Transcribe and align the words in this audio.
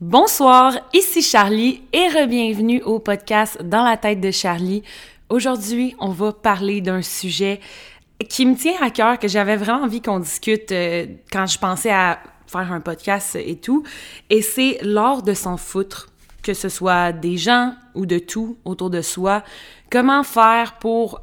Bonsoir, 0.00 0.78
ici 0.94 1.20
Charlie 1.20 1.82
et 1.92 2.08
re-bienvenue 2.08 2.80
au 2.84 3.00
podcast 3.00 3.62
Dans 3.62 3.84
la 3.84 3.98
tête 3.98 4.18
de 4.18 4.30
Charlie. 4.30 4.82
Aujourd'hui, 5.28 5.94
on 5.98 6.08
va 6.08 6.32
parler 6.32 6.80
d'un 6.80 7.02
sujet 7.02 7.60
qui 8.26 8.46
me 8.46 8.54
tient 8.56 8.80
à 8.80 8.88
cœur, 8.88 9.18
que 9.18 9.28
j'avais 9.28 9.58
vraiment 9.58 9.84
envie 9.84 10.00
qu'on 10.00 10.18
discute 10.18 10.72
euh, 10.72 11.04
quand 11.30 11.44
je 11.44 11.58
pensais 11.58 11.90
à 11.90 12.18
faire 12.46 12.72
un 12.72 12.80
podcast 12.80 13.36
et 13.36 13.56
tout, 13.56 13.84
et 14.30 14.40
c'est 14.40 14.78
l'art 14.80 15.20
de 15.20 15.34
s'en 15.34 15.58
foutre, 15.58 16.08
que 16.42 16.54
ce 16.54 16.70
soit 16.70 17.12
des 17.12 17.36
gens 17.36 17.74
ou 17.94 18.06
de 18.06 18.18
tout 18.18 18.56
autour 18.64 18.88
de 18.88 19.02
soi. 19.02 19.42
Comment 19.90 20.22
faire 20.22 20.78
pour 20.78 21.20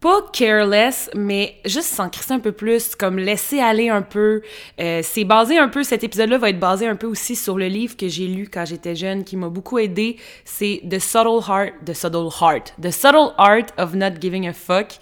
pas 0.00 0.22
careless, 0.32 1.10
mais 1.14 1.56
juste 1.64 1.88
s'en 1.88 2.08
crisser 2.08 2.32
un 2.32 2.38
peu 2.38 2.52
plus, 2.52 2.94
comme 2.94 3.18
laisser 3.18 3.58
aller 3.58 3.88
un 3.88 4.02
peu. 4.02 4.42
Euh, 4.80 5.00
c'est 5.02 5.24
basé 5.24 5.58
un 5.58 5.68
peu, 5.68 5.82
cet 5.82 6.04
épisode-là 6.04 6.38
va 6.38 6.50
être 6.50 6.60
basé 6.60 6.86
un 6.86 6.94
peu 6.94 7.08
aussi 7.08 7.34
sur 7.34 7.58
le 7.58 7.66
livre 7.66 7.96
que 7.96 8.08
j'ai 8.08 8.28
lu 8.28 8.48
quand 8.52 8.64
j'étais 8.64 8.94
jeune, 8.94 9.24
qui 9.24 9.36
m'a 9.36 9.48
beaucoup 9.48 9.78
aidé. 9.78 10.16
C'est 10.44 10.82
The 10.88 11.00
Subtle 11.00 11.40
Heart, 11.48 11.72
The 11.84 11.94
Subtle 11.94 12.28
Heart, 12.40 12.74
The 12.80 12.90
Subtle 12.90 13.32
Art 13.38 13.66
of 13.76 13.94
Not 13.94 14.20
Giving 14.20 14.46
a 14.48 14.52
Fuck. 14.52 14.98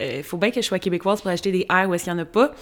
Euh, 0.00 0.22
faut 0.22 0.36
bien 0.36 0.50
que 0.50 0.60
je 0.60 0.66
sois 0.66 0.78
québécoise 0.78 1.22
pour 1.22 1.30
acheter 1.30 1.50
des 1.50 1.66
R 1.68 1.88
où 1.88 1.94
est-ce 1.94 2.04
qu'il 2.04 2.12
n'y 2.12 2.20
en 2.20 2.22
a 2.22 2.26
pas. 2.26 2.52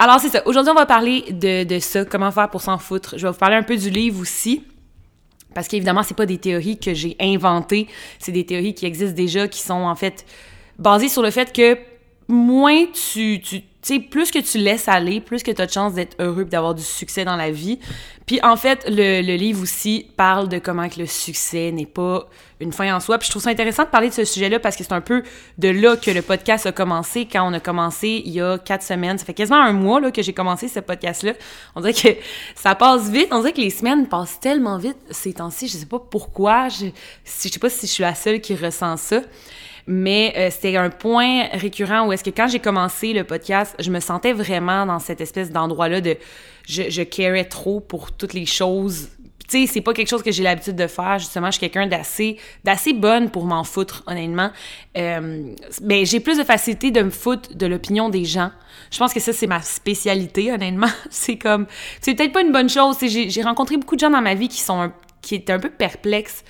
Alors 0.00 0.18
c'est 0.18 0.30
ça. 0.30 0.42
Aujourd'hui, 0.46 0.72
on 0.72 0.78
va 0.78 0.86
parler 0.86 1.26
de, 1.30 1.62
de 1.62 1.78
ça, 1.78 2.04
comment 2.04 2.30
faire 2.32 2.50
pour 2.50 2.62
s'en 2.62 2.78
foutre. 2.78 3.18
Je 3.18 3.26
vais 3.26 3.32
vous 3.32 3.38
parler 3.38 3.56
un 3.56 3.62
peu 3.62 3.76
du 3.76 3.90
livre 3.90 4.20
aussi. 4.20 4.64
Parce 5.54 5.68
qu'évidemment, 5.68 6.02
c'est 6.02 6.16
pas 6.16 6.26
des 6.26 6.38
théories 6.38 6.78
que 6.78 6.94
j'ai 6.94 7.16
inventées, 7.20 7.88
c'est 8.20 8.32
des 8.32 8.46
théories 8.46 8.72
qui 8.72 8.86
existent 8.86 9.16
déjà, 9.16 9.48
qui 9.48 9.60
sont 9.60 9.74
en 9.74 9.96
fait 9.96 10.24
basé 10.80 11.08
sur 11.08 11.22
le 11.22 11.30
fait 11.30 11.52
que 11.52 11.78
moins 12.26 12.86
tu, 12.86 13.40
tu 13.40 13.62
sais, 13.82 13.98
plus 13.98 14.30
que 14.30 14.38
tu 14.38 14.58
laisses 14.58 14.88
aller, 14.88 15.20
plus 15.20 15.42
que 15.42 15.50
tu 15.50 15.60
as 15.60 15.66
de 15.66 15.72
chance 15.72 15.94
d'être 15.94 16.16
heureux 16.20 16.42
et 16.42 16.44
d'avoir 16.46 16.74
du 16.74 16.82
succès 16.82 17.24
dans 17.24 17.36
la 17.36 17.50
vie. 17.50 17.78
Puis 18.26 18.40
en 18.42 18.56
fait, 18.56 18.84
le, 18.88 19.22
le, 19.22 19.34
livre 19.34 19.62
aussi 19.62 20.06
parle 20.16 20.48
de 20.48 20.58
comment 20.58 20.88
que 20.88 21.00
le 21.00 21.06
succès 21.06 21.72
n'est 21.72 21.86
pas 21.86 22.28
une 22.60 22.72
fin 22.72 22.94
en 22.94 23.00
soi. 23.00 23.18
Puis 23.18 23.26
je 23.26 23.30
trouve 23.32 23.42
ça 23.42 23.50
intéressant 23.50 23.84
de 23.84 23.88
parler 23.88 24.10
de 24.10 24.14
ce 24.14 24.24
sujet-là 24.24 24.60
parce 24.60 24.76
que 24.76 24.84
c'est 24.84 24.92
un 24.92 25.00
peu 25.00 25.22
de 25.58 25.68
là 25.68 25.96
que 25.96 26.10
le 26.10 26.22
podcast 26.22 26.66
a 26.66 26.72
commencé. 26.72 27.26
Quand 27.26 27.50
on 27.50 27.52
a 27.52 27.60
commencé 27.60 28.22
il 28.24 28.32
y 28.32 28.40
a 28.40 28.58
quatre 28.58 28.84
semaines, 28.84 29.18
ça 29.18 29.24
fait 29.24 29.34
quasiment 29.34 29.60
un 29.60 29.72
mois 29.72 30.00
là, 30.00 30.12
que 30.12 30.22
j'ai 30.22 30.32
commencé 30.32 30.68
ce 30.68 30.78
podcast-là. 30.78 31.32
On 31.74 31.80
dirait 31.80 31.94
que 31.94 32.20
ça 32.54 32.74
passe 32.74 33.08
vite. 33.10 33.28
On 33.32 33.38
dirait 33.38 33.52
que 33.52 33.60
les 33.60 33.70
semaines 33.70 34.06
passent 34.06 34.38
tellement 34.38 34.78
vite 34.78 34.98
ces 35.10 35.32
temps-ci. 35.32 35.66
Je 35.66 35.78
sais 35.78 35.86
pas 35.86 35.98
pourquoi. 35.98 36.68
Je, 36.68 36.86
je 37.24 37.48
sais 37.48 37.58
pas 37.58 37.70
si 37.70 37.86
je 37.86 37.92
suis 37.92 38.02
la 38.02 38.14
seule 38.14 38.40
qui 38.40 38.54
ressent 38.54 38.96
ça 38.96 39.22
mais 39.86 40.32
euh, 40.36 40.48
c'était 40.50 40.76
un 40.76 40.90
point 40.90 41.48
récurrent 41.52 42.06
où 42.06 42.12
est-ce 42.12 42.24
que 42.24 42.30
quand 42.30 42.48
j'ai 42.48 42.60
commencé 42.60 43.12
le 43.12 43.24
podcast, 43.24 43.74
je 43.78 43.90
me 43.90 44.00
sentais 44.00 44.32
vraiment 44.32 44.86
dans 44.86 44.98
cette 44.98 45.20
espèce 45.20 45.50
d'endroit-là 45.50 46.00
de 46.00 46.16
je, 46.66 46.84
je 46.88 47.02
carais 47.02 47.44
trop 47.44 47.80
pour 47.80 48.12
toutes 48.12 48.34
les 48.34 48.46
choses. 48.46 49.08
Tu 49.50 49.66
sais, 49.66 49.72
c'est 49.72 49.80
pas 49.80 49.92
quelque 49.92 50.08
chose 50.08 50.22
que 50.22 50.30
j'ai 50.30 50.44
l'habitude 50.44 50.76
de 50.76 50.86
faire. 50.86 51.18
Justement, 51.18 51.46
je 51.46 51.58
suis 51.58 51.60
quelqu'un 51.60 51.88
d'assez 51.88 52.36
d'assez 52.62 52.92
bonne 52.92 53.30
pour 53.30 53.46
m'en 53.46 53.64
foutre, 53.64 54.04
honnêtement. 54.06 54.52
Euh, 54.96 55.54
mais 55.82 56.04
j'ai 56.04 56.20
plus 56.20 56.38
de 56.38 56.44
facilité 56.44 56.92
de 56.92 57.02
me 57.02 57.10
foutre 57.10 57.56
de 57.56 57.66
l'opinion 57.66 58.10
des 58.10 58.24
gens. 58.24 58.52
Je 58.92 58.98
pense 58.98 59.12
que 59.12 59.18
ça, 59.18 59.32
c'est 59.32 59.48
ma 59.48 59.60
spécialité, 59.60 60.52
honnêtement. 60.52 60.86
c'est 61.10 61.36
comme... 61.36 61.66
C'est 62.00 62.14
peut-être 62.14 62.32
pas 62.32 62.42
une 62.42 62.52
bonne 62.52 62.68
chose. 62.68 62.96
J'ai 63.00 63.42
rencontré 63.42 63.76
beaucoup 63.76 63.96
de 63.96 64.00
gens 64.00 64.10
dans 64.10 64.22
ma 64.22 64.34
vie 64.34 64.48
qui 64.48 64.60
sont... 64.60 64.92
qui 65.20 65.34
étaient 65.34 65.52
un 65.52 65.58
peu 65.58 65.70
perplexes 65.70 66.44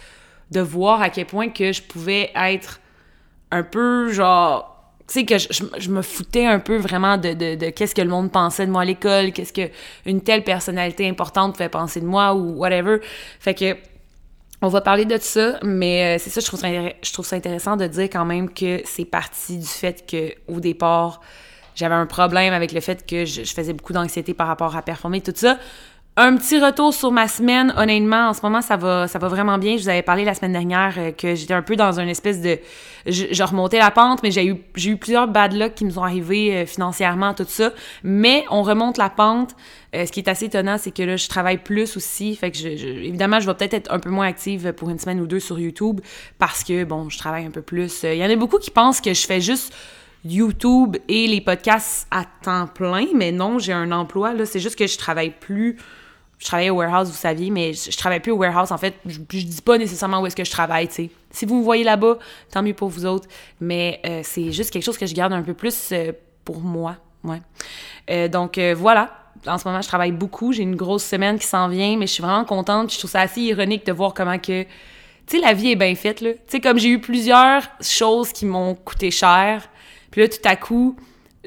de 0.51 0.61
voir 0.61 1.01
à 1.01 1.09
quel 1.09 1.25
point 1.25 1.49
que 1.49 1.73
je 1.73 1.81
pouvais 1.81 2.31
être 2.35 2.80
un 3.51 3.63
peu 3.63 4.13
genre 4.13 4.71
tu 5.07 5.15
sais 5.15 5.25
que 5.25 5.39
je, 5.39 5.91
me 5.91 6.03
foutais 6.03 6.47
un 6.47 6.61
peu 6.61 6.77
vraiment 6.77 7.17
de, 7.17 7.33
de, 7.33 7.57
de 7.57 7.71
qu'est-ce 7.71 7.97
que 7.97 8.03
le 8.03 8.09
monde 8.09 8.31
pensait 8.31 8.65
de 8.65 8.71
moi 8.71 8.83
à 8.83 8.85
l'école, 8.85 9.33
qu'est-ce 9.33 9.53
que 9.53 9.69
une 10.07 10.21
telle 10.21 10.45
personnalité 10.45 11.09
importante 11.09 11.57
fait 11.57 11.69
penser 11.69 12.01
de 12.01 12.07
moi 12.07 12.33
ou 12.33 12.59
whatever. 12.59 12.99
Fait 13.41 13.55
que 13.55 13.77
on 14.63 14.69
va 14.69 14.81
parler 14.83 15.07
de 15.07 15.17
ça, 15.19 15.59
mais 15.65 16.17
euh, 16.17 16.23
c'est 16.23 16.31
ça 16.31 16.41
je 16.41 16.47
trouve 16.47 16.61
ça 16.61 16.69
je 16.71 17.13
trouve 17.13 17.27
ça 17.27 17.35
intéressant 17.35 17.77
de 17.77 17.89
dire 17.89 18.05
quand 18.05 18.25
même 18.25 18.53
que 18.53 18.83
c'est 18.85 19.05
parti 19.05 19.59
du 19.59 19.67
fait 19.67 20.07
que 20.09 20.33
au 20.47 20.61
départ 20.61 21.21
j'avais 21.75 21.95
un 21.95 22.07
problème 22.07 22.53
avec 22.53 22.71
le 22.71 22.81
fait 22.81 23.05
que 23.05 23.25
je, 23.25 23.43
je 23.43 23.53
faisais 23.53 23.73
beaucoup 23.73 23.93
d'anxiété 23.93 24.33
par 24.33 24.47
rapport 24.47 24.77
à 24.77 24.83
performer 24.83 25.23
tout 25.23 25.33
ça. 25.35 25.59
Un 26.17 26.37
petit 26.37 26.61
retour 26.61 26.93
sur 26.93 27.13
ma 27.13 27.29
semaine, 27.29 27.73
honnêtement, 27.77 28.29
en 28.31 28.35
ce 28.35 28.43
moment 28.43 28.61
ça 28.63 28.77
va 28.77 29.07
ça 29.07 29.21
va 29.21 29.29
vraiment 29.29 29.59
bien. 29.59 29.77
Je 29.77 29.85
vous 29.85 29.89
avais 29.89 30.03
parlé 30.03 30.25
la 30.25 30.35
semaine 30.35 30.53
dernière 30.53 30.95
euh, 30.99 31.13
que 31.13 31.37
j'étais 31.37 31.55
un 31.55 31.63
peu 31.63 31.77
dans 31.77 32.01
une 32.01 32.09
espèce 32.09 32.41
de 32.41 32.59
je, 33.07 33.43
remontais 33.45 33.79
la 33.79 33.93
pente, 33.93 34.21
mais 34.25 34.33
j'ai 34.33 34.45
eu 34.45 34.57
j'ai 34.75 34.91
eu 34.91 34.97
plusieurs 34.97 35.29
bad 35.29 35.53
luck 35.53 35.75
qui 35.75 35.85
me 35.85 35.91
sont 35.91 36.03
arrivés 36.03 36.57
euh, 36.57 36.67
financièrement 36.67 37.33
tout 37.33 37.47
ça, 37.47 37.73
mais 38.03 38.45
on 38.51 38.63
remonte 38.63 38.99
la 38.99 39.09
pente. 39.09 39.55
Euh, 39.95 40.05
ce 40.05 40.11
qui 40.11 40.19
est 40.19 40.29
assez 40.29 40.47
étonnant, 40.47 40.79
c'est 40.79 40.91
que 40.91 41.03
là 41.05 41.17
je 41.17 41.29
travaille 41.29 41.59
plus 41.59 41.97
aussi, 41.97 42.35
fait 42.35 42.51
que 42.51 42.59
je, 42.59 42.67
évidemment 42.69 43.39
je 43.39 43.47
vais 43.47 43.55
peut-être 43.55 43.75
être 43.75 43.93
un 43.93 44.01
peu 44.01 44.11
moins 44.11 44.27
active 44.27 44.73
pour 44.73 44.91
une 44.91 44.99
semaine 44.99 45.21
ou 45.21 45.29
deux 45.29 45.41
sur 45.41 45.61
YouTube 45.61 46.01
parce 46.41 46.65
que 46.65 46.83
bon, 46.83 47.09
je 47.09 47.19
travaille 47.19 47.47
un 47.47 47.53
peu 47.53 47.63
plus. 47.63 48.03
Il 48.03 48.17
y 48.17 48.25
en 48.25 48.31
a 48.31 48.37
beaucoup 48.37 48.59
qui 48.59 48.73
pensent 48.73 49.01
que 49.01 49.15
je 49.15 49.27
fais 49.27 49.41
juste 49.41 49.73
YouTube 50.25 50.97
et 51.09 51.29
les 51.29 51.41
podcasts 51.41 52.09
à 52.11 52.25
temps 52.43 52.67
plein, 52.67 53.07
mais 53.15 53.31
non, 53.31 53.61
j'ai 53.61 53.73
un 53.73 53.93
emploi 53.93 54.35
là, 54.35 54.45
c'est 54.45 54.61
juste 54.61 54.77
que 54.77 54.89
je 54.89 54.99
travaille 54.99 55.31
plus 55.31 55.79
je 56.41 56.47
travaillais 56.47 56.71
au 56.71 56.77
warehouse, 56.77 57.09
vous 57.09 57.15
saviez, 57.15 57.51
mais 57.51 57.75
je, 57.75 57.97
travaille 57.97 58.21
plus 58.21 58.33
au 58.33 58.37
warehouse. 58.37 58.73
En 58.73 58.79
fait, 58.79 58.95
je, 59.05 59.19
je 59.19 59.45
dis 59.45 59.61
pas 59.61 59.77
nécessairement 59.77 60.23
où 60.23 60.27
est-ce 60.27 60.35
que 60.35 60.45
je 60.45 60.51
travaille, 60.51 60.89
tu 60.89 60.95
sais. 60.95 61.11
Si 61.31 61.45
vous 61.45 61.59
me 61.59 61.63
voyez 61.63 61.85
là-bas, 61.85 62.17
tant 62.51 62.63
mieux 62.63 62.73
pour 62.73 62.89
vous 62.89 63.05
autres. 63.05 63.29
Mais 63.61 64.01
euh, 64.07 64.23
c'est 64.25 64.51
juste 64.51 64.71
quelque 64.71 64.83
chose 64.83 64.97
que 64.97 65.05
je 65.05 65.15
garde 65.15 65.35
un 65.35 65.43
peu 65.43 65.53
plus 65.53 65.91
euh, 65.93 66.13
pour 66.45 66.61
moi, 66.61 66.97
ouais. 67.25 67.43
Euh, 68.11 68.29
donc 68.29 68.59
voilà. 68.59 69.11
En 69.47 69.59
ce 69.59 69.69
moment, 69.69 69.83
je 69.83 69.89
travaille 69.89 70.13
beaucoup. 70.13 70.53
J'ai 70.53 70.63
une 70.63 70.77
grosse 70.77 71.05
semaine 71.05 71.39
qui 71.39 71.47
s'en 71.47 71.69
vient, 71.69 71.97
mais 71.99 72.07
je 72.07 72.13
suis 72.13 72.23
vraiment 72.23 72.45
contente. 72.45 72.93
Je 72.93 72.99
trouve 72.99 73.11
ça 73.11 73.21
assez 73.21 73.43
ironique 73.43 73.87
de 73.87 73.93
voir 73.93 74.15
comment 74.15 74.39
que, 74.39 74.63
tu 74.63 74.69
sais, 75.27 75.39
la 75.41 75.53
vie 75.53 75.73
est 75.73 75.77
bien 75.77 75.95
faite 75.95 76.23
là. 76.23 76.33
Tu 76.33 76.41
sais, 76.49 76.61
comme 76.61 76.79
j'ai 76.79 76.89
eu 76.89 77.01
plusieurs 77.01 77.63
choses 77.83 78.33
qui 78.33 78.47
m'ont 78.47 78.75
coûté 78.75 79.11
cher, 79.11 79.69
puis 80.11 80.23
là, 80.23 80.29
tout 80.29 80.37
à 80.45 80.57
coup, 80.57 80.97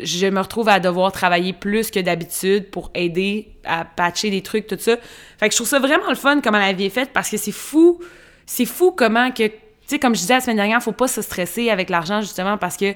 je 0.01 0.27
me 0.27 0.39
retrouve 0.39 0.69
à 0.69 0.79
devoir 0.79 1.11
travailler 1.11 1.53
plus 1.53 1.91
que 1.91 1.99
d'habitude 1.99 2.69
pour 2.71 2.89
aider 2.95 3.55
à 3.63 3.85
patcher 3.85 4.31
des 4.31 4.41
trucs, 4.41 4.67
tout 4.67 4.77
ça. 4.79 4.97
Fait 5.37 5.47
que 5.47 5.53
je 5.53 5.57
trouve 5.57 5.67
ça 5.67 5.79
vraiment 5.79 6.09
le 6.09 6.15
fun 6.15 6.41
comment 6.41 6.57
la 6.57 6.73
vie 6.73 6.85
est 6.85 6.89
faite 6.89 7.11
parce 7.13 7.29
que 7.29 7.37
c'est 7.37 7.51
fou, 7.51 7.99
c'est 8.45 8.65
fou 8.65 8.91
comment 8.91 9.31
que, 9.31 9.47
tu 9.47 9.53
sais, 9.85 9.99
comme 9.99 10.15
je 10.15 10.21
disais 10.21 10.33
la 10.33 10.41
semaine 10.41 10.57
dernière, 10.57 10.81
faut 10.81 10.91
pas 10.91 11.07
se 11.07 11.21
stresser 11.21 11.69
avec 11.69 11.89
l'argent 11.89 12.21
justement 12.21 12.57
parce 12.57 12.75
que, 12.75 12.95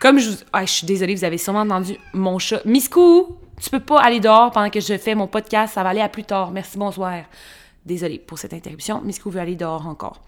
comme 0.00 0.18
je 0.18 0.30
ah, 0.52 0.64
je 0.64 0.70
suis 0.70 0.86
désolée, 0.86 1.14
vous 1.14 1.24
avez 1.24 1.38
sûrement 1.38 1.60
entendu 1.60 1.96
mon 2.12 2.38
chat. 2.38 2.64
Miscou, 2.64 3.36
tu 3.60 3.70
peux 3.70 3.80
pas 3.80 4.00
aller 4.00 4.20
dehors 4.20 4.52
pendant 4.52 4.70
que 4.70 4.80
je 4.80 4.96
fais 4.98 5.14
mon 5.14 5.26
podcast, 5.26 5.74
ça 5.74 5.82
va 5.82 5.88
aller 5.88 6.00
à 6.00 6.08
plus 6.08 6.24
tard. 6.24 6.52
Merci, 6.52 6.78
bonsoir. 6.78 7.22
Désolée 7.84 8.18
pour 8.18 8.38
cette 8.38 8.52
interruption. 8.52 9.00
Miscou 9.02 9.30
veut 9.30 9.40
aller 9.40 9.54
dehors 9.56 9.86
encore. 9.86 10.20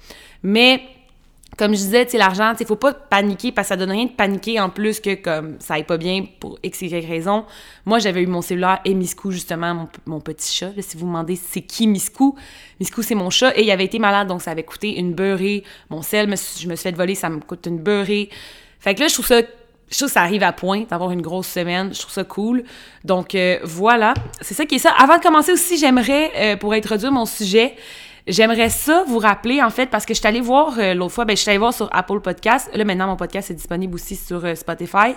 Mais 0.42 0.82
comme 1.58 1.72
je 1.72 1.78
disais, 1.78 2.06
l'argent, 2.14 2.54
tu 2.56 2.64
faut 2.64 2.76
pas 2.76 2.94
paniquer 2.94 3.50
parce 3.50 3.66
que 3.66 3.74
ça 3.74 3.76
donne 3.76 3.90
rien 3.90 4.04
de 4.04 4.12
paniquer 4.12 4.60
en 4.60 4.70
plus 4.70 5.00
que 5.00 5.14
comme 5.16 5.56
ça 5.58 5.74
aille 5.74 5.84
pas 5.84 5.96
bien 5.96 6.24
pour 6.38 6.58
x, 6.62 6.82
y 6.82 7.04
raison. 7.04 7.44
Moi, 7.84 7.98
j'avais 7.98 8.22
eu 8.22 8.26
mon 8.26 8.42
cellulaire 8.42 8.78
et 8.84 8.94
Miscou, 8.94 9.32
justement, 9.32 9.88
mon, 10.06 10.20
petit 10.20 10.54
chat. 10.54 10.70
si 10.78 10.96
vous 10.96 11.00
vous 11.00 11.06
demandez 11.06 11.36
c'est 11.36 11.62
qui 11.62 11.88
Miscou, 11.88 12.36
Miscou, 12.78 13.02
c'est 13.02 13.16
mon 13.16 13.30
chat 13.30 13.52
et 13.58 13.64
il 13.64 13.70
avait 13.72 13.84
été 13.84 13.98
malade, 13.98 14.28
donc 14.28 14.40
ça 14.40 14.52
avait 14.52 14.62
coûté 14.62 14.98
une 14.98 15.14
beurrée. 15.14 15.64
Mon 15.90 16.00
sel, 16.02 16.26
je 16.26 16.68
me 16.68 16.76
suis 16.76 16.76
fait 16.76 16.96
voler, 16.96 17.16
ça 17.16 17.28
me 17.28 17.40
coûte 17.40 17.66
une 17.66 17.78
beurrée. 17.78 18.28
Fait 18.78 18.94
que 18.94 19.00
là, 19.00 19.08
je 19.08 19.14
trouve 19.14 19.26
ça 19.26 19.42
je 19.90 19.96
trouve 19.96 20.10
ça 20.10 20.22
arrive 20.22 20.42
à 20.42 20.52
point 20.52 20.84
d'avoir 20.88 21.10
une 21.12 21.22
grosse 21.22 21.48
semaine. 21.48 21.94
Je 21.94 22.00
trouve 22.00 22.12
ça 22.12 22.24
cool. 22.24 22.64
Donc 23.04 23.34
euh, 23.34 23.58
voilà, 23.64 24.14
c'est 24.40 24.54
ça 24.54 24.66
qui 24.66 24.74
est 24.74 24.78
ça. 24.78 24.90
Avant 24.98 25.16
de 25.16 25.22
commencer 25.22 25.52
aussi, 25.52 25.78
j'aimerais, 25.78 26.30
euh, 26.36 26.56
pour 26.56 26.72
introduire 26.74 27.10
mon 27.10 27.24
sujet, 27.24 27.74
J'aimerais 28.28 28.68
ça 28.68 29.04
vous 29.08 29.18
rappeler, 29.18 29.62
en 29.62 29.70
fait, 29.70 29.86
parce 29.86 30.04
que 30.04 30.12
je 30.12 30.18
suis 30.18 30.28
allée 30.28 30.42
voir 30.42 30.78
euh, 30.78 30.92
l'autre 30.92 31.14
fois, 31.14 31.24
ben, 31.24 31.34
je 31.34 31.40
suis 31.40 31.48
allée 31.48 31.58
voir 31.58 31.72
sur 31.72 31.88
Apple 31.92 32.20
Podcast. 32.20 32.70
Là, 32.74 32.84
maintenant, 32.84 33.06
mon 33.06 33.16
podcast 33.16 33.50
est 33.50 33.54
disponible 33.54 33.94
aussi 33.94 34.16
sur 34.16 34.44
euh, 34.44 34.54
Spotify. 34.54 35.14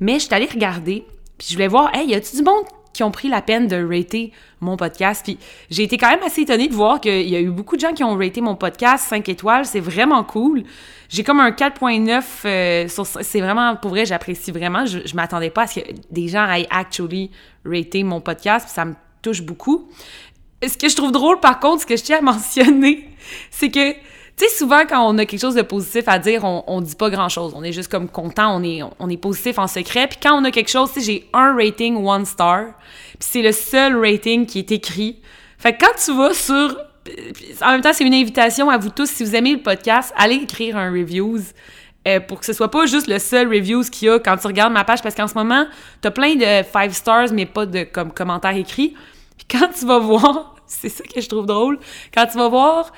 Mais 0.00 0.14
je 0.14 0.24
suis 0.24 0.34
allée 0.34 0.48
regarder, 0.50 1.04
puis 1.36 1.48
je 1.50 1.52
voulais 1.52 1.68
voir, 1.68 1.94
hey, 1.94 2.08
y 2.08 2.14
a-tu 2.14 2.36
du 2.36 2.42
monde 2.42 2.64
qui 2.94 3.02
ont 3.02 3.10
pris 3.10 3.28
la 3.28 3.42
peine 3.42 3.66
de 3.66 3.76
rater 3.76 4.32
mon 4.62 4.78
podcast? 4.78 5.22
Puis 5.24 5.38
j'ai 5.68 5.82
été 5.82 5.98
quand 5.98 6.08
même 6.08 6.22
assez 6.22 6.42
étonnée 6.42 6.68
de 6.68 6.74
voir 6.74 7.02
qu'il 7.02 7.28
y 7.28 7.36
a 7.36 7.40
eu 7.40 7.50
beaucoup 7.50 7.76
de 7.76 7.82
gens 7.82 7.92
qui 7.92 8.02
ont 8.02 8.16
raté 8.16 8.40
mon 8.40 8.54
podcast 8.54 9.08
5 9.08 9.28
étoiles. 9.28 9.66
C'est 9.66 9.80
vraiment 9.80 10.24
cool. 10.24 10.62
J'ai 11.10 11.22
comme 11.22 11.40
un 11.40 11.50
4.9 11.50 12.22
euh, 12.46 12.88
C'est 13.20 13.40
vraiment, 13.42 13.76
pour 13.76 13.90
vrai, 13.90 14.06
j'apprécie 14.06 14.52
vraiment. 14.52 14.86
Je, 14.86 15.00
je 15.04 15.14
m'attendais 15.16 15.50
pas 15.50 15.64
à 15.64 15.66
ce 15.66 15.80
que 15.80 15.86
des 16.10 16.28
gens 16.28 16.44
aillent 16.44 16.68
actually 16.70 17.30
rater 17.66 18.04
mon 18.04 18.22
podcast, 18.22 18.64
puis 18.64 18.74
ça 18.74 18.86
me 18.86 18.94
touche 19.24 19.42
beaucoup 19.42 19.88
ce 20.68 20.76
que 20.76 20.88
je 20.88 20.96
trouve 20.96 21.12
drôle, 21.12 21.40
par 21.40 21.60
contre, 21.60 21.82
ce 21.82 21.86
que 21.86 21.96
je 21.96 22.02
tiens 22.02 22.18
à 22.18 22.20
mentionner, 22.32 23.08
c'est 23.50 23.70
que, 23.70 23.92
tu 23.92 23.98
sais, 24.36 24.48
souvent, 24.48 24.82
quand 24.88 25.06
on 25.08 25.16
a 25.18 25.26
quelque 25.26 25.40
chose 25.40 25.54
de 25.54 25.62
positif 25.62 26.04
à 26.06 26.18
dire, 26.18 26.44
on, 26.44 26.64
on 26.66 26.80
dit 26.80 26.96
pas 26.96 27.10
grand-chose. 27.10 27.52
On 27.54 27.62
est 27.62 27.72
juste 27.72 27.90
comme 27.90 28.08
content, 28.08 28.56
on 28.56 28.62
est, 28.62 28.80
on 28.98 29.08
est 29.08 29.16
positif 29.16 29.58
en 29.58 29.66
secret. 29.66 30.06
Puis 30.08 30.18
quand 30.22 30.34
on 30.34 30.44
a 30.44 30.50
quelque 30.50 30.70
chose, 30.70 30.92
tu 30.92 31.00
sais, 31.00 31.06
j'ai 31.06 31.28
un 31.32 31.54
rating 31.54 32.04
one 32.04 32.24
star, 32.24 32.66
puis 33.18 33.28
c'est 33.28 33.42
le 33.42 33.52
seul 33.52 33.96
rating 33.96 34.46
qui 34.46 34.58
est 34.58 34.72
écrit. 34.72 35.20
Fait 35.58 35.72
que 35.72 35.84
quand 35.84 35.94
tu 36.04 36.16
vas 36.16 36.34
sur... 36.34 36.76
En 37.62 37.72
même 37.72 37.82
temps, 37.82 37.92
c'est 37.92 38.04
une 38.04 38.14
invitation 38.14 38.70
à 38.70 38.78
vous 38.78 38.88
tous, 38.88 39.10
si 39.10 39.24
vous 39.24 39.36
aimez 39.36 39.52
le 39.52 39.62
podcast, 39.62 40.12
allez 40.16 40.36
écrire 40.36 40.76
un 40.76 40.90
reviews. 40.90 41.40
Euh, 42.06 42.20
pour 42.20 42.40
que 42.40 42.44
ce 42.44 42.52
soit 42.52 42.70
pas 42.70 42.84
juste 42.84 43.06
le 43.06 43.18
seul 43.18 43.48
reviews 43.48 43.84
qu'il 43.84 44.08
y 44.08 44.10
a 44.10 44.18
quand 44.18 44.36
tu 44.36 44.46
regardes 44.46 44.74
ma 44.74 44.84
page, 44.84 45.02
parce 45.02 45.14
qu'en 45.14 45.26
ce 45.26 45.34
moment, 45.34 45.66
t'as 46.02 46.10
plein 46.10 46.34
de 46.34 46.62
five 46.62 46.92
stars, 46.92 47.32
mais 47.32 47.46
pas 47.46 47.64
de 47.64 47.84
comme 47.84 48.12
commentaires 48.12 48.56
écrits. 48.56 48.94
Puis 49.38 49.46
quand 49.58 49.68
tu 49.68 49.86
vas 49.86 49.98
voir 49.98 50.53
c'est 50.66 50.88
ça 50.88 51.04
que 51.04 51.20
je 51.20 51.28
trouve 51.28 51.46
drôle. 51.46 51.78
Quand 52.12 52.26
tu 52.26 52.38
vas 52.38 52.48
voir 52.48 52.92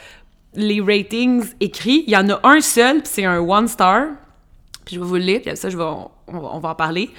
les 0.54 0.80
ratings 0.80 1.44
écrits, 1.60 2.04
il 2.06 2.12
y 2.12 2.16
en 2.16 2.28
a 2.30 2.40
un 2.44 2.60
seul, 2.60 3.02
puis 3.02 3.10
c'est 3.12 3.24
un 3.24 3.38
one 3.38 3.68
star. 3.68 4.08
Puis 4.84 4.96
je 4.96 5.00
vais 5.00 5.06
vous 5.06 5.14
le 5.14 5.20
lire, 5.20 5.40
puis 5.44 5.56
ça, 5.56 5.68
je 5.68 5.76
vais, 5.76 5.84
on, 5.84 6.58
va 6.58 6.68
en 6.68 6.74
parler. 6.74 7.10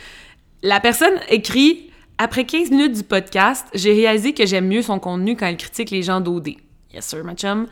La 0.63 0.79
personne 0.79 1.13
écrit 1.29 1.91
Après 2.17 2.45
15 2.45 2.71
minutes 2.71 2.93
du 2.93 3.03
podcast, 3.03 3.67
j'ai 3.73 3.93
réalisé 3.93 4.33
que 4.33 4.45
j'aime 4.45 4.67
mieux 4.67 4.81
son 4.81 4.99
contenu 4.99 5.35
quand 5.35 5.45
elle 5.45 5.57
critique 5.57 5.91
les 5.91 6.01
gens 6.01 6.19
d'OD. 6.19 6.55
Yes, 6.93 7.05
sir, 7.05 7.23
ma 7.23 7.35
chum. 7.35 7.67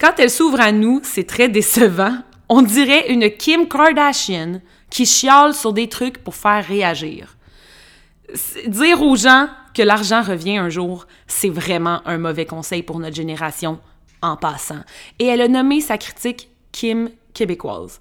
Quand 0.00 0.12
elle 0.18 0.30
s'ouvre 0.30 0.60
à 0.60 0.72
nous, 0.72 1.00
c'est 1.02 1.26
très 1.26 1.48
décevant. 1.48 2.16
On 2.48 2.62
dirait 2.62 3.12
une 3.12 3.30
Kim 3.30 3.68
Kardashian 3.68 4.60
qui 4.88 5.06
chiale 5.06 5.54
sur 5.54 5.72
des 5.72 5.88
trucs 5.88 6.18
pour 6.18 6.34
faire 6.34 6.64
réagir. 6.64 7.36
Dire 8.66 9.02
aux 9.02 9.16
gens 9.16 9.48
que 9.74 9.82
l'argent 9.82 10.22
revient 10.22 10.58
un 10.58 10.68
jour, 10.68 11.06
c'est 11.26 11.48
vraiment 11.48 12.00
un 12.06 12.18
mauvais 12.18 12.46
conseil 12.46 12.82
pour 12.82 12.98
notre 12.98 13.16
génération 13.16 13.78
en 14.20 14.36
passant. 14.36 14.80
Et 15.18 15.26
elle 15.26 15.40
a 15.40 15.48
nommé 15.48 15.80
sa 15.80 15.98
critique 15.98 16.48
Kim 16.70 17.10
québécoise. 17.34 18.00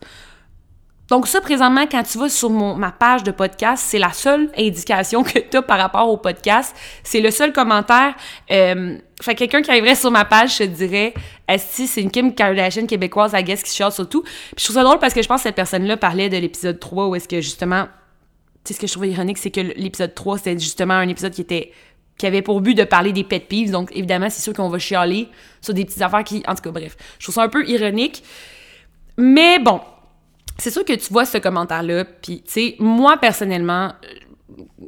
Donc 1.11 1.27
ça, 1.27 1.41
présentement, 1.41 1.85
quand 1.91 2.03
tu 2.03 2.17
vas 2.17 2.29
sur 2.29 2.49
mon, 2.49 2.73
ma 2.75 2.93
page 2.93 3.23
de 3.23 3.31
podcast, 3.31 3.83
c'est 3.85 3.99
la 3.99 4.13
seule 4.13 4.49
indication 4.57 5.23
que 5.23 5.39
tu 5.39 5.57
as 5.57 5.61
par 5.61 5.77
rapport 5.77 6.09
au 6.09 6.15
podcast. 6.15 6.73
C'est 7.03 7.19
le 7.19 7.31
seul 7.31 7.51
commentaire. 7.51 8.15
Euh, 8.49 8.97
fait 9.21 9.35
quelqu'un 9.35 9.61
qui 9.61 9.69
arriverait 9.69 9.95
sur 9.95 10.09
ma 10.09 10.23
page, 10.23 10.53
je 10.53 10.59
te 10.59 10.69
dirais, 10.69 11.13
si 11.57 11.87
c'est 11.87 12.01
une 12.01 12.11
Kim 12.11 12.33
Kardashian 12.33 12.85
québécoise, 12.85 13.33
I 13.35 13.43
guess, 13.43 13.61
qui 13.61 13.75
chante 13.75 13.91
surtout. 13.91 14.21
Puis 14.21 14.55
je 14.59 14.63
trouve 14.63 14.75
ça 14.75 14.83
drôle 14.83 14.99
parce 14.99 15.13
que 15.13 15.21
je 15.21 15.27
pense 15.27 15.41
que 15.41 15.49
cette 15.49 15.55
personne-là 15.55 15.97
parlait 15.97 16.29
de 16.29 16.37
l'épisode 16.37 16.79
3 16.79 17.07
où 17.07 17.15
est-ce 17.15 17.27
que 17.27 17.41
justement... 17.41 17.87
Tu 18.63 18.69
sais, 18.69 18.73
ce 18.75 18.79
que 18.79 18.87
je 18.87 18.91
trouve 18.91 19.07
ironique, 19.07 19.37
c'est 19.37 19.51
que 19.51 19.61
l'épisode 19.61 20.13
3, 20.13 20.37
c'était 20.37 20.59
justement 20.59 20.93
un 20.95 21.07
épisode 21.07 21.33
qui 21.33 21.41
était 21.41 21.71
qui 22.17 22.27
avait 22.27 22.43
pour 22.43 22.61
but 22.61 22.75
de 22.75 22.83
parler 22.83 23.13
des 23.13 23.23
pet 23.23 23.39
peeves. 23.39 23.71
Donc, 23.71 23.89
évidemment, 23.95 24.29
c'est 24.29 24.41
sûr 24.41 24.53
qu'on 24.53 24.69
va 24.69 24.77
chialer 24.77 25.27
sur 25.59 25.73
des 25.73 25.85
petites 25.85 26.03
affaires 26.03 26.23
qui... 26.23 26.43
En 26.47 26.53
tout 26.53 26.61
cas, 26.61 26.69
bref. 26.69 26.95
Je 27.17 27.25
trouve 27.25 27.33
ça 27.33 27.41
un 27.41 27.49
peu 27.49 27.67
ironique. 27.67 28.23
Mais 29.17 29.57
bon, 29.57 29.81
c'est 30.59 30.69
sûr 30.69 30.85
que 30.85 30.93
tu 30.93 31.11
vois 31.11 31.25
ce 31.25 31.39
commentaire-là, 31.39 32.05
puis, 32.05 32.43
tu 32.45 32.51
sais, 32.51 32.75
moi, 32.77 33.17
personnellement, 33.17 33.93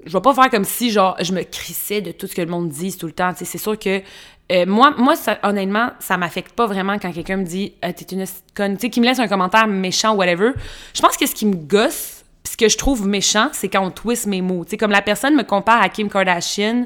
je 0.05 0.13
vais 0.13 0.21
pas 0.21 0.33
faire 0.33 0.49
comme 0.51 0.63
si, 0.63 0.91
genre, 0.91 1.15
je 1.19 1.33
me 1.33 1.41
crissais 1.41 2.01
de 2.01 2.11
tout 2.11 2.27
ce 2.27 2.35
que 2.35 2.41
le 2.41 2.47
monde 2.47 2.69
dit 2.69 2.95
tout 2.95 3.07
le 3.07 3.13
temps. 3.13 3.31
Tu 3.31 3.39
sais, 3.39 3.45
c'est 3.45 3.57
sûr 3.57 3.79
que 3.79 4.01
euh, 4.51 4.65
moi, 4.67 4.93
moi 4.97 5.15
ça, 5.15 5.39
honnêtement, 5.43 5.89
ça 5.99 6.17
m'affecte 6.17 6.53
pas 6.53 6.67
vraiment 6.67 6.99
quand 6.99 7.11
quelqu'un 7.11 7.37
me 7.37 7.45
dit 7.45 7.73
euh, 7.83 7.91
T'es 7.95 8.05
une 8.13 8.25
conne, 8.53 8.75
tu 8.75 8.81
sais, 8.81 8.89
qui 8.89 8.99
me 8.99 9.05
laisse 9.05 9.19
un 9.19 9.27
commentaire 9.27 9.67
méchant 9.67 10.15
whatever. 10.15 10.51
Je 10.93 11.01
pense 11.01 11.17
que 11.17 11.25
ce 11.25 11.33
qui 11.33 11.45
me 11.45 11.55
gosse, 11.55 12.22
pis 12.43 12.51
ce 12.51 12.57
que 12.57 12.69
je 12.69 12.77
trouve 12.77 13.07
méchant, 13.07 13.49
c'est 13.53 13.69
quand 13.69 13.85
on 13.85 13.91
twist 13.91 14.27
mes 14.27 14.41
mots. 14.41 14.65
Sais, 14.67 14.77
comme 14.77 14.91
la 14.91 15.01
personne 15.01 15.35
me 15.35 15.43
compare 15.43 15.81
à 15.81 15.89
Kim 15.89 16.09
Kardashian 16.09 16.85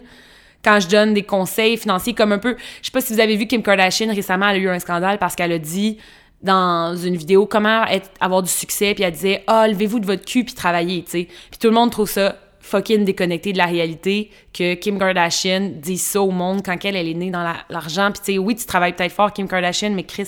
quand 0.63 0.79
je 0.79 0.87
donne 0.87 1.13
des 1.13 1.23
conseils 1.23 1.77
financiers, 1.77 2.13
comme 2.13 2.31
un 2.31 2.39
peu. 2.39 2.55
Je 2.81 2.87
sais 2.87 2.91
pas 2.91 3.01
si 3.01 3.13
vous 3.13 3.19
avez 3.19 3.35
vu 3.35 3.47
Kim 3.47 3.63
Kardashian 3.63 4.13
récemment, 4.13 4.49
elle 4.49 4.57
a 4.57 4.59
eu 4.59 4.69
un 4.69 4.79
scandale 4.79 5.17
parce 5.17 5.35
qu'elle 5.35 5.51
a 5.51 5.59
dit 5.59 5.97
dans 6.41 6.95
une 6.95 7.15
vidéo 7.15 7.45
comment 7.45 7.85
être, 7.85 8.09
avoir 8.19 8.43
du 8.43 8.49
succès, 8.49 8.93
puis 8.93 9.03
elle 9.03 9.11
disait 9.11 9.43
«Ah, 9.47 9.63
oh, 9.65 9.71
levez-vous 9.71 9.99
de 9.99 10.05
votre 10.05 10.25
cul 10.25 10.43
puis 10.43 10.53
travaillez», 10.53 11.03
tu 11.05 11.11
sais. 11.11 11.27
Puis 11.49 11.57
tout 11.59 11.67
le 11.67 11.73
monde 11.73 11.91
trouve 11.91 12.09
ça 12.09 12.35
fucking 12.59 13.05
déconnecté 13.05 13.53
de 13.53 13.57
la 13.57 13.65
réalité 13.65 14.29
que 14.53 14.73
Kim 14.73 14.99
Kardashian 14.99 15.71
dit 15.75 15.97
ça 15.97 16.21
au 16.21 16.31
monde 16.31 16.61
quand 16.65 16.77
elle, 16.83 16.97
elle 16.97 17.07
est 17.07 17.13
née 17.13 17.31
dans 17.31 17.53
l'argent. 17.69 18.11
puis 18.11 18.19
tu 18.23 18.33
sais, 18.33 18.37
oui, 18.37 18.55
tu 18.55 18.65
travailles 18.65 18.93
peut-être 18.93 19.13
fort, 19.13 19.31
Kim 19.31 19.47
Kardashian, 19.47 19.91
mais 19.91 20.03
Chris, 20.03 20.27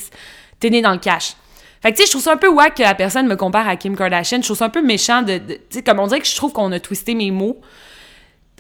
t'es 0.60 0.70
née 0.70 0.82
dans 0.82 0.94
le 0.94 1.00
cash. 1.00 1.36
Fait 1.82 1.92
que 1.92 1.98
tu 1.98 2.02
sais, 2.02 2.08
je 2.08 2.12
trouve 2.12 2.24
ça 2.24 2.34
un 2.34 2.38
peu 2.38 2.50
wack 2.50 2.76
que 2.76 2.84
la 2.84 2.96
personne 2.96 3.28
me 3.28 3.36
compare 3.36 3.68
à 3.68 3.76
Kim 3.76 3.96
Kardashian. 3.96 4.40
Je 4.40 4.44
trouve 4.44 4.58
ça 4.58 4.66
un 4.66 4.70
peu 4.70 4.82
méchant 4.82 5.22
de... 5.22 5.38
tu 5.38 5.58
sais, 5.70 5.84
comme 5.84 6.00
on 6.00 6.08
dirait 6.08 6.20
que 6.20 6.28
je 6.28 6.36
trouve 6.36 6.52
qu'on 6.52 6.72
a 6.72 6.80
twisté 6.80 7.16
mes 7.16 7.32
mots. 7.32 7.60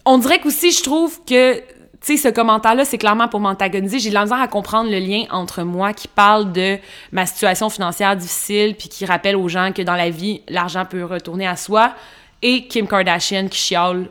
On 0.05 0.17
dirait 0.17 0.39
qu'aussi, 0.39 0.71
je 0.71 0.83
trouve 0.83 1.19
que 1.25 1.61
tu 2.01 2.15
sais, 2.15 2.29
ce 2.29 2.33
commentaire-là, 2.33 2.85
c'est 2.85 2.97
clairement 2.97 3.27
pour 3.27 3.41
m'antagoniser. 3.41 3.99
J'ai 3.99 4.09
de 4.09 4.13
la 4.13 4.23
misère 4.23 4.39
à 4.39 4.47
comprendre 4.47 4.89
le 4.89 4.99
lien 4.99 5.25
entre 5.31 5.63
moi 5.63 5.91
qui 5.91 6.07
parle 6.07 6.53
de 6.53 6.77
ma 7.11 7.25
situation 7.25 7.69
financière 7.69 8.15
difficile 8.15 8.75
puis 8.75 8.87
qui 8.87 9.05
rappelle 9.05 9.35
aux 9.35 9.49
gens 9.49 9.73
que 9.73 9.81
dans 9.81 9.95
la 9.95 10.09
vie, 10.09 10.41
l'argent 10.47 10.85
peut 10.85 11.03
retourner 11.03 11.45
à 11.45 11.57
soi 11.57 11.93
et 12.41 12.67
Kim 12.67 12.87
Kardashian 12.87 13.49
qui 13.49 13.59
chiale 13.59 14.09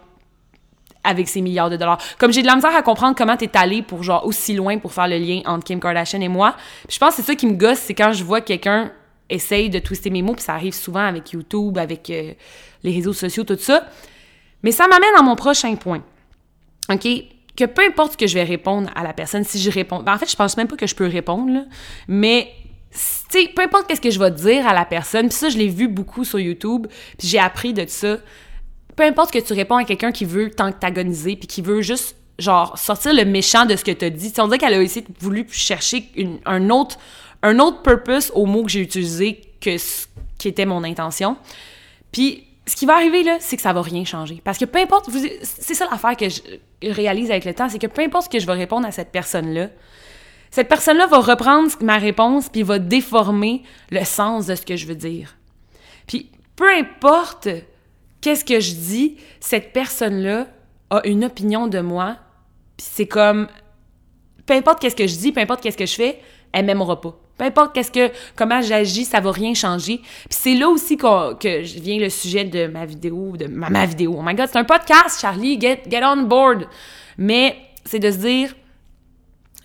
avec 1.02 1.28
ses 1.28 1.40
milliards 1.40 1.70
de 1.70 1.76
dollars. 1.76 1.99
Comme 2.19 2.31
j'ai 2.31 2.43
de 2.43 2.46
la 2.46 2.56
misère 2.56 2.76
à 2.76 2.82
comprendre 2.82 3.16
comment 3.16 3.38
t'es 3.38 3.56
allé 3.56 3.81
pour 3.81 4.02
genre 4.02 4.26
aussi 4.26 4.52
loin 4.52 4.76
pour 4.76 4.93
faire 4.93 5.08
le 5.08 5.16
lien 5.16 5.40
entre 5.46 5.64
Kim 5.64 5.81
Kardashian 5.81 6.20
et 6.20 6.28
moi. 6.28 6.54
Puis 6.87 6.96
je 6.96 6.99
pense 6.99 7.16
que 7.16 7.22
c'est 7.22 7.32
ça 7.32 7.34
qui 7.34 7.46
me 7.46 7.54
gosse, 7.54 7.78
c'est 7.78 7.94
quand 7.94 8.12
je 8.12 8.22
vois 8.22 8.43
quelqu'un 8.43 8.93
essaye 9.30 9.70
de 9.70 9.78
twister 9.78 10.10
mes 10.10 10.22
mots, 10.22 10.34
puis 10.34 10.44
ça 10.44 10.54
arrive 10.54 10.75
souvent 10.75 11.04
avec 11.04 11.32
YouTube, 11.32 11.78
avec 11.78 12.10
euh, 12.10 12.32
les 12.82 12.92
réseaux 12.92 13.12
sociaux, 13.12 13.44
tout 13.44 13.58
ça. 13.58 13.86
Mais 14.62 14.72
ça 14.72 14.86
m'amène 14.88 15.14
à 15.19 15.22
mon 15.22 15.36
prochain 15.36 15.75
point. 15.76 16.02
OK? 16.90 17.06
que 17.58 17.64
peu 17.64 17.82
importe 17.82 18.12
ce 18.12 18.16
que 18.16 18.28
je 18.28 18.34
vais 18.34 18.44
répondre 18.44 18.88
à 18.94 19.02
la 19.02 19.12
personne, 19.12 19.42
si 19.42 19.60
je 19.60 19.69
réponds, 19.69 20.00
ben 20.00 20.14
en 20.14 20.19
fait, 20.19 20.30
je 20.30 20.36
pense 20.36 20.56
même 20.56 20.69
pas 20.69 20.76
que 20.76 20.86
je 20.86 20.94
peux 20.94 21.06
répondre, 21.06 21.52
là, 21.52 21.64
mais 22.06 22.52
tu 22.92 22.98
sais, 23.30 23.48
peu 23.54 23.62
importe 23.62 23.88
qu'est-ce 23.88 24.00
que 24.00 24.12
je 24.12 24.19
vais 24.20 24.30
dire 24.30 24.66
à 24.66 24.72
la 24.72 24.84
personne, 24.84 25.28
puis 25.28 25.36
ça, 25.36 25.48
je 25.48 25.58
l'ai 25.58 25.66
vu 25.66 25.88
beaucoup 25.88 26.25
sur 26.25 26.38
YouTube, 26.38 26.86
puis 27.19 27.26
j'ai 27.26 27.40
appris 27.40 27.72
de 27.72 27.84
ça. 27.88 28.19
Peu 28.94 29.02
importe 29.02 29.32
que 29.32 29.40
tu 29.40 29.52
réponds 29.54 29.76
à 29.76 29.84
quelqu'un 29.84 30.12
qui 30.12 30.25
veut 30.25 30.50
t'antagoniser, 30.50 31.34
puis 31.34 31.48
qui 31.48 31.60
veut 31.60 31.82
juste, 31.82 32.16
genre, 32.38 32.78
sortir 32.78 33.12
le 33.12 33.25
méchant 33.25 33.66
de 33.66 33.75
ce 33.75 33.84
que 33.84 33.90
tu 33.90 34.04
as 34.04 34.10
dit. 34.10 34.32
on 34.38 34.46
dirait 34.46 34.58
qu'elle 34.58 34.75
a 34.75 34.80
aussi 34.80 35.04
voulu 35.19 35.44
chercher 35.50 36.10
un, 36.46 36.70
autre, 36.70 36.96
un 37.43 37.58
autre 37.58 37.82
purpose 37.82 38.32
au 38.35 38.46
mot 38.46 38.64
que 38.64 38.70
j'ai 38.70 38.81
utilisé 38.81 39.40
que 39.61 39.79
ce 39.79 40.06
qui 40.38 40.49
était 40.49 40.67
mon 40.67 40.85
intention. 40.85 41.37
Puis 42.12 42.44
ce 42.67 42.76
qui 42.76 42.87
va 42.87 42.94
arriver, 42.94 43.23
là, 43.23 43.38
c'est 43.40 43.56
que 43.56 43.62
ça 43.62 43.73
va 43.73 43.82
rien 43.82 44.05
changer. 44.05 44.40
Parce 44.44 44.58
que 44.58 44.64
peu 44.64 44.79
importe, 44.79 45.08
c'est 45.43 45.75
ça 45.75 45.87
l'affaire 45.90 46.17
que 46.17 46.29
je 46.29 46.40
réalise 46.82 47.31
avec 47.31 47.44
le 47.44 47.55
temps, 47.55 47.69
c'est 47.69 47.79
que 47.79 47.87
peu 47.87 48.02
importe 48.02 48.25
ce 48.25 48.31
que 48.31 48.38
je 48.38 48.46
vais 48.46 48.52
répondre 48.52 48.87
à 48.87 48.93
cette 48.93 49.11
personne-là, 49.11 49.69
cette 50.50 50.69
personne-là 50.69 51.06
va 51.06 51.19
reprendre 51.19 51.70
ma 51.82 51.99
réponse 51.99 52.49
puis 52.49 52.62
va 52.62 52.79
déformer 52.79 53.62
le 53.90 54.05
sens 54.05 54.46
de 54.46 54.55
ce 54.55 54.62
que 54.62 54.76
je 54.76 54.87
veux 54.87 54.94
dire. 54.94 55.37
Puis 56.06 56.31
peu 56.56 56.70
importe 56.70 57.49
qu'est-ce 58.20 58.44
que 58.44 58.61
je 58.61 58.73
dis, 58.73 59.17
cette 59.40 59.73
personne-là 59.73 60.46
a 60.90 61.06
une 61.06 61.25
opinion 61.25 61.67
de 61.67 61.81
moi, 61.81 62.17
puis 62.76 62.87
c'est 62.90 63.06
comme 63.06 63.49
peu 64.46 64.55
importe 64.55 64.81
qu'est-ce 64.81 64.96
que 64.96 65.06
je 65.06 65.17
dis, 65.17 65.32
peu 65.32 65.40
importe 65.40 65.62
qu'est-ce 65.62 65.76
que 65.76 65.87
je 65.87 65.94
fais, 65.94 66.20
elle 66.52 66.64
m'aimera 66.64 67.00
pas. 67.00 67.19
Peu 67.38 67.44
importe 67.44 67.75
qu'est-ce 67.75 67.93
que, 67.93 68.11
comment 68.35 68.61
j'agis, 68.61 69.05
ça 69.05 69.20
va 69.20 69.31
rien 69.31 69.55
changer. 69.55 69.99
Puis 69.99 70.29
c'est 70.31 70.55
là 70.55 70.69
aussi 70.69 70.96
que 70.96 71.62
vient 71.81 71.99
le 71.99 72.11
sujet 72.11 72.44
de 72.44 72.67
ma 72.67 72.85
vidéo, 72.85 73.37
de 73.37 73.46
ma, 73.46 73.87
vidéo. 73.87 74.17
Oh 74.19 74.23
my 74.23 74.35
God, 74.35 74.49
c'est 74.50 74.58
un 74.58 74.64
podcast, 74.64 75.20
Charlie, 75.20 75.58
get, 75.58 75.82
get 75.88 76.05
on 76.05 76.25
board. 76.25 76.67
Mais 77.17 77.56
c'est 77.85 78.00
de 78.00 78.11
se 78.11 78.17
dire, 78.17 78.55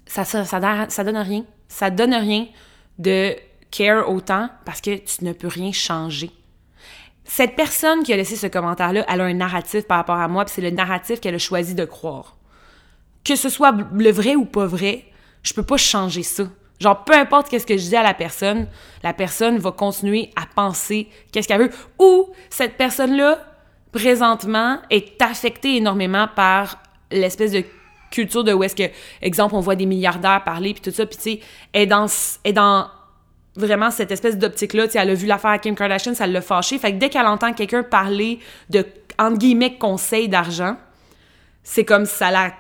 ça, 0.06 0.24
ça, 0.24 0.46
ça, 0.46 0.86
ça 0.88 1.04
donne 1.04 1.18
rien. 1.18 1.44
Ça 1.68 1.90
donne 1.90 2.14
rien 2.14 2.46
de 3.00 3.36
care 3.72 4.08
autant 4.08 4.50
parce 4.66 4.80
que 4.80 4.96
tu 4.96 5.26
ne 5.26 5.34
peux 5.34 5.48
rien 5.48 5.72
changer. 5.72 6.30
Cette 7.26 7.56
personne 7.56 8.04
qui 8.04 8.14
a 8.14 8.18
laissé 8.18 8.36
ce 8.36 8.48
commentaire-là, 8.48 9.06
elle 9.08 9.22
a 9.22 9.24
un 9.24 9.34
narratif 9.34 9.88
par 9.88 9.98
rapport 9.98 10.18
à 10.18 10.28
moi, 10.28 10.46
puis 10.46 10.54
c'est 10.54 10.62
le 10.62 10.70
narratif 10.70 11.20
qu'elle 11.20 11.36
a 11.36 11.40
choisi 11.40 11.74
de 11.74 11.86
croire. 11.86 12.36
Que 13.24 13.36
ce 13.36 13.50
soit 13.50 13.76
le 13.94 14.12
vrai 14.12 14.36
ou 14.36 14.46
pas 14.46 14.68
vrai, 14.68 15.06
je 15.42 15.54
peux 15.54 15.64
pas 15.64 15.78
changer 15.78 16.22
ça. 16.22 16.44
Genre, 16.84 17.06
peu 17.06 17.14
importe 17.14 17.48
qu'est-ce 17.48 17.66
que 17.66 17.78
je 17.78 17.88
dis 17.88 17.96
à 17.96 18.04
la 18.04 18.14
personne, 18.14 18.68
la 19.04 19.14
personne 19.14 19.58
va 19.58 19.72
continuer 19.72 20.32
à 20.36 20.46
penser 20.54 21.08
qu'est-ce 21.32 21.48
qu'elle 21.48 21.62
veut. 21.62 21.72
Ou 21.98 22.30
cette 22.50 22.76
personne-là, 22.76 23.40
présentement, 23.94 24.80
est 24.90 25.22
affectée 25.22 25.78
énormément 25.78 26.28
par 26.36 26.80
l'espèce 27.10 27.54
de 27.54 27.64
culture 28.12 28.44
de 28.44 28.52
où 28.52 28.64
est-ce 28.64 28.76
que, 28.76 28.92
exemple, 29.22 29.56
on 29.56 29.62
voit 29.62 29.76
des 29.76 29.86
milliardaires 29.86 30.44
parler, 30.44 30.74
puis 30.74 30.82
tout 30.82 30.92
ça, 30.92 31.06
puis 31.06 31.16
tu 31.16 31.24
sais, 31.24 31.40
est 31.74 31.86
dans, 31.86 32.08
est 32.44 32.52
dans 32.52 32.88
vraiment 33.56 33.90
cette 33.90 34.12
espèce 34.12 34.38
d'optique-là. 34.38 34.88
Tu 34.88 34.94
sais, 34.94 35.00
elle 35.00 35.12
a 35.12 35.14
vu 35.14 35.26
l'affaire 35.26 35.52
à 35.52 35.60
Kim 35.60 35.76
Kardashian, 35.76 36.14
ça 36.16 36.28
l'a 36.28 36.42
fâchée. 36.42 36.80
Fait 36.80 36.92
que 36.92 36.98
dès 36.98 37.08
qu'elle 37.08 37.28
entend 37.28 37.54
quelqu'un 37.54 37.84
parler 37.84 38.40
de, 38.70 38.86
entre 39.18 39.38
guillemets, 39.38 39.78
conseils 39.78 40.28
d'argent, 40.28 40.76
c'est 41.64 41.86
comme 41.86 42.06
ça 42.06 42.30
la 42.30 42.52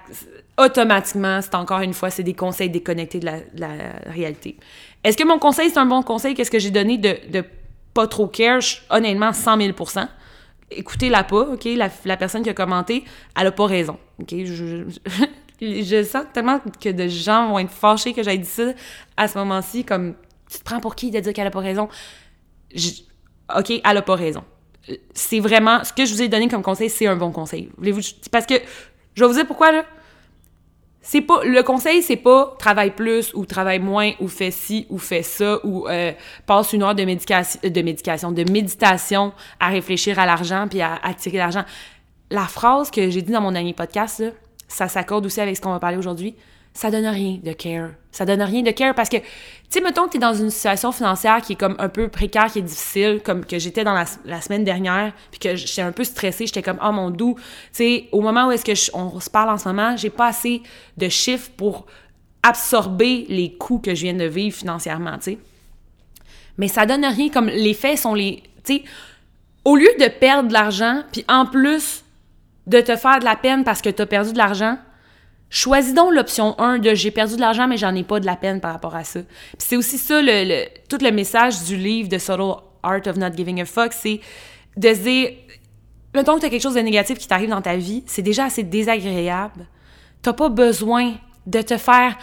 automatiquement, 0.57 1.41
c'est 1.41 1.55
encore 1.55 1.81
une 1.81 1.93
fois, 1.93 2.09
c'est 2.09 2.23
des 2.23 2.33
conseils 2.33 2.69
déconnectés 2.69 3.19
de 3.19 3.25
la, 3.25 3.77
réalité. 4.05 4.57
Est-ce 5.03 5.17
que 5.17 5.25
mon 5.25 5.39
conseil, 5.39 5.69
c'est 5.69 5.79
un 5.79 5.85
bon 5.85 6.03
conseil? 6.03 6.33
Qu'est-ce 6.33 6.51
que 6.51 6.59
j'ai 6.59 6.71
donné 6.71 6.97
de, 6.97 7.43
pas 7.93 8.07
trop 8.07 8.27
care? 8.27 8.61
honnêtement, 8.89 9.33
100 9.33 9.57
000% 9.57 10.07
Écoutez-la 10.71 11.23
pas, 11.23 11.41
OK? 11.41 11.67
La, 12.05 12.17
personne 12.17 12.41
qui 12.41 12.49
a 12.49 12.53
commenté, 12.53 13.03
elle 13.39 13.47
a 13.47 13.51
pas 13.51 13.67
raison, 13.67 13.97
OK? 14.19 14.29
Je, 14.31 14.85
je, 15.61 16.03
sens 16.03 16.25
tellement 16.33 16.59
que 16.81 16.89
de 16.89 17.07
gens 17.07 17.49
vont 17.49 17.59
être 17.59 17.71
fâchés 17.71 18.13
que 18.13 18.23
j'aille 18.23 18.39
dit 18.39 18.45
ça 18.45 18.73
à 19.17 19.27
ce 19.27 19.37
moment-ci, 19.37 19.83
comme, 19.83 20.15
tu 20.49 20.59
te 20.59 20.63
prends 20.63 20.79
pour 20.79 20.95
qui 20.95 21.11
de 21.11 21.19
dire 21.19 21.33
qu'elle 21.33 21.47
a 21.47 21.51
pas 21.51 21.59
raison? 21.59 21.89
OK, 23.55 23.69
elle 23.69 23.97
a 23.97 24.01
pas 24.01 24.15
raison. 24.15 24.43
C'est 25.13 25.39
vraiment, 25.39 25.83
ce 25.83 25.93
que 25.93 26.05
je 26.05 26.13
vous 26.13 26.21
ai 26.21 26.27
donné 26.27 26.47
comme 26.47 26.63
conseil, 26.63 26.89
c'est 26.89 27.07
un 27.07 27.15
bon 27.15 27.31
conseil. 27.31 27.69
Voulez-vous, 27.77 28.01
parce 28.31 28.45
que, 28.45 28.55
je 29.13 29.23
vais 29.23 29.27
vous 29.27 29.35
dire 29.35 29.45
pourquoi, 29.45 29.71
là 29.71 29.85
le 31.43 31.61
conseil 31.61 32.01
c'est 32.01 32.15
pas 32.15 32.55
travaille 32.57 32.91
plus 32.91 33.33
ou 33.33 33.45
travaille 33.45 33.79
moins 33.79 34.11
ou 34.19 34.27
fais 34.27 34.51
ci 34.51 34.87
ou 34.89 34.97
fais 34.97 35.23
ça 35.23 35.59
ou 35.65 35.87
euh, 35.87 36.11
passe 36.45 36.73
une 36.73 36.83
heure 36.83 36.95
de 36.95 37.03
médication 37.03 37.59
de 37.63 37.81
médication 37.81 38.31
de 38.31 38.49
méditation 38.51 39.33
à 39.59 39.69
réfléchir 39.69 40.17
à 40.19 40.25
l'argent 40.25 40.67
puis 40.69 40.81
à 40.81 40.95
attirer 41.03 41.37
l'argent. 41.37 41.65
La 42.31 42.45
phrase 42.45 42.89
que 42.89 43.09
j'ai 43.09 43.21
dit 43.21 43.31
dans 43.31 43.41
mon 43.41 43.51
dernier 43.51 43.73
podcast 43.73 44.23
ça 44.67 44.87
s'accorde 44.87 45.25
aussi 45.25 45.41
avec 45.41 45.55
ce 45.57 45.61
qu'on 45.61 45.71
va 45.71 45.79
parler 45.79 45.97
aujourd'hui 45.97 46.35
ça 46.73 46.89
donne 46.89 47.05
rien 47.05 47.39
de 47.41 47.53
care. 47.53 47.91
Ça 48.11 48.25
donne 48.25 48.41
rien 48.41 48.63
de 48.63 48.71
care 48.71 48.95
parce 48.95 49.09
que, 49.09 49.17
tu 49.17 49.23
sais, 49.69 49.81
mettons 49.81 50.05
que 50.07 50.13
t'es 50.13 50.19
dans 50.19 50.33
une 50.33 50.49
situation 50.49 50.91
financière 50.91 51.41
qui 51.41 51.53
est 51.53 51.55
comme 51.55 51.75
un 51.79 51.89
peu 51.89 52.07
précaire, 52.07 52.51
qui 52.51 52.59
est 52.59 52.63
difficile, 52.63 53.21
comme 53.23 53.45
que 53.45 53.59
j'étais 53.59 53.83
dans 53.83 53.93
la, 53.93 54.41
semaine 54.41 54.63
dernière, 54.63 55.13
puis 55.31 55.39
que 55.39 55.55
j'étais 55.55 55.81
un 55.81 55.91
peu 55.91 56.03
stressée, 56.03 56.47
j'étais 56.47 56.63
comme, 56.63 56.79
oh 56.83 56.91
mon 56.91 57.11
doux, 57.11 57.35
tu 57.35 57.43
sais, 57.71 58.09
au 58.11 58.21
moment 58.21 58.47
où 58.47 58.51
est-ce 58.51 58.65
que 58.65 58.95
on 58.95 59.19
se 59.19 59.29
parle 59.29 59.49
en 59.49 59.57
ce 59.57 59.67
moment, 59.67 59.95
j'ai 59.97 60.09
pas 60.09 60.27
assez 60.27 60.61
de 60.97 61.09
chiffres 61.09 61.51
pour 61.55 61.85
absorber 62.41 63.25
les 63.29 63.53
coûts 63.53 63.79
que 63.79 63.93
je 63.93 64.01
viens 64.01 64.13
de 64.13 64.25
vivre 64.25 64.55
financièrement, 64.55 65.17
tu 65.17 65.33
sais. 65.33 65.37
Mais 66.57 66.67
ça 66.67 66.85
donne 66.85 67.05
rien, 67.05 67.29
comme 67.29 67.47
les 67.47 67.73
faits 67.73 67.99
sont 67.99 68.13
les, 68.13 68.43
tu 68.63 68.75
sais, 68.75 68.83
au 69.65 69.75
lieu 69.75 69.89
de 69.99 70.07
perdre 70.07 70.49
de 70.49 70.53
l'argent, 70.53 71.03
puis 71.11 71.23
en 71.27 71.45
plus 71.45 72.03
de 72.67 72.81
te 72.81 72.95
faire 72.95 73.19
de 73.19 73.25
la 73.25 73.35
peine 73.35 73.63
parce 73.63 73.81
que 73.81 73.89
t'as 73.89 74.05
perdu 74.05 74.33
de 74.33 74.37
l'argent, 74.37 74.77
Choisis 75.55 75.93
donc 75.93 76.11
l'option 76.15 76.59
1 76.59 76.79
de 76.79 76.95
j'ai 76.95 77.11
perdu 77.11 77.35
de 77.35 77.39
l'argent, 77.39 77.67
mais 77.67 77.77
j'en 77.77 77.93
ai 77.93 78.01
pas 78.01 78.19
de 78.19 78.25
la 78.25 78.35
peine 78.35 78.59
par 78.59 78.73
rapport 78.73 78.95
à 78.95 79.03
ça. 79.03 79.19
Puis 79.19 79.59
c'est 79.59 79.77
aussi 79.77 79.99
ça, 79.99 80.19
le, 80.19 80.65
tout 80.89 80.97
le 80.99 81.11
message 81.11 81.63
du 81.65 81.77
livre 81.77 82.09
de 82.09 82.17
Subtle 82.17 82.55
Art 82.81 83.01
of 83.05 83.17
Not 83.17 83.33
Giving 83.37 83.61
a 83.61 83.65
Fuck, 83.65 83.93
c'est 83.93 84.19
de 84.77 84.93
dire, 84.93 85.29
mettons 86.15 86.37
que 86.37 86.41
tu 86.41 86.49
quelque 86.49 86.59
chose 86.59 86.73
de 86.73 86.79
négatif 86.79 87.19
qui 87.19 87.27
t'arrive 87.27 87.51
dans 87.51 87.61
ta 87.61 87.75
vie, 87.75 88.01
c'est 88.07 88.23
déjà 88.23 88.45
assez 88.45 88.63
désagréable. 88.63 89.67
T'as 90.23 90.33
pas 90.33 90.49
besoin 90.49 91.13
de 91.45 91.61
te 91.61 91.77
faire, 91.77 92.17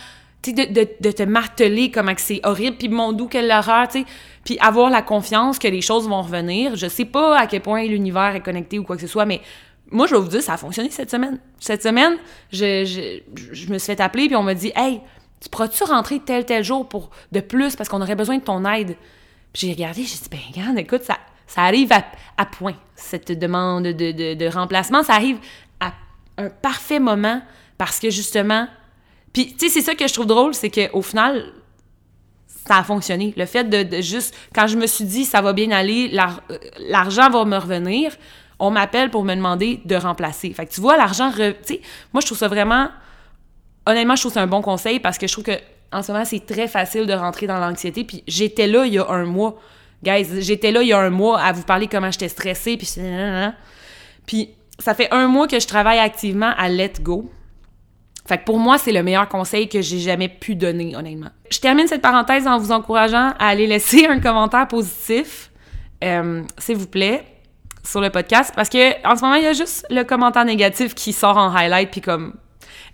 de, 0.45 0.51
de, 0.51 0.89
de, 0.99 1.11
te 1.13 1.23
marteler 1.23 1.93
comme 1.93 2.13
que 2.13 2.21
c'est 2.21 2.41
horrible, 2.43 2.79
puis 2.79 2.89
mon 2.89 3.13
doux, 3.13 3.29
quelle 3.29 3.53
horreur, 3.53 3.87
tu 3.87 4.01
sais. 4.01 4.07
Puis 4.45 4.59
avoir 4.59 4.91
la 4.91 5.03
confiance 5.03 5.61
que 5.61 5.69
les 5.69 5.83
choses 5.83 6.09
vont 6.09 6.23
revenir. 6.23 6.75
Je 6.75 6.89
sais 6.89 7.05
pas 7.05 7.39
à 7.39 7.47
quel 7.47 7.61
point 7.61 7.85
l'univers 7.85 8.35
est 8.35 8.41
connecté 8.41 8.81
ou 8.81 8.83
quoi 8.83 8.97
que 8.97 9.03
ce 9.03 9.07
soit, 9.07 9.25
mais 9.25 9.41
moi, 9.91 10.07
je 10.07 10.15
vais 10.15 10.21
vous 10.21 10.29
dire, 10.29 10.43
ça 10.43 10.55
a 10.55 10.57
fonctionné 10.57 10.91
cette 10.91 11.11
semaine. 11.11 11.39
Cette 11.59 11.83
semaine, 11.83 12.17
je, 12.53 12.85
je, 12.85 13.53
je 13.53 13.73
me 13.73 13.79
suis 13.79 13.87
fait 13.87 14.01
appeler, 14.01 14.27
puis 14.27 14.37
on 14.37 14.43
m'a 14.43 14.55
dit 14.55 14.73
Hey, 14.77 15.01
tu 15.41 15.49
pourras-tu 15.49 15.85
rentrer 15.85 16.21
tel, 16.21 16.45
tel 16.45 16.63
jour 16.63 16.89
pour 16.89 17.11
de 17.33 17.41
plus 17.41 17.77
parce 17.77 17.89
qu'on 17.89 18.01
aurait 18.01 18.15
besoin 18.15 18.39
de 18.39 18.43
ton 18.43 18.65
aide? 18.65 18.97
Puis 19.53 19.67
j'ai 19.67 19.73
regardé, 19.73 20.03
j'ai 20.03 20.17
dit 20.17 20.29
Ben, 20.31 20.39
regarde, 20.55 20.79
écoute, 20.79 21.03
ça, 21.03 21.19
ça 21.47 21.63
arrive 21.63 21.93
à, 21.93 22.05
à 22.37 22.47
point, 22.47 22.77
cette 22.95 23.33
demande 23.33 23.85
de, 23.85 24.35
de, 24.35 24.47
remplacement. 24.47 25.03
Ça 25.03 25.15
arrive 25.15 25.39
à 25.81 25.93
un 26.39 26.49
parfait 26.49 27.01
moment 27.01 27.43
parce 27.79 27.99
que 27.99 28.11
justement. 28.11 28.69
Puis, 29.33 29.55
tu 29.55 29.67
sais, 29.67 29.69
c'est 29.69 29.83
ça 29.83 29.95
que 29.95 30.07
je 30.07 30.13
trouve 30.13 30.27
drôle, 30.27 30.55
c'est 30.55 30.71
qu'au 30.71 31.03
final, 31.03 31.53
ça 32.67 32.77
a 32.77 32.85
fonctionné. 32.85 33.33
Le 33.37 33.47
fait 33.47 33.65
de, 33.65 33.83
de, 33.83 34.03
juste, 34.03 34.37
quand 34.55 34.67
je 34.67 34.77
me 34.77 34.87
suis 34.87 35.05
dit 35.05 35.25
ça 35.25 35.41
va 35.41 35.53
bien 35.53 35.71
aller, 35.71 36.13
euh, 36.13 36.59
l'argent 36.89 37.31
va 37.31 37.45
me 37.45 37.57
revenir, 37.57 38.13
on 38.61 38.71
m'appelle 38.71 39.11
pour 39.11 39.25
me 39.25 39.35
demander 39.35 39.81
de 39.85 39.97
remplacer. 39.97 40.53
Fait 40.53 40.67
que 40.67 40.73
tu 40.73 40.81
vois, 40.81 40.97
l'argent, 40.97 41.33
tu 41.33 41.55
sais, 41.63 41.81
moi, 42.13 42.21
je 42.21 42.27
trouve 42.27 42.39
ça 42.39 42.49
vraiment, 42.49 42.89
honnêtement, 43.87 44.15
je 44.15 44.23
trouve 44.23 44.33
ça 44.33 44.43
un 44.43 44.47
bon 44.47 44.63
conseil 44.63 45.01
parce 45.01 45.19
que 45.19 45.27
je 45.27 45.33
trouve 45.33 45.45
que 45.45 45.59
en 45.93 46.03
ce 46.03 46.13
moment, 46.13 46.25
c'est 46.25 46.47
très 46.47 46.69
facile 46.69 47.07
de 47.07 47.13
rentrer 47.13 47.47
dans 47.47 47.59
l'anxiété. 47.59 48.05
Puis 48.05 48.23
j'étais 48.29 48.69
là 48.69 48.87
il 48.87 48.95
y 48.95 48.99
a 48.99 49.09
un 49.11 49.25
mois. 49.25 49.59
Guys, 50.05 50.41
j'étais 50.41 50.71
là 50.71 50.83
il 50.83 50.89
y 50.89 50.93
a 50.93 50.99
un 50.99 51.11
mois 51.11 51.41
à 51.41 51.53
vous 51.53 51.63
parler 51.63 51.89
comment 51.89 52.11
j'étais 52.11 52.29
stressée. 52.29 52.77
Puis, 52.77 52.95
puis 54.27 54.51
ça 54.79 54.95
fait 54.95 55.13
un 55.13 55.27
mois 55.27 55.49
que 55.49 55.59
je 55.59 55.67
travaille 55.67 55.99
activement 55.99 56.53
à 56.57 56.69
Let 56.69 56.95
Go. 57.01 57.31
Fait 58.27 58.39
que 58.39 58.45
pour 58.45 58.59
moi, 58.59 58.79
c'est 58.79 58.93
le 58.93 59.03
meilleur 59.03 59.29
conseil 59.29 59.69
que 59.69 59.83
j'ai 59.83 59.99
jamais 59.99 60.29
pu 60.29 60.55
donner, 60.55 60.95
honnêtement. 60.95 61.31
Je 61.51 61.59
termine 61.59 61.89
cette 61.89 62.03
parenthèse 62.03 62.47
en 62.47 62.59
vous 62.59 62.71
encourageant 62.71 63.33
à 63.39 63.49
aller 63.49 63.67
laisser 63.67 64.07
un 64.09 64.21
commentaire 64.21 64.69
positif, 64.69 65.51
euh, 66.05 66.43
s'il 66.59 66.77
vous 66.77 66.87
plaît 66.87 67.25
sur 67.91 68.01
le 68.01 68.11
podcast 68.11 68.53
parce 68.55 68.69
que 68.69 69.07
en 69.07 69.17
ce 69.17 69.23
moment, 69.23 69.35
il 69.35 69.45
y 69.45 69.47
a 69.47 69.53
juste 69.53 69.87
le 69.91 70.05
commentaire 70.05 70.45
négatif 70.45 70.95
qui 70.95 71.13
sort 71.13 71.37
en 71.37 71.55
highlight 71.55 71.91
puis 71.91 72.01
comme 72.01 72.35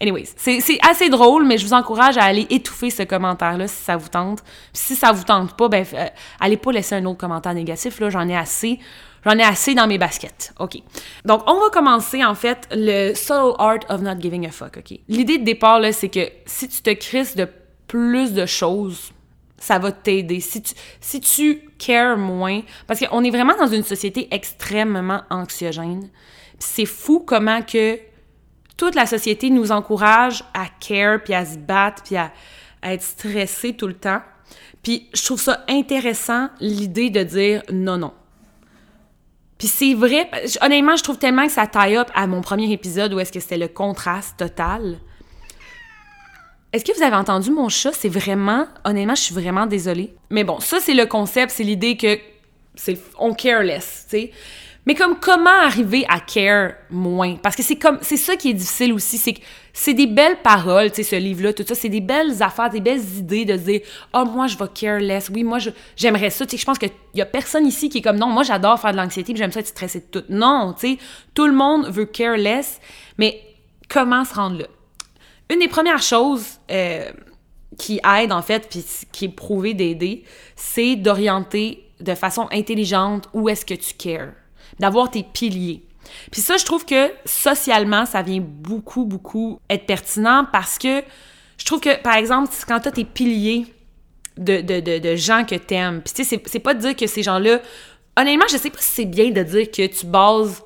Anyways, 0.00 0.28
c'est 0.36 0.78
assez 0.86 1.08
drôle, 1.08 1.46
mais 1.46 1.56
je 1.56 1.64
vous 1.64 1.72
encourage 1.72 2.18
à 2.18 2.24
aller 2.24 2.46
étouffer 2.50 2.90
ce 2.90 3.02
commentaire-là 3.02 3.66
si 3.66 3.82
ça 3.82 3.96
vous 3.96 4.08
tente. 4.08 4.42
Puis 4.42 4.82
si 4.82 4.96
ça 4.96 5.12
vous 5.12 5.24
tente 5.24 5.56
pas, 5.56 5.68
ben, 5.68 5.86
euh, 5.94 6.06
allez 6.38 6.58
pas 6.58 6.70
laisser 6.70 6.96
un 6.96 7.04
autre 7.06 7.18
commentaire 7.18 7.54
négatif, 7.54 7.98
là, 8.00 8.10
j'en 8.10 8.28
ai 8.28 8.36
assez. 8.36 8.78
J'en 9.24 9.38
ai 9.38 9.42
assez 9.42 9.74
dans 9.74 9.86
mes 9.86 9.96
baskets. 9.96 10.52
OK. 10.60 10.76
Donc, 11.24 11.42
on 11.46 11.58
va 11.58 11.70
commencer, 11.70 12.22
en 12.22 12.34
fait, 12.34 12.68
le 12.72 13.14
subtle 13.14 13.54
art 13.58 13.80
of 13.88 14.02
not 14.02 14.20
giving 14.20 14.46
a 14.46 14.50
fuck, 14.50 14.76
OK? 14.76 14.98
L'idée 15.08 15.38
de 15.38 15.44
départ, 15.44 15.80
là, 15.80 15.92
c'est 15.92 16.10
que 16.10 16.28
si 16.44 16.68
tu 16.68 16.82
te 16.82 16.90
crisses 16.90 17.34
de 17.34 17.48
plus 17.88 18.34
de 18.34 18.44
choses 18.44 19.12
ça 19.66 19.80
va 19.80 19.90
t'aider. 19.90 20.38
Si 20.38 20.62
tu, 20.62 20.74
si 21.00 21.60
cares 21.76 22.16
moins, 22.16 22.60
parce 22.86 23.00
qu'on 23.00 23.24
est 23.24 23.30
vraiment 23.30 23.56
dans 23.56 23.66
une 23.66 23.82
société 23.82 24.28
extrêmement 24.30 25.22
anxiogène. 25.28 26.08
C'est 26.60 26.86
fou 26.86 27.18
comment 27.26 27.62
que 27.62 27.98
toute 28.76 28.94
la 28.94 29.06
société 29.06 29.50
nous 29.50 29.72
encourage 29.72 30.44
à 30.54 30.66
care, 30.78 31.20
puis 31.20 31.34
à 31.34 31.44
se 31.44 31.58
battre, 31.58 32.04
puis 32.04 32.16
à, 32.16 32.30
être 32.84 33.02
stressé 33.02 33.72
tout 33.72 33.88
le 33.88 33.94
temps. 33.94 34.20
Puis 34.84 35.08
je 35.12 35.24
trouve 35.24 35.40
ça 35.40 35.64
intéressant, 35.68 36.48
l'idée 36.60 37.10
de 37.10 37.24
dire 37.24 37.62
non, 37.72 37.98
non. 37.98 38.12
Puis 39.58 39.66
c'est 39.66 39.94
vrai, 39.94 40.30
honnêtement, 40.60 40.94
je 40.94 41.02
trouve 41.02 41.18
tellement 41.18 41.46
que 41.46 41.52
ça 41.52 41.66
taille 41.66 41.96
up 41.96 42.08
à 42.14 42.28
mon 42.28 42.40
premier 42.40 42.70
épisode 42.70 43.12
où 43.14 43.18
est-ce 43.18 43.32
que 43.32 43.40
c'était 43.40 43.58
le 43.58 43.68
contraste 43.68 44.36
total. 44.36 45.00
Est-ce 46.76 46.84
que 46.84 46.94
vous 46.94 47.02
avez 47.02 47.16
entendu 47.16 47.50
mon 47.50 47.70
chat? 47.70 47.92
C'est 47.94 48.10
vraiment, 48.10 48.66
honnêtement, 48.84 49.14
je 49.14 49.22
suis 49.22 49.34
vraiment 49.34 49.64
désolée. 49.64 50.14
Mais 50.28 50.44
bon, 50.44 50.60
ça, 50.60 50.78
c'est 50.78 50.92
le 50.92 51.06
concept, 51.06 51.50
c'est 51.52 51.62
l'idée 51.62 51.96
que 51.96 52.18
c'est 52.74 52.98
on 53.18 53.32
careless, 53.32 54.04
tu 54.10 54.18
sais. 54.18 54.30
Mais 54.84 54.94
comme 54.94 55.18
comment 55.18 55.48
arriver 55.64 56.04
à 56.06 56.20
care 56.20 56.72
moins? 56.90 57.36
Parce 57.36 57.56
que 57.56 57.62
c'est 57.62 57.76
comme 57.76 57.98
c'est 58.02 58.18
ça 58.18 58.36
qui 58.36 58.50
est 58.50 58.52
difficile 58.52 58.92
aussi, 58.92 59.16
c'est 59.16 59.32
que 59.32 59.40
c'est 59.72 59.94
des 59.94 60.06
belles 60.06 60.36
paroles, 60.44 60.90
tu 60.90 60.96
sais 60.96 61.02
ce 61.02 61.16
livre 61.16 61.44
là, 61.44 61.54
tout 61.54 61.64
ça, 61.66 61.74
c'est 61.74 61.88
des 61.88 62.02
belles 62.02 62.42
affaires, 62.42 62.68
des 62.68 62.82
belles 62.82 63.02
idées 63.16 63.46
de 63.46 63.56
dire 63.56 63.80
"Oh 64.12 64.26
moi 64.26 64.46
je 64.46 64.58
vais 64.58 64.68
careless. 64.74 65.30
Oui, 65.34 65.44
moi 65.44 65.58
j'aimerais 65.96 66.28
ça." 66.28 66.44
Tu 66.44 66.50
sais 66.50 66.60
je 66.60 66.66
pense 66.66 66.78
qu'il 66.78 66.90
y 67.14 67.22
a 67.22 67.26
personne 67.26 67.66
ici 67.66 67.88
qui 67.88 67.98
est 67.98 68.02
comme 68.02 68.18
"Non, 68.18 68.26
moi 68.26 68.42
j'adore 68.42 68.78
faire 68.78 68.92
de 68.92 68.98
l'anxiété, 68.98 69.34
j'aime 69.34 69.50
ça 69.50 69.60
être 69.60 69.66
stressé 69.66 70.00
de 70.00 70.20
tout." 70.20 70.24
Non, 70.28 70.74
tu 70.78 70.88
sais, 70.88 70.98
tout 71.32 71.46
le 71.46 71.54
monde 71.54 71.88
veut 71.88 72.04
careless, 72.04 72.82
mais 73.16 73.40
comment 73.88 74.26
se 74.26 74.34
rendre 74.34 74.58
là? 74.58 74.66
Une 75.50 75.60
des 75.60 75.68
premières 75.68 76.02
choses 76.02 76.58
euh, 76.70 77.10
qui 77.78 78.00
aide, 78.04 78.32
en 78.32 78.42
fait, 78.42 78.68
puis 78.68 78.84
qui 79.12 79.26
est 79.26 79.34
prouvé 79.34 79.74
d'aider, 79.74 80.24
c'est 80.56 80.96
d'orienter 80.96 81.84
de 82.00 82.14
façon 82.14 82.48
intelligente 82.50 83.28
où 83.32 83.48
est-ce 83.48 83.64
que 83.64 83.74
tu 83.74 83.94
cares. 83.94 84.32
D'avoir 84.78 85.10
tes 85.10 85.22
piliers. 85.22 85.82
Puis 86.30 86.40
ça, 86.40 86.56
je 86.56 86.64
trouve 86.64 86.84
que 86.84 87.10
socialement, 87.24 88.06
ça 88.06 88.22
vient 88.22 88.42
beaucoup, 88.42 89.04
beaucoup 89.04 89.60
être 89.70 89.86
pertinent 89.86 90.46
parce 90.52 90.78
que 90.78 91.02
je 91.58 91.64
trouve 91.64 91.80
que, 91.80 92.00
par 92.02 92.14
exemple, 92.16 92.50
quand 92.68 92.80
tu 92.80 92.88
as 92.88 92.92
tes 92.92 93.04
piliers 93.04 93.66
de 94.36 95.16
gens 95.16 95.44
que 95.44 95.54
t'aimes, 95.54 96.02
puis 96.02 96.12
tu 96.12 96.24
sais, 96.24 96.42
c'est 96.44 96.58
pas 96.58 96.74
de 96.74 96.80
dire 96.80 96.96
que 96.96 97.06
ces 97.06 97.22
gens-là... 97.22 97.60
Honnêtement, 98.18 98.46
je 98.50 98.56
sais 98.56 98.70
pas 98.70 98.78
si 98.80 98.94
c'est 98.94 99.04
bien 99.04 99.30
de 99.30 99.42
dire 99.42 99.70
que 99.70 99.86
tu 99.86 100.06
bases 100.06 100.62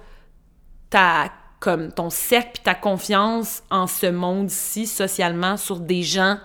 ta 0.88 1.32
comme 1.60 1.92
ton 1.92 2.10
cercle 2.10 2.50
puis 2.54 2.62
ta 2.64 2.74
confiance 2.74 3.62
en 3.70 3.86
ce 3.86 4.06
monde-ci 4.06 4.86
socialement 4.86 5.56
sur 5.56 5.78
des 5.78 6.02
gens 6.02 6.38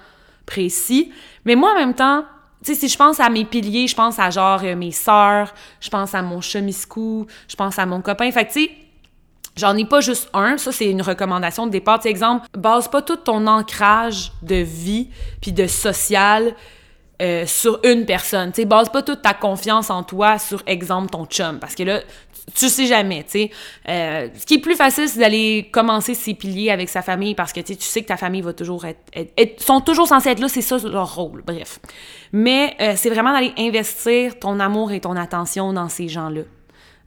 précis. 0.46 1.12
Mais 1.46 1.56
moi, 1.56 1.72
en 1.72 1.80
même 1.80 1.94
temps, 1.94 2.26
tu 2.64 2.74
sais, 2.74 2.80
si 2.80 2.90
je 2.90 2.98
pense 2.98 3.20
à 3.20 3.30
mes 3.30 3.46
piliers, 3.46 3.88
je 3.88 3.96
pense 3.96 4.20
à 4.20 4.30
genre 4.30 4.62
euh, 4.64 4.76
mes 4.76 4.92
sœurs, 4.92 5.54
je 5.80 5.90
pense 5.90 6.14
à 6.14 6.22
mon 6.22 6.42
chemiscou, 6.42 7.26
je 7.48 7.56
pense 7.56 7.80
à 7.80 7.86
mon 7.86 8.02
copain. 8.02 8.32
Fait 8.32 8.46
que 8.46 8.54
tu 8.54 8.66
sais, 8.66 8.72
J'en 9.56 9.78
ai 9.78 9.86
pas 9.86 10.02
juste 10.02 10.30
un, 10.34 10.58
ça 10.58 10.74
c'est 10.74 10.90
une 10.90 11.02
recommandation 11.02 11.66
de 11.66 11.72
départ. 11.72 12.00
Tu 12.00 12.10
exemple, 12.10 12.46
base 12.58 12.90
pas 12.90 13.02
tout 13.02 13.16
ton 13.16 13.48
ancrage 13.48 14.34
de 14.42 14.56
vie 14.56 15.10
puis 15.42 15.54
de 15.54 15.66
social 15.66 16.54
euh, 17.22 17.46
sur 17.46 17.80
une 17.86 18.06
personne. 18.06 18.52
Tu 18.52 18.64
sais, 18.64 18.66
base 18.66 18.90
pas 18.90 19.02
toute 19.02 19.22
ta 19.22 19.34
confiance 19.34 19.90
en 19.90 20.04
toi 20.04 20.38
sur 20.40 20.62
exemple 20.68 21.10
ton 21.10 21.26
chum 21.26 21.60
parce 21.60 21.74
que 21.74 21.84
là 21.84 22.02
tu 22.54 22.70
sais 22.70 22.86
jamais, 22.86 23.24
tu 23.24 23.32
sais. 23.32 23.52
Euh, 23.90 24.30
ce 24.38 24.46
qui 24.46 24.56
est 24.56 24.60
plus 24.60 24.76
facile, 24.76 25.10
c'est 25.10 25.20
d'aller 25.20 25.68
commencer 25.72 26.14
ses 26.14 26.34
piliers 26.36 26.70
avec 26.70 26.90
sa 26.90 27.02
famille 27.02 27.34
parce 27.34 27.52
que 27.52 27.60
tu 27.60 27.76
sais 27.80 28.02
que 28.02 28.08
ta 28.08 28.18
famille 28.18 28.42
va 28.42 28.54
toujours 28.54 28.86
être, 28.86 29.00
être, 29.14 29.62
sont 29.62 29.82
toujours 29.82 30.08
censés 30.08 30.30
être 30.30 30.40
là, 30.40 30.48
c'est 30.48 30.62
ça 30.62 30.78
leur 30.78 31.16
rôle, 31.16 31.44
bref. 31.46 31.80
Mais 32.32 32.76
euh, 32.80 32.94
c'est 32.96 33.10
vraiment 33.10 33.32
d'aller 33.32 33.54
investir 33.58 34.38
ton 34.40 34.60
amour 34.60 34.92
et 34.92 35.00
ton 35.00 35.16
attention 35.16 35.74
dans 35.74 35.90
ces 35.90 36.08
gens-là. 36.08 36.42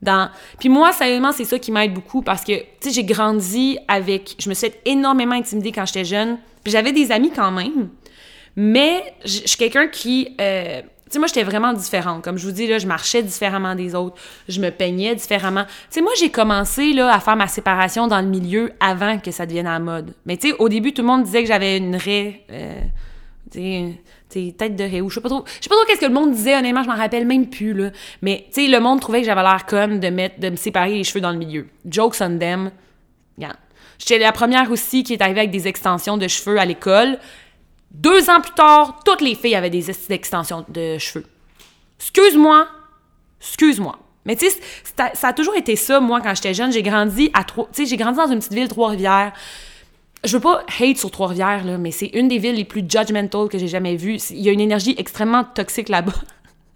Dans... 0.02 0.30
Puis 0.58 0.68
moi, 0.68 0.92
sérieusement, 0.92 1.32
c'est 1.32 1.44
ça 1.44 1.58
qui 1.58 1.72
m'aide 1.72 1.94
beaucoup 1.94 2.22
parce 2.22 2.44
que, 2.44 2.52
tu 2.52 2.66
sais, 2.80 2.90
j'ai 2.90 3.04
grandi 3.04 3.78
avec... 3.88 4.34
Je 4.38 4.48
me 4.48 4.54
suis 4.54 4.70
énormément 4.84 5.34
intimidée 5.34 5.72
quand 5.72 5.86
j'étais 5.86 6.04
jeune. 6.04 6.38
J'avais 6.66 6.92
des 6.92 7.10
amis 7.10 7.30
quand 7.34 7.50
même. 7.50 7.88
Mais 8.56 9.14
je 9.24 9.46
suis 9.46 9.56
quelqu'un 9.56 9.88
qui... 9.88 10.34
Euh, 10.40 10.82
tu 11.08 11.14
sais, 11.14 11.18
moi, 11.18 11.26
j'étais 11.26 11.42
vraiment 11.42 11.72
différente. 11.72 12.22
Comme 12.22 12.38
je 12.38 12.46
vous 12.46 12.52
dis, 12.52 12.66
là, 12.66 12.78
je 12.78 12.86
marchais 12.86 13.22
différemment 13.22 13.74
des 13.74 13.94
autres. 13.94 14.16
Je 14.48 14.60
me 14.60 14.70
peignais 14.70 15.14
différemment. 15.14 15.64
Tu 15.64 15.72
sais, 15.90 16.00
moi, 16.02 16.12
j'ai 16.18 16.30
commencé, 16.30 16.92
là, 16.92 17.12
à 17.12 17.20
faire 17.20 17.36
ma 17.36 17.48
séparation 17.48 18.06
dans 18.06 18.20
le 18.20 18.26
milieu 18.26 18.72
avant 18.80 19.18
que 19.18 19.30
ça 19.30 19.46
devienne 19.46 19.66
à 19.66 19.72
la 19.72 19.78
mode. 19.80 20.14
Mais 20.26 20.36
tu 20.36 20.50
sais, 20.50 20.56
au 20.58 20.68
début, 20.68 20.92
tout 20.92 21.02
le 21.02 21.08
monde 21.08 21.24
disait 21.24 21.42
que 21.42 21.48
j'avais 21.48 21.78
une 21.78 21.96
raie... 21.96 22.44
Euh, 22.50 22.80
tu 23.50 23.60
sais, 24.28 24.54
tête 24.58 24.76
de 24.76 24.84
raie 24.84 25.00
ou 25.00 25.08
je 25.08 25.14
sais 25.14 25.20
pas 25.22 25.30
trop. 25.30 25.42
Je 25.46 25.62
sais 25.62 25.68
pas 25.70 25.74
trop 25.74 25.84
qu'est-ce 25.86 26.00
que 26.00 26.06
le 26.06 26.12
monde 26.12 26.32
disait, 26.32 26.56
honnêtement, 26.56 26.82
je 26.82 26.88
m'en 26.88 26.96
rappelle 26.96 27.26
même 27.26 27.48
plus, 27.48 27.72
là. 27.72 27.90
Mais, 28.20 28.44
tu 28.52 28.64
sais, 28.64 28.68
le 28.68 28.78
monde 28.78 29.00
trouvait 29.00 29.20
que 29.20 29.26
j'avais 29.26 29.42
l'air 29.42 29.64
conne 29.64 30.00
de 30.00 30.08
mettre, 30.08 30.38
de 30.38 30.50
me 30.50 30.56
séparer 30.56 30.94
les 30.94 31.04
cheveux 31.04 31.22
dans 31.22 31.32
le 31.32 31.38
milieu. 31.38 31.66
Jokes 31.86 32.16
on 32.20 32.36
them. 32.38 32.70
Yeah. 33.38 33.56
J'étais 33.98 34.18
la 34.18 34.32
première 34.32 34.70
aussi 34.70 35.02
qui 35.02 35.14
est 35.14 35.22
arrivée 35.22 35.40
avec 35.40 35.50
des 35.50 35.66
extensions 35.66 36.18
de 36.18 36.28
cheveux 36.28 36.58
à 36.58 36.64
l'école. 36.64 37.18
Deux 37.90 38.28
ans 38.30 38.40
plus 38.40 38.52
tard, 38.52 39.00
toutes 39.04 39.20
les 39.20 39.34
filles 39.34 39.54
avaient 39.54 39.70
des 39.70 39.90
extensions 40.12 40.64
de 40.68 40.98
cheveux. 40.98 41.24
Excuse-moi, 41.98 42.68
excuse-moi. 43.40 43.98
Mais 44.28 44.36
tu 44.36 44.46
sais, 44.46 44.60
ça 45.14 45.28
a 45.28 45.32
toujours 45.32 45.56
été 45.56 45.74
ça, 45.74 46.00
moi, 46.00 46.20
quand 46.20 46.34
j'étais 46.34 46.52
jeune. 46.52 46.70
J'ai 46.70 46.82
grandi 46.82 47.30
à 47.32 47.44
Tu 47.44 47.62
sais, 47.72 47.86
j'ai 47.86 47.96
grandi 47.96 48.18
dans 48.18 48.26
une 48.26 48.40
petite 48.40 48.52
ville, 48.52 48.68
Trois-Rivières. 48.68 49.32
Je 50.22 50.36
veux 50.36 50.42
pas 50.42 50.64
hate 50.80 50.98
sur 50.98 51.10
Trois-Rivières, 51.10 51.64
là, 51.64 51.78
mais 51.78 51.92
c'est 51.92 52.08
une 52.08 52.28
des 52.28 52.38
villes 52.38 52.56
les 52.56 52.66
plus 52.66 52.82
judgmental 52.86 53.48
que 53.48 53.56
j'ai 53.56 53.68
jamais 53.68 53.96
vues. 53.96 54.18
Il 54.30 54.40
y 54.40 54.50
a 54.50 54.52
une 54.52 54.60
énergie 54.60 54.94
extrêmement 54.98 55.44
toxique 55.44 55.88
là-bas. 55.88 56.12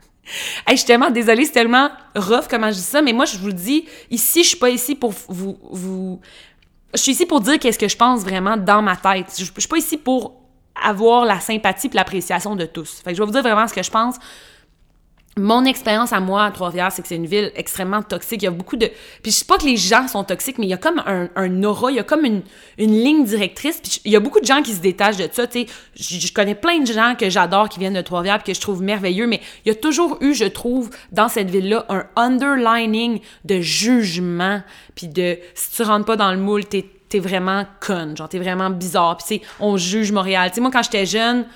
je 0.71 0.77
suis 0.77 0.87
tellement 0.87 1.11
désolée, 1.11 1.45
c'est 1.45 1.53
tellement 1.53 1.91
rough 2.17 2.47
comment 2.49 2.71
je 2.71 2.77
dis 2.77 2.81
ça, 2.81 3.03
mais 3.03 3.13
moi, 3.13 3.27
je 3.27 3.37
vous 3.37 3.49
le 3.49 3.53
dis, 3.53 3.85
ici, 4.11 4.45
je 4.45 4.49
suis 4.49 4.59
pas 4.59 4.71
ici 4.71 4.95
pour 4.95 5.13
vous... 5.29 5.59
vous... 5.71 6.21
Je 6.95 7.01
suis 7.01 7.13
ici 7.13 7.27
pour 7.27 7.41
dire 7.41 7.59
qu'est-ce 7.59 7.79
que 7.79 7.89
je 7.89 7.97
pense 7.97 8.23
vraiment 8.23 8.57
dans 8.57 8.81
ma 8.81 8.97
tête. 8.97 9.27
Je, 9.39 9.45
je 9.45 9.61
suis 9.61 9.69
pas 9.69 9.79
ici 9.79 9.97
pour 9.99 10.42
avoir 10.81 11.25
la 11.25 11.41
sympathie 11.41 11.89
et 11.89 11.97
l'appréciation 11.97 12.57
de 12.57 12.67
tous. 12.67 13.01
Fait 13.05 13.11
que 13.11 13.17
je 13.17 13.23
vais 13.23 13.27
vous 13.27 13.33
dire 13.33 13.43
vraiment 13.43 13.67
ce 13.67 13.75
que 13.75 13.83
je 13.83 13.91
pense 13.91 14.19
mon 15.39 15.65
expérience 15.65 16.13
à 16.13 16.21
moi 16.21 16.45
à 16.45 16.51
Trois-Rivières, 16.51 16.93
c'est 16.93 17.01
que 17.01 17.09
c'est 17.09 17.17
une 17.17 17.27
ville 17.27 17.53
extrêmement 17.55 18.03
toxique. 18.03 18.43
Il 18.43 18.45
y 18.45 18.49
a 18.49 18.53
beaucoup 18.53 18.77
de. 18.77 18.91
Puis 19.23 19.33
je 19.33 19.37
sais 19.39 19.45
pas 19.47 19.57
que 19.57 19.65
les 19.65 19.79
gens 19.79 20.07
sont 20.07 20.25
toxiques, 20.25 20.59
mais 20.59 20.67
il 20.67 20.71
y 20.71 20.75
a 20.75 20.79
comme 20.79 21.03
un, 21.07 21.63
aura, 21.63 21.91
il 21.91 21.97
y 21.97 22.01
a 22.01 22.03
comme 22.03 22.27
une, 22.27 22.43
une 22.77 22.93
ligne 22.93 23.25
directrice. 23.25 23.81
Puis 23.83 24.01
il 24.05 24.13
y 24.13 24.17
a 24.17 24.21
beaucoup 24.21 24.41
de 24.41 24.45
gens 24.45 24.61
qui 24.61 24.73
se 24.73 24.81
détachent 24.81 25.17
de 25.17 25.29
ça. 25.33 25.47
Tu 25.47 25.67
sais, 25.67 25.67
je, 25.95 26.33
connais 26.35 26.55
plein 26.55 26.81
de 26.81 26.87
gens 26.87 27.15
que 27.19 27.31
j'adore 27.31 27.71
qui 27.71 27.79
viennent 27.79 27.95
de 27.95 28.03
Trois-Rivières 28.03 28.43
que 28.43 28.53
je 28.53 28.61
trouve 28.61 28.83
merveilleux, 28.83 29.27
mais 29.27 29.41
il 29.65 29.69
y 29.69 29.73
a 29.73 29.75
toujours 29.75 30.19
eu, 30.21 30.35
je 30.35 30.45
trouve, 30.45 30.91
dans 31.13 31.29
cette 31.29 31.49
ville-là, 31.49 31.87
un 31.89 32.05
underlining 32.17 33.21
de 33.47 33.61
jugement. 33.61 34.61
Puis 34.95 35.09
de 35.09 35.39
si 35.55 35.77
tu 35.77 35.83
rentres 35.83 36.05
pas 36.05 36.17
dans 36.17 36.33
le 36.33 36.39
moule, 36.39 36.67
t'es 36.67 36.85
es 37.17 37.21
vraiment 37.21 37.65
conne, 37.81 38.17
genre 38.17 38.29
t'es 38.29 38.39
vraiment 38.39 38.71
bizarre. 38.71 39.17
Puis 39.17 39.39
tu 39.39 39.45
sais, 39.45 39.51
on 39.61 39.77
juge 39.77 40.13
Montréal. 40.13 40.51
Tu 40.51 40.57
sais, 40.57 40.61
moi 40.61 40.71
quand 40.71 40.83
j'étais 40.83 41.07
jeune 41.07 41.47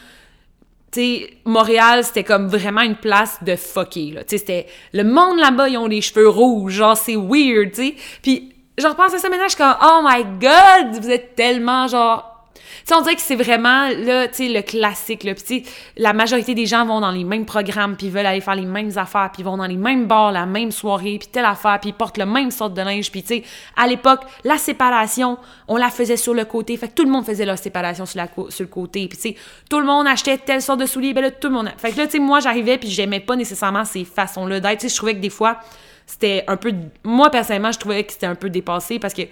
sais, 0.96 1.30
Montréal, 1.44 2.04
c'était 2.04 2.24
comme 2.24 2.48
vraiment 2.48 2.80
une 2.80 2.96
place 2.96 3.42
de 3.42 3.56
fucky, 3.56 4.12
là. 4.12 4.24
Tu 4.24 4.30
sais, 4.30 4.38
c'était... 4.38 4.66
Le 4.92 5.04
monde 5.04 5.38
là-bas, 5.38 5.68
ils 5.68 5.76
ont 5.76 5.86
les 5.86 6.00
cheveux 6.00 6.28
rouges, 6.28 6.74
genre, 6.74 6.96
c'est 6.96 7.16
weird, 7.16 7.72
tu 7.72 7.88
sais. 7.88 7.94
Puis, 8.22 8.54
je 8.78 8.86
repense 8.86 9.14
à 9.14 9.18
ça 9.18 9.28
maintenant, 9.28 9.48
je 9.48 9.54
suis 9.54 9.58
comme, 9.58 9.76
oh 9.82 10.00
my 10.04 10.24
god, 10.40 11.02
vous 11.02 11.10
êtes 11.10 11.34
tellement, 11.34 11.86
genre, 11.86 12.35
sais, 12.84 12.94
on 12.94 13.02
dirait 13.02 13.16
que 13.16 13.22
c'est 13.22 13.36
vraiment, 13.36 13.88
là, 13.88 14.28
tu 14.28 14.34
sais, 14.34 14.48
le 14.48 14.62
classique, 14.62 15.26
tu 15.46 15.62
la 15.96 16.12
majorité 16.12 16.54
des 16.54 16.66
gens 16.66 16.84
vont 16.86 17.00
dans 17.00 17.10
les 17.10 17.24
mêmes 17.24 17.44
programmes, 17.46 17.96
puis 17.96 18.10
veulent 18.10 18.26
aller 18.26 18.40
faire 18.40 18.54
les 18.54 18.64
mêmes 18.64 18.90
affaires, 18.96 19.30
puis 19.32 19.42
vont 19.42 19.56
dans 19.56 19.66
les 19.66 19.76
mêmes 19.76 20.06
bars, 20.06 20.32
la 20.32 20.46
même 20.46 20.70
soirée, 20.70 21.18
puis 21.18 21.28
telle 21.28 21.44
affaire, 21.44 21.78
puis 21.80 21.90
ils 21.90 21.94
portent 21.94 22.18
le 22.18 22.26
même 22.26 22.50
sorte 22.50 22.74
de 22.74 22.82
linge. 22.82 23.10
Puis, 23.10 23.22
tu 23.22 23.28
sais, 23.28 23.42
à 23.76 23.86
l'époque, 23.86 24.20
la 24.44 24.58
séparation, 24.58 25.38
on 25.68 25.76
la 25.76 25.90
faisait 25.90 26.16
sur 26.16 26.34
le 26.34 26.44
côté. 26.44 26.76
Fait 26.76 26.88
que 26.88 26.94
tout 26.94 27.04
le 27.04 27.10
monde 27.10 27.24
faisait 27.24 27.44
la 27.44 27.56
séparation 27.56 28.06
sur 28.06 28.20
le 28.20 28.66
côté. 28.66 29.08
Puis, 29.08 29.16
tu 29.18 29.28
sais, 29.30 29.36
tout 29.68 29.80
le 29.80 29.86
monde 29.86 30.06
achetait 30.06 30.38
telle 30.38 30.62
sorte 30.62 30.80
de 30.80 30.86
souliers. 30.86 31.14
Ben 31.14 31.22
là, 31.22 31.30
tout 31.30 31.48
le 31.48 31.54
monde... 31.54 31.70
Fait 31.78 31.92
que 31.92 31.98
là, 31.98 32.06
tu 32.06 32.12
sais, 32.12 32.18
moi, 32.18 32.40
j'arrivais, 32.40 32.78
puis 32.78 32.90
j'aimais 32.90 33.20
pas 33.20 33.36
nécessairement 33.36 33.84
ces 33.84 34.04
façons-là 34.04 34.60
d'être. 34.60 34.80
Tu 34.80 34.88
sais, 34.88 34.92
je 34.92 34.96
trouvais 34.96 35.14
que 35.14 35.20
des 35.20 35.30
fois 35.30 35.58
c'était 36.06 36.44
un 36.46 36.56
peu 36.56 36.72
moi 37.02 37.30
personnellement 37.30 37.72
je 37.72 37.80
trouvais 37.80 38.04
que 38.04 38.12
c'était 38.12 38.26
un 38.26 38.36
peu 38.36 38.48
dépassé 38.48 38.98
parce 38.98 39.12
que 39.12 39.22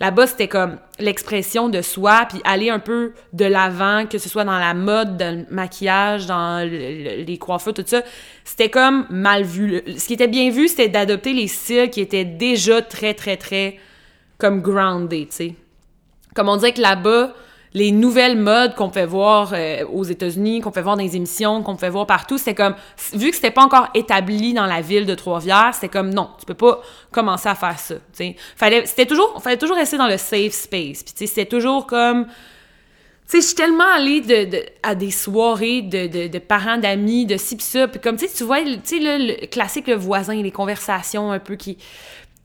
là-bas 0.00 0.26
c'était 0.26 0.48
comme 0.48 0.78
l'expression 0.98 1.68
de 1.68 1.82
soi 1.82 2.26
puis 2.28 2.40
aller 2.44 2.70
un 2.70 2.78
peu 2.78 3.12
de 3.32 3.44
l'avant 3.44 4.06
que 4.06 4.18
ce 4.18 4.28
soit 4.28 4.44
dans 4.44 4.58
la 4.58 4.74
mode 4.74 5.16
dans 5.16 5.38
le 5.38 5.46
maquillage 5.54 6.26
dans 6.26 6.66
les 6.68 7.38
coiffures 7.38 7.74
tout 7.74 7.84
ça. 7.86 8.02
C'était 8.44 8.68
comme 8.70 9.06
mal 9.10 9.44
vu. 9.44 9.82
Ce 9.96 10.06
qui 10.06 10.14
était 10.14 10.28
bien 10.28 10.50
vu 10.50 10.68
c'était 10.68 10.88
d'adopter 10.88 11.32
les 11.32 11.48
styles 11.48 11.90
qui 11.90 12.00
étaient 12.00 12.24
déjà 12.24 12.82
très 12.82 13.14
très 13.14 13.36
très 13.36 13.78
comme 14.38 14.62
grounded 14.62 15.28
tu 15.28 15.36
sais. 15.36 15.54
Comme 16.34 16.48
on 16.48 16.56
dirait 16.56 16.72
que 16.72 16.80
là-bas 16.80 17.34
les 17.74 17.90
nouvelles 17.90 18.38
modes 18.38 18.76
qu'on 18.76 18.90
fait 18.90 19.04
voir 19.04 19.52
euh, 19.52 19.84
aux 19.86 20.04
États-Unis, 20.04 20.60
qu'on 20.60 20.70
fait 20.70 20.80
voir 20.80 20.96
dans 20.96 21.02
les 21.02 21.16
émissions, 21.16 21.62
qu'on 21.64 21.76
fait 21.76 21.90
voir 21.90 22.06
partout, 22.06 22.38
c'était 22.38 22.54
comme 22.54 22.76
vu 23.12 23.30
que 23.30 23.36
c'était 23.36 23.50
pas 23.50 23.64
encore 23.64 23.88
établi 23.94 24.54
dans 24.54 24.66
la 24.66 24.80
ville 24.80 25.06
de 25.06 25.14
Trois-Rivières, 25.14 25.72
c'était 25.74 25.88
comme 25.88 26.14
non, 26.14 26.30
tu 26.38 26.46
peux 26.46 26.54
pas 26.54 26.80
commencer 27.10 27.48
à 27.48 27.56
faire 27.56 27.78
ça, 27.78 27.96
tu 28.16 28.34
Fallait 28.56 28.86
c'était 28.86 29.06
toujours 29.06 29.42
fallait 29.42 29.56
toujours 29.56 29.76
rester 29.76 29.98
dans 29.98 30.06
le 30.06 30.16
safe 30.16 30.52
space. 30.52 31.02
Puis 31.02 31.12
tu 31.12 31.18
sais, 31.18 31.26
c'était 31.26 31.46
toujours 31.46 31.86
comme 31.86 32.26
tu 33.26 33.38
sais, 33.38 33.40
je 33.40 33.46
suis 33.46 33.54
tellement 33.54 33.90
allée 33.96 34.20
de, 34.20 34.58
à 34.82 34.94
des 34.94 35.10
soirées 35.10 35.80
de, 35.80 36.28
de, 36.28 36.38
parents, 36.38 36.76
d'amis, 36.76 37.24
de 37.24 37.38
ci 37.38 37.56
pis 37.56 37.64
ça. 37.64 37.88
Puis 37.88 37.98
comme, 37.98 38.16
tu 38.16 38.28
sais, 38.28 38.34
tu 38.34 38.44
vois, 38.44 38.62
tu 38.62 38.78
sais, 38.84 38.98
le, 39.00 39.46
classique, 39.46 39.86
le 39.86 39.94
voisin, 39.94 40.34
les 40.34 40.50
conversations 40.50 41.32
un 41.32 41.38
peu 41.38 41.56
qui... 41.56 41.78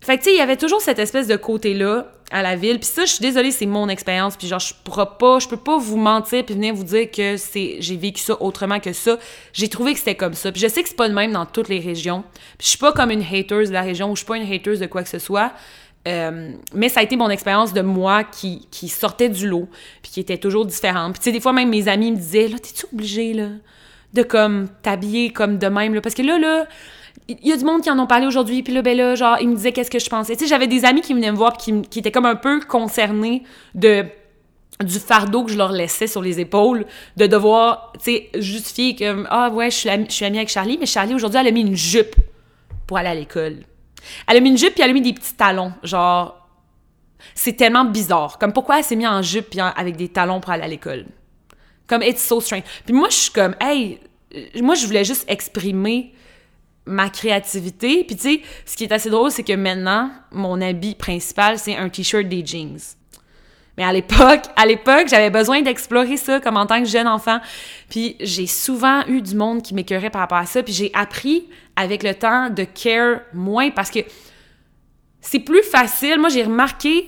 Fait 0.01 0.17
que, 0.17 0.23
tu 0.23 0.29
sais, 0.29 0.35
il 0.35 0.37
y 0.37 0.41
avait 0.41 0.55
toujours 0.55 0.81
cette 0.81 0.99
espèce 0.99 1.27
de 1.27 1.35
côté-là 1.35 2.07
à 2.31 2.41
la 2.41 2.55
ville. 2.55 2.79
Puis 2.79 2.87
ça, 2.87 3.05
je 3.05 3.13
suis 3.13 3.21
désolée, 3.21 3.51
c'est 3.51 3.65
mon 3.65 3.89
expérience. 3.89 4.37
Puis 4.37 4.47
genre, 4.47 4.59
je 4.59 4.73
pourrais 4.83 5.07
pas, 5.19 5.39
je 5.39 5.47
peux 5.47 5.57
pas 5.57 5.77
vous 5.77 5.97
mentir 5.97 6.45
puis 6.45 6.55
venir 6.55 6.73
vous 6.73 6.83
dire 6.83 7.09
que 7.11 7.37
c'est, 7.37 7.77
j'ai 7.79 7.97
vécu 7.97 8.21
ça 8.21 8.41
autrement 8.41 8.79
que 8.79 8.93
ça. 8.93 9.17
J'ai 9.51 9.67
trouvé 9.67 9.93
que 9.93 9.99
c'était 9.99 10.15
comme 10.15 10.33
ça. 10.33 10.51
Puis 10.51 10.61
je 10.61 10.67
sais 10.67 10.83
que 10.83 10.89
c'est 10.89 10.95
pas 10.95 11.07
le 11.07 11.13
même 11.13 11.33
dans 11.33 11.45
toutes 11.45 11.69
les 11.69 11.79
régions. 11.79 12.23
Puis 12.57 12.65
je 12.65 12.69
suis 12.69 12.77
pas 12.77 12.93
comme 12.93 13.11
une 13.11 13.23
hateuse 13.23 13.69
de 13.69 13.73
la 13.73 13.81
région 13.81 14.11
ou 14.11 14.15
je 14.15 14.19
suis 14.19 14.27
pas 14.27 14.37
une 14.37 14.51
hateuse 14.51 14.79
de 14.79 14.85
quoi 14.85 15.03
que 15.03 15.09
ce 15.09 15.19
soit. 15.19 15.51
Euh, 16.07 16.53
mais 16.73 16.87
ça 16.87 17.01
a 17.01 17.03
été 17.03 17.17
mon 17.17 17.29
expérience 17.29 17.73
de 17.73 17.81
moi 17.81 18.23
qui, 18.23 18.67
qui 18.71 18.87
sortait 18.87 19.29
du 19.29 19.47
lot, 19.47 19.67
puis 20.01 20.11
qui 20.11 20.19
était 20.21 20.37
toujours 20.37 20.65
différente. 20.65 21.13
Puis 21.13 21.19
tu 21.19 21.23
sais, 21.25 21.31
des 21.31 21.41
fois, 21.41 21.51
même 21.51 21.69
mes 21.69 21.87
amis 21.87 22.11
me 22.11 22.15
disaient, 22.15 22.47
là, 22.47 22.57
t'es-tu 22.57 22.85
obligé, 22.93 23.33
là, 23.33 23.49
de 24.13 24.23
comme 24.23 24.69
t'habiller 24.81 25.31
comme 25.31 25.57
de 25.57 25.67
même, 25.67 25.93
là? 25.93 26.01
Parce 26.01 26.15
que 26.15 26.21
là, 26.21 26.39
là, 26.39 26.67
il 27.29 27.47
y 27.47 27.51
a 27.51 27.57
du 27.57 27.65
monde 27.65 27.81
qui 27.81 27.89
en 27.89 27.99
ont 27.99 28.07
parlé 28.07 28.25
aujourd'hui, 28.25 28.63
puis 28.63 28.81
ben 28.81 28.97
là, 28.97 29.15
genre, 29.15 29.37
ils 29.39 29.49
me 29.49 29.55
disaient 29.55 29.71
qu'est-ce 29.71 29.91
que 29.91 29.99
je 29.99 30.09
pensais. 30.09 30.35
Tu 30.35 30.43
sais, 30.43 30.47
j'avais 30.47 30.67
des 30.67 30.85
amis 30.85 31.01
qui 31.01 31.13
venaient 31.13 31.31
me 31.31 31.37
voir, 31.37 31.57
puis 31.57 31.81
qui, 31.89 31.99
étaient 31.99 32.11
comme 32.11 32.25
un 32.25 32.35
peu 32.35 32.59
concernés 32.61 33.43
de 33.75 34.05
du 34.83 34.97
fardeau 34.97 35.43
que 35.43 35.51
je 35.51 35.57
leur 35.57 35.73
laissais 35.73 36.07
sur 36.07 36.21
les 36.21 36.39
épaules, 36.39 36.85
de 37.17 37.27
devoir, 37.27 37.91
tu 38.01 38.11
sais, 38.11 38.29
justifier 38.35 38.95
que, 38.95 39.25
ah 39.29 39.49
ouais, 39.49 39.69
je 39.69 39.75
suis, 39.75 39.89
amie 39.89 40.37
avec 40.37 40.47
Charlie, 40.47 40.77
mais 40.79 40.85
Charlie, 40.85 41.13
aujourd'hui, 41.13 41.37
elle 41.37 41.47
a 41.47 41.51
mis 41.51 41.61
une 41.61 41.75
jupe 41.75 42.15
pour 42.87 42.97
aller 42.97 43.09
à 43.09 43.15
l'école. 43.15 43.57
Elle 44.25 44.37
a 44.37 44.39
mis 44.39 44.51
une 44.51 44.57
jupe, 44.57 44.75
puis 44.75 44.83
elle 44.83 44.91
a 44.91 44.93
mis 44.93 45.01
des 45.01 45.11
petits 45.11 45.33
talons, 45.33 45.73
genre, 45.83 46.47
c'est 47.35 47.57
tellement 47.57 47.83
bizarre. 47.83 48.37
Comme, 48.39 48.53
pourquoi 48.53 48.77
elle 48.77 48.85
s'est 48.85 48.95
mise 48.95 49.07
en 49.07 49.21
jupe, 49.21 49.49
puis 49.49 49.59
avec 49.59 49.97
des 49.97 50.07
talons 50.07 50.39
pour 50.39 50.51
aller 50.51 50.63
à 50.63 50.67
l'école? 50.69 51.07
Comme, 51.85 52.01
it's 52.01 52.25
so 52.25 52.39
strange. 52.39 52.63
Puis 52.85 52.93
moi, 52.93 53.09
je 53.09 53.15
suis 53.15 53.31
comme, 53.33 53.55
hey, 53.59 53.99
moi, 54.61 54.75
je 54.75 54.85
voulais 54.85 55.03
juste 55.03 55.25
exprimer 55.27 56.13
ma 56.89 57.09
créativité. 57.09 58.03
Puis 58.03 58.15
tu 58.15 58.21
sais, 58.21 58.41
ce 58.65 58.75
qui 58.75 58.83
est 58.83 58.91
assez 58.91 59.09
drôle, 59.09 59.31
c'est 59.31 59.43
que 59.43 59.53
maintenant, 59.53 60.11
mon 60.31 60.59
habit 60.61 60.95
principal, 60.95 61.57
c'est 61.57 61.75
un 61.75 61.89
t-shirt 61.89 62.27
des 62.27 62.45
jeans. 62.45 62.79
Mais 63.77 63.85
à 63.85 63.93
l'époque, 63.93 64.43
à 64.57 64.65
l'époque, 64.65 65.07
j'avais 65.07 65.29
besoin 65.29 65.61
d'explorer 65.61 66.17
ça 66.17 66.41
comme 66.41 66.57
en 66.57 66.65
tant 66.65 66.83
que 66.83 66.89
jeune 66.89 67.07
enfant. 67.07 67.39
Puis 67.89 68.17
j'ai 68.19 68.45
souvent 68.45 69.05
eu 69.07 69.21
du 69.21 69.35
monde 69.35 69.61
qui 69.61 69.73
m'écœurait 69.73 70.09
par 70.09 70.19
rapport 70.19 70.37
à 70.37 70.45
ça. 70.45 70.61
Puis 70.61 70.73
j'ai 70.73 70.91
appris 70.93 71.47
avec 71.77 72.03
le 72.03 72.13
temps 72.13 72.49
de 72.49 72.65
care 72.65 73.21
moins 73.33 73.69
parce 73.69 73.89
que 73.89 73.99
c'est 75.21 75.39
plus 75.39 75.63
facile. 75.63 76.19
Moi, 76.19 76.27
j'ai 76.27 76.43
remarqué, 76.43 77.05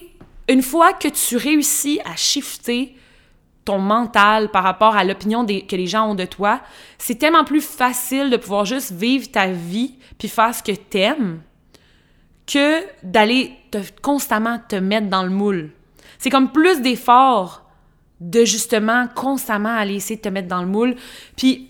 une 0.48 0.62
fois 0.62 0.94
que 0.94 1.10
tu 1.10 1.36
réussis 1.36 2.00
à 2.06 2.16
shifter 2.16 2.96
ton 3.66 3.80
mental 3.80 4.50
par 4.50 4.64
rapport 4.64 4.96
à 4.96 5.04
l'opinion 5.04 5.46
que 5.46 5.76
les 5.76 5.88
gens 5.88 6.10
ont 6.10 6.16
de 6.16 6.26
toi, 6.26 6.62
c'est 6.98 7.16
tellement 7.16 7.44
plus 7.44 7.62
facile 7.62 8.30
de 8.30 8.38
pouvoir 8.38 8.66
juste 8.66 8.92
vivre 8.92 9.30
ta 9.30 9.48
vie 9.48 9.96
puis 10.18 10.28
faire 10.28 10.54
ce 10.54 10.64
que 10.64 10.72
t'aimes 10.72 11.42
que 12.48 12.82
d'aller 13.04 13.54
constamment 14.02 14.60
te 14.68 14.76
mettre 14.76 15.08
dans 15.08 15.24
le 15.24 15.30
moule. 15.30 15.72
C'est 16.18 16.30
comme 16.30 16.52
plus 16.52 16.82
d'efforts 16.82 17.70
de 18.20 18.46
justement 18.46 19.08
constamment 19.16 19.70
aller 19.76 19.96
essayer 19.96 20.18
de 20.18 20.22
te 20.22 20.30
mettre 20.30 20.48
dans 20.48 20.62
le 20.62 20.68
moule. 20.68 20.96
Puis 21.36 21.70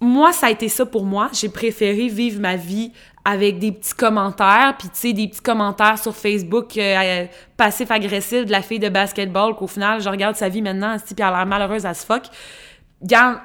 moi, 0.00 0.32
ça 0.32 0.46
a 0.46 0.50
été 0.50 0.68
ça 0.68 0.86
pour 0.86 1.04
moi. 1.04 1.28
J'ai 1.32 1.48
préféré 1.48 2.08
vivre 2.08 2.40
ma 2.40 2.56
vie 2.56 2.92
avec 3.30 3.58
des 3.58 3.72
petits 3.72 3.92
commentaires, 3.92 4.74
puis 4.78 4.88
tu 4.88 4.98
sais, 5.00 5.12
des 5.12 5.28
petits 5.28 5.42
commentaires 5.42 5.98
sur 5.98 6.16
Facebook 6.16 6.78
euh, 6.78 7.26
passif-agressif 7.58 8.46
de 8.46 8.50
la 8.50 8.62
fille 8.62 8.78
de 8.78 8.88
basketball, 8.88 9.54
qu'au 9.54 9.66
final, 9.66 10.00
je 10.00 10.08
regarde 10.08 10.34
sa 10.34 10.48
vie 10.48 10.62
maintenant, 10.62 10.96
puis 11.04 11.14
elle 11.18 11.24
a 11.24 11.30
l'air 11.30 11.46
malheureuse 11.46 11.84
à 11.84 11.92
ce 11.92 12.06
fuck. 12.06 12.22
Regarde, 13.02 13.40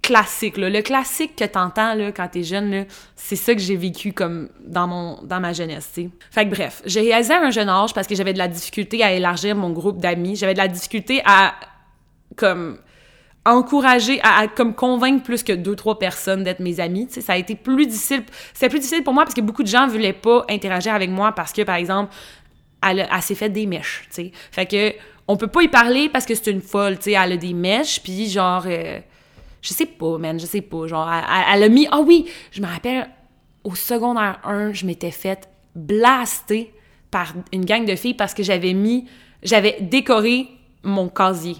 classique, 0.00 0.56
là. 0.56 0.70
Le 0.70 0.80
classique 0.80 1.36
que 1.36 1.44
t'entends, 1.44 1.92
là, 1.94 2.10
quand 2.10 2.28
t'es 2.28 2.42
jeune, 2.42 2.86
c'est 3.16 3.36
ça 3.36 3.54
que 3.54 3.60
j'ai 3.60 3.76
vécu 3.76 4.14
comme 4.14 4.48
dans 4.64 4.86
mon, 4.86 5.22
dans 5.24 5.40
ma 5.40 5.52
jeunesse, 5.52 5.90
tu 5.94 6.08
Fait 6.30 6.46
que 6.46 6.54
bref, 6.54 6.80
j'ai 6.86 7.00
réalisé 7.00 7.34
à 7.34 7.42
un 7.42 7.50
jeune 7.50 7.68
âge 7.68 7.92
parce 7.92 8.06
que 8.06 8.14
j'avais 8.14 8.32
de 8.32 8.38
la 8.38 8.48
difficulté 8.48 9.04
à 9.04 9.12
élargir 9.12 9.56
mon 9.56 9.70
groupe 9.70 9.98
d'amis. 9.98 10.36
J'avais 10.36 10.54
de 10.54 10.58
la 10.58 10.68
difficulté 10.68 11.20
à, 11.26 11.52
comme, 12.36 12.78
encourager 13.46 14.20
à, 14.22 14.48
comme 14.48 14.74
convaincre 14.74 15.22
plus 15.22 15.42
que 15.42 15.52
deux 15.52 15.74
trois 15.74 15.98
personnes 15.98 16.44
d'être 16.44 16.60
mes 16.60 16.78
amis 16.78 17.06
tu 17.06 17.22
ça 17.22 17.32
a 17.32 17.36
été 17.36 17.54
plus 17.54 17.86
difficile 17.86 18.22
c'était 18.52 18.68
plus 18.68 18.80
difficile 18.80 19.02
pour 19.02 19.14
moi 19.14 19.24
parce 19.24 19.34
que 19.34 19.40
beaucoup 19.40 19.62
de 19.62 19.68
gens 19.68 19.86
voulaient 19.86 20.12
pas 20.12 20.44
interagir 20.50 20.94
avec 20.94 21.10
moi 21.10 21.32
parce 21.32 21.52
que 21.52 21.62
par 21.62 21.76
exemple 21.76 22.14
elle, 22.82 23.06
s'est 23.22 23.34
fait 23.34 23.48
des 23.48 23.66
mèches 23.66 24.04
tu 24.10 24.14
sais 24.14 24.32
fait 24.52 24.66
que 24.66 24.92
on 25.26 25.36
peut 25.36 25.46
pas 25.46 25.62
y 25.62 25.68
parler 25.68 26.08
parce 26.10 26.26
que 26.26 26.34
c'est 26.34 26.50
une 26.50 26.60
folle 26.60 26.98
tu 26.98 27.12
elle 27.12 27.32
a 27.32 27.36
des 27.36 27.54
mèches 27.54 28.02
puis 28.02 28.28
genre 28.28 28.64
euh, 28.66 29.00
je 29.62 29.72
sais 29.72 29.86
pas 29.86 30.18
man 30.18 30.38
je 30.38 30.44
sais 30.44 30.60
pas 30.60 30.86
genre 30.86 31.10
elle, 31.50 31.62
a 31.62 31.68
mis 31.68 31.88
ah 31.90 32.00
oui 32.00 32.26
je 32.52 32.60
me 32.60 32.66
rappelle 32.66 33.08
au 33.64 33.74
secondaire 33.74 34.38
1 34.44 34.74
je 34.74 34.84
m'étais 34.84 35.10
faite 35.10 35.48
blaster 35.74 36.74
par 37.10 37.32
une 37.52 37.64
gang 37.64 37.86
de 37.86 37.96
filles 37.96 38.14
parce 38.14 38.34
que 38.34 38.42
j'avais 38.42 38.74
mis 38.74 39.06
j'avais 39.42 39.78
décoré 39.80 40.48
mon 40.82 41.08
casier. 41.08 41.56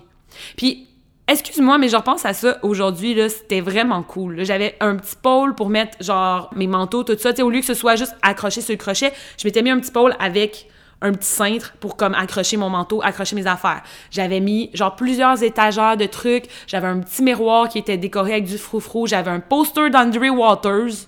Puis, 0.56 0.88
excuse-moi, 1.30 1.78
mais 1.78 1.88
je 1.88 1.96
repense 1.96 2.24
à 2.24 2.34
ça 2.34 2.58
aujourd'hui, 2.62 3.14
là, 3.14 3.28
c'était 3.28 3.60
vraiment 3.60 4.02
cool. 4.02 4.44
J'avais 4.44 4.76
un 4.80 4.96
petit 4.96 5.16
pôle 5.16 5.54
pour 5.54 5.68
mettre, 5.68 5.96
genre, 6.02 6.50
mes 6.54 6.66
manteaux, 6.66 7.04
tout 7.04 7.16
ça. 7.18 7.30
Tu 7.32 7.36
sais, 7.36 7.42
au 7.42 7.50
lieu 7.50 7.60
que 7.60 7.66
ce 7.66 7.74
soit 7.74 7.96
juste 7.96 8.14
accroché 8.22 8.60
sur 8.60 8.72
le 8.72 8.78
crochet, 8.78 9.12
je 9.38 9.46
m'étais 9.46 9.62
mis 9.62 9.70
un 9.70 9.78
petit 9.78 9.92
pôle 9.92 10.14
avec 10.18 10.68
un 11.02 11.12
petit 11.12 11.28
cintre 11.28 11.72
pour 11.80 11.96
comme 11.96 12.14
accrocher 12.14 12.56
mon 12.56 12.68
manteau, 12.68 13.00
accrocher 13.02 13.34
mes 13.34 13.46
affaires. 13.46 13.82
J'avais 14.10 14.40
mis 14.40 14.70
genre 14.74 14.96
plusieurs 14.96 15.42
étagères 15.42 15.96
de 15.96 16.06
trucs, 16.06 16.44
j'avais 16.66 16.88
un 16.88 17.00
petit 17.00 17.22
miroir 17.22 17.68
qui 17.68 17.78
était 17.78 17.96
décoré 17.96 18.32
avec 18.32 18.44
du 18.44 18.58
froufrou, 18.58 19.06
j'avais 19.06 19.30
un 19.30 19.40
poster 19.40 19.90
d'Andre 19.90 20.28
Waters, 20.28 21.06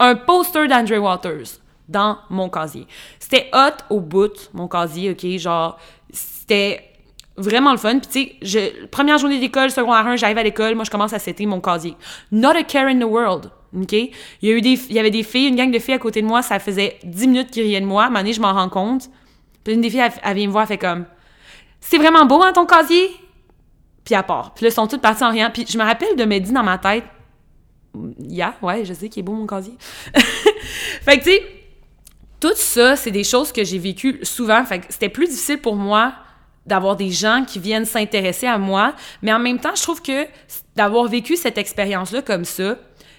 un 0.00 0.14
poster 0.14 0.66
d'Andre 0.66 0.96
Waters 0.96 1.60
dans 1.88 2.18
mon 2.30 2.48
casier. 2.48 2.86
C'était 3.18 3.50
hot 3.52 3.94
au 3.94 4.00
bout, 4.00 4.50
mon 4.54 4.68
casier, 4.68 5.10
OK, 5.10 5.38
genre 5.38 5.78
c'était 6.10 6.93
vraiment 7.36 7.72
le 7.72 7.78
fun. 7.78 7.98
Puis 7.98 8.36
tu 8.40 8.48
sais, 8.48 8.72
première 8.90 9.18
journée 9.18 9.40
d'école, 9.40 9.70
secondaire 9.70 10.06
1, 10.06 10.16
j'arrive 10.16 10.38
à 10.38 10.42
l'école, 10.42 10.74
moi 10.74 10.84
je 10.84 10.90
commence 10.90 11.12
à 11.12 11.18
setter 11.18 11.46
mon 11.46 11.60
casier. 11.60 11.96
Not 12.32 12.50
a 12.50 12.62
care 12.62 12.86
in 12.88 12.98
the 12.98 13.04
world. 13.04 13.50
OK? 13.76 13.92
Il 13.92 14.12
y, 14.42 14.50
a 14.50 14.52
eu 14.52 14.60
des, 14.60 14.78
il 14.88 14.94
y 14.94 14.98
avait 14.98 15.10
des 15.10 15.24
filles, 15.24 15.48
une 15.48 15.56
gang 15.56 15.70
de 15.70 15.78
filles 15.78 15.94
à 15.94 15.98
côté 15.98 16.22
de 16.22 16.26
moi, 16.26 16.42
ça 16.42 16.58
faisait 16.58 16.98
10 17.02 17.26
minutes 17.26 17.50
qu'ils 17.50 17.64
riaient 17.64 17.80
de 17.80 17.86
moi. 17.86 18.04
À 18.04 18.08
un 18.08 18.32
je 18.32 18.40
m'en 18.40 18.52
rends 18.52 18.68
compte. 18.68 19.10
Puis 19.64 19.74
une 19.74 19.80
des 19.80 19.90
filles, 19.90 20.04
elle, 20.22 20.36
vient 20.36 20.46
me 20.46 20.52
voir, 20.52 20.62
elle 20.62 20.68
fait 20.68 20.78
comme 20.78 21.06
C'est 21.80 21.98
vraiment 21.98 22.24
beau, 22.24 22.42
hein, 22.42 22.52
ton 22.52 22.66
casier? 22.66 23.10
Puis 24.04 24.14
à 24.14 24.22
part. 24.22 24.54
Puis 24.54 24.64
là, 24.64 24.70
ils 24.70 24.74
sont 24.74 24.86
toutes 24.86 25.00
parties 25.00 25.24
en 25.24 25.30
riant. 25.30 25.50
Puis 25.52 25.66
je 25.68 25.78
me 25.78 25.82
rappelle 25.82 26.14
de 26.16 26.24
me 26.24 26.38
dire 26.38 26.52
dans 26.52 26.62
ma 26.62 26.78
tête 26.78 27.04
Yeah, 28.18 28.54
ouais, 28.60 28.84
je 28.84 28.92
sais 28.92 29.08
qu'il 29.08 29.20
est 29.20 29.22
beau 29.22 29.34
mon 29.34 29.46
casier. 29.46 29.74
fait 30.14 31.18
que 31.18 31.24
tu 31.24 31.30
sais, 31.30 31.42
tout 32.40 32.54
ça, 32.56 32.96
c'est 32.96 33.12
des 33.12 33.22
choses 33.22 33.52
que 33.52 33.62
j'ai 33.64 33.78
vécues 33.78 34.18
souvent. 34.22 34.64
Fait 34.64 34.80
que 34.80 34.86
c'était 34.88 35.08
plus 35.08 35.28
difficile 35.28 35.58
pour 35.58 35.76
moi 35.76 36.12
d'avoir 36.66 36.96
des 36.96 37.10
gens 37.10 37.44
qui 37.46 37.58
viennent 37.58 37.84
s'intéresser 37.84 38.46
à 38.46 38.58
moi. 38.58 38.94
Mais 39.22 39.32
en 39.32 39.38
même 39.38 39.58
temps, 39.58 39.74
je 39.74 39.82
trouve 39.82 40.02
que 40.02 40.26
d'avoir 40.76 41.06
vécu 41.06 41.36
cette 41.36 41.58
expérience-là 41.58 42.22
comme 42.22 42.44
ça, 42.44 42.76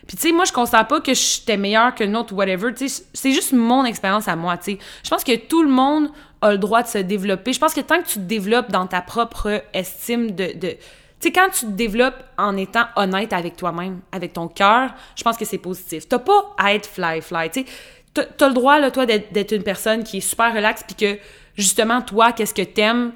puis, 0.08 0.18
tu 0.18 0.28
sais, 0.28 0.32
moi, 0.32 0.46
je 0.46 0.52
constate 0.52 0.88
pas 0.88 1.02
que 1.02 1.14
j'étais 1.14 1.58
meilleure 1.58 1.96
que 1.96 2.04
autre 2.16 2.34
ou 2.34 2.38
whatever. 2.38 2.74
Tu 2.74 2.90
sais, 2.90 3.04
c'est 3.14 3.32
juste 3.32 3.54
mon 3.54 3.86
expérience 3.86 4.28
à 4.28 4.36
moi, 4.36 4.56
tu 4.58 4.74
sais. 4.74 4.80
Je 5.04 5.10
pense 5.10 5.24
que 5.24 5.36
tout 5.36 5.64
le 5.64 5.70
monde 5.70 6.10
a 6.42 6.52
le 6.52 6.58
droit 6.58 6.84
de 6.84 6.88
se 6.88 7.00
développer. 7.00 7.54
Je 7.54 7.60
pense 7.60 7.74
que 7.74 7.82
tant 7.82 8.02
que 8.02 8.08
tu 8.08 8.16
te 8.16 8.20
développes 8.20 8.72
dans 8.72 8.86
ta 8.86 9.02
propre 9.02 9.64
estime 9.74 10.32
de... 10.32 10.54
de 10.58 10.78
tu 11.20 11.30
sais, 11.30 11.32
quand 11.32 11.50
tu 11.50 11.62
te 11.62 11.72
développes 11.72 12.24
en 12.38 12.56
étant 12.56 12.86
honnête 12.98 13.34
avec 13.34 13.56
toi-même, 13.56 14.02
avec 14.12 14.34
ton 14.34 14.48
cœur, 14.48 14.94
je 15.16 15.24
pense 15.24 15.38
que 15.38 15.46
c'est 15.46 15.58
positif. 15.58 16.08
T'as 16.08 16.20
pas 16.20 16.54
à 16.58 16.76
être 16.76 16.88
fly-fly, 16.88 17.50
tu 17.50 17.62
sais. 17.62 18.28
T'as 18.38 18.48
le 18.48 18.54
droit, 18.54 18.80
là, 18.80 18.92
toi, 18.92 19.06
d'être 19.06 19.52
une 19.54 19.64
personne 19.64 20.04
qui 20.04 20.18
est 20.18 20.22
super 20.22 20.54
relaxe, 20.54 20.84
puis 20.84 20.96
que, 20.96 21.20
justement, 21.58 22.02
toi, 22.02 22.32
qu'est-ce 22.32 22.54
que 22.54 22.62
t'aimes, 22.62 23.12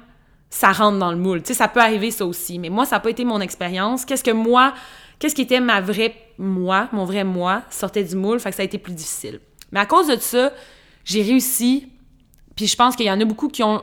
ça 0.50 0.72
rentre 0.72 0.98
dans 0.98 1.12
le 1.12 1.16
moule. 1.16 1.42
Tu 1.42 1.48
sais, 1.48 1.54
ça 1.54 1.68
peut 1.68 1.80
arriver, 1.80 2.10
ça 2.10 2.26
aussi. 2.26 2.58
Mais 2.58 2.68
moi, 2.68 2.84
ça 2.84 2.96
n'a 2.96 3.00
pas 3.00 3.10
été 3.10 3.24
mon 3.24 3.40
expérience. 3.40 4.04
Qu'est-ce 4.04 4.24
que 4.24 4.32
moi 4.32 4.74
qu'est-ce 5.20 5.34
qui 5.36 5.42
était 5.42 5.60
ma 5.60 5.80
vraie 5.80 6.16
moi, 6.38 6.88
mon 6.92 7.04
vrai 7.04 7.22
moi, 7.22 7.62
sortait 7.70 8.02
du 8.02 8.16
moule, 8.16 8.40
fait 8.40 8.50
que 8.50 8.56
ça 8.56 8.62
a 8.62 8.64
été 8.64 8.78
plus 8.78 8.94
difficile. 8.94 9.40
Mais 9.70 9.78
à 9.78 9.86
cause 9.86 10.08
de 10.08 10.16
ça, 10.16 10.52
j'ai 11.04 11.22
réussi, 11.22 11.88
puis 12.56 12.66
je 12.66 12.74
pense 12.74 12.96
qu'il 12.96 13.06
y 13.06 13.10
en 13.10 13.20
a 13.20 13.24
beaucoup 13.24 13.48
qui 13.48 13.62
ont 13.62 13.82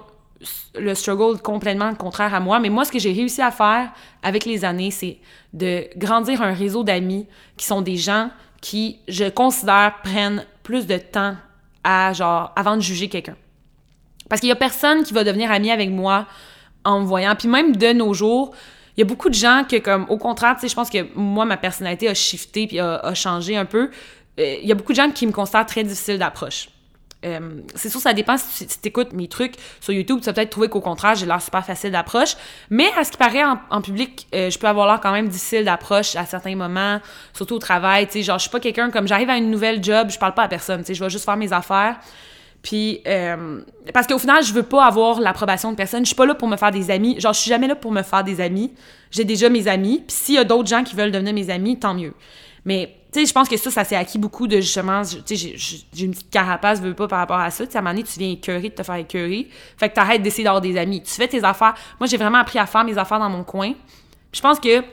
le 0.77 0.93
struggle 0.95 1.39
complètement 1.39 1.93
contraire 1.95 2.33
à 2.33 2.39
moi, 2.39 2.59
mais 2.59 2.69
moi, 2.69 2.83
ce 2.83 2.91
que 2.91 2.99
j'ai 2.99 3.13
réussi 3.13 3.41
à 3.41 3.51
faire 3.51 3.91
avec 4.23 4.45
les 4.45 4.65
années, 4.65 4.91
c'est 4.91 5.19
de 5.53 5.87
grandir 5.95 6.41
un 6.41 6.53
réseau 6.53 6.83
d'amis 6.83 7.27
qui 7.55 7.65
sont 7.65 7.81
des 7.81 7.95
gens 7.95 8.29
qui, 8.59 8.99
je 9.07 9.25
considère, 9.29 9.93
prennent 10.03 10.45
plus 10.63 10.87
de 10.87 10.97
temps 10.97 11.35
à, 11.83 12.11
genre, 12.13 12.51
avant 12.55 12.75
de 12.75 12.81
juger 12.81 13.07
quelqu'un. 13.07 13.37
Parce 14.29 14.41
qu'il 14.41 14.49
y 14.49 14.51
a 14.51 14.55
personne 14.55 15.03
qui 15.03 15.13
va 15.13 15.23
devenir 15.23 15.51
ami 15.51 15.71
avec 15.71 15.89
moi 15.89 16.25
en 16.87 17.01
me 17.01 17.05
voyant. 17.05 17.35
Puis 17.35 17.47
même 17.47 17.75
de 17.75 17.93
nos 17.93 18.13
jours, 18.13 18.55
il 18.95 19.01
y 19.01 19.03
a 19.03 19.05
beaucoup 19.05 19.29
de 19.29 19.35
gens 19.35 19.63
que, 19.69 19.77
comme, 19.77 20.05
au 20.09 20.17
contraire, 20.17 20.55
tu 20.55 20.61
sais, 20.61 20.69
je 20.69 20.75
pense 20.75 20.89
que 20.89 21.05
moi, 21.15 21.45
ma 21.45 21.57
personnalité 21.57 22.07
a 22.07 22.13
shifté 22.13 22.65
puis 22.65 22.79
a, 22.79 23.13
changé 23.13 23.55
un 23.55 23.65
peu. 23.65 23.91
Euh, 24.39 24.55
il 24.61 24.67
y 24.67 24.71
a 24.71 24.75
beaucoup 24.75 24.93
de 24.93 24.97
gens 24.97 25.11
qui 25.11 25.27
me 25.27 25.31
considèrent 25.31 25.65
très 25.65 25.83
difficile 25.83 26.17
d'approche. 26.17 26.69
Euh, 27.25 27.61
c'est 27.75 27.89
sûr, 27.89 27.99
ça 27.99 28.13
dépend 28.13 28.37
si 28.37 28.67
tu 28.67 28.87
écoutes 28.87 29.11
mes 29.13 29.27
trucs 29.27 29.55
sur 29.81 29.91
YouTube, 29.91 30.19
tu 30.19 30.25
vas 30.25 30.33
peut-être 30.33 30.51
trouver 30.51 30.69
qu'au 30.69 30.81
contraire, 30.81 31.15
j'ai 31.15 31.25
l'air 31.25 31.41
super 31.41 31.65
facile 31.65 31.91
d'approche. 31.91 32.35
Mais 32.69 32.87
à 32.97 33.03
ce 33.03 33.11
qui 33.11 33.17
paraît, 33.17 33.43
en, 33.69 33.81
public, 33.81 34.27
euh, 34.33 34.49
je 34.49 34.57
peux 34.57 34.67
avoir 34.67 34.87
l'air 34.87 35.01
quand 35.01 35.11
même 35.11 35.27
difficile 35.27 35.65
d'approche 35.65 36.15
à 36.15 36.25
certains 36.25 36.55
moments, 36.55 36.99
surtout 37.33 37.55
au 37.55 37.59
travail. 37.59 38.05
Tu 38.07 38.13
sais, 38.13 38.23
genre, 38.23 38.37
je 38.37 38.43
suis 38.43 38.51
pas 38.51 38.59
quelqu'un 38.59 38.91
comme 38.91 39.07
j'arrive 39.07 39.29
à 39.29 39.37
une 39.37 39.51
nouvelle 39.51 39.83
job, 39.83 40.09
je 40.09 40.17
parle 40.17 40.33
pas 40.33 40.43
à 40.43 40.47
personne. 40.47 40.81
Tu 40.81 40.87
sais, 40.87 40.93
je 40.93 41.03
vais 41.03 41.09
juste 41.09 41.25
faire 41.25 41.37
mes 41.37 41.51
affaires. 41.51 41.97
Puis, 42.67 42.99
euh, 43.07 43.61
parce 43.93 44.07
qu'au 44.07 44.19
final, 44.19 44.43
je 44.43 44.51
veux 44.51 44.63
pas 44.63 44.85
avoir 44.85 45.21
l'approbation 45.21 45.71
de 45.71 45.77
personne. 45.77 46.01
Je 46.01 46.07
suis 46.07 46.15
pas 46.17 46.25
là 46.25 46.35
pour 46.35 46.49
me 46.49 46.57
faire 46.57 46.71
des 46.71 46.91
amis. 46.91 47.17
Genre, 47.17 47.31
je 47.31 47.39
suis 47.39 47.49
jamais 47.49 47.65
là 47.65 47.77
pour 47.77 47.93
me 47.93 48.01
faire 48.01 48.25
des 48.25 48.41
amis. 48.41 48.73
J'ai 49.09 49.23
déjà 49.23 49.47
mes 49.47 49.69
amis. 49.69 50.03
Puis 50.05 50.17
s'il 50.17 50.35
y 50.35 50.37
a 50.37 50.43
d'autres 50.43 50.67
gens 50.67 50.83
qui 50.83 50.93
veulent 50.93 51.13
devenir 51.13 51.33
mes 51.33 51.49
amis, 51.49 51.79
tant 51.79 51.93
mieux. 51.93 52.13
Mais, 52.65 52.93
tu 53.13 53.21
sais, 53.21 53.25
je 53.25 53.31
pense 53.31 53.47
que 53.47 53.55
ça, 53.55 53.71
ça 53.71 53.85
s'est 53.85 53.95
acquis 53.95 54.17
beaucoup 54.17 54.47
de 54.47 54.57
justement, 54.57 55.01
tu 55.03 55.37
sais, 55.37 55.53
j'ai 55.93 56.05
une 56.05 56.11
petite 56.11 56.29
carapace, 56.29 56.81
veux 56.81 56.93
pas 56.93 57.07
par 57.07 57.19
rapport 57.19 57.39
à 57.39 57.51
ça. 57.51 57.65
Tu 57.65 57.71
sais, 57.71 57.77
à 57.77 57.79
un 57.79 57.83
moment 57.83 57.93
donné, 57.93 58.03
tu 58.03 58.19
viens 58.19 58.31
écœurer 58.31 58.67
de 58.67 58.75
te 58.75 58.83
faire 58.83 58.95
écœurer. 58.95 59.47
Fait 59.77 59.87
que 59.87 59.95
t'arrêtes 59.95 60.21
d'essayer 60.21 60.43
d'avoir 60.43 60.59
des 60.59 60.75
amis. 60.75 61.01
Tu 61.01 61.11
fais 61.11 61.29
tes 61.29 61.45
affaires. 61.45 61.73
Moi, 62.01 62.07
j'ai 62.07 62.17
vraiment 62.17 62.39
appris 62.39 62.59
à 62.59 62.65
faire 62.65 62.83
mes 62.83 62.97
affaires 62.97 63.19
dans 63.19 63.29
mon 63.29 63.45
coin. 63.45 63.75
Je 64.33 64.41
pense 64.41 64.59
que, 64.59 64.83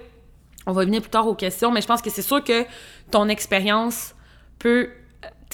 on 0.65 0.71
va 0.71 0.85
venir 0.85 1.01
plus 1.01 1.11
tard 1.11 1.27
aux 1.27 1.35
questions, 1.35 1.73
mais 1.73 1.81
je 1.81 1.89
pense 1.89 2.03
que 2.03 2.11
c'est 2.11 2.23
sûr 2.23 2.45
que 2.45 2.65
ton 3.11 3.29
expérience 3.29 4.15
peut 4.61 4.91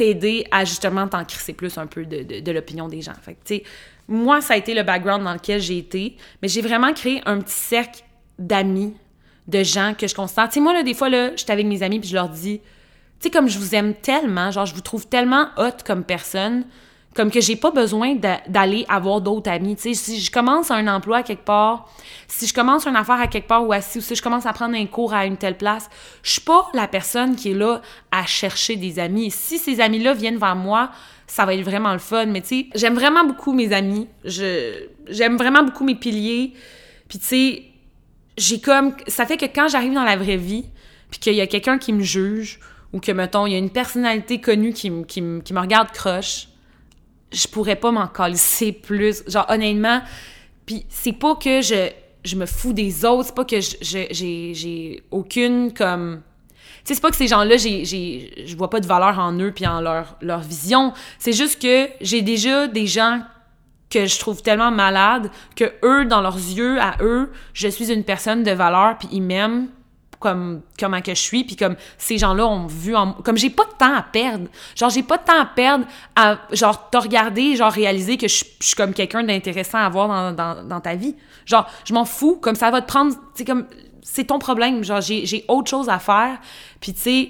t'aider 0.00 0.46
à 0.50 0.64
justement 0.64 1.06
t'en 1.06 1.26
crisser 1.26 1.52
plus 1.52 1.76
un 1.76 1.86
peu 1.86 2.06
de, 2.06 2.52
l'opinion 2.52 2.88
des 2.88 3.02
gens. 3.02 3.12
Moi, 4.08 4.40
ça 4.40 4.54
a 4.54 4.56
été 4.56 4.72
le 4.72 4.82
background 4.82 5.24
dans 5.24 5.34
lequel 5.34 5.60
j'ai 5.60 5.76
été, 5.76 6.16
mais 6.40 6.48
j'ai 6.48 6.62
vraiment 6.62 6.94
créé 6.94 7.20
un 7.26 7.38
petit 7.38 7.52
cercle 7.52 8.02
d'amis, 8.38 8.94
de 9.46 9.62
gens 9.62 9.92
que 9.92 10.08
je 10.08 10.14
constate. 10.14 10.56
Moi, 10.56 10.72
là, 10.72 10.82
des 10.82 10.94
fois, 10.94 11.10
là, 11.10 11.36
j'étais 11.36 11.52
avec 11.52 11.66
mes 11.66 11.82
amis 11.82 12.00
puis 12.00 12.08
je 12.08 12.14
leur 12.14 12.30
dis, 12.30 12.60
tu 12.60 12.64
sais, 13.20 13.30
comme 13.30 13.46
je 13.46 13.58
vous 13.58 13.74
aime 13.74 13.92
tellement, 13.92 14.50
genre, 14.50 14.64
je 14.64 14.74
vous 14.74 14.80
trouve 14.80 15.06
tellement 15.06 15.48
hot 15.58 15.84
comme 15.84 16.02
personne, 16.02 16.64
comme 17.14 17.30
que 17.30 17.40
j'ai 17.40 17.56
pas 17.56 17.72
besoin 17.72 18.14
d'aller 18.46 18.86
avoir 18.88 19.20
d'autres 19.20 19.50
amis. 19.50 19.76
Si 19.76 20.20
je 20.20 20.30
commence 20.30 20.70
un 20.70 20.86
emploi 20.86 21.18
à 21.18 21.22
quelque 21.22 21.44
part, 21.44 21.88
si 22.28 22.46
je 22.46 22.54
commence 22.54 22.86
une 22.86 22.94
affaire 22.94 23.20
à 23.20 23.26
quelque 23.26 23.48
part 23.48 23.66
ou, 23.66 23.72
si, 23.80 24.14
je 24.14 24.22
commence 24.22 24.46
à 24.46 24.52
prendre 24.52 24.76
un 24.76 24.86
cours 24.86 25.12
à 25.12 25.26
une 25.26 25.36
telle 25.36 25.56
place, 25.56 25.90
je 26.22 26.32
suis 26.32 26.40
pas 26.40 26.68
la 26.72 26.86
personne 26.86 27.34
qui 27.34 27.50
est 27.50 27.54
là 27.54 27.82
à 28.12 28.26
chercher 28.26 28.76
des 28.76 29.00
amis. 29.00 29.30
Si 29.32 29.58
ces 29.58 29.80
amis-là 29.80 30.14
viennent 30.14 30.38
vers 30.38 30.54
moi, 30.54 30.90
ça 31.26 31.44
va 31.44 31.54
être 31.54 31.64
vraiment 31.64 31.92
le 31.92 31.98
fun. 31.98 32.26
Mais 32.26 32.42
tu 32.42 32.48
sais, 32.48 32.66
j'aime 32.76 32.94
vraiment 32.94 33.24
beaucoup 33.24 33.52
mes 33.52 33.72
amis. 33.72 34.06
J'aime 34.24 35.36
vraiment 35.36 35.64
beaucoup 35.64 35.84
mes 35.84 35.96
piliers. 35.96 36.52
Puis 37.08 37.18
tu 37.18 37.26
sais, 37.26 37.62
j'ai 38.36 38.60
comme... 38.60 38.94
Ça 39.08 39.26
fait 39.26 39.36
que 39.36 39.46
quand 39.46 39.66
j'arrive 39.66 39.94
dans 39.94 40.04
la 40.04 40.16
vraie 40.16 40.36
vie, 40.36 40.66
puis 41.10 41.18
qu'il 41.18 41.34
y 41.34 41.40
a 41.40 41.48
quelqu'un 41.48 41.78
qui 41.78 41.92
me 41.92 42.02
juge, 42.02 42.60
ou 42.92 43.00
que, 43.00 43.10
mettons, 43.10 43.46
il 43.46 43.52
y 43.52 43.54
a 43.56 43.58
une 43.58 43.70
personnalité 43.70 44.40
connue 44.40 44.72
qui, 44.72 44.90
qui, 45.06 45.22
qui 45.44 45.52
me 45.52 45.60
regarde 45.60 45.90
croche, 45.90 46.49
je 47.32 47.46
pourrais 47.48 47.76
pas 47.76 47.90
m'en 47.90 48.08
calisser 48.08 48.72
plus. 48.72 49.22
Genre, 49.26 49.46
honnêtement, 49.48 50.02
puis 50.66 50.84
c'est 50.88 51.12
pas 51.12 51.34
que 51.36 51.62
je, 51.62 51.90
je 52.24 52.36
me 52.36 52.46
fous 52.46 52.72
des 52.72 53.04
autres, 53.04 53.28
c'est 53.28 53.34
pas 53.34 53.44
que 53.44 53.60
j'ai 53.60 55.02
aucune, 55.10 55.72
comme... 55.72 56.22
Sais, 56.84 56.94
c'est 56.94 57.00
pas 57.00 57.10
que 57.10 57.16
ces 57.16 57.28
gens-là, 57.28 57.56
je 57.58 58.56
vois 58.56 58.70
pas 58.70 58.80
de 58.80 58.86
valeur 58.86 59.18
en 59.18 59.38
eux 59.38 59.52
puis 59.52 59.66
en 59.66 59.80
leur, 59.80 60.16
leur 60.22 60.40
vision. 60.40 60.92
C'est 61.18 61.34
juste 61.34 61.60
que 61.60 61.88
j'ai 62.00 62.22
déjà 62.22 62.66
des 62.68 62.86
gens 62.86 63.20
que 63.90 64.06
je 64.06 64.18
trouve 64.18 64.42
tellement 64.42 64.70
malades 64.70 65.30
que 65.56 65.72
eux, 65.84 66.06
dans 66.06 66.22
leurs 66.22 66.36
yeux, 66.36 66.80
à 66.80 66.96
eux, 67.00 67.30
je 67.52 67.68
suis 67.68 67.92
une 67.92 68.04
personne 68.04 68.42
de 68.44 68.52
valeur 68.52 68.96
puis 68.98 69.08
ils 69.12 69.20
m'aiment 69.20 69.68
comme 70.20 70.60
comment 70.78 71.00
que 71.00 71.14
je 71.14 71.20
suis 71.20 71.44
puis 71.44 71.56
comme 71.56 71.74
ces 71.96 72.18
gens-là 72.18 72.46
ont 72.46 72.66
vu 72.66 72.94
en, 72.94 73.14
comme 73.14 73.38
j'ai 73.38 73.48
pas 73.48 73.64
de 73.64 73.72
temps 73.72 73.94
à 73.94 74.02
perdre. 74.02 74.46
Genre 74.76 74.90
j'ai 74.90 75.02
pas 75.02 75.16
de 75.16 75.24
temps 75.24 75.40
à 75.40 75.46
perdre 75.46 75.86
à 76.14 76.38
genre 76.52 76.90
te 76.90 76.98
regarder 76.98 77.56
genre 77.56 77.72
réaliser 77.72 78.18
que 78.18 78.28
je, 78.28 78.44
suis 78.60 78.76
comme 78.76 78.92
quelqu'un 78.92 79.24
d'intéressant 79.24 79.78
à 79.78 79.88
voir 79.88 80.34
dans, 80.34 80.80
ta 80.80 80.94
vie. 80.94 81.16
Genre 81.46 81.66
je 81.84 81.94
m'en 81.94 82.04
fous 82.04 82.36
comme 82.36 82.54
ça 82.54 82.70
va 82.70 82.82
te 82.82 82.86
prendre 82.86 83.14
c'est 83.34 83.46
comme 83.46 83.66
c'est 84.02 84.24
ton 84.24 84.38
problème. 84.38 84.84
Genre 84.84 85.00
j'ai 85.00 85.44
autre 85.48 85.70
chose 85.70 85.88
à 85.88 85.98
faire. 85.98 86.38
Puis 86.80 86.92
tu 86.92 87.00
sais 87.00 87.28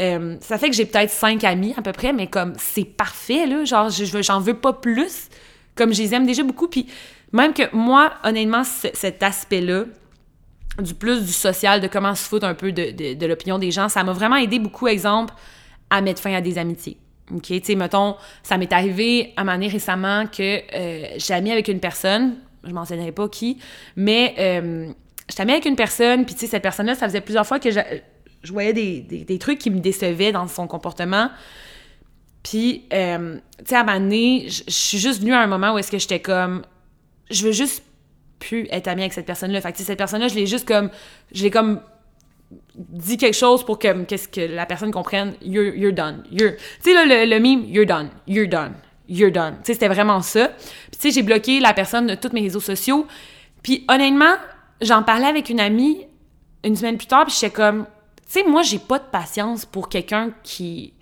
euh, 0.00 0.36
ça 0.40 0.58
fait 0.58 0.70
que 0.70 0.74
j'ai 0.74 0.86
peut-être 0.86 1.10
cinq 1.10 1.44
amis 1.44 1.72
à 1.76 1.82
peu 1.82 1.92
près 1.92 2.12
mais 2.12 2.26
comme 2.26 2.54
c'est 2.58 2.84
parfait 2.84 3.46
là. 3.46 3.64
Genre 3.64 3.90
je 3.90 4.22
j'en 4.22 4.40
veux 4.40 4.58
pas 4.58 4.72
plus. 4.72 5.28
Comme 5.76 5.94
je 5.94 6.02
les 6.02 6.14
aime 6.14 6.26
déjà 6.26 6.42
beaucoup. 6.42 6.66
Puis 6.66 6.88
même 7.30 7.54
que 7.54 7.62
moi 7.72 8.14
honnêtement 8.24 8.64
cet 8.64 9.22
aspect 9.22 9.60
là 9.60 9.84
du 10.82 10.94
plus 10.94 11.24
du 11.24 11.32
social, 11.32 11.80
de 11.80 11.86
comment 11.86 12.14
se 12.14 12.28
foutre 12.28 12.46
un 12.46 12.54
peu 12.54 12.72
de, 12.72 13.14
de, 13.14 13.26
l'opinion 13.26 13.58
des 13.58 13.70
gens. 13.70 13.88
Ça 13.88 14.02
m'a 14.02 14.12
vraiment 14.12 14.36
aidé 14.36 14.58
beaucoup, 14.58 14.88
exemple, 14.88 15.34
à 15.90 16.00
mettre 16.00 16.20
fin 16.20 16.34
à 16.34 16.40
des 16.40 16.58
amitiés. 16.58 16.98
OK? 17.32 17.44
Tu 17.44 17.60
sais, 17.62 17.74
mettons, 17.74 18.16
ça 18.42 18.58
m'est 18.58 18.72
arrivé 18.72 19.32
à 19.36 19.44
ma 19.44 19.56
récemment 19.56 20.26
que 20.26 20.60
euh, 20.74 21.06
j'ai 21.16 21.34
ami 21.34 21.52
avec 21.52 21.68
une 21.68 21.80
personne, 21.80 22.36
je 22.64 22.72
m'enseignerai 22.72 23.12
pas 23.12 23.28
qui, 23.28 23.58
mais 23.96 24.34
euh, 24.38 24.88
j'étais 25.28 25.42
amie 25.42 25.52
avec 25.52 25.64
une 25.64 25.76
personne, 25.76 26.24
puis 26.24 26.34
tu 26.34 26.40
sais, 26.42 26.46
cette 26.46 26.62
personne-là, 26.62 26.94
ça 26.94 27.06
faisait 27.06 27.20
plusieurs 27.20 27.46
fois 27.46 27.58
que 27.58 27.70
je, 27.70 27.80
voyais 28.52 28.72
des, 28.72 29.00
des, 29.00 29.38
trucs 29.38 29.58
qui 29.58 29.70
me 29.70 29.80
décevaient 29.80 30.32
dans 30.32 30.46
son 30.48 30.66
comportement. 30.66 31.30
Puis, 32.42 32.84
euh, 32.92 33.38
tu 33.58 33.64
sais, 33.66 33.76
à 33.76 33.84
ma 33.84 33.98
je 33.98 34.62
suis 34.68 34.98
juste 34.98 35.20
venue 35.20 35.32
à 35.32 35.40
un 35.40 35.46
moment 35.46 35.74
où 35.74 35.78
est-ce 35.78 35.90
que 35.90 35.98
j'étais 35.98 36.20
comme, 36.20 36.62
je 37.30 37.46
veux 37.46 37.52
juste 37.52 37.82
plus 38.44 38.66
être 38.70 38.88
amie 38.88 39.02
avec 39.02 39.12
cette 39.12 39.26
personne-là. 39.26 39.60
Fait 39.60 39.72
que 39.72 39.78
cette 39.78 39.98
personne-là, 39.98 40.28
je 40.28 40.34
l'ai 40.34 40.46
juste 40.46 40.66
comme, 40.66 40.90
je 41.32 41.42
l'ai 41.42 41.50
comme 41.50 41.80
dit 42.76 43.16
quelque 43.16 43.34
chose 43.34 43.64
pour 43.64 43.78
que, 43.78 44.04
qu'est-ce 44.04 44.28
que 44.28 44.40
la 44.40 44.66
personne 44.66 44.90
comprenne, 44.90 45.34
you're, 45.42 45.92
done. 45.92 46.24
You're, 46.30 46.56
tu 46.82 46.92
sais, 46.92 47.06
le, 47.06 47.24
le 47.26 47.40
meme, 47.40 47.64
you're 47.68 47.86
done, 47.86 48.10
you're 48.26 48.48
done, 48.48 48.74
you're 49.08 49.32
done. 49.32 49.56
Tu 49.58 49.66
sais, 49.66 49.72
c'était 49.74 49.88
vraiment 49.88 50.20
ça. 50.20 50.48
Puis, 50.48 50.90
tu 50.92 50.98
sais, 50.98 51.10
j'ai 51.10 51.22
bloqué 51.22 51.60
la 51.60 51.72
personne 51.72 52.06
de 52.06 52.14
tous 52.14 52.32
mes 52.32 52.42
réseaux 52.42 52.60
sociaux. 52.60 53.06
Puis, 53.62 53.84
honnêtement, 53.88 54.34
j'en 54.80 55.02
parlais 55.02 55.26
avec 55.26 55.48
une 55.48 55.60
amie 55.60 56.06
une 56.64 56.76
semaine 56.76 56.96
plus 56.96 57.06
tard, 57.06 57.26
puis 57.26 57.34
j'étais 57.38 57.52
comme, 57.52 57.86
tu 58.26 58.40
sais, 58.40 58.44
moi, 58.44 58.62
j'ai 58.62 58.78
pas 58.78 58.98
de 58.98 59.04
patience 59.10 59.64
pour 59.64 59.88
quelqu'un 59.88 60.32
qui. 60.42 60.94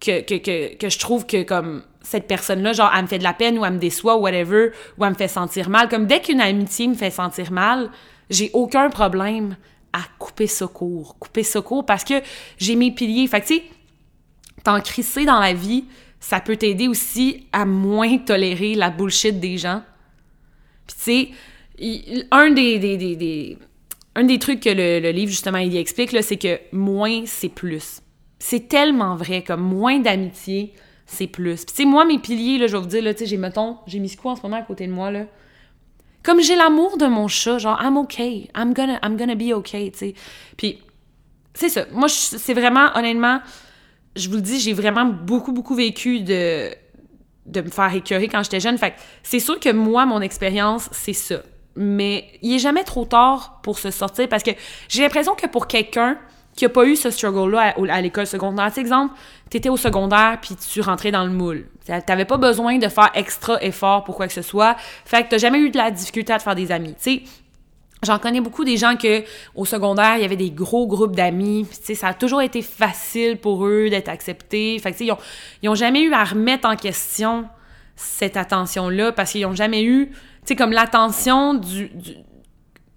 Que, 0.00 0.20
que, 0.20 0.36
que, 0.36 0.76
que, 0.76 0.88
je 0.88 0.98
trouve 0.98 1.26
que, 1.26 1.42
comme, 1.42 1.82
cette 2.02 2.26
personne-là, 2.26 2.72
genre, 2.72 2.90
elle 2.94 3.02
me 3.02 3.06
fait 3.06 3.18
de 3.18 3.24
la 3.24 3.34
peine 3.34 3.58
ou 3.58 3.64
elle 3.64 3.74
me 3.74 3.78
déçoit 3.78 4.16
ou 4.16 4.20
whatever, 4.20 4.70
ou 4.96 5.04
elle 5.04 5.10
me 5.10 5.16
fait 5.16 5.28
sentir 5.28 5.68
mal. 5.68 5.88
Comme, 5.88 6.06
dès 6.06 6.20
qu'une 6.20 6.40
amitié 6.40 6.86
me 6.88 6.94
fait 6.94 7.10
sentir 7.10 7.52
mal, 7.52 7.90
j'ai 8.30 8.50
aucun 8.52 8.90
problème 8.90 9.56
à 9.92 10.00
couper 10.18 10.48
court. 10.72 11.16
Couper 11.18 11.44
court 11.64 11.84
parce 11.84 12.04
que 12.04 12.14
j'ai 12.56 12.76
mes 12.76 12.90
piliers. 12.90 13.26
Fait 13.26 13.40
que, 13.40 13.46
tu 13.46 13.54
sais, 13.56 13.64
t'en 14.64 14.80
crisser 14.80 15.24
dans 15.24 15.40
la 15.40 15.52
vie, 15.52 15.84
ça 16.20 16.40
peut 16.40 16.56
t'aider 16.56 16.88
aussi 16.88 17.46
à 17.52 17.64
moins 17.64 18.18
tolérer 18.18 18.74
la 18.74 18.90
bullshit 18.90 19.38
des 19.38 19.58
gens. 19.58 19.82
Puis, 20.86 20.96
tu 20.96 21.34
sais, 21.82 22.26
un 22.30 22.50
des, 22.50 22.78
des, 22.78 22.96
des, 22.96 23.58
un 24.14 24.24
des 24.24 24.38
trucs 24.38 24.60
que 24.60 24.70
le, 24.70 25.10
livre, 25.10 25.30
justement, 25.30 25.58
il 25.58 25.76
explique, 25.76 26.16
c'est 26.22 26.36
que 26.36 26.58
moins, 26.72 27.22
c'est 27.26 27.48
plus. 27.48 28.02
C'est 28.38 28.68
tellement 28.68 29.16
vrai, 29.16 29.42
comme 29.42 29.62
moins 29.62 29.98
d'amitié, 30.00 30.72
c'est 31.08 31.26
plus. 31.26 31.64
Puis, 31.64 31.86
moi, 31.86 32.04
mes 32.04 32.18
piliers, 32.18 32.58
là, 32.58 32.66
je 32.66 32.76
vais 32.76 32.82
vous 32.82 32.88
dire, 32.88 33.02
là, 33.02 33.14
tu 33.14 33.20
sais, 33.20 33.26
j'ai, 33.26 33.38
mettons, 33.38 33.78
j'ai 33.86 33.98
mis 33.98 34.14
coup 34.14 34.28
en 34.28 34.36
ce 34.36 34.42
moment 34.42 34.58
à 34.58 34.62
côté 34.62 34.86
de 34.86 34.92
moi, 34.92 35.10
là. 35.10 35.24
Comme 36.22 36.40
j'ai 36.42 36.54
l'amour 36.54 36.98
de 36.98 37.06
mon 37.06 37.28
chat, 37.28 37.58
genre, 37.58 37.80
I'm 37.82 37.96
okay. 37.96 38.50
I'm 38.54 38.74
gonna, 38.74 39.00
I'm 39.02 39.16
gonna 39.16 39.34
be 39.34 39.52
okay, 39.52 39.90
tu 39.90 39.98
sais. 39.98 40.14
Puis, 40.56 40.78
c'est 41.54 41.70
ça. 41.70 41.86
Moi, 41.92 42.08
c'est 42.08 42.54
vraiment, 42.54 42.94
honnêtement, 42.94 43.40
je 44.14 44.28
vous 44.28 44.36
le 44.36 44.42
dis, 44.42 44.60
j'ai 44.60 44.74
vraiment 44.74 45.06
beaucoup, 45.06 45.52
beaucoup 45.52 45.74
vécu 45.74 46.20
de, 46.20 46.70
de 47.46 47.60
me 47.62 47.70
faire 47.70 47.94
écœurer 47.94 48.28
quand 48.28 48.42
j'étais 48.42 48.60
jeune. 48.60 48.76
Fait 48.76 48.94
c'est 49.22 49.40
sûr 49.40 49.58
que 49.58 49.72
moi, 49.72 50.04
mon 50.04 50.20
expérience, 50.20 50.90
c'est 50.92 51.14
ça. 51.14 51.36
Mais 51.74 52.26
il 52.42 52.54
est 52.54 52.58
jamais 52.58 52.84
trop 52.84 53.06
tard 53.06 53.60
pour 53.62 53.78
se 53.78 53.90
sortir 53.90 54.28
parce 54.28 54.42
que 54.42 54.50
j'ai 54.88 55.02
l'impression 55.02 55.34
que 55.34 55.46
pour 55.46 55.68
quelqu'un 55.68 56.18
qui 56.58 56.64
a 56.64 56.68
pas 56.68 56.84
eu 56.84 56.96
ce 56.96 57.10
struggle-là 57.10 57.76
à, 57.88 58.00
l'école 58.00 58.26
secondaire, 58.26 58.72
tu 58.72 58.80
exemple, 58.80 59.14
t'étais 59.50 59.68
au 59.68 59.76
secondaire 59.76 60.38
puis 60.40 60.56
tu 60.56 60.80
rentrais 60.80 61.10
dans 61.10 61.24
le 61.24 61.30
moule. 61.30 61.66
T'avais 62.06 62.24
pas 62.24 62.36
besoin 62.36 62.78
de 62.78 62.88
faire 62.88 63.10
extra 63.14 63.62
effort 63.62 64.04
pour 64.04 64.16
quoi 64.16 64.26
que 64.26 64.32
ce 64.32 64.42
soit. 64.42 64.76
Fait 65.04 65.24
que 65.24 65.30
t'as 65.30 65.38
jamais 65.38 65.58
eu 65.58 65.70
de 65.70 65.76
la 65.76 65.90
difficulté 65.90 66.32
à 66.32 66.38
te 66.38 66.42
faire 66.42 66.54
des 66.54 66.70
amis. 66.70 66.94
Tu 67.02 67.02
sais, 67.02 67.22
J'en 68.04 68.18
connais 68.20 68.40
beaucoup 68.40 68.64
des 68.64 68.76
gens 68.76 68.96
que 68.96 69.24
au 69.56 69.64
secondaire, 69.64 70.16
il 70.16 70.22
y 70.22 70.24
avait 70.24 70.36
des 70.36 70.52
gros 70.52 70.86
groupes 70.86 71.16
d'amis, 71.16 71.66
ça 71.72 72.08
a 72.08 72.14
toujours 72.14 72.42
été 72.42 72.62
facile 72.62 73.38
pour 73.38 73.66
eux 73.66 73.90
d'être 73.90 74.08
acceptés. 74.08 74.78
Fait 74.78 74.92
que, 74.92 75.02
ils 75.02 75.10
ont, 75.10 75.18
ils 75.62 75.68
ont 75.68 75.74
jamais 75.74 76.02
eu 76.02 76.12
à 76.12 76.22
remettre 76.22 76.68
en 76.68 76.76
question 76.76 77.48
cette 77.96 78.36
attention-là 78.36 79.10
parce 79.10 79.32
qu'ils 79.32 79.46
ont 79.46 79.54
jamais 79.54 79.82
eu, 79.82 80.10
tu 80.10 80.16
sais, 80.44 80.56
comme 80.56 80.70
l'attention 80.70 81.54
du, 81.54 81.90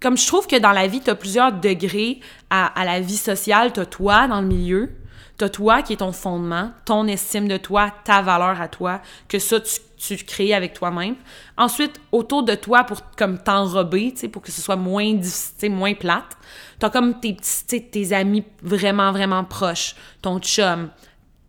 Comme 0.00 0.16
je 0.16 0.26
trouve 0.26 0.46
que 0.46 0.56
dans 0.56 0.70
la 0.70 0.86
vie, 0.86 1.00
tu 1.00 1.10
as 1.10 1.16
plusieurs 1.16 1.52
degrés 1.52 2.20
à, 2.50 2.66
à 2.80 2.84
la 2.84 3.00
vie 3.00 3.16
sociale. 3.16 3.72
Tu 3.72 3.84
toi 3.86 4.28
dans 4.28 4.40
le 4.40 4.46
milieu, 4.46 4.92
T'as 5.38 5.48
toi 5.48 5.82
qui 5.82 5.94
est 5.94 5.96
ton 5.96 6.12
fondement, 6.12 6.70
ton 6.84 7.06
estime 7.06 7.48
de 7.48 7.56
toi, 7.56 7.90
ta 8.04 8.22
valeur 8.22 8.60
à 8.60 8.68
toi, 8.68 9.00
que 9.28 9.38
ça, 9.38 9.60
tu, 9.60 9.78
tu 9.96 10.24
crées 10.24 10.54
avec 10.54 10.74
toi-même. 10.74 11.16
Ensuite, 11.56 12.00
autour 12.12 12.42
de 12.42 12.54
toi, 12.54 12.84
pour 12.84 12.98
comme 13.16 13.38
t'enrober, 13.38 14.14
pour 14.32 14.42
que 14.42 14.52
ce 14.52 14.60
soit 14.60 14.76
moins 14.76 15.14
difficile, 15.14 15.72
moins 15.72 15.94
plate, 15.94 16.36
t'as 16.78 16.90
comme 16.90 17.18
tes 17.18 17.34
petits, 17.34 17.82
tes 17.82 18.12
amis 18.12 18.44
vraiment, 18.62 19.10
vraiment 19.10 19.44
proches, 19.44 19.96
ton 20.20 20.38
chum, 20.38 20.90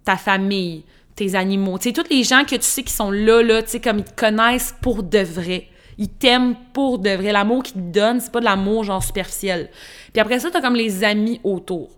ta 0.05 0.17
famille, 0.17 0.85
tes 1.15 1.35
animaux, 1.35 1.77
tu 1.77 1.93
tous 1.93 2.09
les 2.09 2.23
gens 2.23 2.43
que 2.43 2.55
tu 2.55 2.63
sais 2.63 2.83
qui 2.83 2.93
sont 2.93 3.11
là, 3.11 3.41
là, 3.43 3.61
tu 3.61 3.79
comme 3.79 3.99
ils 3.99 4.05
te 4.05 4.15
connaissent 4.15 4.75
pour 4.81 5.03
de 5.03 5.19
vrai. 5.19 5.67
Ils 5.97 6.09
t'aiment 6.09 6.55
pour 6.73 6.99
de 6.99 7.11
vrai. 7.11 7.31
L'amour 7.31 7.63
qu'ils 7.63 7.75
te 7.75 7.99
donnent, 7.99 8.19
c'est 8.19 8.31
pas 8.31 8.39
de 8.39 8.45
l'amour 8.45 8.83
genre 8.83 9.03
superficiel. 9.03 9.69
Puis 10.11 10.19
après 10.19 10.39
ça, 10.39 10.49
t'as 10.49 10.61
comme 10.61 10.75
les 10.75 11.03
amis 11.03 11.39
autour. 11.43 11.91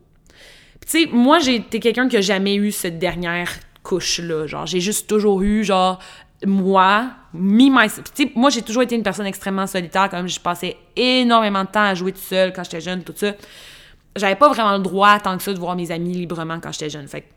Tu 0.86 1.04
sais, 1.04 1.10
moi, 1.12 1.40
j'ai 1.40 1.56
été 1.56 1.80
quelqu'un 1.80 2.08
qui 2.08 2.18
a 2.18 2.22
jamais 2.22 2.56
eu 2.56 2.72
cette 2.72 3.00
dernière 3.00 3.52
couche-là. 3.84 4.46
Genre, 4.46 4.66
j'ai 4.66 4.80
juste 4.80 5.10
toujours 5.10 5.42
eu, 5.42 5.64
genre, 5.64 6.00
moi, 6.46 7.10
me, 7.34 8.38
moi, 8.38 8.50
j'ai 8.50 8.62
toujours 8.62 8.84
été 8.84 8.96
une 8.96 9.04
personne 9.04 9.26
extrêmement 9.26 9.68
solitaire. 9.68 10.10
Comme 10.10 10.28
je 10.28 10.40
passais 10.40 10.78
énormément 10.96 11.64
de 11.64 11.70
temps 11.70 11.84
à 11.84 11.96
jouer 11.96 12.12
tout 12.12 12.20
seul 12.20 12.54
quand 12.54 12.64
j'étais 12.64 12.82
jeune, 12.82 13.04
tout 13.04 13.14
ça. 13.16 13.34
J'avais 14.16 14.36
pas 14.36 14.50
vraiment 14.50 14.78
le 14.78 14.84
droit, 14.84 15.20
tant 15.20 15.36
que 15.38 15.44
ça, 15.44 15.54
de 15.54 15.60
voir 15.60 15.76
mes 15.76 15.92
amis 15.92 16.14
librement 16.14 16.60
quand 16.60 16.72
j'étais 16.72 16.90
jeune. 16.90 17.08
Fait 17.08 17.22
que 17.22 17.28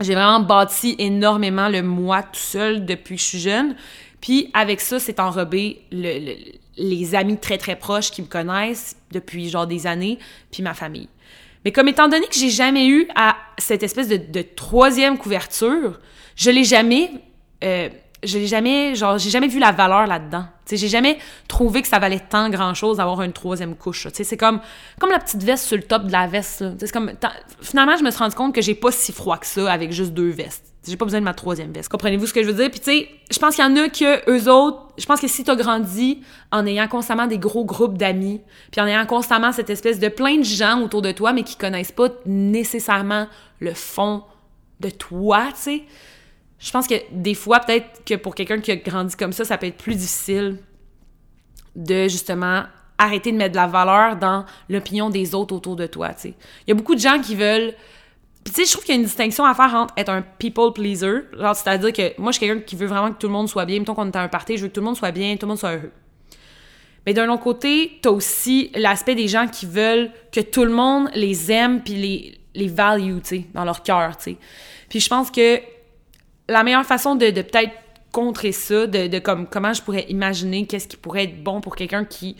j'ai 0.00 0.14
vraiment 0.14 0.40
bâti 0.40 0.94
énormément 0.98 1.68
le 1.68 1.82
moi 1.82 2.22
tout 2.22 2.38
seul 2.38 2.86
depuis 2.86 3.16
que 3.16 3.22
je 3.22 3.26
suis 3.26 3.40
jeune. 3.40 3.74
Puis 4.20 4.50
avec 4.54 4.80
ça, 4.80 4.98
c'est 4.98 5.20
enrobé 5.20 5.82
le, 5.90 6.34
les 6.76 7.14
amis 7.14 7.38
très 7.38 7.58
très 7.58 7.76
proches 7.76 8.10
qui 8.10 8.22
me 8.22 8.26
connaissent 8.26 8.96
depuis 9.10 9.48
genre 9.48 9.66
des 9.66 9.86
années, 9.86 10.18
puis 10.50 10.62
ma 10.62 10.74
famille. 10.74 11.08
Mais 11.64 11.72
comme 11.72 11.88
étant 11.88 12.08
donné 12.08 12.26
que 12.26 12.34
j'ai 12.34 12.50
jamais 12.50 12.86
eu 12.86 13.08
à 13.14 13.36
cette 13.58 13.82
espèce 13.82 14.08
de, 14.08 14.42
troisième 14.42 15.18
couverture, 15.18 15.98
je 16.36 16.50
l'ai 16.50 16.64
jamais, 16.64 17.10
euh, 17.64 17.88
je 18.24 18.38
l'ai 18.38 18.46
jamais, 18.46 18.94
genre, 18.94 19.18
j'ai 19.18 19.30
jamais 19.30 19.48
vu 19.48 19.58
la 19.58 19.72
valeur 19.72 20.06
là-dedans. 20.06 20.44
Tu 20.66 20.70
sais, 20.70 20.76
j'ai 20.76 20.88
jamais 20.88 21.18
trouvé 21.46 21.82
que 21.82 21.88
ça 21.88 21.98
valait 21.98 22.20
tant 22.20 22.50
grand-chose 22.50 22.96
d'avoir 22.96 23.22
une 23.22 23.32
troisième 23.32 23.76
couche. 23.76 24.06
Tu 24.12 24.24
c'est 24.24 24.36
comme, 24.36 24.60
comme 24.98 25.10
la 25.10 25.18
petite 25.18 25.42
veste 25.42 25.64
sur 25.64 25.76
le 25.76 25.82
top 25.82 26.04
de 26.04 26.12
la 26.12 26.26
veste. 26.26 26.64
C'est 26.78 26.92
comme, 26.92 27.12
finalement, 27.60 27.96
je 27.96 28.02
me 28.02 28.10
suis 28.10 28.18
rendu 28.18 28.34
compte 28.34 28.54
que 28.54 28.60
j'ai 28.60 28.74
pas 28.74 28.90
si 28.90 29.12
froid 29.12 29.38
que 29.38 29.46
ça 29.46 29.70
avec 29.70 29.92
juste 29.92 30.12
deux 30.12 30.30
vestes. 30.30 30.64
J'ai 30.86 30.96
pas 30.96 31.04
besoin 31.04 31.20
de 31.20 31.24
ma 31.24 31.34
troisième 31.34 31.72
veste. 31.72 31.90
Comprenez-vous 31.90 32.26
ce 32.26 32.32
que 32.32 32.42
je 32.42 32.48
veux 32.48 32.54
dire? 32.54 32.70
Tu 32.70 33.06
je 33.30 33.38
pense 33.38 33.56
qu'il 33.56 33.64
y 33.64 33.68
en 33.68 33.76
a 33.76 33.88
que 33.88 34.30
eux 34.30 34.50
autres, 34.50 34.88
je 34.96 35.04
pense 35.04 35.20
que 35.20 35.28
si 35.28 35.44
t'as 35.44 35.54
grandi 35.54 36.22
en 36.50 36.64
ayant 36.66 36.88
constamment 36.88 37.26
des 37.26 37.38
gros 37.38 37.64
groupes 37.64 37.98
d'amis, 37.98 38.40
puis 38.70 38.80
en 38.80 38.86
ayant 38.86 39.04
constamment 39.04 39.52
cette 39.52 39.70
espèce 39.70 39.98
de 39.98 40.08
plein 40.08 40.38
de 40.38 40.44
gens 40.44 40.80
autour 40.80 41.02
de 41.02 41.12
toi, 41.12 41.32
mais 41.32 41.42
qui 41.42 41.56
connaissent 41.56 41.92
pas 41.92 42.08
nécessairement 42.24 43.26
le 43.60 43.74
fond 43.74 44.22
de 44.80 44.88
toi, 44.90 45.48
tu 45.54 45.60
sais, 45.60 45.82
je 46.58 46.70
pense 46.70 46.86
que 46.86 46.94
des 47.12 47.34
fois, 47.34 47.60
peut-être 47.60 48.04
que 48.04 48.14
pour 48.14 48.34
quelqu'un 48.34 48.60
qui 48.60 48.72
a 48.72 48.76
grandi 48.76 49.16
comme 49.16 49.32
ça, 49.32 49.44
ça 49.44 49.58
peut 49.58 49.66
être 49.66 49.76
plus 49.76 49.94
difficile 49.94 50.58
de 51.76 52.08
justement 52.08 52.64
arrêter 52.98 53.30
de 53.30 53.36
mettre 53.36 53.52
de 53.52 53.56
la 53.56 53.68
valeur 53.68 54.16
dans 54.16 54.44
l'opinion 54.68 55.08
des 55.08 55.34
autres 55.34 55.54
autour 55.54 55.76
de 55.76 55.86
toi, 55.86 56.14
tu. 56.14 56.28
Il 56.28 56.34
y 56.68 56.72
a 56.72 56.74
beaucoup 56.74 56.96
de 56.96 57.00
gens 57.00 57.20
qui 57.20 57.36
veulent 57.36 57.74
puis 58.48 58.54
tu 58.54 58.62
sais, 58.62 58.66
je 58.66 58.72
trouve 58.72 58.84
qu'il 58.84 58.94
y 58.94 58.96
a 58.96 59.00
une 59.00 59.06
distinction 59.06 59.44
à 59.44 59.52
faire 59.52 59.74
entre 59.74 59.92
être 59.98 60.08
un 60.08 60.22
people 60.22 60.72
pleaser, 60.72 61.24
genre 61.38 61.54
c'est-à-dire 61.54 61.92
que 61.92 62.18
moi 62.18 62.32
je 62.32 62.38
suis 62.38 62.46
quelqu'un 62.46 62.62
qui 62.62 62.76
veut 62.76 62.86
vraiment 62.86 63.12
que 63.12 63.18
tout 63.18 63.26
le 63.26 63.32
monde 63.32 63.46
soit 63.46 63.66
bien, 63.66 63.78
mettons 63.78 63.94
qu'on 63.94 64.06
est 64.06 64.16
à 64.16 64.22
un 64.22 64.28
party, 64.28 64.56
je 64.56 64.62
veux 64.62 64.68
que 64.68 64.72
tout 64.72 64.80
le 64.80 64.86
monde 64.86 64.96
soit 64.96 65.10
bien, 65.10 65.36
tout 65.36 65.44
le 65.44 65.48
monde 65.48 65.58
soit 65.58 65.74
heureux. 65.74 65.92
Mais 67.04 67.12
d'un 67.12 67.28
autre 67.28 67.42
côté, 67.42 67.98
t'as 68.00 68.08
aussi 68.08 68.70
l'aspect 68.74 69.14
des 69.14 69.28
gens 69.28 69.48
qui 69.48 69.66
veulent 69.66 70.10
que 70.32 70.40
tout 70.40 70.64
le 70.64 70.70
monde 70.70 71.10
les 71.14 71.52
aime 71.52 71.82
puis 71.82 71.94
les 71.94 72.38
les 72.54 72.68
value, 72.68 73.18
tu 73.18 73.24
sais, 73.24 73.44
dans 73.54 73.64
leur 73.64 73.82
cœur, 73.82 74.16
tu 74.16 74.32
sais. 74.32 74.36
Puis 74.88 75.00
je 75.00 75.08
pense 75.08 75.30
que 75.30 75.60
la 76.48 76.62
meilleure 76.62 76.86
façon 76.86 77.14
de, 77.14 77.30
peut-être 77.30 77.72
contrer 78.12 78.52
ça, 78.52 78.86
de, 78.86 79.06
de, 79.06 79.18
comme 79.18 79.46
comment 79.46 79.72
je 79.72 79.82
pourrais 79.82 80.06
imaginer 80.08 80.66
qu'est-ce 80.66 80.88
qui 80.88 80.96
pourrait 80.96 81.24
être 81.24 81.42
bon 81.42 81.60
pour 81.60 81.76
quelqu'un 81.76 82.04
qui 82.04 82.36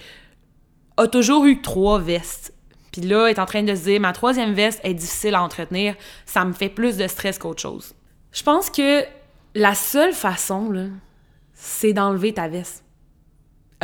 a 0.97 1.07
toujours 1.07 1.45
eu 1.45 1.61
trois 1.61 1.99
vestes 1.99 2.55
puis 2.93 3.03
là, 3.03 3.29
est 3.29 3.39
en 3.39 3.47
train 3.47 3.63
de 3.63 3.75
se 3.75 3.85
dire, 3.85 4.01
ma 4.01 4.13
troisième 4.13 4.55
veste 4.55 4.81
est 4.83 4.95
difficile 4.95 5.35
à 5.35 5.43
entretenir, 5.43 5.95
ça 6.27 6.45
me 6.45 6.53
fait 6.53 6.69
plus 6.69 6.97
de 6.97 7.07
stress 7.07 7.39
qu'autre 7.39 7.61
chose. 7.61 7.95
Je 8.33 8.43
pense 8.43 8.71
que 8.71 9.05
la 9.55 9.75
seule 9.75 10.13
façon, 10.13 10.71
là, 10.71 10.87
c'est 11.55 11.93
d'enlever 11.93 12.33
ta 12.33 12.49
veste. 12.49 12.85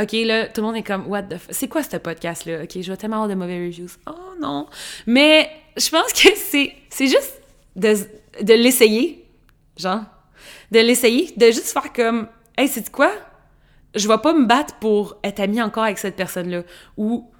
OK, 0.01 0.13
là, 0.13 0.49
tout 0.49 0.61
le 0.61 0.67
monde 0.67 0.77
est 0.77 0.83
comme, 0.83 1.07
what 1.07 1.23
the 1.23 1.37
C'est 1.51 1.69
quoi 1.69 1.83
ce 1.83 1.97
podcast-là? 1.97 2.65
OK, 2.65 2.81
je 2.81 2.87
vois 2.87 2.97
tellement 2.97 3.29
de 3.29 3.35
mauvais 3.35 3.67
reviews. 3.67 3.91
Oh 4.07 4.35
non! 4.41 4.67
Mais 5.07 5.51
je 5.77 5.89
pense 5.91 6.13
que 6.13 6.31
c'est, 6.35 6.73
c'est 6.89 7.07
juste 7.07 7.41
de, 7.77 7.95
de 8.43 8.55
l'essayer, 8.55 9.25
genre. 9.77 10.03
De 10.75 10.81
l'essayer, 10.81 11.33
de 11.37 11.47
juste 11.47 11.73
faire 11.73 11.93
comme, 11.93 12.27
hey, 12.59 12.67
c'est 12.67 12.91
quoi? 12.91 13.13
Je 13.95 14.09
vais 14.09 14.19
pas 14.19 14.33
me 14.33 14.45
battre 14.45 14.75
pour 14.81 15.17
être 15.23 15.39
ami 15.39 15.63
encore 15.63 15.85
avec 15.85 15.99
cette 15.99 16.17
personne-là. 16.17 16.63
Ou 16.97 17.31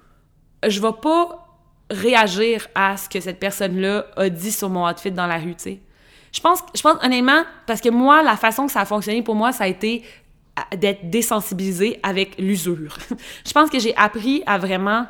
je 0.65 0.79
vais 0.79 0.93
pas 1.01 1.45
réagir 1.89 2.67
à 2.75 2.95
ce 2.95 3.09
que 3.09 3.19
cette 3.19 3.39
personne-là 3.39 4.05
a 4.15 4.29
dit 4.29 4.53
sur 4.53 4.69
mon 4.69 4.87
outfit 4.89 5.11
dans 5.11 5.27
la 5.27 5.37
rue, 5.37 5.55
tu 5.55 5.63
sais. 5.63 5.81
Je 6.31 6.39
pense, 6.39 6.59
je 6.73 6.81
pense 6.81 6.97
honnêtement, 7.03 7.43
parce 7.67 7.81
que 7.81 7.89
moi, 7.89 8.23
la 8.23 8.37
façon 8.37 8.67
que 8.67 8.71
ça 8.71 8.81
a 8.81 8.85
fonctionné 8.85 9.21
pour 9.21 9.35
moi, 9.35 9.51
ça 9.51 9.65
a 9.65 9.67
été 9.67 10.03
d'être 10.77 11.09
désensibilisée 11.09 11.99
avec 12.03 12.37
l'usure. 12.39 12.97
je 13.45 13.51
pense 13.51 13.69
que 13.69 13.79
j'ai 13.79 13.95
appris 13.97 14.43
à 14.45 14.57
vraiment 14.57 15.07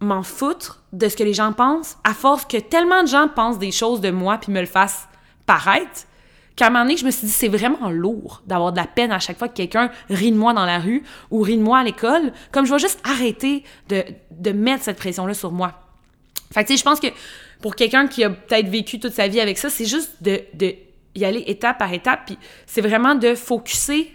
m'en 0.00 0.22
foutre 0.22 0.82
de 0.92 1.08
ce 1.08 1.16
que 1.16 1.24
les 1.24 1.34
gens 1.34 1.52
pensent, 1.52 1.96
à 2.04 2.14
force 2.14 2.44
que 2.44 2.56
tellement 2.56 3.02
de 3.02 3.08
gens 3.08 3.28
pensent 3.28 3.58
des 3.58 3.72
choses 3.72 4.00
de 4.00 4.10
moi 4.10 4.38
puis 4.38 4.52
me 4.52 4.60
le 4.60 4.66
fassent 4.66 5.08
paraître, 5.46 6.06
qu'à 6.56 6.66
un 6.66 6.70
moment 6.70 6.84
donné, 6.84 6.96
je 6.96 7.04
me 7.04 7.10
suis 7.10 7.26
dit, 7.26 7.32
c'est 7.32 7.48
vraiment 7.48 7.90
lourd 7.90 8.42
d'avoir 8.46 8.72
de 8.72 8.76
la 8.76 8.86
peine 8.86 9.12
à 9.12 9.18
chaque 9.18 9.38
fois 9.38 9.48
que 9.48 9.54
quelqu'un 9.54 9.90
rit 10.10 10.32
de 10.32 10.36
moi 10.36 10.52
dans 10.52 10.64
la 10.64 10.78
rue 10.78 11.02
ou 11.30 11.40
rit 11.40 11.56
de 11.56 11.62
moi 11.62 11.78
à 11.78 11.84
l'école. 11.84 12.32
Comme 12.50 12.66
je 12.66 12.72
vais 12.72 12.78
juste 12.78 13.00
arrêter 13.04 13.64
de, 13.88 14.04
de 14.30 14.50
mettre 14.52 14.84
cette 14.84 14.98
pression-là 14.98 15.34
sur 15.34 15.52
moi. 15.52 15.80
Fait 16.52 16.64
que, 16.64 16.76
je 16.76 16.82
pense 16.82 17.00
que 17.00 17.08
pour 17.60 17.76
quelqu'un 17.76 18.06
qui 18.06 18.24
a 18.24 18.30
peut-être 18.30 18.68
vécu 18.68 19.00
toute 19.00 19.12
sa 19.12 19.28
vie 19.28 19.40
avec 19.40 19.56
ça, 19.56 19.70
c'est 19.70 19.86
juste 19.86 20.22
de, 20.22 20.40
de 20.54 20.74
y 21.14 21.24
aller 21.24 21.44
étape 21.46 21.78
par 21.78 21.92
étape. 21.92 22.26
Puis 22.26 22.38
c'est 22.66 22.80
vraiment 22.80 23.14
de 23.14 23.34
focuser, 23.34 24.12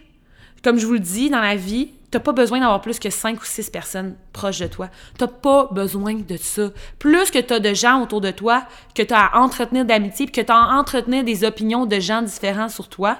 comme 0.64 0.78
je 0.78 0.86
vous 0.86 0.94
le 0.94 1.00
dis, 1.00 1.30
dans 1.30 1.42
la 1.42 1.56
vie, 1.56 1.92
T'as 2.10 2.20
pas 2.20 2.32
besoin 2.32 2.60
d'avoir 2.60 2.82
plus 2.82 3.00
que 3.00 3.10
cinq 3.10 3.42
ou 3.42 3.46
six 3.46 3.70
personnes 3.70 4.16
proches 4.32 4.60
de 4.60 4.68
toi. 4.68 4.90
T'as 5.18 5.28
pas 5.28 5.68
besoin 5.72 6.16
de 6.16 6.38
ça. 6.38 6.70
Plus 7.00 7.32
que 7.32 7.40
t'as 7.40 7.60
de 7.60 7.74
gens 7.74 8.02
autour 8.02 8.22
de 8.22 8.32
toi, 8.32 8.66
que 8.96 9.04
t'as 9.04 9.26
à 9.26 9.40
entretenir 9.40 9.84
d'amitié, 9.84 10.26
que 10.28 10.40
t'as 10.40 10.56
à 10.56 10.78
entretenir 10.78 11.26
des 11.26 11.44
opinions 11.44 11.86
de 11.86 12.00
gens 12.00 12.22
différents 12.22 12.70
sur 12.70 12.88
toi, 12.88 13.18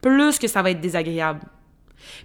plus 0.00 0.38
que 0.38 0.46
ça 0.46 0.62
va 0.62 0.70
être 0.70 0.80
désagréable. 0.80 1.40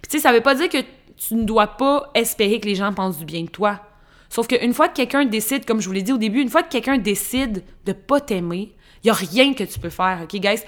Puis 0.02 0.10
tu 0.10 0.18
sais, 0.18 0.22
ça 0.22 0.32
veut 0.32 0.40
pas 0.40 0.54
dire 0.54 0.68
que 0.68 0.78
tu 1.16 1.34
ne 1.34 1.44
dois 1.44 1.66
pas 1.66 2.10
espérer 2.14 2.60
que 2.60 2.66
les 2.66 2.76
gens 2.76 2.92
pensent 2.92 3.18
du 3.18 3.24
bien 3.24 3.42
de 3.42 3.50
toi. 3.50 3.80
Sauf 4.28 4.46
qu'une 4.46 4.72
fois 4.72 4.88
que 4.88 4.94
quelqu'un 4.94 5.24
décide, 5.24 5.64
comme 5.64 5.80
je 5.80 5.86
vous 5.86 5.92
l'ai 5.92 6.02
dit 6.02 6.12
au 6.12 6.18
début, 6.18 6.40
une 6.40 6.48
fois 6.48 6.62
que 6.62 6.70
quelqu'un 6.70 6.98
décide 6.98 7.64
de 7.84 7.92
pas 7.92 8.20
t'aimer, 8.20 8.72
il 9.02 9.08
y 9.08 9.10
a 9.10 9.14
rien 9.14 9.52
que 9.54 9.64
tu 9.64 9.80
peux 9.80 9.90
faire, 9.90 10.20
OK, 10.22 10.38
guys? 10.40 10.60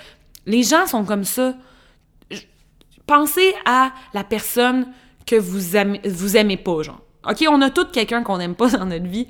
Les 0.46 0.64
gens 0.64 0.86
sont 0.86 1.04
comme 1.04 1.24
ça. 1.24 1.54
Pensez 3.12 3.54
à 3.66 3.92
la 4.14 4.24
personne 4.24 4.86
que 5.26 5.36
vous 5.36 5.76
aimez, 5.76 6.00
vous 6.02 6.34
aimez 6.34 6.56
pas, 6.56 6.82
genre. 6.82 7.02
OK, 7.28 7.44
on 7.46 7.60
a 7.60 7.68
tous 7.68 7.84
quelqu'un 7.92 8.22
qu'on 8.22 8.38
n'aime 8.38 8.54
pas 8.54 8.70
dans 8.70 8.86
notre 8.86 9.06
vie. 9.06 9.28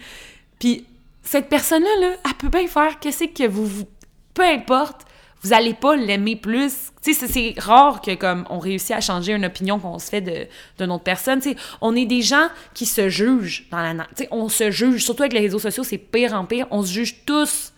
Puis 0.60 0.86
cette 1.24 1.48
personne-là, 1.48 1.88
là, 2.00 2.14
elle 2.24 2.34
peut 2.34 2.48
bien 2.48 2.68
faire 2.68 3.00
qu'est-ce 3.00 3.24
que 3.24 3.48
vous, 3.48 3.66
vous, 3.66 3.88
peu 4.34 4.44
importe, 4.44 5.00
vous 5.42 5.52
allez 5.52 5.74
pas 5.74 5.96
l'aimer 5.96 6.36
plus. 6.36 6.92
Tu 7.02 7.12
sais, 7.12 7.26
c'est 7.26 7.54
rare 7.58 8.00
que 8.00 8.14
comme 8.14 8.46
on 8.50 8.60
réussit 8.60 8.92
à 8.92 9.00
changer 9.00 9.32
une 9.32 9.46
opinion 9.46 9.80
qu'on 9.80 9.98
se 9.98 10.10
fait 10.10 10.20
de 10.20 10.46
d'une 10.78 10.92
autre 10.92 11.02
personne. 11.02 11.40
Tu 11.40 11.50
sais, 11.50 11.56
on 11.80 11.96
est 11.96 12.06
des 12.06 12.22
gens 12.22 12.46
qui 12.74 12.86
se 12.86 13.08
jugent 13.08 13.66
dans 13.72 13.80
la, 13.80 14.04
tu 14.04 14.22
sais, 14.22 14.28
on 14.30 14.48
se 14.48 14.70
juge. 14.70 15.02
Surtout 15.02 15.24
avec 15.24 15.32
les 15.32 15.40
réseaux 15.40 15.58
sociaux, 15.58 15.82
c'est 15.82 15.98
pire 15.98 16.34
en 16.34 16.44
pire. 16.44 16.68
On 16.70 16.84
se 16.84 16.92
juge 16.92 17.24
tous 17.26 17.72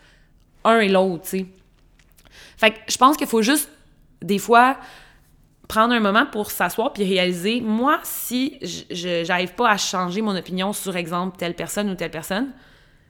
un 0.64 0.81
et 0.81 0.90
l'autre. 0.90 1.23
Tu 1.23 1.29
sais. 1.31 1.47
Fait 2.59 2.73
que 2.73 2.77
je 2.88 2.99
pense 2.99 3.17
qu'il 3.17 3.27
faut 3.27 3.40
juste 3.40 3.71
des 4.21 4.38
fois 4.38 4.77
prendre 5.75 5.93
un 5.93 5.99
moment 5.99 6.25
pour 6.25 6.53
s'asseoir 6.53 6.93
puis 6.93 7.03
réaliser, 7.03 7.61
moi, 7.61 7.99
si 8.05 8.59
je 8.63 9.27
n'arrive 9.27 9.55
pas 9.55 9.71
à 9.71 9.77
changer 9.77 10.23
mon 10.23 10.37
opinion 10.37 10.73
sur, 10.73 10.95
exemple, 10.97 11.37
telle 11.37 11.55
personne 11.55 11.91
ou 11.91 11.97
telle 11.97 12.13
personne, 12.13 12.53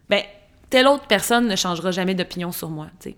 ben, 0.08 0.22
telle 0.70 0.86
autre 0.86 1.06
personne 1.06 1.46
ne 1.46 1.56
changera 1.56 1.90
jamais 1.90 2.14
d'opinion 2.14 2.52
sur 2.52 2.70
moi, 2.70 2.86
tu 3.00 3.10
sais. 3.10 3.16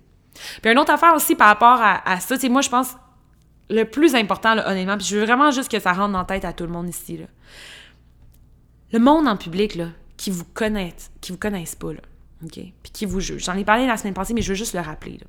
Puis 0.61 0.73
une 0.73 0.79
autre 0.79 0.93
affaire 0.93 1.15
aussi 1.15 1.37
par 1.37 1.47
rapport 1.47 1.79
à, 1.81 2.19
ça, 2.19 2.37
tu 2.37 2.49
moi, 2.49 2.61
je 2.61 2.69
pense, 2.69 2.97
le 3.71 3.85
plus 3.85 4.17
important, 4.17 4.59
honnêtement, 4.59 4.99
puis 4.99 5.07
je 5.07 5.17
veux 5.17 5.25
vraiment 5.25 5.53
juste 5.53 5.71
que 5.71 5.79
ça 5.79 5.93
rentre 5.93 6.13
dans 6.13 6.19
la 6.19 6.25
tête 6.25 6.45
à 6.45 6.53
tout 6.53 6.65
le 6.65 6.71
monde 6.71 6.89
ici, 6.89 7.17
là. 7.17 7.27
Le 8.93 8.99
monde 8.99 9.29
en 9.29 9.37
public, 9.37 9.77
là, 9.77 9.87
qui 10.17 10.31
vous 10.31 10.45
connaissent, 10.45 11.13
qui 11.21 11.31
vous 11.31 11.39
connaissent 11.39 11.77
pas, 11.77 11.93
là, 11.93 12.01
OK? 12.45 12.55
Puis 12.55 12.93
qui 12.93 13.07
vous 13.07 13.21
juge. 13.21 13.45
J'en 13.45 13.57
ai 13.57 13.65
parlé 13.65 13.87
la 13.87 13.97
semaine 13.97 14.15
passée, 14.15 14.35
mais 14.35 14.43
je 14.43 14.49
veux 14.49 14.55
juste 14.57 14.75
le 14.75 14.81
rappeler, 14.81 15.19
là. 15.19 15.27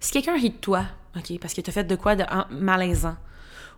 Si 0.00 0.12
quelqu'un 0.12 0.34
rit 0.34 0.50
de 0.50 0.56
toi, 0.56 0.84
OK, 1.16 1.38
parce 1.40 1.54
que 1.54 1.60
tu 1.60 1.70
as 1.70 1.72
fait 1.72 1.84
de 1.84 1.96
quoi 1.96 2.16
de 2.16 2.24
malaisant, 2.50 3.16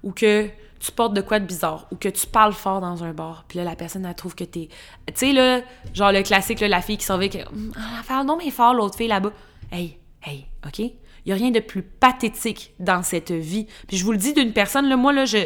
ou 0.03 0.13
que 0.13 0.49
tu 0.79 0.93
portes 0.93 1.15
de 1.15 1.21
quoi 1.21 1.39
de 1.39 1.47
bizarre, 1.47 1.87
ou 1.91 1.97
que 1.97 2.09
tu 2.09 2.27
parles 2.27 2.53
fort 2.53 2.81
dans 2.81 3.03
un 3.03 3.13
bar, 3.13 3.45
puis 3.49 3.59
là, 3.59 3.65
la 3.65 3.77
personne, 3.77 4.13
trouve 4.15 4.35
que 4.35 4.45
t'es... 4.45 4.69
Tu 5.07 5.15
sais, 5.15 5.33
là, 5.33 5.61
genre 5.95 6.13
le 6.13 6.23
classique, 6.23 6.61
la 6.61 6.83
fille 6.83 6.99
qui 6.99 7.05
s'en 7.05 7.19
va, 7.19 7.25
hum, 7.25 7.73
elle 7.77 8.07
parle 8.07 8.27
non 8.27 8.37
mais 8.37 8.51
fort, 8.51 8.75
l'autre 8.75 8.97
fille 8.97 9.09
là-bas. 9.09 9.33
Hey, 9.73 9.99
hey, 10.23 10.47
OK? 10.67 10.81
Il 11.25 11.33
a 11.33 11.35
rien 11.35 11.51
de 11.51 11.61
plus 11.61 11.83
pathétique 11.83 12.73
dans 12.79 13.03
cette 13.03 13.33
vie. 13.33 13.67
Puis 13.89 13.97
je 13.97 14.05
vous 14.05 14.13
le 14.13 14.19
dis 14.19 14.33
d'une 14.33 14.53
personne, 14.53 14.95
moi, 14.97 15.13
là, 15.13 15.25
je... 15.25 15.39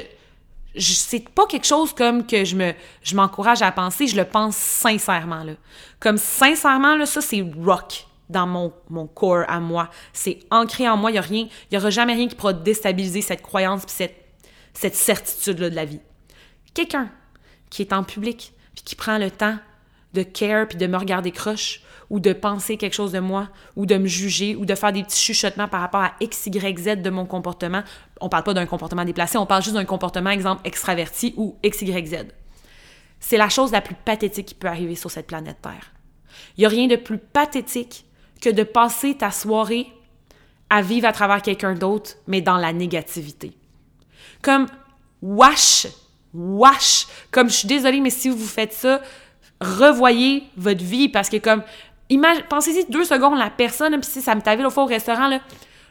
je 0.75 0.93
c'est 0.93 1.29
pas 1.29 1.47
quelque 1.47 1.67
chose 1.67 1.95
comme 1.95 2.27
que 2.27 2.45
je 2.45 2.57
me 2.57 2.75
je 3.03 3.17
m'encourage 3.17 3.63
à 3.63 3.73
penser, 3.73 4.07
je 4.07 4.17
le 4.17 4.25
pense 4.25 4.57
sincèrement, 4.57 5.43
là. 5.43 5.53
Comme 5.99 6.19
sincèrement, 6.19 6.97
là, 6.97 7.07
ça, 7.07 7.21
c'est 7.21 7.45
rock 7.65 8.07
dans 8.31 8.47
mon, 8.47 8.73
mon 8.89 9.07
corps 9.07 9.45
à 9.49 9.61
moi. 9.61 9.91
C'est 10.13 10.39
ancré 10.51 10.89
en 10.89 10.97
moi. 10.97 11.11
Il 11.11 11.49
n'y 11.71 11.79
aura 11.79 11.91
jamais 11.91 12.15
rien 12.15 12.29
qui 12.29 12.35
pourra 12.35 12.53
déstabiliser 12.53 13.23
cette 13.23 13.43
croyance 13.43 13.85
puis 13.85 13.95
cette, 13.95 14.17
cette 14.73 14.95
certitude-là 14.95 15.71
de 15.71 15.75
la 15.75 15.85
vie. 15.85 16.01
Quelqu'un 16.75 17.11
qui 17.69 17.83
est 17.83 17.93
en 17.93 18.05
public 18.05 18.53
puis 18.75 18.85
qui 18.85 18.95
prend 18.95 19.19
le 19.19 19.31
temps 19.31 19.57
de 20.15 20.23
care 20.23 20.69
puis 20.69 20.79
de 20.79 20.87
me 20.87 20.97
regarder 20.97 21.31
croche 21.31 21.83
ou 22.09 22.19
de 22.19 22.33
penser 22.33 22.77
quelque 22.77 22.95
chose 22.95 23.13
de 23.13 23.21
moi 23.21 23.49
ou 23.77 23.87
de 23.87 23.97
me 23.97 24.07
juger 24.07 24.57
ou 24.57 24.67
de 24.67 24.75
faire 24.75 24.93
des 24.93 25.05
petits 25.05 25.21
chuchotements 25.21 25.69
par 25.69 25.81
rapport 25.81 26.03
à 26.03 26.15
X, 26.21 26.47
Y, 26.47 26.79
Z 26.79 27.03
de 27.03 27.11
mon 27.11 27.25
comportement. 27.25 27.83
On 28.21 28.29
parle 28.29 28.43
pas 28.43 28.55
d'un 28.55 28.67
comportement 28.67 29.05
déplacé, 29.05 29.39
on 29.39 29.47
parle 29.47 29.63
juste 29.63 29.77
d'un 29.77 29.85
comportement, 29.85 30.31
exemple, 30.31 30.63
extraverti 30.65 31.35
ou 31.37 31.57
X, 31.63 31.83
Y, 31.83 32.07
Z. 32.09 32.27
C'est 33.21 33.37
la 33.37 33.49
chose 33.49 33.71
la 33.71 33.81
plus 33.81 33.95
pathétique 33.95 34.47
qui 34.47 34.55
peut 34.55 34.67
arriver 34.67 34.97
sur 34.97 35.11
cette 35.11 35.29
planète 35.29 35.59
Terre. 35.63 35.93
Il 36.57 36.61
n'y 36.61 36.67
a 36.67 36.69
rien 36.69 36.89
de 36.89 36.97
plus 36.97 37.19
pathétique 37.19 38.07
que 38.41 38.51
de 38.51 38.63
passer 38.63 39.15
ta 39.15 39.31
soirée 39.31 39.87
à 40.69 40.83
vivre 40.83 41.07
à 41.07 41.13
travers 41.13 41.43
quelqu'un 41.43 41.75
d'autre, 41.75 42.13
mais 42.27 42.41
dans 42.41 42.57
la 42.57 42.73
négativité. 42.73 43.53
Comme, 44.43 44.67
wash, 45.21 45.87
wash. 46.33 47.07
Comme, 47.31 47.49
je 47.51 47.57
suis 47.57 47.69
désolée, 47.69 48.01
mais 48.01 48.11
si 48.11 48.29
vous 48.29 48.39
faites 48.47 48.73
ça, 48.73 49.01
revoyez 49.61 50.45
votre 50.57 50.83
vie 50.83 51.09
parce 51.09 51.29
que 51.29 51.37
comme, 51.37 51.63
pensez-y 52.49 52.85
deux 52.91 53.05
secondes, 53.05 53.39
la 53.39 53.51
personne, 53.51 53.93
puis 54.01 54.11
si 54.11 54.23
ça 54.23 54.35
me 54.35 54.41
t'avait 54.41 54.65
au 54.65 54.71
fois 54.71 54.85
au 54.85 54.87
restaurant, 54.87 55.29
là, 55.29 55.41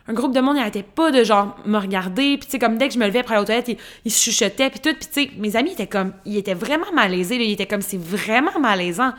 un 0.08 0.14
groupe 0.14 0.34
de 0.34 0.40
monde, 0.40 0.56
n'arrêtait 0.56 0.84
pas 0.84 1.12
de 1.12 1.24
genre 1.24 1.56
me 1.66 1.78
regarder, 1.78 2.38
puis 2.38 2.48
tu 2.48 2.52
sais, 2.52 2.60
comme 2.60 2.78
dès 2.78 2.88
que 2.88 2.96
je 2.96 3.00
me 3.00 3.06
levais 3.06 3.20
après 3.20 3.36
la 3.36 3.44
toilette, 3.44 3.70
ils, 4.06 4.12
se 4.12 4.24
chuchotaient, 4.24 4.72
puis 4.72 4.80
tout, 4.80 4.94
puis 4.96 5.08
tu 5.08 5.30
sais, 5.30 5.32
mes 5.38 5.56
amis 5.56 5.74
étaient 5.74 5.88
comme, 5.88 6.14
ils 6.26 6.38
étaient 6.38 6.56
vraiment 6.56 6.92
malaisés, 6.94 7.36
ils 7.36 7.52
étaient 7.52 7.68
comme, 7.68 7.82
c'est 7.82 8.00
vraiment 8.00 8.60
malaisant. 8.60 9.14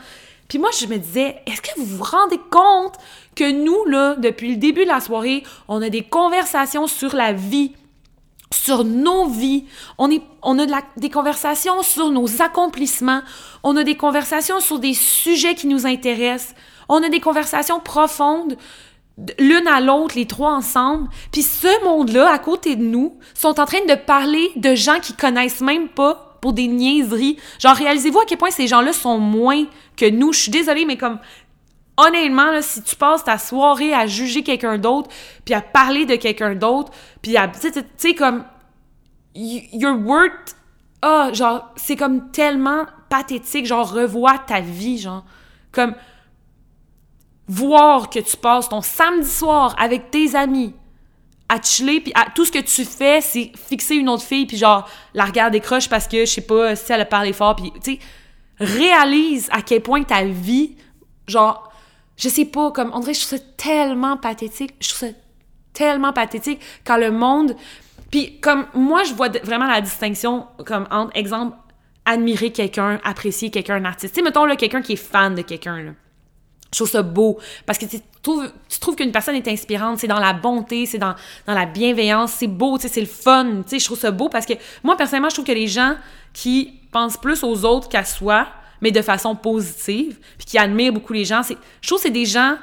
Puis 0.51 0.59
moi, 0.59 0.69
je 0.77 0.85
me 0.85 0.97
disais, 0.97 1.37
est-ce 1.47 1.61
que 1.61 1.79
vous 1.79 1.85
vous 1.85 2.03
rendez 2.03 2.37
compte 2.49 2.95
que 3.37 3.49
nous, 3.49 3.85
là, 3.85 4.15
depuis 4.17 4.49
le 4.49 4.57
début 4.57 4.83
de 4.83 4.89
la 4.89 4.99
soirée, 4.99 5.43
on 5.69 5.81
a 5.81 5.87
des 5.87 6.01
conversations 6.03 6.87
sur 6.87 7.15
la 7.15 7.31
vie, 7.31 7.71
sur 8.53 8.83
nos 8.83 9.29
vies? 9.29 9.63
On, 9.97 10.11
est, 10.11 10.21
on 10.41 10.59
a 10.59 10.65
des 10.97 11.09
conversations 11.09 11.83
sur 11.83 12.09
nos 12.09 12.41
accomplissements. 12.41 13.21
On 13.63 13.77
a 13.77 13.85
des 13.85 13.95
conversations 13.95 14.59
sur 14.59 14.79
des 14.79 14.93
sujets 14.93 15.55
qui 15.55 15.67
nous 15.67 15.85
intéressent. 15.85 16.53
On 16.89 17.01
a 17.01 17.07
des 17.07 17.21
conversations 17.21 17.79
profondes 17.79 18.57
l'une 19.39 19.67
à 19.69 19.79
l'autre, 19.79 20.17
les 20.17 20.27
trois 20.27 20.51
ensemble. 20.51 21.07
Puis 21.31 21.43
ce 21.43 21.85
monde-là, 21.85 22.29
à 22.29 22.39
côté 22.39 22.75
de 22.75 22.83
nous, 22.83 23.17
sont 23.35 23.57
en 23.57 23.65
train 23.65 23.85
de 23.87 23.95
parler 23.95 24.51
de 24.57 24.75
gens 24.75 24.99
qui 24.99 25.13
connaissent 25.13 25.61
même 25.61 25.87
pas 25.87 26.30
pour 26.41 26.53
des 26.53 26.67
niaiseries. 26.67 27.37
Genre, 27.59 27.75
réalisez-vous 27.75 28.19
à 28.19 28.25
quel 28.25 28.37
point 28.37 28.51
ces 28.51 28.67
gens-là 28.67 28.93
sont 28.93 29.19
moins 29.19 29.65
que 29.95 30.09
nous. 30.09 30.33
Je 30.33 30.39
suis 30.39 30.51
désolée, 30.51 30.85
mais 30.85 30.97
comme, 30.97 31.19
honnêtement, 31.97 32.51
là, 32.51 32.61
si 32.61 32.81
tu 32.81 32.95
passes 32.95 33.23
ta 33.23 33.37
soirée 33.37 33.93
à 33.93 34.07
juger 34.07 34.43
quelqu'un 34.43 34.77
d'autre, 34.77 35.09
puis 35.45 35.53
à 35.53 35.61
parler 35.61 36.05
de 36.05 36.15
quelqu'un 36.15 36.55
d'autre, 36.55 36.91
puis 37.21 37.37
à, 37.37 37.47
tu 37.47 37.69
sais, 37.97 38.15
comme, 38.15 38.43
your 39.35 39.97
worth, 40.03 40.55
ah, 41.01 41.29
genre, 41.33 41.71
c'est 41.75 41.95
comme 41.95 42.31
tellement 42.31 42.85
pathétique, 43.09 43.65
genre, 43.65 43.91
revois 43.91 44.37
ta 44.39 44.59
vie, 44.59 44.97
genre, 44.97 45.23
comme, 45.71 45.95
voir 47.47 48.09
que 48.09 48.19
tu 48.19 48.37
passes 48.37 48.69
ton 48.69 48.81
samedi 48.81 49.29
soir 49.29 49.75
avec 49.77 50.11
tes 50.11 50.35
amis, 50.35 50.73
à 51.51 51.59
puis 51.59 52.13
tout 52.33 52.45
ce 52.45 52.51
que 52.51 52.59
tu 52.59 52.85
fais, 52.85 53.19
c'est 53.19 53.51
fixer 53.67 53.95
une 53.95 54.07
autre 54.07 54.23
fille, 54.23 54.45
puis 54.45 54.55
genre, 54.55 54.89
la 55.13 55.25
regarder 55.25 55.59
croche 55.59 55.89
parce 55.89 56.07
que, 56.07 56.21
je 56.21 56.31
sais 56.31 56.41
pas, 56.41 56.77
si 56.77 56.93
elle 56.93 57.01
a 57.01 57.05
parlé 57.05 57.33
fort, 57.33 57.57
puis, 57.57 57.71
tu 57.83 57.93
sais, 57.93 57.99
réalise 58.57 59.49
à 59.51 59.61
quel 59.61 59.81
point 59.81 60.03
ta 60.03 60.23
vie, 60.23 60.77
genre, 61.27 61.69
je 62.15 62.29
sais 62.29 62.45
pas, 62.45 62.71
comme, 62.71 62.91
on 62.93 62.99
dirait, 63.01 63.13
je 63.13 63.25
trouve 63.25 63.37
ça 63.37 63.45
tellement 63.57 64.15
pathétique, 64.15 64.75
je 64.79 64.89
trouve 64.89 65.09
ça 65.09 65.15
tellement 65.73 66.13
pathétique 66.13 66.61
quand 66.85 66.97
le 66.97 67.11
monde, 67.11 67.57
puis 68.11 68.39
comme, 68.39 68.67
moi, 68.73 69.03
je 69.03 69.13
vois 69.13 69.29
vraiment 69.43 69.67
la 69.67 69.81
distinction, 69.81 70.47
comme, 70.65 70.87
entre, 70.89 71.11
exemple, 71.17 71.57
admirer 72.05 72.51
quelqu'un, 72.51 73.01
apprécier 73.03 73.51
quelqu'un, 73.51 73.75
un 73.75 73.85
artiste. 73.85 74.13
Tu 74.13 74.21
sais, 74.21 74.23
mettons, 74.23 74.45
là, 74.45 74.55
quelqu'un 74.55 74.81
qui 74.81 74.93
est 74.93 74.95
fan 74.95 75.35
de 75.35 75.41
quelqu'un, 75.41 75.81
là. 75.81 75.91
Je 76.73 76.77
trouve 76.77 76.89
ça 76.89 77.01
beau 77.01 77.37
parce 77.65 77.77
que 77.77 77.85
tu 77.85 77.99
trouves, 78.21 78.95
qu'une 78.95 79.11
personne 79.11 79.35
est 79.35 79.47
inspirante, 79.47 79.99
c'est 79.99 80.07
dans 80.07 80.19
la 80.19 80.33
bonté, 80.33 80.85
c'est 80.85 80.97
dans, 80.97 81.15
dans 81.45 81.53
la 81.53 81.65
bienveillance, 81.65 82.31
c'est 82.31 82.47
beau, 82.47 82.77
c'est 82.79 82.99
le 82.99 83.07
fun. 83.07 83.63
Je 83.69 83.83
trouve 83.83 83.99
ça 83.99 84.11
beau 84.11 84.29
parce 84.29 84.45
que 84.45 84.53
moi, 84.83 84.95
personnellement, 84.95 85.29
je 85.29 85.35
trouve 85.35 85.45
que 85.45 85.51
les 85.51 85.67
gens 85.67 85.95
qui 86.33 86.79
pensent 86.91 87.17
plus 87.17 87.43
aux 87.43 87.65
autres 87.65 87.89
qu'à 87.89 88.05
soi, 88.05 88.47
mais 88.79 88.91
de 88.91 89.01
façon 89.01 89.35
positive, 89.35 90.17
puis 90.37 90.47
qui 90.47 90.57
admirent 90.57 90.93
beaucoup 90.93 91.13
les 91.13 91.25
gens, 91.25 91.41
je 91.43 91.87
trouve 91.87 91.99
que 91.99 92.03
c'est 92.03 92.09
des 92.09 92.25
gens 92.25 92.55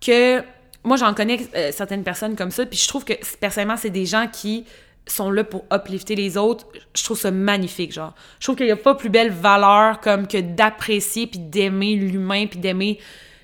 que... 0.00 0.42
Moi, 0.84 0.96
j'en 0.96 1.14
connais 1.14 1.40
euh, 1.56 1.72
certaines 1.72 2.04
personnes 2.04 2.36
comme 2.36 2.52
ça, 2.52 2.64
puis 2.64 2.78
je 2.78 2.86
trouve 2.86 3.04
que, 3.04 3.14
personnellement, 3.40 3.76
c'est 3.76 3.90
des 3.90 4.06
gens 4.06 4.28
qui 4.32 4.64
sont 5.08 5.30
là 5.30 5.42
pour 5.42 5.64
uplifter 5.72 6.14
les 6.14 6.36
autres. 6.36 6.66
Je 6.94 7.02
trouve 7.02 7.18
ça 7.18 7.32
magnifique, 7.32 7.92
genre. 7.92 8.14
Je 8.38 8.46
trouve 8.46 8.56
qu'il 8.56 8.66
n'y 8.66 8.72
a 8.72 8.76
pas 8.76 8.94
plus 8.94 9.08
belle 9.08 9.32
valeur 9.32 10.00
comme 10.00 10.28
que 10.28 10.38
d'apprécier 10.38 11.26
puis 11.26 11.40
d'aimer 11.40 11.96
l'humain 11.96 12.46
puis 12.46 12.60
d'aimer 12.60 12.98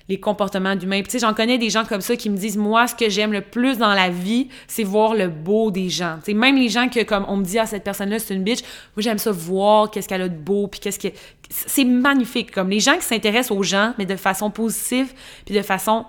les 0.09 0.19
comportements 0.19 0.75
d'humains. 0.75 1.01
Puis 1.01 1.11
tu 1.11 1.19
j'en 1.19 1.33
connais 1.33 1.57
des 1.57 1.69
gens 1.69 1.85
comme 1.85 2.01
ça 2.01 2.15
qui 2.15 2.29
me 2.29 2.37
disent 2.37 2.57
moi 2.57 2.87
ce 2.87 2.95
que 2.95 3.09
j'aime 3.09 3.31
le 3.31 3.41
plus 3.41 3.77
dans 3.77 3.93
la 3.93 4.09
vie, 4.09 4.49
c'est 4.67 4.83
voir 4.83 5.13
le 5.13 5.29
beau 5.29 5.71
des 5.71 5.89
gens. 5.89 6.19
Sais, 6.23 6.33
même 6.33 6.57
les 6.57 6.69
gens 6.69 6.89
que 6.89 7.03
comme 7.03 7.25
on 7.27 7.37
me 7.37 7.43
dit 7.43 7.57
ah 7.59 7.65
cette 7.65 7.83
personne 7.83 8.09
là 8.09 8.19
c'est 8.19 8.33
une 8.33 8.43
bitch, 8.43 8.61
moi 8.61 9.01
j'aime 9.01 9.17
ça 9.17 9.31
voir 9.31 9.89
qu'est-ce 9.89 10.07
qu'elle 10.07 10.21
a 10.21 10.29
de 10.29 10.37
beau 10.37 10.67
puis 10.67 10.79
qu'est-ce 10.79 10.99
que 10.99 11.07
c'est 11.49 11.85
magnifique 11.85 12.51
comme 12.51 12.69
les 12.69 12.79
gens 12.79 12.95
qui 12.95 13.03
s'intéressent 13.05 13.57
aux 13.57 13.63
gens 13.63 13.93
mais 13.97 14.05
de 14.05 14.15
façon 14.15 14.49
positive 14.49 15.13
puis 15.45 15.55
de 15.55 15.61
façon 15.61 16.05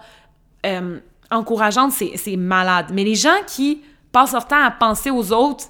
euh, 0.67 0.99
encourageante, 1.31 1.93
c'est 1.93 2.37
malade. 2.37 2.87
Mais 2.93 3.05
les 3.05 3.15
gens 3.15 3.37
qui 3.47 3.83
passent 4.13 4.33
leur 4.33 4.47
temps 4.47 4.63
à 4.63 4.71
penser 4.71 5.11
aux 5.11 5.33
autres, 5.33 5.67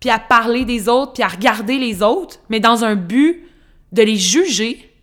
puis 0.00 0.10
à 0.10 0.18
parler 0.18 0.64
des 0.64 0.88
autres, 0.88 1.12
puis 1.12 1.22
à 1.22 1.28
regarder 1.28 1.78
les 1.78 2.02
autres, 2.02 2.38
mais 2.48 2.60
dans 2.60 2.84
un 2.84 2.96
but 2.96 3.46
de 3.92 4.02
les 4.02 4.16
juger, 4.16 4.93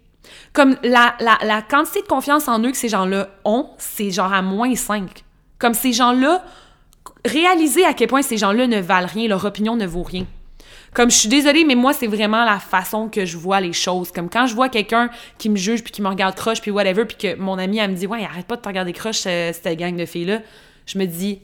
comme 0.54 0.76
la, 0.84 1.16
la, 1.20 1.62
quantité 1.62 2.02
de 2.02 2.08
confiance 2.08 2.48
en 2.48 2.60
eux 2.64 2.72
que 2.72 2.78
ces 2.78 2.90
gens-là 2.90 3.30
ont, 3.46 3.70
c'est 3.78 4.12
genre 4.12 4.34
à 4.34 4.42
moins 4.42 4.76
5. 4.76 5.24
Comme 5.60 5.74
ces 5.74 5.94
gens-là, 5.94 6.44
réaliser 7.24 7.86
à 7.86 7.94
quel 7.94 8.08
point 8.08 8.22
ces 8.22 8.38
gens-là 8.38 8.68
ne 8.68 8.80
valent 8.80 9.08
rien, 9.08 9.28
leur 9.30 9.46
opinion 9.46 9.76
ne 9.76 9.86
vaut 9.86 10.04
rien. 10.04 10.26
Comme 10.94 11.10
je 11.10 11.16
suis 11.16 11.30
désolée, 11.30 11.64
mais 11.64 11.76
moi, 11.76 11.94
c'est 11.94 12.08
vraiment 12.08 12.44
la 12.44 12.60
façon 12.60 13.08
que 13.08 13.26
je 13.26 13.38
vois 13.38 13.62
les 13.62 13.72
choses. 13.72 14.12
Comme 14.12 14.30
quand 14.30 14.46
je 14.46 14.56
vois 14.56 14.68
quelqu'un 14.68 15.10
qui 15.38 15.50
me 15.50 15.56
juge, 15.56 15.84
puis 15.84 15.94
qui 15.94 16.02
me 16.02 16.10
regarde 16.10 16.36
croche, 16.36 16.60
puis 16.60 16.70
whatever, 16.70 17.06
puis 17.06 17.16
que 17.16 17.36
mon 17.36 17.58
ami, 17.58 17.78
elle 17.78 17.92
me 17.92 17.96
dit 17.96 18.08
«Ouais, 18.08 18.26
arrête 18.26 18.46
pas 18.46 18.58
de 18.58 18.62
te 18.62 18.68
regarder 18.68 18.92
croche, 18.92 19.24
euh, 19.26 19.54
cette 19.54 19.80
gang 19.80 19.96
de 19.96 20.06
filles-là.» 20.06 20.42
Je 20.86 21.00
me 21.00 21.06
dis 21.06 21.40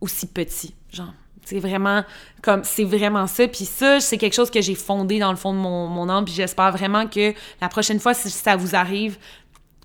aussi 0.02 0.26
petits.» 0.26 0.74
Genre, 0.92 1.14
c'est 1.50 1.58
vraiment 1.58 2.04
comme 2.42 2.62
c'est 2.62 2.84
vraiment 2.84 3.26
ça. 3.26 3.48
Puis 3.48 3.64
ça, 3.64 4.00
c'est 4.00 4.18
quelque 4.18 4.34
chose 4.34 4.50
que 4.50 4.60
j'ai 4.60 4.76
fondé 4.76 5.18
dans 5.18 5.30
le 5.30 5.36
fond 5.36 5.52
de 5.52 5.58
mon, 5.58 5.88
mon 5.88 6.08
âme. 6.08 6.24
Puis 6.24 6.34
j'espère 6.34 6.70
vraiment 6.70 7.06
que 7.08 7.34
la 7.60 7.68
prochaine 7.68 7.98
fois, 7.98 8.14
si 8.14 8.30
ça 8.30 8.54
vous 8.56 8.76
arrive, 8.76 9.18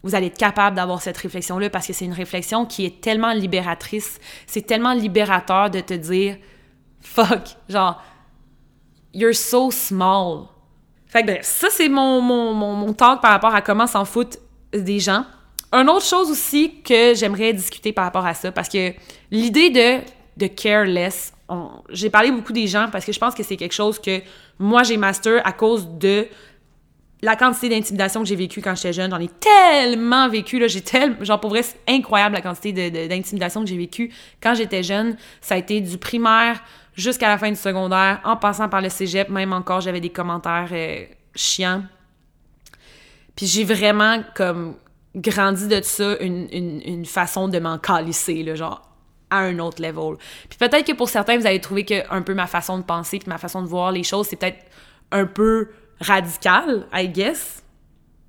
vous 0.03 0.13
allez 0.13 0.27
être 0.27 0.37
capable 0.37 0.75
d'avoir 0.75 1.01
cette 1.01 1.17
réflexion-là 1.17 1.71
parce 1.71 1.87
que 1.87 1.93
c'est 1.93 2.05
une 2.05 2.13
réflexion 2.13 2.65
qui 2.67 2.85
est 2.85 3.01
tellement 3.01 3.33
libératrice. 3.33 4.19
C'est 4.45 4.61
tellement 4.61 4.93
libérateur 4.93 5.71
de 5.71 5.79
te 5.79 5.95
dire 5.95 6.37
fuck, 7.01 7.57
genre, 7.67 8.01
you're 9.13 9.33
so 9.33 9.71
small. 9.71 10.45
Fait 11.07 11.23
que 11.23 11.31
ça 11.41 11.69
c'est 11.71 11.89
mon, 11.89 12.21
mon, 12.21 12.53
mon, 12.53 12.73
mon 12.73 12.93
talk 12.93 13.21
par 13.21 13.31
rapport 13.31 13.55
à 13.55 13.61
comment 13.61 13.87
s'en 13.87 14.05
foutent 14.05 14.37
des 14.71 14.99
gens. 14.99 15.25
Une 15.71 15.89
autre 15.89 16.05
chose 16.05 16.29
aussi 16.29 16.81
que 16.83 17.15
j'aimerais 17.15 17.53
discuter 17.53 17.91
par 17.91 18.05
rapport 18.05 18.25
à 18.25 18.35
ça, 18.35 18.51
parce 18.51 18.69
que 18.69 18.93
l'idée 19.31 19.71
de, 19.71 19.99
de 20.37 20.47
careless, 20.47 21.33
j'ai 21.89 22.09
parlé 22.09 22.31
beaucoup 22.31 22.53
des 22.53 22.67
gens 22.67 22.87
parce 22.91 23.05
que 23.05 23.11
je 23.11 23.19
pense 23.19 23.35
que 23.35 23.43
c'est 23.43 23.57
quelque 23.57 23.73
chose 23.73 23.99
que 23.99 24.21
moi 24.57 24.83
j'ai 24.83 24.97
master 24.97 25.41
à 25.45 25.51
cause 25.51 25.87
de 25.87 26.27
la 27.21 27.35
quantité 27.35 27.69
d'intimidation 27.69 28.21
que 28.21 28.27
j'ai 28.27 28.35
vécue 28.35 28.61
quand 28.61 28.75
j'étais 28.75 28.93
jeune, 28.93 29.11
j'en 29.11 29.19
ai 29.19 29.27
tellement 29.27 30.29
vécu, 30.29 30.59
là, 30.59 30.67
j'ai 30.67 30.81
tellement, 30.81 31.23
genre 31.23 31.39
pour 31.39 31.49
vrai, 31.49 31.63
c'est 31.63 31.79
incroyable 31.87 32.35
la 32.35 32.41
quantité 32.41 32.91
d'intimidation 33.07 33.61
que 33.61 33.67
j'ai 33.67 33.77
vécue 33.77 34.13
quand 34.41 34.53
j'étais 34.53 34.83
jeune. 34.83 35.17
Ça 35.41 35.55
a 35.55 35.57
été 35.57 35.81
du 35.81 35.97
primaire 35.97 36.61
jusqu'à 36.95 37.27
la 37.27 37.37
fin 37.37 37.49
du 37.49 37.55
secondaire, 37.55 38.21
en 38.23 38.37
passant 38.37 38.69
par 38.69 38.81
le 38.81 38.89
cégep, 38.89 39.29
même 39.29 39.53
encore, 39.53 39.81
j'avais 39.81 39.99
des 39.99 40.09
commentaires 40.09 40.69
euh, 40.71 41.05
chiants. 41.33 41.83
Puis 43.35 43.47
j'ai 43.47 43.63
vraiment, 43.63 44.23
comme, 44.35 44.75
grandi 45.15 45.67
de 45.67 45.81
ça, 45.81 46.17
une, 46.19 46.47
une, 46.51 47.05
façon 47.05 47.47
de 47.47 47.59
m'en 47.59 47.77
calisser, 47.77 48.55
genre, 48.55 48.81
à 49.29 49.39
un 49.39 49.59
autre 49.59 49.81
level. 49.81 50.17
Puis 50.49 50.57
peut-être 50.57 50.85
que 50.85 50.93
pour 50.93 51.09
certains, 51.09 51.37
vous 51.37 51.47
allez 51.47 51.61
trouver 51.61 51.85
que 51.85 52.09
un 52.13 52.21
peu 52.21 52.33
ma 52.33 52.47
façon 52.47 52.77
de 52.77 52.83
penser 52.83 53.19
puis 53.19 53.29
ma 53.29 53.37
façon 53.37 53.61
de 53.61 53.67
voir 53.67 53.91
les 53.91 54.03
choses, 54.03 54.27
c'est 54.27 54.35
peut-être 54.35 54.63
un 55.11 55.25
peu 55.25 55.69
radical, 55.99 56.87
I 56.93 57.07
guess, 57.07 57.63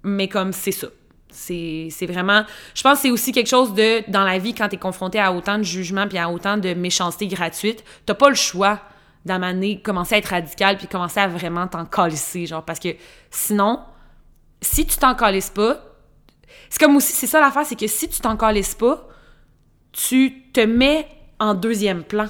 mais 0.02 0.28
comme 0.28 0.52
c'est 0.52 0.72
ça. 0.72 0.88
C'est 1.30 2.06
vraiment... 2.08 2.44
Je 2.74 2.82
pense 2.82 2.94
que 2.94 3.02
c'est 3.02 3.10
aussi 3.10 3.30
quelque 3.32 3.48
chose 3.48 3.74
de... 3.74 4.10
Dans 4.10 4.24
la 4.24 4.38
vie, 4.38 4.54
quand 4.54 4.68
t'es 4.68 4.78
confronté 4.78 5.18
à 5.18 5.32
autant 5.34 5.58
de 5.58 5.64
jugements 5.64 6.08
puis 6.08 6.16
à 6.16 6.30
autant 6.30 6.56
de 6.56 6.72
méchanceté 6.72 7.26
gratuite, 7.26 7.84
t'as 8.06 8.14
pas 8.14 8.30
le 8.30 8.34
choix 8.34 8.80
d'amener, 9.26 9.82
commencer 9.82 10.14
à 10.14 10.18
être 10.18 10.26
radical 10.28 10.78
puis 10.78 10.86
commencer 10.86 11.20
à 11.20 11.28
vraiment 11.28 11.66
t'en 11.66 11.84
calisser, 11.84 12.46
genre, 12.46 12.64
parce 12.64 12.78
que 12.78 12.88
sinon, 13.30 13.80
si 14.62 14.86
tu 14.86 14.96
t'en 14.96 15.14
calisses 15.14 15.50
pas, 15.50 15.82
c'est 16.70 16.80
comme 16.80 16.96
aussi, 16.96 17.12
c'est 17.12 17.26
ça 17.26 17.40
l'affaire, 17.40 17.66
c'est 17.66 17.78
que 17.78 17.86
si 17.86 18.08
tu 18.08 18.20
t'en 18.20 18.36
calisses 18.36 18.74
pas, 18.74 19.06
tu 19.96 20.42
te 20.52 20.60
mets 20.60 21.08
en 21.38 21.54
deuxième 21.54 22.04
plan. 22.04 22.26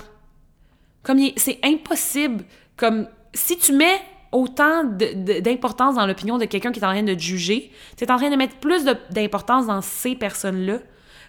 Comme 1.03 1.19
c'est 1.37 1.59
impossible, 1.65 2.45
comme 2.77 3.09
si 3.35 3.59
tu 3.59 3.73
mets 3.73 4.01
autant 4.33 4.85
d'importance 4.85 5.97
dans 5.97 6.07
l'opinion 6.07 6.39
de 6.39 6.45
quelqu'un 6.45 6.73
qui 6.73 6.81
est 6.81 6.85
en 6.85 6.93
train 6.93 7.03
de 7.03 7.19
juger, 7.19 7.71
tu 7.97 8.05
es 8.05 8.11
en 8.11 8.17
train 8.17 8.31
de 8.31 8.37
mettre 8.37 8.57
plus 8.57 8.85
d'importance 9.11 9.67
dans 9.67 9.83
ces 9.83 10.15
personnes-là 10.15 10.79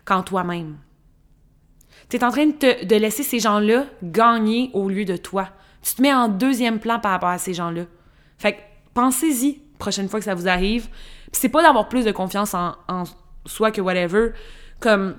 qu'en 0.06 0.24
toi-même. 0.24 0.78
Tu 2.10 2.18
es 2.18 2.24
en 2.24 2.32
train 2.32 2.46
de, 2.46 2.86
de 2.86 2.96
laisser 2.96 3.24
ces 3.24 3.40
gens-là 3.40 3.86
gagner 4.04 4.70
au 4.74 4.90
lieu 4.90 5.06
de 5.06 5.18
toi. 5.18 5.50
Tu 5.82 5.96
te 5.96 6.02
mets 6.02 6.14
en 6.14 6.28
deuxième 6.28 6.80
plan 6.80 7.00
par 7.00 7.12
rapport 7.12 7.30
à 7.30 7.38
ces 7.38 7.54
gens-là. 7.54 7.84
Fait 8.38 8.54
que 8.54 8.58
pensez-y 8.94 9.62
prochaine 9.78 10.10
fois 10.10 10.20
que 10.20 10.26
ça 10.26 10.36
vous 10.36 10.48
arrive. 10.48 10.88
c'est 11.32 11.50
pas 11.50 11.62
d'avoir 11.62 11.88
plus 11.88 12.06
de 12.06 12.12
confiance 12.12 12.54
en, 12.54 12.76
en 12.88 13.04
soi 13.46 13.72
que 13.72 13.82
whatever. 13.82 14.32
Comme 14.80 15.16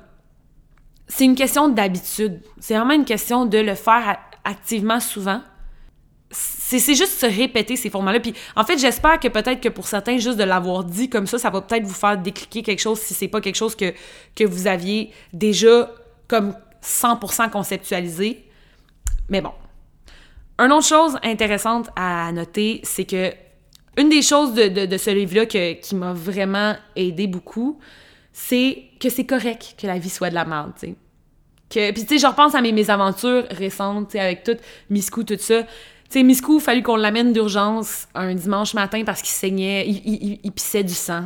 c'est 1.09 1.25
une 1.25 1.35
question 1.35 1.69
d'habitude. 1.69 2.41
C'est 2.61 2.77
vraiment 2.77 2.95
une 2.95 3.05
question 3.05 3.47
de 3.47 3.59
le 3.59 3.75
faire 3.75 4.19
activement 4.45 5.01
souvent 5.01 5.41
c'est 6.31 6.95
juste 6.95 7.19
se 7.19 7.27
répéter 7.27 7.77
ces 7.77 7.91
formats-là. 7.91 8.21
Puis 8.21 8.35
en 8.55 8.65
fait, 8.65 8.79
j'espère 8.79 9.19
que 9.19 9.29
peut-être 9.29 9.61
que 9.61 9.69
pour 9.69 9.87
certains, 9.87 10.19
juste 10.19 10.39
de 10.39 10.45
l'avoir 10.45 10.85
dit 10.85 11.09
comme 11.09 11.27
ça, 11.27 11.39
ça 11.39 11.51
va 11.51 11.63
peut-être 11.63 11.85
vous 11.85 11.95
faire 11.95 12.19
décliquer 12.19 12.63
quelque 12.63 12.81
chose 12.81 12.99
si 12.99 13.15
c'est 13.15 13.29
pas 13.29 13.41
quelque 13.41 13.57
chose 13.57 13.75
que, 13.75 13.95
que 14.35 14.45
vous 14.45 14.67
aviez 14.67 15.11
déjà 15.33 15.91
comme 16.27 16.55
100% 16.83 17.51
conceptualisé. 17.51 18.45
Mais 19.29 19.41
bon. 19.41 19.53
Une 20.59 20.73
autre 20.73 20.87
chose 20.87 21.17
intéressante 21.23 21.89
à 21.97 22.31
noter, 22.33 22.81
c'est 22.83 23.05
que 23.05 23.33
une 23.97 24.09
des 24.09 24.23
choses 24.23 24.55
de, 24.55 24.87
de, 24.87 24.97
ce 24.97 25.11
livre-là 25.11 25.47
qui 25.47 25.95
m'a 25.95 26.13
vraiment 26.13 26.77
aidé 26.95 27.27
beaucoup, 27.27 27.81
c'est 28.33 28.85
que 29.01 29.11
c'est 29.11 29.26
correct 29.26 29.74
que 29.80 29.86
la 29.86 29.99
vie 29.99 30.11
soit 30.11 30.30
de 30.30 30.34
la 30.34 30.44
merde, 30.44 30.72
tu 30.78 30.88
sais. 30.88 30.94
Que, 31.70 31.92
puis 31.92 32.03
tu 32.03 32.14
sais, 32.14 32.18
je 32.18 32.26
repense 32.26 32.55
à 32.55 32.62
mes, 32.62 32.72
mes 32.72 32.88
aventures 32.88 33.44
récentes, 33.51 34.09
tu 34.09 34.12
sais, 34.12 34.20
avec 34.20 34.42
tout 34.42 34.57
Miscou, 34.88 35.22
tout 35.22 35.36
ça 35.38 35.64
tu 36.09 36.14
sais, 36.14 36.22
Miscou, 36.22 36.57
il 36.57 36.62
fallu 36.62 36.82
qu'on 36.82 36.96
l'amène 36.96 37.34
d'urgence 37.34 38.09
un 38.14 38.34
dimanche 38.34 38.72
matin 38.72 39.03
parce 39.05 39.20
qu'il 39.20 39.32
saignait, 39.32 39.86
il, 39.86 40.53
pissait 40.53 40.82
du 40.82 40.94
sang. 40.94 41.24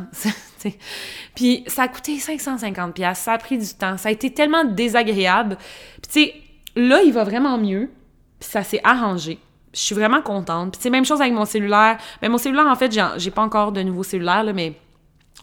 Puis 1.35 1.63
ça 1.67 1.83
a 1.83 1.87
coûté 1.87 2.19
550 2.19 2.93
pièces, 2.93 3.19
ça 3.19 3.31
a 3.31 3.37
pris 3.37 3.57
du 3.57 3.73
temps, 3.73 3.97
ça 3.97 4.09
a 4.09 4.11
été 4.11 4.33
tellement 4.33 4.65
désagréable. 4.65 5.55
Puis 6.01 6.11
tu 6.11 6.19
sais, 6.19 6.35
là, 6.75 7.01
il 7.01 7.13
va 7.13 7.23
vraiment 7.23 7.57
mieux, 7.57 7.91
puis 8.41 8.49
ça 8.49 8.61
s'est 8.63 8.81
arrangé. 8.83 9.39
Je 9.73 9.79
suis 9.79 9.95
vraiment 9.95 10.21
contente. 10.21 10.73
Puis 10.73 10.81
c'est 10.83 10.89
même 10.89 11.05
chose 11.05 11.21
avec 11.21 11.33
mon 11.33 11.45
cellulaire. 11.45 11.97
Mais 12.21 12.27
mon 12.27 12.37
cellulaire, 12.37 12.67
en 12.67 12.75
fait, 12.75 12.93
j'ai 13.15 13.31
pas 13.31 13.41
encore 13.41 13.71
de 13.71 13.81
nouveau 13.83 14.03
cellulaire, 14.03 14.43
là, 14.43 14.51
mais 14.51 14.73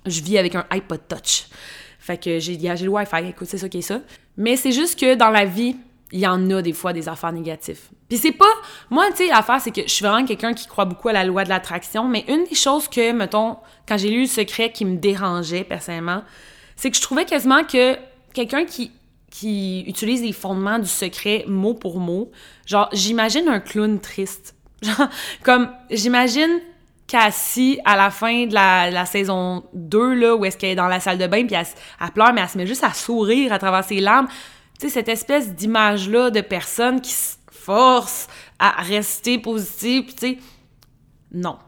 je 0.04 0.20
vis 0.20 0.36
avec 0.36 0.54
un 0.54 0.66
iPod 0.70 1.00
Touch. 1.08 1.46
Fait 2.00 2.16
que 2.16 2.38
j'ai 2.38 2.56
le 2.56 2.88
Wi-Fi, 2.88 3.28
écoute, 3.28 3.46
c'est 3.48 3.58
ça 3.58 3.68
qui 3.68 3.78
est 3.78 3.82
ça. 3.82 4.00
Mais 4.36 4.56
c'est 4.56 4.72
juste 4.72 4.98
que 4.98 5.14
dans 5.14 5.28
la 5.28 5.44
vie, 5.44 5.76
il 6.12 6.18
y 6.18 6.26
en 6.26 6.50
a 6.50 6.62
des 6.62 6.72
fois 6.72 6.92
des 6.92 7.08
affaires 7.08 7.32
négatives. 7.32 7.80
Puis 8.08 8.18
c'est 8.18 8.32
pas... 8.32 8.52
Moi, 8.88 9.04
tu 9.10 9.18
sais, 9.18 9.28
l'affaire, 9.28 9.60
c'est 9.60 9.70
que 9.70 9.82
je 9.82 9.90
suis 9.92 10.04
vraiment 10.04 10.26
quelqu'un 10.26 10.54
qui 10.54 10.66
croit 10.66 10.86
beaucoup 10.86 11.08
à 11.08 11.12
la 11.12 11.24
loi 11.24 11.44
de 11.44 11.50
l'attraction, 11.50 12.08
mais 12.08 12.24
une 12.26 12.44
des 12.44 12.54
choses 12.54 12.88
que, 12.88 13.12
mettons, 13.12 13.58
quand 13.86 13.98
j'ai 13.98 14.08
lu 14.08 14.22
le 14.22 14.26
secret 14.26 14.72
qui 14.72 14.84
me 14.86 14.96
dérangeait 14.96 15.62
personnellement, 15.62 16.22
c'est 16.74 16.90
que 16.90 16.96
je 16.96 17.02
trouvais 17.02 17.26
quasiment 17.26 17.62
que 17.64 17.96
quelqu'un 18.32 18.64
qui, 18.64 18.90
qui 19.30 19.84
utilise 19.86 20.22
les 20.22 20.32
fondements 20.32 20.78
du 20.78 20.88
secret 20.88 21.44
mot 21.46 21.74
pour 21.74 22.00
mot, 22.00 22.32
genre, 22.66 22.88
j'imagine 22.92 23.46
un 23.48 23.60
clown 23.60 24.00
triste. 24.00 24.56
Genre, 24.82 25.08
comme, 25.42 25.70
j'imagine 25.90 26.48
Cassie, 27.10 27.80
à 27.84 27.96
la 27.96 28.10
fin 28.10 28.46
de 28.46 28.54
la, 28.54 29.04
saison 29.04 29.64
2, 29.74 30.14
là, 30.14 30.36
où 30.36 30.44
est-ce 30.44 30.56
qu'elle 30.56 30.70
est 30.70 30.76
dans 30.76 30.86
la 30.86 31.00
salle 31.00 31.18
de 31.18 31.26
bain, 31.26 31.44
puis 31.44 31.56
elle, 31.56 31.66
elle 32.00 32.10
pleure, 32.12 32.32
mais 32.32 32.40
elle 32.40 32.48
se 32.48 32.56
met 32.56 32.66
juste 32.68 32.84
à 32.84 32.92
sourire 32.94 33.52
à 33.52 33.58
travers 33.58 33.82
ses 33.82 34.00
larmes 34.00 34.28
tu 34.78 34.88
sais, 34.88 34.94
cette 34.94 35.08
espèce 35.10 35.54
d'image-là 35.54 36.30
de 36.30 36.40
personne 36.40 37.02
qui 37.02 37.12
se 37.12 37.36
force 37.50 38.28
à 38.58 38.70
rester 38.82 39.38
positive, 39.38 40.14
tu 40.14 40.18
sais, 40.18 40.38
non. 41.32 41.58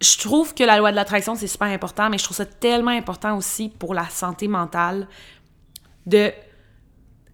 Je 0.00 0.16
trouve 0.18 0.54
que 0.54 0.62
la 0.62 0.78
loi 0.78 0.92
de 0.92 0.96
l'attraction, 0.96 1.34
c'est 1.34 1.48
super 1.48 1.66
important, 1.66 2.08
mais 2.08 2.18
je 2.18 2.22
trouve 2.22 2.36
ça 2.36 2.46
tellement 2.46 2.92
important 2.92 3.36
aussi 3.36 3.68
pour 3.68 3.94
la 3.94 4.08
santé 4.08 4.46
mentale 4.46 5.08
de 6.06 6.32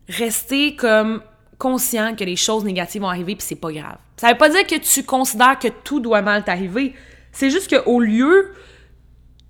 rester 0.08 0.76
comme 0.76 1.22
conscient 1.58 2.14
que 2.14 2.24
les 2.24 2.36
choses 2.36 2.64
négatives 2.64 3.02
vont 3.02 3.08
arriver 3.08 3.36
puis 3.36 3.46
c'est 3.46 3.54
pas 3.54 3.72
grave. 3.72 3.96
Ça 4.16 4.30
veut 4.30 4.38
pas 4.38 4.48
dire 4.48 4.66
que 4.66 4.76
tu 4.76 5.04
considères 5.04 5.58
que 5.58 5.68
tout 5.68 6.00
doit 6.00 6.22
mal 6.22 6.44
t'arriver. 6.44 6.94
C'est 7.32 7.50
juste 7.50 7.74
qu'au 7.74 8.00
lieu 8.00 8.52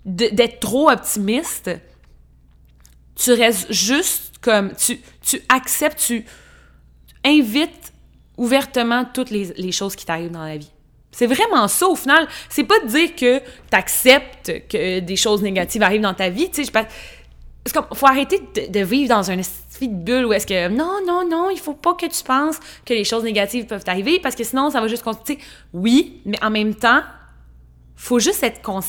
d'être 0.04 0.60
trop 0.60 0.90
optimiste, 0.90 1.70
tu 3.14 3.32
restes 3.32 3.72
juste 3.72 4.38
comme 4.40 4.74
tu, 4.74 5.00
tu 5.22 5.40
acceptes, 5.48 5.98
tu 5.98 6.24
invites 7.24 7.92
ouvertement 8.36 9.04
toutes 9.04 9.30
les, 9.30 9.72
choses 9.72 9.96
qui 9.96 10.04
t'arrivent 10.04 10.32
dans 10.32 10.44
la 10.44 10.56
vie. 10.56 10.70
C'est 11.12 11.26
vraiment 11.26 11.68
ça, 11.68 11.86
au 11.86 11.94
final. 11.94 12.26
C'est 12.48 12.64
pas 12.64 12.78
de 12.80 12.88
dire 12.88 13.14
que 13.14 13.40
t'acceptes 13.70 14.66
que 14.68 14.98
des 14.98 15.16
choses 15.16 15.42
négatives 15.42 15.82
arrivent 15.82 16.00
dans 16.02 16.14
ta 16.14 16.28
vie, 16.28 16.50
tu 16.50 16.64
sais. 16.64 16.72
Parce 17.64 17.86
qu'il 17.86 17.96
faut 17.96 18.06
arrêter 18.06 18.42
de, 18.68 18.80
vivre 18.80 19.08
dans 19.08 19.30
un 19.30 19.38
esprit 19.38 19.88
de 19.88 19.94
bulle 19.94 20.26
où 20.26 20.32
est-ce 20.34 20.46
que 20.46 20.68
non, 20.68 20.98
non, 21.06 21.26
non, 21.26 21.48
il 21.48 21.58
faut 21.58 21.72
pas 21.72 21.94
que 21.94 22.06
tu 22.06 22.22
penses 22.22 22.60
que 22.84 22.92
les 22.92 23.04
choses 23.04 23.24
négatives 23.24 23.64
peuvent 23.66 23.84
arriver 23.86 24.20
parce 24.20 24.34
que 24.34 24.44
sinon, 24.44 24.70
ça 24.70 24.82
va 24.82 24.88
juste 24.88 25.02
continuer. 25.02 25.38
Oui, 25.72 26.20
mais 26.26 26.42
en 26.44 26.50
même 26.50 26.74
temps, 26.74 27.00
faut 27.96 28.18
juste 28.18 28.42
être. 28.42 28.60
Moi, 28.68 28.82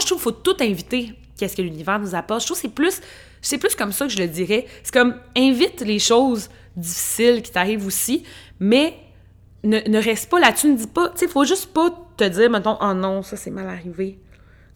je 0.00 0.06
trouve 0.06 0.06
qu'il 0.06 0.18
faut 0.18 0.32
tout 0.32 0.56
inviter 0.60 1.14
qu'est-ce 1.38 1.56
que 1.56 1.62
l'univers 1.62 2.00
nous 2.00 2.14
apporte. 2.14 2.40
Je 2.40 2.46
trouve 2.46 2.56
que 2.56 2.62
c'est 2.62 2.74
plus, 2.74 3.00
c'est 3.40 3.58
plus 3.58 3.76
comme 3.76 3.92
ça 3.92 4.06
que 4.06 4.12
je 4.12 4.18
le 4.18 4.26
dirais. 4.26 4.66
C'est 4.82 4.92
comme, 4.92 5.14
invite 5.36 5.80
les 5.82 6.00
choses 6.00 6.50
difficiles 6.76 7.42
qui 7.42 7.52
t'arrivent 7.52 7.86
aussi, 7.86 8.24
mais 8.58 8.96
ne, 9.64 10.02
reste 10.02 10.28
pas 10.28 10.40
là-dessus, 10.40 10.68
ne 10.68 10.76
dis 10.76 10.86
pas, 10.86 11.10
tu 11.10 11.18
sais, 11.18 11.28
faut 11.28 11.44
juste 11.44 11.72
pas 11.72 11.90
te 12.16 12.24
dire, 12.24 12.50
mettons, 12.50 12.76
oh 12.80 12.94
non, 12.94 13.22
ça 13.22 13.36
c'est 13.36 13.50
mal 13.50 13.68
arrivé. 13.68 14.18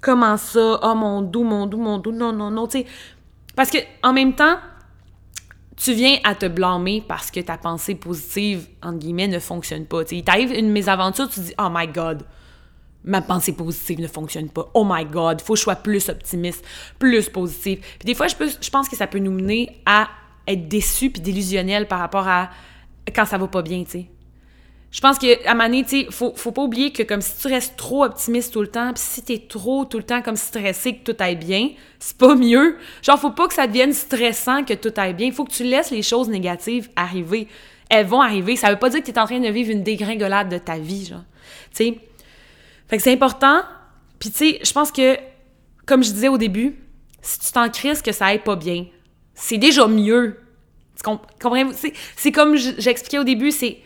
Comment 0.00 0.36
ça? 0.36 0.78
Oh 0.82 0.94
mon 0.94 1.22
doux, 1.22 1.42
mon 1.42 1.66
doux, 1.66 1.78
mon 1.78 1.98
doux, 1.98 2.12
non, 2.12 2.32
non, 2.32 2.50
non, 2.50 2.66
tu 2.66 2.80
sais. 2.80 2.86
Parce 3.56 3.70
que 3.70 3.78
en 4.02 4.12
même 4.12 4.34
temps, 4.34 4.58
tu 5.76 5.92
viens 5.92 6.18
à 6.24 6.34
te 6.34 6.46
blâmer 6.46 7.02
parce 7.06 7.30
que 7.30 7.40
ta 7.40 7.58
pensée 7.58 7.94
positive, 7.94 8.68
entre 8.82 8.98
guillemets, 8.98 9.28
ne 9.28 9.38
fonctionne 9.38 9.86
pas. 9.86 10.04
Tu 10.04 10.16
il 10.16 10.24
t'arrive 10.24 10.52
une 10.52 10.70
mésaventure, 10.70 11.28
tu 11.28 11.40
dis 11.40 11.54
Oh 11.58 11.68
my 11.70 11.88
God, 11.88 12.22
ma 13.04 13.22
pensée 13.22 13.52
positive 13.52 14.00
ne 14.00 14.06
fonctionne 14.06 14.48
pas. 14.48 14.70
Oh 14.74 14.86
my 14.88 15.04
God, 15.04 15.40
faut 15.40 15.54
que 15.54 15.58
je 15.58 15.64
sois 15.64 15.76
plus 15.76 16.08
optimiste, 16.08 16.64
plus 16.98 17.28
positive. 17.28 17.80
Puis 17.98 18.06
des 18.06 18.14
fois, 18.14 18.28
je, 18.28 18.36
peux, 18.36 18.48
je 18.48 18.70
pense 18.70 18.88
que 18.88 18.96
ça 18.96 19.06
peut 19.06 19.18
nous 19.18 19.32
mener 19.32 19.80
à 19.86 20.08
être 20.46 20.68
déçus 20.68 21.10
puis 21.10 21.20
délusionnels 21.20 21.88
par 21.88 21.98
rapport 21.98 22.28
à 22.28 22.50
quand 23.14 23.24
ça 23.24 23.38
va 23.38 23.48
pas 23.48 23.62
bien, 23.62 23.82
tu 23.84 23.90
sais 23.90 24.10
je 24.96 25.02
pense 25.02 25.18
un 25.22 25.52
moment 25.52 25.64
donné, 25.64 25.84
tu 25.84 26.06
faut, 26.10 26.32
faut 26.34 26.52
pas 26.52 26.62
oublier 26.62 26.90
que 26.90 27.02
comme 27.02 27.20
si 27.20 27.36
tu 27.36 27.48
restes 27.48 27.76
trop 27.76 28.02
optimiste 28.02 28.54
tout 28.54 28.62
le 28.62 28.68
temps, 28.68 28.94
puis 28.94 29.02
si 29.06 29.20
t'es 29.20 29.44
trop 29.46 29.84
tout 29.84 29.98
le 29.98 30.02
temps 30.02 30.22
comme 30.22 30.36
stressé 30.36 30.96
que 30.96 31.12
tout 31.12 31.16
aille 31.22 31.36
bien, 31.36 31.72
c'est 31.98 32.16
pas 32.16 32.34
mieux. 32.34 32.78
Genre, 33.02 33.20
faut 33.20 33.32
pas 33.32 33.46
que 33.46 33.52
ça 33.52 33.66
devienne 33.66 33.92
stressant 33.92 34.64
que 34.64 34.72
tout 34.72 34.94
aille 34.96 35.12
bien. 35.12 35.30
Faut 35.32 35.44
que 35.44 35.52
tu 35.52 35.64
laisses 35.64 35.90
les 35.90 36.00
choses 36.00 36.30
négatives 36.30 36.88
arriver. 36.96 37.46
Elles 37.90 38.06
vont 38.06 38.22
arriver. 38.22 38.56
Ça 38.56 38.70
veut 38.70 38.78
pas 38.78 38.88
dire 38.88 39.00
que 39.00 39.04
tu 39.04 39.10
es 39.10 39.18
en 39.18 39.26
train 39.26 39.38
de 39.38 39.48
vivre 39.50 39.70
une 39.70 39.82
dégringolade 39.82 40.48
de 40.48 40.56
ta 40.56 40.78
vie, 40.78 41.04
genre. 41.04 41.24
Tu 41.74 41.84
sais? 41.84 41.98
Fait 42.88 42.96
que 42.96 43.02
c'est 43.02 43.12
important. 43.12 43.60
Puis 44.18 44.30
tu 44.30 44.38
sais, 44.38 44.60
je 44.64 44.72
pense 44.72 44.90
que, 44.90 45.18
comme 45.84 46.02
je 46.02 46.10
disais 46.10 46.28
au 46.28 46.38
début, 46.38 46.74
si 47.20 47.38
tu 47.38 47.52
t'en 47.52 47.68
crises 47.68 48.00
que 48.00 48.12
ça 48.12 48.28
aille 48.28 48.42
pas 48.42 48.56
bien, 48.56 48.86
c'est 49.34 49.58
déjà 49.58 49.88
mieux. 49.88 50.40
Tu 50.96 51.02
comprends? 51.02 51.70
C'est 52.16 52.32
comme 52.32 52.56
j'expliquais 52.56 53.18
au 53.18 53.24
début, 53.24 53.50
c'est 53.50 53.82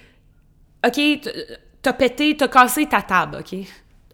OK, 0.87 1.01
t'as 1.83 1.93
pété, 1.93 2.37
t'as 2.37 2.49
cassé 2.49 2.87
ta 2.87 3.03
table, 3.03 3.39
OK? 3.41 3.59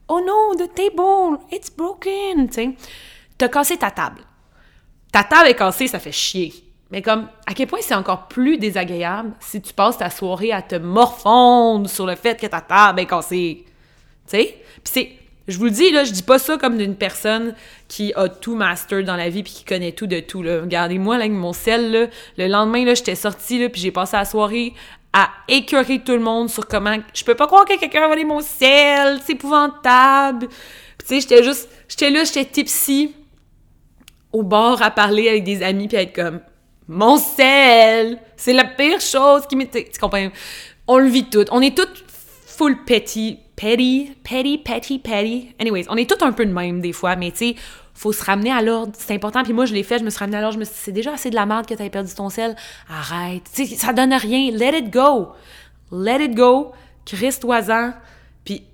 Oh 0.09 0.21
non, 0.21 0.55
the 0.55 0.73
table, 0.73 1.39
it's 1.51 1.71
broken, 1.71 2.49
tu 2.49 2.55
sais. 2.55 2.71
T'as 3.39 3.49
cassé 3.49 3.77
ta 3.77 3.91
table. 3.91 4.21
Ta 5.13 5.25
table 5.25 5.49
est 5.49 5.55
cassée, 5.55 5.89
ça 5.89 5.99
fait 5.99 6.13
chier. 6.13 6.53
Mais 6.91 7.03
comme, 7.03 7.29
à 7.47 7.55
quel 7.55 7.67
point 7.67 7.81
c'est 7.83 7.95
encore 7.95 8.29
plus 8.29 8.59
désagréable 8.59 9.33
si 9.41 9.61
tu 9.61 9.73
passes 9.73 9.99
ta 9.99 10.11
soirée 10.11 10.53
à 10.53 10.63
te 10.63 10.77
morfondre 10.77 11.91
sur 11.91 12.07
le 12.07 12.15
fait 12.15 12.41
que 12.41 12.47
ta 12.47 12.61
table 12.61 13.01
est 13.01 13.07
cassée. 13.07 13.65
Tu 13.67 13.73
sais? 14.27 14.45
Puis 14.85 14.93
c'est, 14.93 15.13
je 15.49 15.59
vous 15.59 15.65
le 15.65 15.71
dis, 15.71 15.91
là, 15.91 16.05
je 16.05 16.13
dis 16.13 16.23
pas 16.23 16.39
ça 16.39 16.57
comme 16.59 16.77
d'une 16.77 16.97
personne 16.97 17.55
qui 17.89 18.13
a 18.15 18.29
tout 18.29 18.55
master 18.55 19.03
dans 19.05 19.17
la 19.17 19.29
vie 19.29 19.43
puis 19.43 19.53
qui 19.53 19.65
connaît 19.65 19.93
tout 19.93 20.07
de 20.07 20.21
tout, 20.21 20.43
là. 20.43 20.61
Regardez-moi, 20.61 21.19
là, 21.19 21.25
avec 21.25 21.37
mon 21.37 21.53
sel, 21.53 21.91
là, 21.91 22.07
le 22.37 22.47
lendemain, 22.49 22.85
là, 22.85 22.95
j'étais 22.95 23.15
sortie, 23.15 23.59
là, 23.59 23.69
puis 23.69 23.81
j'ai 23.81 23.93
passé 23.93 24.17
la 24.17 24.25
soirée 24.25 24.73
à 25.19 25.31
écœurer 25.49 26.01
tout 26.01 26.13
le 26.13 26.21
monde 26.21 26.51
sur 26.51 26.69
comment 26.69 26.95
je 27.15 27.25
peux 27.25 27.35
pas 27.35 27.47
croire 27.47 27.65
que 27.65 27.79
quelqu'un 27.79 28.03
a 28.03 28.07
volé 28.07 28.27
mon 28.27 28.41
sel, 28.41 29.19
c'est 29.25 29.33
épouvantable. 29.33 30.47
tu 30.99 31.07
sais, 31.07 31.21
j'étais 31.23 31.43
juste 31.43 31.71
j'étais 31.89 32.11
là, 32.11 32.25
j'étais 32.25 32.45
tipsy 32.45 33.15
au 34.31 34.43
bord 34.43 34.83
à 34.83 34.91
parler 34.91 35.31
avec 35.31 35.43
des 35.43 35.63
amis 35.63 35.89
puis 35.89 35.97
être 35.97 36.15
comme 36.15 36.41
mon 36.87 37.17
sel, 37.17 38.21
c'est 38.37 38.53
la 38.53 38.65
pire 38.65 39.01
chose 39.01 39.47
qui 39.47 39.57
m'était 39.57 39.89
tu 39.91 39.99
comprends? 39.99 40.29
On 40.87 40.99
le 40.99 41.09
vit 41.09 41.25
tout, 41.25 41.47
on 41.51 41.63
est 41.63 41.75
toutes 41.75 42.05
full 42.47 42.85
petty, 42.85 43.39
petty, 43.57 44.13
petty, 44.23 44.59
petty, 44.59 44.99
petty. 44.99 45.55
Anyways, 45.59 45.87
on 45.89 45.97
est 45.97 46.09
toutes 46.09 46.23
un 46.23 46.33
peu 46.33 46.45
de 46.45 46.53
même 46.53 46.83
des 46.83 46.93
fois, 46.93 47.17
mais 47.17 47.31
tu 47.31 47.39
sais 47.39 47.55
faut 47.97 48.13
se 48.13 48.23
ramener 48.23 48.53
à 48.53 48.63
l'ordre. 48.63 48.93
C'est 48.97 49.15
important. 49.15 49.43
Puis 49.43 49.53
moi, 49.53 49.65
je 49.65 49.75
l'ai 49.75 49.83
fait, 49.83 49.99
je 49.99 50.05
me 50.05 50.11
suis 50.11 50.19
ramené 50.19 50.37
à 50.37 50.41
l'ordre. 50.43 50.55
Je 50.55 50.61
me 50.61 50.65
suis 50.65 50.75
dit, 50.75 50.81
c'est 50.81 50.93
déjà 50.93 51.15
assez 51.15 51.31
de 51.31 51.35
la 51.35 51.47
merde 51.47 51.67
que 51.67 51.75
t'aies 51.75 51.91
perdu 51.91 52.15
ton 52.15 52.29
sel. 52.29 52.55
Arrête. 52.89 53.43
Tu 53.55 53.67
sais, 53.67 53.75
ça 53.77 53.93
donne 53.93 54.13
rien. 54.13 54.51
Let 54.53 54.79
it 54.79 54.91
go. 54.91 55.33
Let 55.91 56.25
it 56.25 56.35
go. 56.35 56.73
Chris-toi-en. 57.07 57.95
Puis 58.45 58.65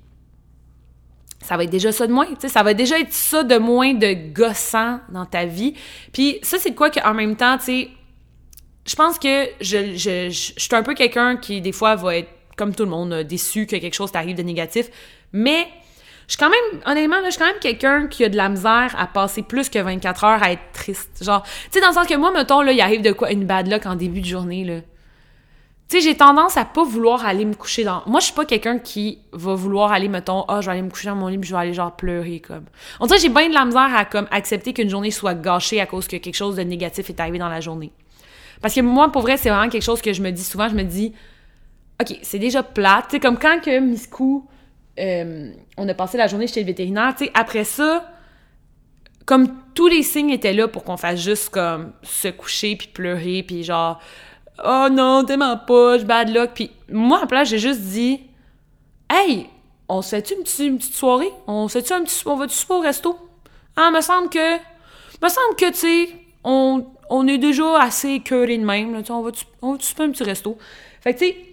ça 1.40 1.56
va 1.56 1.64
être 1.64 1.70
déjà 1.70 1.92
ça 1.92 2.06
de 2.06 2.12
moins. 2.12 2.26
Ça 2.46 2.62
va 2.62 2.74
déjà 2.74 2.98
être 2.98 3.12
ça 3.12 3.44
de 3.44 3.58
moins 3.58 3.94
de 3.94 4.32
gossant 4.32 4.98
dans 5.10 5.26
ta 5.26 5.44
vie. 5.44 5.74
Puis 6.12 6.38
ça, 6.42 6.58
c'est 6.58 6.74
quoi 6.74 6.90
qu'en 6.90 7.14
même 7.14 7.36
temps, 7.36 7.58
tu 7.58 7.64
sais, 7.64 7.88
je 8.84 8.96
pense 8.96 9.18
que 9.18 9.46
je, 9.60 9.94
je, 9.94 10.30
je, 10.30 10.52
je 10.56 10.60
suis 10.60 10.74
un 10.74 10.82
peu 10.82 10.94
quelqu'un 10.94 11.36
qui, 11.36 11.60
des 11.60 11.72
fois, 11.72 11.94
va 11.94 12.16
être, 12.16 12.30
comme 12.56 12.74
tout 12.74 12.84
le 12.84 12.90
monde, 12.90 13.14
déçu 13.22 13.66
que 13.66 13.76
quelque 13.76 13.94
chose 13.94 14.10
t'arrive 14.10 14.36
de 14.36 14.42
négatif. 14.42 14.88
Mais 15.32 15.68
je 16.32 16.38
suis 16.38 16.46
quand 16.46 16.48
même, 16.48 16.80
honnêtement, 16.86 17.16
là, 17.16 17.26
je 17.26 17.32
suis 17.32 17.38
quand 17.40 17.46
même 17.46 17.60
quelqu'un 17.60 18.06
qui 18.06 18.24
a 18.24 18.30
de 18.30 18.38
la 18.38 18.48
misère 18.48 18.94
à 18.96 19.06
passer 19.06 19.42
plus 19.42 19.68
que 19.68 19.78
24 19.78 20.24
heures 20.24 20.42
à 20.42 20.52
être 20.52 20.62
triste. 20.72 21.22
Genre, 21.22 21.42
tu 21.42 21.50
sais, 21.72 21.80
dans 21.82 21.88
le 21.88 21.92
sens 21.92 22.06
que 22.06 22.16
moi, 22.16 22.32
mettons, 22.32 22.62
là, 22.62 22.72
il 22.72 22.80
arrive 22.80 23.02
de 23.02 23.12
quoi, 23.12 23.30
une 23.32 23.44
bad 23.44 23.70
luck 23.70 23.84
en 23.84 23.96
début 23.96 24.22
de 24.22 24.26
journée, 24.26 24.64
là. 24.64 24.80
Tu 25.90 25.98
sais, 25.98 26.00
j'ai 26.00 26.16
tendance 26.16 26.56
à 26.56 26.64
pas 26.64 26.84
vouloir 26.84 27.26
aller 27.26 27.44
me 27.44 27.52
coucher 27.52 27.84
dans. 27.84 28.02
Moi, 28.06 28.20
je 28.20 28.24
suis 28.24 28.34
pas 28.34 28.46
quelqu'un 28.46 28.78
qui 28.78 29.18
va 29.34 29.54
vouloir 29.54 29.92
aller, 29.92 30.08
mettons, 30.08 30.46
ah, 30.48 30.54
oh, 30.56 30.60
je 30.62 30.66
vais 30.68 30.72
aller 30.72 30.80
me 30.80 30.88
coucher 30.88 31.08
dans 31.08 31.16
mon 31.16 31.28
lit, 31.28 31.36
puis 31.36 31.50
je 31.50 31.54
vais 31.54 31.60
aller, 31.60 31.74
genre, 31.74 31.94
pleurer, 31.94 32.40
comme. 32.40 32.64
On 32.98 33.04
dirait 33.04 33.20
j'ai 33.20 33.28
bien 33.28 33.50
de 33.50 33.54
la 33.54 33.66
misère 33.66 33.94
à, 33.94 34.06
comme, 34.06 34.26
accepter 34.30 34.72
qu'une 34.72 34.88
journée 34.88 35.10
soit 35.10 35.34
gâchée 35.34 35.82
à 35.82 35.86
cause 35.86 36.08
que 36.08 36.16
quelque 36.16 36.34
chose 36.34 36.56
de 36.56 36.62
négatif 36.62 37.10
est 37.10 37.20
arrivé 37.20 37.36
dans 37.36 37.50
la 37.50 37.60
journée. 37.60 37.92
Parce 38.62 38.74
que 38.74 38.80
moi, 38.80 39.12
pour 39.12 39.20
vrai, 39.20 39.36
c'est 39.36 39.50
vraiment 39.50 39.68
quelque 39.68 39.84
chose 39.84 40.00
que 40.00 40.14
je 40.14 40.22
me 40.22 40.30
dis 40.30 40.44
souvent. 40.44 40.70
Je 40.70 40.76
me 40.76 40.84
dis, 40.84 41.12
OK, 42.00 42.16
c'est 42.22 42.38
déjà 42.38 42.62
plate. 42.62 43.08
Tu 43.10 43.16
sais, 43.16 43.20
comme 43.20 43.38
quand 43.38 43.60
que 43.60 43.78
Miscou 43.80 44.48
euh, 44.98 45.52
on 45.76 45.88
a 45.88 45.94
passé 45.94 46.18
la 46.18 46.26
journée 46.26 46.46
chez 46.46 46.60
le 46.60 46.66
vétérinaire. 46.66 47.14
Tu 47.16 47.26
sais, 47.26 47.30
après 47.34 47.64
ça, 47.64 48.12
comme 49.24 49.48
tous 49.74 49.88
les 49.88 50.02
signes 50.02 50.30
étaient 50.30 50.52
là 50.52 50.68
pour 50.68 50.84
qu'on 50.84 50.96
fasse 50.96 51.20
juste 51.20 51.50
comme 51.50 51.92
se 52.02 52.28
coucher 52.28 52.76
puis 52.76 52.88
pleurer 52.88 53.42
puis 53.42 53.62
genre 53.62 54.00
oh 54.64 54.88
non 54.90 55.24
tellement 55.24 55.56
pas 55.56 55.98
je 55.98 56.04
bad 56.04 56.28
luck. 56.30 56.50
Puis 56.54 56.70
moi 56.90 57.22
en 57.22 57.26
place 57.26 57.48
j'ai 57.48 57.58
juste 57.58 57.80
dit 57.80 58.20
hey 59.10 59.46
on 59.88 60.02
se 60.02 60.10
fait-tu 60.10 60.34
une, 60.34 60.78
petite 60.78 60.94
soirée? 60.94 61.30
On 61.46 61.68
se 61.68 61.80
fait 61.80 61.92
un 61.92 62.02
petit 62.02 62.22
on 62.26 62.36
va-tu 62.36 62.56
au 62.68 62.80
resto? 62.80 63.18
Ah 63.76 63.90
me 63.90 64.00
semble 64.00 64.28
que 64.28 64.56
me 64.56 65.28
semble 65.28 65.56
que 65.56 65.70
tu 65.70 65.74
sais 65.74 66.08
on, 66.44 66.86
on 67.08 67.26
est 67.26 67.38
déjà 67.38 67.80
assez 67.80 68.20
curé 68.20 68.58
de 68.58 68.64
même 68.64 69.02
on 69.08 69.22
va-tu 69.22 69.44
on 69.62 69.72
va 69.72 69.78
un 70.04 70.10
petit 70.10 70.24
resto? 70.24 70.58
Fait 71.00 71.14
que 71.14 71.18
tu 71.20 71.51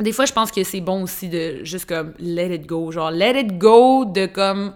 des 0.00 0.12
fois, 0.12 0.26
je 0.26 0.32
pense 0.32 0.50
que 0.52 0.62
c'est 0.62 0.80
bon 0.80 1.02
aussi 1.02 1.28
de 1.28 1.64
juste 1.64 1.86
comme 1.86 2.14
let 2.18 2.54
it 2.54 2.66
go. 2.66 2.92
Genre, 2.92 3.10
let 3.10 3.40
it 3.40 3.58
go 3.58 4.04
de 4.04 4.26
comme 4.26 4.74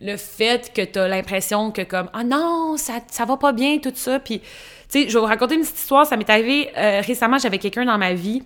le 0.00 0.16
fait 0.16 0.72
que 0.74 0.82
t'as 0.82 1.08
l'impression 1.08 1.70
que 1.70 1.82
comme 1.82 2.10
ah 2.12 2.24
non, 2.24 2.76
ça, 2.76 2.94
ça 3.08 3.24
va 3.24 3.36
pas 3.36 3.52
bien, 3.52 3.78
tout 3.78 3.92
ça. 3.94 4.18
Puis, 4.18 4.40
tu 4.40 4.46
sais, 4.88 5.08
je 5.08 5.14
vais 5.14 5.20
vous 5.20 5.26
raconter 5.26 5.54
une 5.54 5.62
petite 5.62 5.78
histoire. 5.78 6.06
Ça 6.06 6.16
m'est 6.16 6.28
arrivé 6.28 6.70
euh, 6.76 7.00
récemment, 7.00 7.38
j'avais 7.38 7.58
quelqu'un 7.58 7.84
dans 7.84 7.98
ma 7.98 8.12
vie 8.12 8.42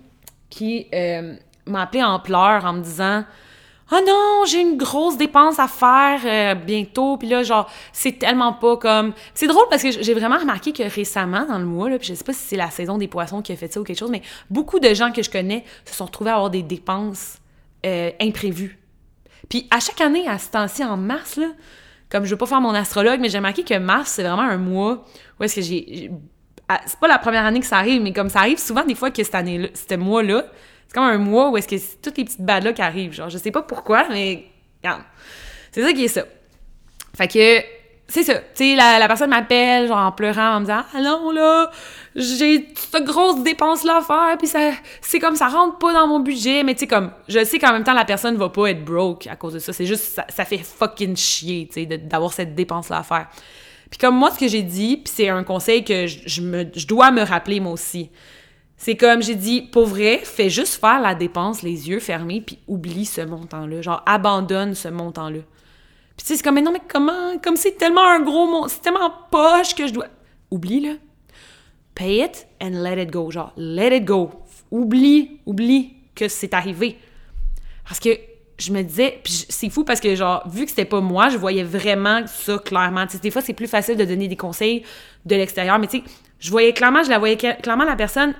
qui 0.49 0.87
euh, 0.93 1.35
m'a 1.65 1.83
appelé 1.83 2.03
en 2.03 2.19
pleurs 2.19 2.63
en 2.65 2.73
me 2.73 2.81
disant 2.81 3.25
oh 3.91 3.99
non, 4.05 4.45
j'ai 4.45 4.61
une 4.61 4.77
grosse 4.77 5.17
dépense 5.17 5.59
à 5.59 5.67
faire 5.67 6.21
euh, 6.25 6.55
bientôt. 6.55 7.17
Puis 7.17 7.27
là, 7.27 7.43
genre, 7.43 7.69
c'est 7.93 8.19
tellement 8.19 8.53
pas 8.53 8.77
comme. 8.77 9.13
C'est 9.33 9.47
drôle 9.47 9.65
parce 9.69 9.83
que 9.83 9.91
j'ai 9.91 10.13
vraiment 10.13 10.37
remarqué 10.37 10.71
que 10.71 10.83
récemment, 10.83 11.45
dans 11.45 11.59
le 11.59 11.65
mois, 11.65 11.89
là, 11.89 11.97
puis 11.97 12.07
je 12.07 12.13
sais 12.13 12.23
pas 12.23 12.33
si 12.33 12.39
c'est 12.39 12.57
la 12.57 12.69
saison 12.69 12.97
des 12.97 13.07
poissons 13.07 13.41
qui 13.41 13.51
a 13.51 13.55
fait 13.55 13.71
ça 13.71 13.79
ou 13.79 13.83
quelque 13.83 13.99
chose, 13.99 14.11
mais 14.11 14.21
beaucoup 14.49 14.79
de 14.79 14.93
gens 14.93 15.11
que 15.11 15.23
je 15.23 15.29
connais 15.29 15.63
se 15.85 15.95
sont 15.95 16.05
retrouvés 16.05 16.31
à 16.31 16.35
avoir 16.35 16.49
des 16.49 16.63
dépenses 16.63 17.37
euh, 17.85 18.11
imprévues. 18.19 18.79
Puis 19.49 19.67
à 19.69 19.79
chaque 19.79 20.01
année, 20.01 20.27
à 20.27 20.39
ce 20.39 20.49
temps-ci, 20.49 20.83
en 20.83 20.97
mars, 20.97 21.37
là, 21.37 21.47
comme 22.09 22.25
je 22.25 22.31
veux 22.31 22.37
pas 22.37 22.45
faire 22.45 22.61
mon 22.61 22.73
astrologue, 22.73 23.19
mais 23.19 23.29
j'ai 23.29 23.37
remarqué 23.37 23.63
que 23.63 23.77
mars, 23.77 24.11
c'est 24.11 24.23
vraiment 24.23 24.41
un 24.41 24.57
mois 24.57 25.05
où 25.39 25.43
est-ce 25.43 25.55
que 25.55 25.61
j'ai. 25.61 26.11
C'est 26.87 26.99
pas 26.99 27.07
la 27.07 27.19
première 27.19 27.45
année 27.45 27.59
que 27.59 27.65
ça 27.67 27.77
arrive, 27.77 28.01
mais 28.01 28.11
comme 28.11 28.29
ça 28.29 28.39
arrive 28.39 28.57
souvent 28.57 28.83
des 28.83 28.95
fois 28.95 29.11
que 29.11 29.23
cette 29.23 29.35
année-là, 29.35 29.67
ce 29.73 29.95
mois-là, 29.95 30.45
comme 30.95 31.03
un 31.03 31.17
mois 31.17 31.49
où 31.49 31.57
est-ce 31.57 31.67
que 31.67 31.77
c'est 31.77 32.01
toutes 32.01 32.17
les 32.17 32.23
petites 32.23 32.41
bad 32.41 32.63
là 32.63 32.73
qui 32.73 32.81
arrivent. 32.81 33.13
Genre, 33.13 33.29
je 33.29 33.37
sais 33.37 33.51
pas 33.51 33.61
pourquoi, 33.61 34.07
mais 34.09 34.45
regarde. 34.81 35.03
C'est 35.71 35.81
ça 35.81 35.93
qui 35.93 36.05
est 36.05 36.07
ça. 36.07 36.23
Fait 37.17 37.27
que, 37.27 37.65
c'est 38.07 38.23
ça. 38.23 38.35
Tu 38.35 38.45
sais, 38.53 38.75
la, 38.75 39.05
personne 39.07 39.29
m'appelle, 39.29 39.87
genre 39.87 39.97
en 39.97 40.11
pleurant, 40.11 40.55
en 40.55 40.59
me 40.59 40.65
disant 40.65 40.83
Ah 40.93 41.01
non, 41.01 41.31
là, 41.31 41.69
j'ai 42.15 42.69
cette 42.75 43.03
grosse 43.03 43.43
dépense-là 43.43 43.97
à 43.97 44.01
faire, 44.01 44.37
puis 44.37 44.47
ça, 44.47 44.71
c'est 45.01 45.19
comme 45.19 45.35
ça 45.35 45.47
rentre 45.47 45.77
pas 45.79 45.91
dans 45.91 46.07
mon 46.07 46.19
budget, 46.19 46.63
mais 46.63 46.75
tu 46.75 46.81
sais, 46.81 46.87
comme, 46.87 47.11
je 47.27 47.43
sais 47.43 47.59
qu'en 47.59 47.73
même 47.73 47.83
temps, 47.83 47.93
la 47.93 48.05
personne 48.05 48.37
va 48.37 48.49
pas 48.49 48.67
être 48.67 48.85
broke 48.85 49.27
à 49.27 49.35
cause 49.35 49.53
de 49.53 49.59
ça. 49.59 49.73
C'est 49.73 49.85
juste, 49.85 50.21
ça, 50.29 50.45
fait 50.45 50.59
fucking 50.59 51.17
chier, 51.17 51.67
tu 51.67 51.85
sais, 51.85 51.85
d'avoir 51.85 52.31
cette 52.31 52.55
dépense-là 52.55 52.99
à 52.99 53.03
faire. 53.03 53.27
Puis 53.89 53.97
comme 53.97 54.15
moi, 54.15 54.31
ce 54.31 54.39
que 54.39 54.47
j'ai 54.47 54.63
dit, 54.63 54.97
puis 54.97 55.13
c'est 55.15 55.29
un 55.29 55.43
conseil 55.43 55.83
que 55.83 56.05
je, 56.07 56.41
me, 56.41 56.65
je 56.75 56.87
dois 56.87 57.11
me 57.11 57.21
rappeler 57.21 57.59
moi 57.59 57.73
aussi, 57.73 58.09
C'est 58.77 58.95
comme 58.95 59.23
j'ai 59.23 59.35
dit, 59.35 59.61
pour 59.61 59.85
vrai, 59.85 60.19
fais 60.23 60.49
juste 60.49 60.79
faire 60.79 60.99
la 60.99 61.15
dépense 61.15 61.61
les 61.61 61.89
yeux 61.89 61.99
fermés 61.99 62.41
puis 62.41 62.59
oublie 62.67 63.05
ce 63.05 63.21
montant-là. 63.21 63.81
Genre, 63.81 64.03
abandonne 64.05 64.75
ce 64.75 64.89
montant-là. 64.89 65.39
Puis 66.17 66.25
tu 66.25 66.25
sais, 66.25 66.37
c'est 66.37 66.43
comme, 66.43 66.55
mais 66.55 66.61
non, 66.61 66.71
mais 66.71 66.81
comment? 66.87 67.37
Comme 67.43 67.57
c'est 67.57 67.77
tellement 67.77 68.05
un 68.05 68.21
gros 68.21 68.47
montant, 68.47 68.67
c'est 68.67 68.81
tellement 68.81 69.11
poche 69.31 69.75
que 69.75 69.87
je 69.87 69.93
dois. 69.93 70.07
Oublie-le. 70.51 70.99
Pay 71.93 72.23
it 72.23 72.47
and 72.61 72.71
let 72.83 73.01
it 73.01 73.11
go. 73.11 73.31
Genre, 73.31 73.53
let 73.57 73.95
it 73.95 74.05
go. 74.05 74.31
Oublie, 74.71 75.39
oublie 75.45 75.93
que 76.13 76.27
c'est 76.27 76.53
arrivé. 76.53 76.97
Parce 77.87 77.99
que 77.99 78.09
je 78.57 78.71
me 78.71 78.81
disais, 78.81 79.19
puis 79.23 79.45
c'est 79.49 79.69
fou 79.69 79.83
parce 79.83 79.99
que, 79.99 80.15
genre, 80.15 80.47
vu 80.47 80.63
que 80.63 80.69
c'était 80.69 80.85
pas 80.85 81.01
moi, 81.01 81.29
je 81.29 81.37
voyais 81.37 81.63
vraiment 81.63 82.25
ça 82.27 82.57
clairement. 82.57 83.05
sais, 83.07 83.19
des 83.19 83.31
fois, 83.31 83.41
c'est 83.41 83.53
plus 83.53 83.67
facile 83.67 83.97
de 83.97 84.05
donner 84.05 84.27
des 84.27 84.37
conseils 84.37 84.83
de 85.25 85.35
l'extérieur, 85.35 85.77
mais 85.79 85.87
tu 85.87 85.99
sais, 85.99 86.03
je 86.39 86.51
voyais 86.51 86.73
clairement, 86.73 87.03
je 87.03 87.09
la 87.09 87.19
voyais 87.19 87.37
clairement 87.37 87.83
la 87.83 87.95
personne 87.95 88.33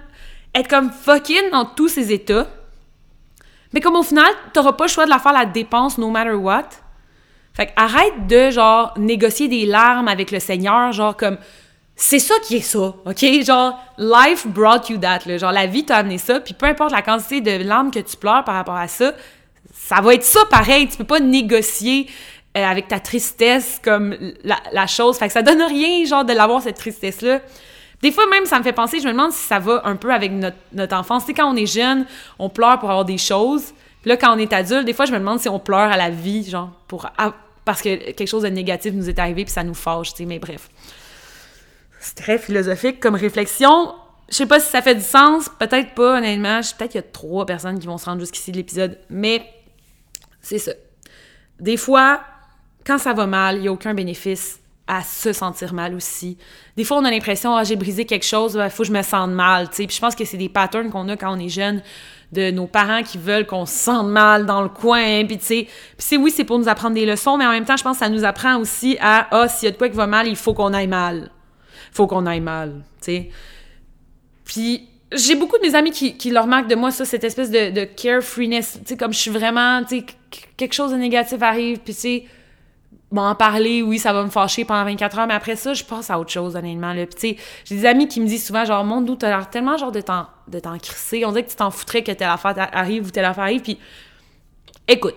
être 0.55 0.67
comme 0.67 0.89
fucking 0.91 1.51
dans 1.51 1.65
tous 1.65 1.89
ses 1.89 2.11
états. 2.11 2.47
Mais 3.73 3.81
comme 3.81 3.95
au 3.95 4.03
final, 4.03 4.31
t'auras 4.53 4.73
pas 4.73 4.85
le 4.85 4.89
choix 4.89 5.05
de 5.05 5.09
la 5.09 5.19
faire 5.19 5.33
la 5.33 5.45
dépense 5.45 5.97
no 5.97 6.09
matter 6.09 6.33
what. 6.33 6.69
Fait 7.53 7.67
que 7.67 7.71
arrête 7.75 8.27
de, 8.27 8.49
genre, 8.49 8.93
négocier 8.97 9.47
des 9.47 9.65
larmes 9.65 10.07
avec 10.07 10.31
le 10.31 10.39
Seigneur, 10.39 10.91
genre, 10.91 11.15
comme, 11.15 11.37
c'est 11.95 12.19
ça 12.19 12.35
qui 12.43 12.57
est 12.57 12.61
ça, 12.61 12.93
OK? 13.05 13.25
Genre, 13.45 13.79
life 13.97 14.45
brought 14.47 14.89
you 14.89 14.97
that, 14.97 15.19
là. 15.25 15.37
Genre, 15.37 15.51
la 15.51 15.65
vie 15.65 15.85
t'a 15.85 15.97
amené 15.97 16.17
ça, 16.17 16.41
puis 16.41 16.53
peu 16.53 16.65
importe 16.65 16.91
la 16.91 17.01
quantité 17.01 17.39
de 17.39 17.63
larmes 17.63 17.91
que 17.91 17.99
tu 17.99 18.17
pleures 18.17 18.43
par 18.43 18.55
rapport 18.55 18.75
à 18.75 18.89
ça, 18.89 19.13
ça 19.73 20.01
va 20.01 20.13
être 20.13 20.23
ça 20.23 20.41
pareil. 20.49 20.87
Tu 20.89 20.97
peux 20.97 21.05
pas 21.05 21.21
négocier 21.21 22.07
euh, 22.57 22.65
avec 22.65 22.89
ta 22.89 22.99
tristesse 22.99 23.79
comme 23.83 24.15
la, 24.43 24.87
chose. 24.87 25.17
Fait 25.17 25.27
que 25.27 25.33
ça 25.33 25.41
donne 25.41 25.61
rien, 25.61 26.05
genre, 26.05 26.25
de 26.25 26.33
l'avoir, 26.33 26.61
cette 26.61 26.77
tristesse-là. 26.77 27.39
Des 28.05 28.11
fois, 28.11 28.27
même, 28.27 28.45
ça 28.45 28.59
me 28.59 28.63
fait 28.63 28.71
penser, 28.71 28.99
je 28.99 29.07
me 29.07 29.13
demande 29.13 29.31
si 29.31 29.47
ça 29.47 29.57
va 29.57 29.81
un 29.83 29.95
peu 29.95 30.13
avec 30.13 30.31
notre, 30.31 30.95
enfance. 30.95 31.23
Tu 31.23 31.29
sais, 31.29 31.33
quand 31.33 31.51
on 31.51 31.55
est 31.55 31.65
jeune, 31.65 32.05
on 32.37 32.49
pleure 32.49 32.77
pour 32.77 32.91
avoir 32.91 33.03
des 33.03 33.17
choses. 33.17 33.73
Puis 34.03 34.09
là, 34.09 34.15
quand 34.15 34.35
on 34.35 34.37
est 34.37 34.53
adulte, 34.53 34.85
des 34.85 34.93
fois, 34.93 35.05
je 35.05 35.11
me 35.11 35.17
demande 35.17 35.39
si 35.39 35.49
on 35.49 35.57
pleure 35.57 35.91
à 35.91 35.97
la 35.97 36.11
vie, 36.11 36.47
genre, 36.47 36.69
pour, 36.87 37.09
parce 37.65 37.81
que 37.81 38.11
quelque 38.11 38.27
chose 38.27 38.43
de 38.43 38.49
négatif 38.49 38.93
nous 38.93 39.09
est 39.09 39.17
arrivé, 39.17 39.43
puis 39.43 39.51
ça 39.51 39.63
nous 39.63 39.73
fâche, 39.73 40.11
tu 40.11 40.17
sais, 40.17 40.25
mais 40.25 40.37
bref. 40.37 40.69
C'est 41.99 42.13
très 42.13 42.37
philosophique 42.37 42.99
comme 42.99 43.15
réflexion. 43.15 43.95
Je 44.29 44.35
sais 44.35 44.45
pas 44.45 44.59
si 44.59 44.69
ça 44.69 44.83
fait 44.83 44.93
du 44.93 45.01
sens, 45.01 45.49
peut-être 45.57 45.95
pas, 45.95 46.19
honnêtement. 46.19 46.59
Peut-être 46.77 46.91
qu'il 46.91 47.01
y 47.01 47.03
a 47.03 47.07
trois 47.11 47.47
personnes 47.47 47.79
qui 47.79 47.87
vont 47.87 47.97
se 47.97 48.05
rendre 48.05 48.19
jusqu'ici 48.19 48.51
de 48.51 48.57
l'épisode, 48.57 48.99
mais 49.09 49.51
c'est 50.41 50.59
ça. 50.59 50.73
Des 51.59 51.77
fois, 51.77 52.21
quand 52.85 52.99
ça 52.99 53.13
va 53.13 53.25
mal, 53.25 53.55
il 53.55 53.61
n'y 53.61 53.67
a 53.67 53.71
aucun 53.71 53.95
bénéfice 53.95 54.59
à 54.87 55.01
se 55.01 55.33
sentir 55.33 55.73
mal 55.73 55.95
aussi. 55.95 56.37
Des 56.77 56.83
fois, 56.83 56.97
on 56.97 57.05
a 57.05 57.11
l'impression, 57.11 57.55
ah, 57.55 57.63
j'ai 57.63 57.75
brisé 57.75 58.05
quelque 58.05 58.25
chose, 58.25 58.59
il 58.61 58.69
faut 58.69 58.83
que 58.83 58.87
je 58.87 58.93
me 58.93 59.01
sente 59.01 59.31
mal, 59.31 59.69
tu 59.69 59.77
sais. 59.77 59.87
Puis 59.87 59.95
je 59.95 60.01
pense 60.01 60.15
que 60.15 60.25
c'est 60.25 60.37
des 60.37 60.49
patterns 60.49 60.91
qu'on 60.91 61.09
a 61.09 61.17
quand 61.17 61.35
on 61.35 61.39
est 61.39 61.49
jeune, 61.49 61.81
de 62.31 62.51
nos 62.51 62.67
parents 62.67 63.01
qui 63.01 63.17
veulent 63.17 63.45
qu'on 63.45 63.65
se 63.65 63.73
sente 63.73 64.07
mal 64.07 64.45
dans 64.45 64.61
le 64.61 64.69
coin, 64.69 65.25
puis 65.25 65.37
tu 65.37 65.45
sais. 65.45 65.67
Puis 65.97 66.17
oui, 66.17 66.31
c'est 66.31 66.43
pour 66.43 66.59
nous 66.59 66.67
apprendre 66.67 66.95
des 66.95 67.05
leçons, 67.05 67.37
mais 67.37 67.45
en 67.45 67.51
même 67.51 67.65
temps, 67.65 67.77
je 67.77 67.83
pense 67.83 67.97
que 67.97 68.05
ça 68.05 68.09
nous 68.09 68.23
apprend 68.23 68.57
aussi 68.57 68.97
à, 68.99 69.27
ah, 69.31 69.47
s'il 69.47 69.65
y 69.65 69.69
a 69.69 69.71
de 69.71 69.77
quoi 69.77 69.89
qui 69.89 69.95
va 69.95 70.07
mal, 70.07 70.27
il 70.27 70.35
faut 70.35 70.53
qu'on 70.53 70.73
aille 70.73 70.87
mal. 70.87 71.31
Faut 71.91 72.07
qu'on 72.07 72.25
aille 72.25 72.41
mal, 72.41 72.83
tu 73.01 73.05
sais. 73.05 73.29
Puis 74.43 74.87
j'ai 75.11 75.35
beaucoup 75.35 75.57
de 75.57 75.63
mes 75.63 75.75
amis 75.75 75.91
qui, 75.91 76.17
qui 76.17 76.29
leur 76.29 76.45
marquent 76.45 76.67
de 76.67 76.75
moi 76.75 76.91
ça, 76.91 77.05
cette 77.05 77.23
espèce 77.23 77.49
de, 77.49 77.71
de 77.71 77.85
carefreeness, 77.85 78.79
tu 78.81 78.89
sais, 78.89 78.97
comme 78.97 79.13
je 79.13 79.19
suis 79.19 79.31
vraiment, 79.31 79.83
tu 79.83 79.99
sais, 79.99 80.05
quelque 80.57 80.73
chose 80.73 80.91
de 80.91 80.97
négatif 80.97 81.41
arrive, 81.41 81.79
puis 81.79 81.93
tu 81.93 81.99
sais, 81.99 82.25
m'en 83.11 83.35
parler, 83.35 83.81
oui, 83.81 83.99
ça 83.99 84.13
va 84.13 84.23
me 84.23 84.29
fâcher 84.29 84.65
pendant 84.65 84.83
24 84.85 85.19
heures, 85.19 85.27
mais 85.27 85.33
après 85.33 85.55
ça, 85.55 85.73
je 85.73 85.83
passe 85.83 86.09
à 86.09 86.19
autre 86.19 86.31
chose, 86.31 86.55
honnêtement, 86.55 86.93
là. 86.93 87.05
Tu 87.05 87.13
sais, 87.17 87.37
j'ai 87.63 87.75
des 87.75 87.85
amis 87.85 88.07
qui 88.07 88.19
me 88.19 88.25
disent 88.25 88.45
souvent, 88.45 88.65
genre, 88.65 88.83
mon 88.83 89.01
doute, 89.01 89.19
t'as 89.19 89.29
l'air 89.29 89.49
tellement, 89.49 89.77
genre, 89.77 89.91
de 89.91 90.01
t'en, 90.01 90.27
de 90.47 90.59
t'en 90.59 90.77
crisser, 90.77 91.23
on 91.25 91.29
dirait 91.29 91.43
que 91.43 91.49
tu 91.49 91.55
t'en 91.55 91.71
foutrais 91.71 92.03
que 92.03 92.11
telle 92.11 92.29
affaire 92.29 92.55
arrive 92.73 93.07
ou 93.07 93.11
telle 93.11 93.25
affaire 93.25 93.43
arrive, 93.43 93.61
puis 93.61 93.77
écoute, 94.87 95.15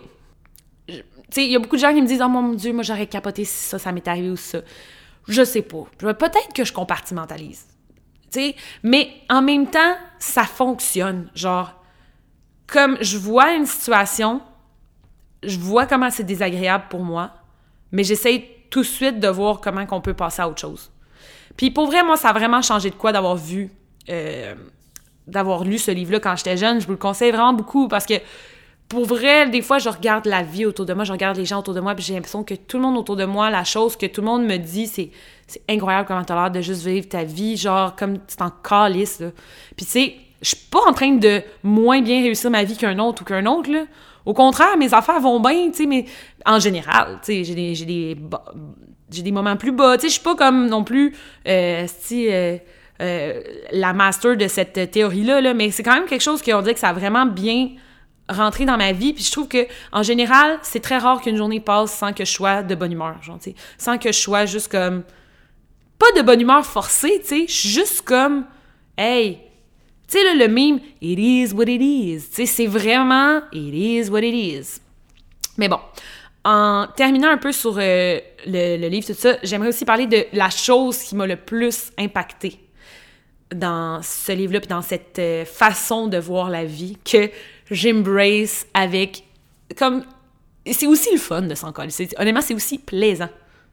tu 0.86 0.94
sais, 1.30 1.44
il 1.44 1.50
y 1.50 1.56
a 1.56 1.58
beaucoup 1.58 1.76
de 1.76 1.80
gens 1.80 1.92
qui 1.92 2.00
me 2.00 2.06
disent, 2.06 2.22
oh 2.22 2.28
mon 2.28 2.52
Dieu, 2.54 2.72
moi, 2.72 2.82
j'aurais 2.82 3.06
capoté 3.06 3.44
si 3.44 3.68
ça, 3.68 3.78
ça 3.78 3.92
m'est 3.92 4.06
arrivé 4.06 4.30
ou 4.30 4.36
ça. 4.36 4.60
Je 5.26 5.44
sais 5.44 5.62
pas. 5.62 5.84
Peut-être 5.98 6.54
que 6.54 6.64
je 6.64 6.72
compartimentalise 6.72 7.66
sais, 8.30 8.54
mais 8.82 9.10
en 9.28 9.42
même 9.42 9.66
temps, 9.66 9.96
ça 10.18 10.44
fonctionne. 10.44 11.30
Genre, 11.34 11.74
comme 12.66 12.98
je 13.00 13.18
vois 13.18 13.54
une 13.54 13.66
situation, 13.66 14.40
je 15.42 15.58
vois 15.58 15.86
comment 15.86 16.10
c'est 16.10 16.24
désagréable 16.24 16.84
pour 16.90 17.00
moi, 17.00 17.32
mais 17.92 18.04
j'essaie 18.04 18.44
tout 18.70 18.82
de 18.82 18.86
suite 18.86 19.20
de 19.20 19.28
voir 19.28 19.60
comment 19.60 19.86
qu'on 19.86 20.00
peut 20.00 20.14
passer 20.14 20.42
à 20.42 20.48
autre 20.48 20.60
chose. 20.60 20.90
Puis 21.56 21.70
pour 21.70 21.86
vrai, 21.86 22.02
moi, 22.02 22.16
ça 22.16 22.28
a 22.28 22.32
vraiment 22.32 22.62
changé 22.62 22.90
de 22.90 22.94
quoi 22.94 23.12
d'avoir 23.12 23.36
vu, 23.36 23.70
euh, 24.08 24.54
d'avoir 25.26 25.64
lu 25.64 25.78
ce 25.78 25.90
livre-là 25.90 26.20
quand 26.20 26.36
j'étais 26.36 26.56
jeune. 26.56 26.80
Je 26.80 26.86
vous 26.86 26.92
le 26.92 26.98
conseille 26.98 27.30
vraiment 27.30 27.52
beaucoup 27.52 27.88
parce 27.88 28.06
que 28.06 28.14
pour 28.88 29.04
vrai, 29.04 29.48
des 29.50 29.60
fois, 29.60 29.78
je 29.78 29.88
regarde 29.88 30.24
la 30.26 30.42
vie 30.42 30.64
autour 30.64 30.86
de 30.86 30.94
moi, 30.94 31.04
je 31.04 31.12
regarde 31.12 31.36
les 31.36 31.44
gens 31.44 31.58
autour 31.58 31.74
de 31.74 31.80
moi, 31.80 31.94
puis 31.94 32.02
j'ai 32.04 32.14
l'impression 32.14 32.42
que 32.42 32.54
tout 32.54 32.78
le 32.78 32.84
monde 32.84 32.96
autour 32.96 33.16
de 33.16 33.26
moi, 33.26 33.50
la 33.50 33.64
chose 33.64 33.96
que 33.96 34.06
tout 34.06 34.22
le 34.22 34.26
monde 34.26 34.44
me 34.44 34.56
dit, 34.56 34.86
c'est 34.86 35.10
c'est 35.46 35.62
incroyable 35.68 36.06
comment 36.06 36.24
t'as 36.24 36.34
l'air 36.34 36.50
de 36.50 36.60
juste 36.60 36.84
vivre 36.84 37.08
ta 37.08 37.24
vie, 37.24 37.56
genre 37.56 37.96
comme 37.96 38.18
tu 38.26 38.36
t'en 38.36 38.50
calisses, 38.50 39.20
là. 39.20 39.30
Puis 39.76 39.86
tu 39.86 39.92
sais, 39.92 40.14
je 40.40 40.48
suis 40.48 40.66
pas 40.70 40.80
en 40.88 40.92
train 40.92 41.12
de 41.12 41.42
moins 41.62 42.00
bien 42.00 42.22
réussir 42.22 42.50
ma 42.50 42.64
vie 42.64 42.76
qu'un 42.76 42.98
autre 42.98 43.22
ou 43.22 43.24
qu'un 43.24 43.44
autre, 43.46 43.70
là. 43.70 43.84
Au 44.28 44.34
contraire, 44.34 44.76
mes 44.76 44.92
affaires 44.92 45.20
vont 45.20 45.40
bien, 45.40 45.70
tu 45.70 45.78
sais, 45.78 45.86
mais 45.86 46.04
en 46.44 46.60
général, 46.60 47.18
tu 47.22 47.32
sais, 47.32 47.44
j'ai 47.44 47.54
des, 47.54 47.74
j'ai 47.74 47.86
des, 47.86 48.16
j'ai 49.10 49.22
des 49.22 49.32
moments 49.32 49.56
plus 49.56 49.72
bas, 49.72 49.96
tu 49.96 50.02
sais, 50.02 50.08
je 50.08 50.12
suis 50.12 50.22
pas 50.22 50.34
comme 50.34 50.66
non 50.66 50.84
plus, 50.84 51.16
euh, 51.46 51.86
si, 51.86 52.30
euh, 52.30 52.58
euh, 53.00 53.40
la 53.72 53.94
master 53.94 54.36
de 54.36 54.46
cette 54.46 54.90
théorie-là, 54.90 55.40
là, 55.40 55.54
mais 55.54 55.70
c'est 55.70 55.82
quand 55.82 55.94
même 55.94 56.04
quelque 56.04 56.20
chose 56.20 56.42
qu'on 56.42 56.60
dirait 56.60 56.74
que 56.74 56.80
ça 56.80 56.90
a 56.90 56.92
vraiment 56.92 57.24
bien 57.24 57.70
rentré 58.28 58.66
dans 58.66 58.76
ma 58.76 58.92
vie. 58.92 59.14
Puis 59.14 59.24
je 59.24 59.32
trouve 59.32 59.48
que 59.48 59.66
en 59.92 60.02
général 60.02 60.58
c'est 60.60 60.80
très 60.80 60.98
rare 60.98 61.22
qu'une 61.22 61.38
journée 61.38 61.60
passe 61.60 61.92
sans 61.92 62.12
que 62.12 62.26
je 62.26 62.30
sois 62.30 62.62
de 62.62 62.74
bonne 62.74 62.92
humeur 62.92 63.22
genre 63.22 63.38
tu 63.38 63.52
sais. 63.52 63.56
Sans 63.78 63.96
que 63.96 64.12
je 64.12 64.18
sois 64.18 64.44
juste 64.44 64.70
comme 64.70 65.04
pas 65.98 66.20
de 66.20 66.20
bonne 66.20 66.42
humeur 66.42 66.66
forcée, 66.66 67.22
tu 67.22 67.46
sais, 67.46 67.68
juste 67.70 68.02
comme, 68.02 68.44
hey, 68.98 69.38
tu 70.08 70.18
sais, 70.18 70.34
le 70.34 70.48
meme, 70.48 70.80
it 71.02 71.18
is 71.18 71.52
what 71.54 71.66
it 71.66 71.82
is, 71.82 72.28
tu 72.30 72.34
sais, 72.34 72.46
c'est 72.46 72.66
vraiment, 72.66 73.42
it 73.52 73.74
is 73.74 74.08
what 74.08 74.20
it 74.20 74.34
is. 74.34 74.80
Mais 75.58 75.68
bon, 75.68 75.78
en 76.44 76.86
terminant 76.96 77.28
un 77.28 77.36
peu 77.36 77.52
sur 77.52 77.76
euh, 77.78 78.18
le, 78.46 78.88
livre, 78.88 79.06
tout 79.06 79.14
ça, 79.14 79.36
j'aimerais 79.42 79.68
aussi 79.68 79.84
parler 79.84 80.06
de 80.06 80.24
la 80.32 80.48
chose 80.48 80.98
qui 80.98 81.14
m'a 81.14 81.26
le 81.26 81.36
plus 81.36 81.92
impacté 81.98 82.58
dans 83.54 84.00
ce 84.02 84.32
livre-là, 84.32 84.60
puis 84.60 84.68
dans 84.68 84.82
cette 84.82 85.18
euh, 85.18 85.44
façon 85.44 86.06
de 86.06 86.16
voir 86.16 86.48
la 86.48 86.64
vie 86.64 86.96
que 87.04 87.30
j'embrace 87.70 88.66
avec, 88.72 89.24
comme, 89.76 90.04
c'est 90.64 90.86
aussi 90.86 91.10
le 91.12 91.18
fun 91.18 91.42
de 91.42 91.54
s'en 91.54 91.72
coller. 91.72 91.92
Honnêtement, 92.18 92.40
c'est 92.40 92.54
aussi 92.54 92.78
plaisant. 92.78 93.28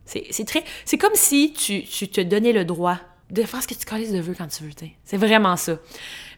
C'est 0.06 0.46
très. 0.46 0.64
C'est 0.86 0.98
comme 0.98 1.16
si 1.16 1.54
tu, 1.54 1.84
tu, 1.84 2.08
te 2.08 2.22
donnais 2.22 2.54
le 2.54 2.64
droit 2.64 3.00
de 3.30 3.44
faire 3.44 3.62
ce 3.62 3.68
que 3.68 3.74
tu 3.74 3.86
colles 3.86 4.12
de 4.12 4.20
veux 4.20 4.34
quand 4.34 4.48
tu 4.48 4.64
veux. 4.64 4.72
C'est 5.04 5.18
vraiment 5.18 5.58
ça. 5.58 5.78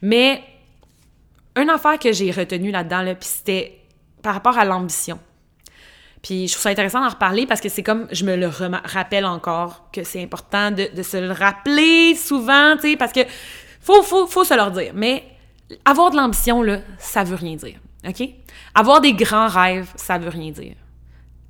Mais 0.02 0.44
une 1.56 1.70
affaire 1.70 2.00
que 2.00 2.12
j'ai 2.14 2.32
retenue 2.32 2.72
là-dedans, 2.72 3.02
là, 3.02 3.16
puis 3.16 3.28
c'était 3.28 3.82
par 4.22 4.34
rapport 4.34 4.58
à 4.58 4.66
l'ambition. 4.66 5.20
Puis 6.22 6.48
je 6.48 6.54
trouve 6.54 6.64
ça 6.64 6.70
intéressant 6.70 7.02
d'en 7.02 7.10
reparler 7.10 7.46
parce 7.46 7.62
que 7.62 7.70
c'est 7.70 7.84
comme, 7.84 8.08
je 8.12 8.26
me 8.26 8.36
le 8.36 8.48
rappelle 8.48 9.26
encore, 9.26 9.90
que 9.92 10.04
c'est 10.04 10.22
important 10.22 10.72
de, 10.72 10.90
se 11.04 11.18
le 11.18 11.32
rappeler 11.32 12.16
souvent, 12.16 12.76
parce 12.98 13.14
que 13.14 13.22
faut, 13.82 14.02
faut, 14.04 14.28
faut 14.28 14.44
se 14.44 14.54
leur 14.54 14.72
dire. 14.72 14.92
Mais 14.96 15.24
avoir 15.86 16.12
de 16.12 16.18
l'ambition, 16.18 16.62
là, 16.62 16.80
ça 16.98 17.24
veut 17.24 17.36
rien 17.36 17.56
dire, 17.56 17.80
OK? 18.08 18.30
Avoir 18.74 19.02
des 19.02 19.14
grands 19.14 19.48
rêves, 19.48 19.92
ça 19.96 20.18
veut 20.18 20.30
rien 20.30 20.52
dire. 20.52 20.76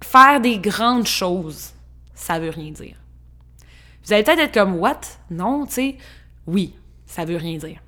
Faire 0.03 0.39
des 0.41 0.59
grandes 0.59 1.07
choses, 1.07 1.71
ça 2.13 2.39
veut 2.39 2.49
rien 2.49 2.71
dire. 2.71 2.95
Vous 4.07 4.13
allez 4.13 4.23
peut-être 4.23 4.39
être 4.39 4.53
comme 4.53 4.75
What? 4.75 5.01
Non, 5.29 5.65
tu 5.65 5.73
sais. 5.73 5.95
Oui, 6.45 6.73
ça 7.05 7.25
veut 7.25 7.35
rien 7.35 7.57
dire. 7.57 7.79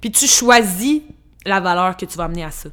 Puis 0.00 0.10
tu 0.10 0.26
choisis 0.26 1.02
la 1.44 1.60
valeur 1.60 1.98
que 1.98 2.06
tu 2.06 2.16
vas 2.16 2.24
amener 2.24 2.44
à 2.44 2.50
ça. 2.50 2.70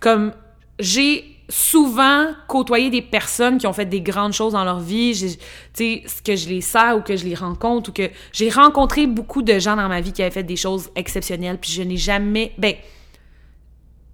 Comme 0.00 0.32
j'ai 0.80 1.24
souvent 1.48 2.32
côtoyé 2.48 2.90
des 2.90 3.00
personnes 3.00 3.58
qui 3.58 3.68
ont 3.68 3.72
fait 3.72 3.86
des 3.86 4.00
grandes 4.00 4.32
choses 4.32 4.54
dans 4.54 4.64
leur 4.64 4.80
vie, 4.80 5.12
tu 5.12 5.38
sais, 5.72 6.02
que 6.24 6.34
je 6.34 6.48
les 6.48 6.60
sers 6.60 6.96
ou 6.96 7.00
que 7.00 7.16
je 7.16 7.24
les 7.24 7.36
rencontre 7.36 7.90
ou 7.90 7.92
que 7.92 8.10
j'ai 8.32 8.50
rencontré 8.50 9.06
beaucoup 9.06 9.42
de 9.42 9.60
gens 9.60 9.76
dans 9.76 9.88
ma 9.88 10.00
vie 10.00 10.12
qui 10.12 10.22
avaient 10.22 10.32
fait 10.32 10.42
des 10.42 10.56
choses 10.56 10.90
exceptionnelles, 10.96 11.58
puis 11.58 11.70
je 11.70 11.82
n'ai 11.82 11.96
jamais, 11.96 12.52
ben, 12.58 12.74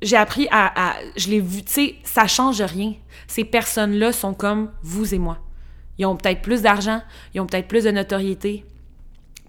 j'ai 0.03 0.17
appris 0.17 0.47
à, 0.51 0.91
à 0.91 0.97
je 1.17 1.31
l'ai 1.31 1.41
vu, 1.41 1.63
tu 1.63 1.73
sais, 1.73 1.95
ça 2.05 2.27
change 2.27 2.61
rien. 2.61 2.93
Ces 3.27 3.45
personnes-là 3.45 4.13
sont 4.13 4.35
comme 4.35 4.71
vous 4.83 5.15
et 5.15 5.19
moi. 5.19 5.39
Ils 5.99 6.07
ont 6.07 6.17
peut-être 6.17 6.43
plus 6.43 6.63
d'argent, 6.63 7.03
ils 7.35 7.41
ont 7.41 7.47
peut-être 7.47 7.69
plus 7.69 7.85
de 7.85 7.91
notoriété, 7.91 8.65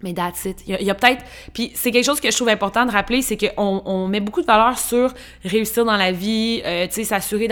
Mais 0.03 0.13
that's 0.13 0.43
it. 0.43 0.61
Il 0.67 0.81
y 0.81 0.89
a, 0.89 0.95
peut-être. 0.95 1.23
Puis 1.53 1.71
c'est 1.73 1.89
quelque 1.91 2.03
chose 2.03 2.19
que 2.19 2.29
je 2.29 2.35
trouve 2.35 2.49
important 2.49 2.85
de 2.85 2.91
rappeler, 2.91 3.21
c'est 3.21 3.37
qu'on 3.37 3.81
on 3.85 4.07
met 4.09 4.19
beaucoup 4.19 4.41
de 4.41 4.45
valeur 4.45 4.77
sur 4.77 5.13
réussir 5.45 5.85
dans 5.85 5.95
la 5.95 6.11
vie, 6.11 6.61
euh, 6.65 6.85
tu 6.87 6.95
sais, 6.95 7.03
s'assurer 7.05 7.47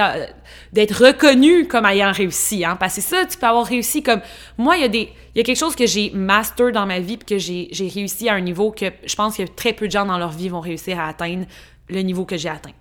d'être 0.74 1.06
reconnu 1.06 1.68
comme 1.68 1.86
ayant 1.86 2.12
réussi. 2.12 2.66
Hein? 2.66 2.76
Parce 2.76 2.96
que 2.96 3.02
ça, 3.02 3.26
tu 3.26 3.38
peux 3.38 3.48
avoir 3.48 3.66
réussi 3.66 4.04
comme. 4.04 4.20
Moi, 4.58 4.76
il 4.76 4.82
y 4.82 4.86
a 4.86 4.90
des. 4.90 5.10
Il 5.34 5.38
y 5.38 5.40
a 5.40 5.44
quelque 5.44 5.58
chose 5.58 5.78
que 5.78 5.88
j'ai 5.88 6.12
master 6.12 6.74
dans 6.74 6.86
ma 6.86 7.00
vie, 7.00 7.16
puis 7.16 7.38
que 7.38 7.38
j'ai 7.40 7.92
réussi 7.94 8.28
à 8.28 8.34
un 8.34 8.42
niveau 8.42 8.72
que 8.72 8.88
je 9.06 9.16
pense 9.16 9.38
que 9.38 9.44
très 9.44 9.72
peu 9.72 9.88
de 9.88 9.92
gens 9.92 10.06
dans 10.06 10.18
leur 10.18 10.32
vie 10.32 10.50
vont 10.50 10.60
réussir 10.60 11.00
à 11.00 11.08
atteindre 11.08 11.46
le 11.88 12.02
niveau 12.02 12.26
que 12.26 12.36
j'ai 12.36 12.50
atteint. 12.50 12.74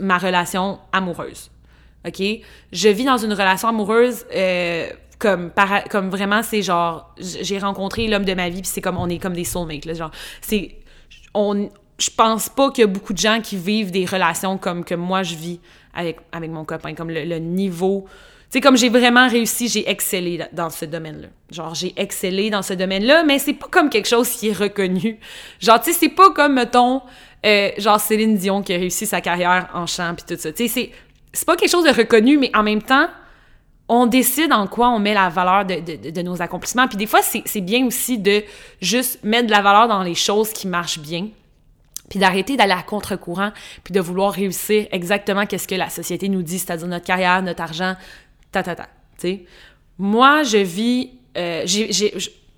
Ma 0.00 0.18
relation 0.18 0.78
amoureuse. 0.92 1.50
OK? 2.06 2.22
Je 2.72 2.88
vis 2.88 3.04
dans 3.04 3.18
une 3.18 3.32
relation 3.32 3.68
amoureuse. 3.68 4.24
Euh, 4.32 4.88
comme 5.18 5.50
comme 5.90 6.10
vraiment 6.10 6.42
c'est 6.42 6.62
genre 6.62 7.14
j'ai 7.18 7.58
rencontré 7.58 8.06
l'homme 8.06 8.24
de 8.24 8.34
ma 8.34 8.48
vie 8.48 8.62
puis 8.62 8.70
c'est 8.72 8.80
comme 8.80 8.98
on 8.98 9.08
est 9.08 9.18
comme 9.18 9.34
des 9.34 9.44
soulmates 9.44 9.84
là 9.84 9.94
genre 9.94 10.10
c'est 10.40 10.76
on 11.34 11.68
je 11.98 12.10
pense 12.10 12.48
pas 12.48 12.70
qu'il 12.70 12.82
y 12.82 12.84
a 12.84 12.86
beaucoup 12.86 13.12
de 13.12 13.18
gens 13.18 13.40
qui 13.40 13.56
vivent 13.56 13.90
des 13.90 14.04
relations 14.04 14.56
comme 14.56 14.84
que 14.84 14.94
moi 14.94 15.22
je 15.22 15.34
vis 15.34 15.60
avec 15.94 16.18
avec 16.30 16.50
mon 16.50 16.64
copain 16.64 16.94
comme 16.94 17.10
le, 17.10 17.38
niveau 17.38 18.06
tu 18.08 18.46
sais 18.50 18.60
comme 18.60 18.76
j'ai 18.76 18.88
vraiment 18.88 19.28
réussi 19.28 19.68
j'ai 19.68 19.90
excellé 19.90 20.40
dans 20.52 20.70
ce 20.70 20.84
domaine-là. 20.84 21.28
Genre 21.50 21.74
j'ai 21.74 21.92
excellé 21.96 22.50
dans 22.50 22.62
ce 22.62 22.74
domaine-là 22.74 23.24
mais 23.24 23.38
c'est 23.40 23.54
pas 23.54 23.66
comme 23.68 23.90
quelque 23.90 24.08
chose 24.08 24.30
qui 24.30 24.48
est 24.48 24.56
reconnu. 24.56 25.18
Genre 25.60 25.80
tu 25.80 25.92
sais 25.92 25.98
c'est 25.98 26.08
pas 26.08 26.30
comme 26.30 26.54
mettons 26.54 27.02
euh, 27.44 27.70
genre 27.78 28.00
Céline 28.00 28.36
Dion 28.36 28.62
qui 28.62 28.72
a 28.72 28.76
réussi 28.76 29.06
sa 29.06 29.20
carrière 29.20 29.68
en 29.74 29.86
chant 29.86 30.14
puis 30.14 30.24
tout 30.26 30.40
ça. 30.40 30.52
Tu 30.52 30.68
sais 30.68 30.92
c'est 31.32 31.46
pas 31.46 31.56
quelque 31.56 31.70
chose 31.70 31.84
de 31.84 31.90
reconnu 31.90 32.38
mais 32.38 32.50
en 32.54 32.62
même 32.62 32.82
temps 32.82 33.08
on 33.88 34.06
décide 34.06 34.52
en 34.52 34.66
quoi 34.66 34.90
on 34.90 34.98
met 34.98 35.14
la 35.14 35.28
valeur 35.28 35.64
de, 35.64 36.22
nos 36.22 36.42
accomplissements. 36.42 36.86
Puis 36.88 36.98
des 36.98 37.06
fois, 37.06 37.20
c'est 37.22 37.60
bien 37.60 37.86
aussi 37.86 38.18
de 38.18 38.44
juste 38.80 39.24
mettre 39.24 39.46
de 39.46 39.50
la 39.50 39.62
valeur 39.62 39.88
dans 39.88 40.02
les 40.02 40.14
choses 40.14 40.52
qui 40.52 40.66
marchent 40.66 40.98
bien, 40.98 41.28
puis 42.10 42.18
d'arrêter 42.18 42.56
d'aller 42.56 42.72
à 42.72 42.82
contre-courant, 42.82 43.52
puis 43.84 43.92
de 43.92 44.00
vouloir 44.00 44.32
réussir 44.32 44.86
exactement 44.92 45.46
qu'est-ce 45.46 45.68
que 45.68 45.74
la 45.74 45.88
société 45.88 46.28
nous 46.28 46.42
dit, 46.42 46.58
c'est-à-dire 46.58 46.86
notre 46.86 47.06
carrière, 47.06 47.42
notre 47.42 47.62
argent, 47.62 47.94
ta 48.52 48.62
ta 48.62 48.74
ta. 48.74 48.88
sais. 49.16 49.44
Moi, 49.98 50.42
je 50.42 50.58
vis, 50.58 51.10
euh, 51.36 51.64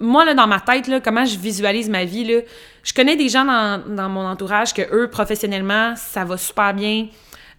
moi 0.00 0.24
là 0.24 0.34
dans 0.34 0.46
ma 0.46 0.60
tête 0.60 0.88
là, 0.88 1.00
comment 1.00 1.24
je 1.24 1.38
visualise 1.38 1.88
ma 1.88 2.04
vie 2.04 2.24
là, 2.24 2.40
je 2.82 2.92
connais 2.92 3.16
des 3.16 3.28
gens 3.28 3.44
dans, 3.44 3.82
dans 3.94 4.08
mon 4.08 4.26
entourage 4.26 4.72
que 4.72 4.82
eux 4.92 5.08
professionnellement 5.10 5.94
ça 5.96 6.24
va 6.24 6.36
super 6.38 6.72
bien 6.74 7.08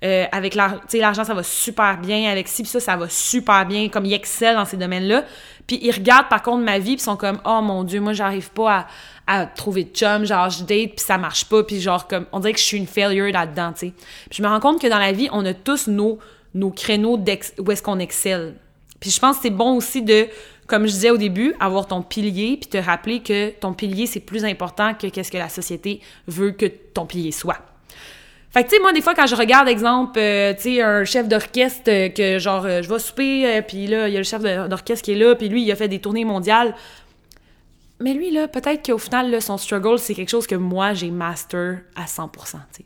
euh, 0.04 0.26
avec 0.32 0.56
l'argent, 0.56 1.24
ça 1.24 1.34
va 1.34 1.44
super 1.44 1.98
bien. 2.00 2.32
Avec 2.32 2.48
ci, 2.48 2.66
ça, 2.66 2.80
ça 2.80 2.98
va 2.98 3.08
super 3.08 3.66
bien. 3.66 3.90
Comme 3.90 4.06
ils 4.06 4.14
excellent 4.14 4.60
dans 4.60 4.66
ces 4.66 4.78
domaines-là. 4.78 5.26
Puis 5.68 5.80
ils 5.82 5.92
regardent 5.92 6.28
par 6.28 6.42
contre 6.42 6.64
ma 6.64 6.80
vie, 6.80 6.96
puis 6.96 7.04
sont 7.04 7.18
comme, 7.18 7.40
oh 7.46 7.62
mon 7.62 7.84
Dieu, 7.84 8.02
moi, 8.02 8.14
j'arrive 8.14 8.50
pas 8.52 8.88
à, 9.28 9.46
trouver 9.46 9.84
de 9.84 9.96
chum. 9.96 10.26
Genre, 10.26 10.50
je 10.50 10.64
date, 10.64 10.96
puis 10.96 11.06
ça 11.06 11.18
marche 11.18 11.46
pas. 11.46 11.64
Puis 11.64 11.80
genre, 11.80 12.08
comme, 12.08 12.26
on 12.32 12.40
dirait 12.40 12.54
que 12.54 12.60
je 12.60 12.66
suis 12.66 12.78
une 12.78 12.88
failure 12.88 13.32
là-dedans. 13.32 13.74
Puis 13.78 13.94
je 14.32 14.42
me 14.42 14.48
rends 14.48 14.60
compte 14.60 14.82
que 14.82 14.88
dans 14.88 15.00
la 15.00 15.12
vie, 15.12 15.30
on 15.32 15.46
a 15.46 15.54
tous 15.54 15.88
nos, 15.88 16.18
nos 16.56 16.72
créneaux 16.72 17.18
où 17.60 17.72
est-ce 17.72 17.84
qu'on 17.84 18.00
excelle. 18.00 18.56
Puis 19.00 19.10
je 19.12 19.20
pense 19.20 19.38
que 19.38 19.44
c'est 19.44 19.50
bon 19.50 19.76
aussi 19.76 20.02
de, 20.02 20.28
comme 20.68 20.86
je 20.86 20.92
disais 20.92 21.10
au 21.10 21.18
début, 21.18 21.56
avoir 21.60 21.88
ton 21.88 22.02
pilier, 22.02 22.58
puis 22.58 22.70
te 22.70 22.78
rappeler 22.78 23.22
que 23.22 23.50
ton 23.50 23.74
pilier, 23.74 24.06
c'est 24.08 24.20
plus 24.20 24.46
important 24.46 24.94
que 24.94 25.08
qu'est-ce 25.08 25.32
que 25.32 25.38
la 25.38 25.50
société 25.50 26.02
veut 26.28 26.52
que 26.52 26.66
ton 26.66 27.06
pilier 27.06 27.32
soit. 27.32 27.71
Fait 28.52 28.66
que, 28.66 28.70
tu 28.70 28.76
sais, 28.76 28.82
moi, 28.82 28.92
des 28.92 29.02
fois, 29.02 29.16
quand 29.16 29.28
je 29.28 29.36
regarde, 29.36 29.70
exemple, 29.70 30.20
euh, 30.20 30.54
tu 30.54 30.64
sais, 30.64 30.82
un 30.82 31.06
chef 31.06 31.28
d'orchestre 31.30 31.90
euh, 31.90 32.10
que, 32.10 32.38
genre, 32.38 32.66
euh, 32.66 32.82
je 32.82 32.90
vais 32.90 33.00
souper, 33.00 33.62
puis 33.66 33.88
là, 33.88 34.10
il 34.10 34.14
y 34.14 34.18
a 34.18 34.20
le 34.20 34.26
chef 34.26 34.42
d'orchestre 34.42 35.06
qui 35.06 35.14
est 35.14 35.16
là, 35.16 35.36
puis 35.36 35.48
lui, 35.48 35.64
il 35.64 35.72
a 35.72 35.76
fait 35.78 35.88
des 35.88 36.00
tournées 36.00 36.26
mondiales. 36.26 36.76
Mais 38.02 38.14
lui, 38.14 38.30
là, 38.30 38.50
peut-être 38.50 38.86
qu'au 38.86 38.98
final, 38.98 39.32
là, 39.32 39.40
son 39.40 39.58
struggle, 39.58 40.00
c'est 40.00 40.14
quelque 40.16 40.30
chose 40.30 40.48
que 40.48 40.56
moi, 40.56 40.94
j'ai 40.94 41.12
master 41.12 41.80
à 41.96 42.06
100%, 42.06 42.28
tu 42.34 42.58
sais. 42.72 42.86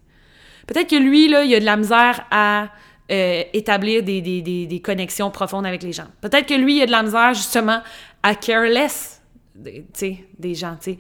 Peut-être 0.68 0.90
que 0.90 0.96
lui, 0.96 1.30
là, 1.30 1.44
il 1.44 1.54
a 1.56 1.60
de 1.60 1.66
la 1.66 1.78
misère 1.78 2.26
à 2.32 2.70
établir 3.08 4.02
des, 4.02 4.22
des, 4.22 4.82
connexions 4.84 5.30
profondes 5.30 5.66
avec 5.66 5.84
les 5.84 5.94
gens. 5.94 6.08
Peut-être 6.22 6.48
que 6.48 6.56
lui, 6.56 6.78
il 6.78 6.82
a 6.82 6.86
de 6.88 6.92
la 6.92 7.04
misère, 7.04 7.36
justement, 7.36 7.82
à 8.24 8.34
careless, 8.34 9.22
tu 9.64 9.84
sais, 9.94 10.26
des 10.40 10.56
gens, 10.56 10.76
tu 10.82 10.94
sais. 10.94 11.00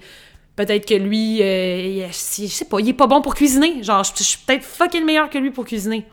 Peut-être 0.56 0.88
que 0.88 0.94
lui, 0.94 1.42
euh, 1.42 2.08
je 2.08 2.48
sais 2.48 2.66
pas, 2.66 2.80
il 2.80 2.88
est 2.88 2.94
pas 2.94 3.08
bon 3.08 3.22
pour 3.22 3.36
cuisiner. 3.36 3.84
Genre, 3.84 4.04
je, 4.04 4.24
suis 4.24 4.40
peut-être 4.46 4.64
fucking 4.64 5.04
meilleur 5.04 5.30
que 5.30 5.38
lui 5.38 5.52
pour 5.52 5.66
cuisiner. 5.66 6.06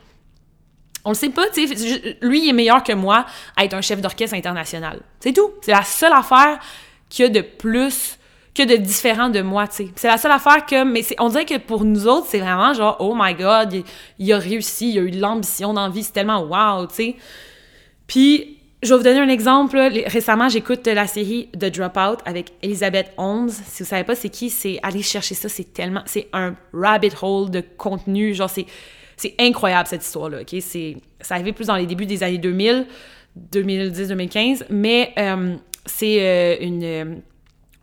On 1.04 1.10
le 1.10 1.14
sait 1.14 1.30
pas, 1.30 1.48
tu 1.48 1.66
sais. 1.66 2.18
Lui, 2.22 2.48
est 2.48 2.52
meilleur 2.52 2.82
que 2.82 2.92
moi 2.92 3.24
à 3.56 3.64
être 3.64 3.74
un 3.74 3.80
chef 3.80 4.00
d'orchestre 4.00 4.34
international. 4.34 5.00
C'est 5.20 5.32
tout. 5.32 5.50
C'est 5.60 5.70
la 5.70 5.84
seule 5.84 6.12
affaire 6.12 6.58
qu'il 7.08 7.24
y 7.24 7.28
a 7.28 7.30
de 7.30 7.40
plus, 7.40 8.18
que 8.54 8.64
de 8.64 8.76
différent 8.76 9.28
de 9.28 9.42
moi, 9.42 9.68
tu 9.68 9.76
sais. 9.76 9.88
C'est 9.94 10.08
la 10.08 10.18
seule 10.18 10.32
affaire 10.32 10.66
que. 10.66 10.82
Mais 10.82 11.04
on 11.20 11.28
dirait 11.28 11.44
que 11.44 11.58
pour 11.58 11.84
nous 11.84 12.08
autres, 12.08 12.26
c'est 12.28 12.40
vraiment 12.40 12.74
genre, 12.74 12.96
oh 12.98 13.14
my 13.16 13.34
god, 13.34 13.84
il, 14.18 14.32
a 14.32 14.38
réussi, 14.38 14.90
il 14.90 14.98
a 14.98 15.02
eu 15.02 15.10
de 15.12 15.20
l'ambition 15.20 15.72
d'envie, 15.72 16.02
c'est 16.02 16.12
tellement 16.12 16.42
wow, 16.42 16.86
tu 16.88 16.94
sais. 16.94 17.16
Puis 18.08 18.58
je 18.82 18.88
vais 18.88 18.96
vous 18.96 19.02
donner 19.04 19.20
un 19.20 19.28
exemple. 19.28 19.78
Récemment, 20.06 20.48
j'écoute 20.48 20.86
la 20.86 21.06
série 21.06 21.48
The 21.52 21.66
Dropout 21.66 22.18
avec 22.24 22.52
Elizabeth 22.62 23.12
Holmes. 23.16 23.50
Si 23.50 23.82
vous 23.82 23.88
savez 23.88 24.04
pas 24.04 24.16
c'est 24.16 24.28
qui, 24.28 24.50
c'est 24.50 24.80
aller 24.82 25.02
chercher 25.02 25.34
ça. 25.34 25.48
C'est 25.48 25.72
tellement, 25.72 26.02
c'est 26.06 26.28
un 26.32 26.56
rabbit 26.72 27.12
hole 27.22 27.50
de 27.50 27.60
contenu. 27.60 28.34
Genre, 28.34 28.50
c'est, 28.50 28.66
c'est 29.16 29.34
incroyable 29.38 29.88
cette 29.88 30.04
histoire-là. 30.04 30.40
Ok, 30.40 30.56
c'est, 30.60 30.96
ça 31.20 31.34
arrivait 31.34 31.52
plus 31.52 31.66
dans 31.66 31.76
les 31.76 31.86
débuts 31.86 32.06
des 32.06 32.22
années 32.24 32.38
2000, 32.38 32.86
2010-2015, 33.52 34.64
mais 34.70 35.12
euh, 35.16 35.54
c'est 35.86 36.18
euh, 36.20 36.56
une 36.60 37.22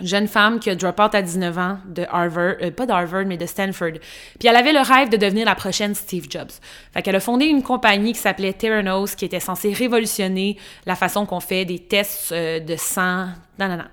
jeune 0.01 0.27
femme 0.27 0.59
qui 0.59 0.69
a 0.69 0.75
drop 0.75 0.99
out 0.99 1.13
à 1.13 1.21
19 1.21 1.57
ans 1.57 1.77
de 1.85 2.05
Harvard, 2.09 2.55
euh, 2.61 2.71
pas 2.71 2.85
d'Harvard, 2.85 3.25
mais 3.25 3.37
de 3.37 3.45
Stanford. 3.45 3.93
Puis 4.39 4.47
elle 4.47 4.55
avait 4.55 4.73
le 4.73 4.81
rêve 4.81 5.09
de 5.09 5.17
devenir 5.17 5.45
la 5.45 5.55
prochaine 5.55 5.95
Steve 5.95 6.27
Jobs. 6.29 6.51
Fait 6.93 7.01
qu'elle 7.01 7.15
a 7.15 7.19
fondé 7.19 7.45
une 7.45 7.63
compagnie 7.63 8.13
qui 8.13 8.19
s'appelait 8.19 8.53
Theranos, 8.53 9.15
qui 9.15 9.25
était 9.25 9.39
censée 9.39 9.73
révolutionner 9.73 10.57
la 10.85 10.95
façon 10.95 11.25
qu'on 11.25 11.39
fait 11.39 11.65
des 11.65 11.79
tests 11.79 12.31
euh, 12.31 12.59
de 12.59 12.75
sang, 12.75 13.27
nanana. 13.57 13.89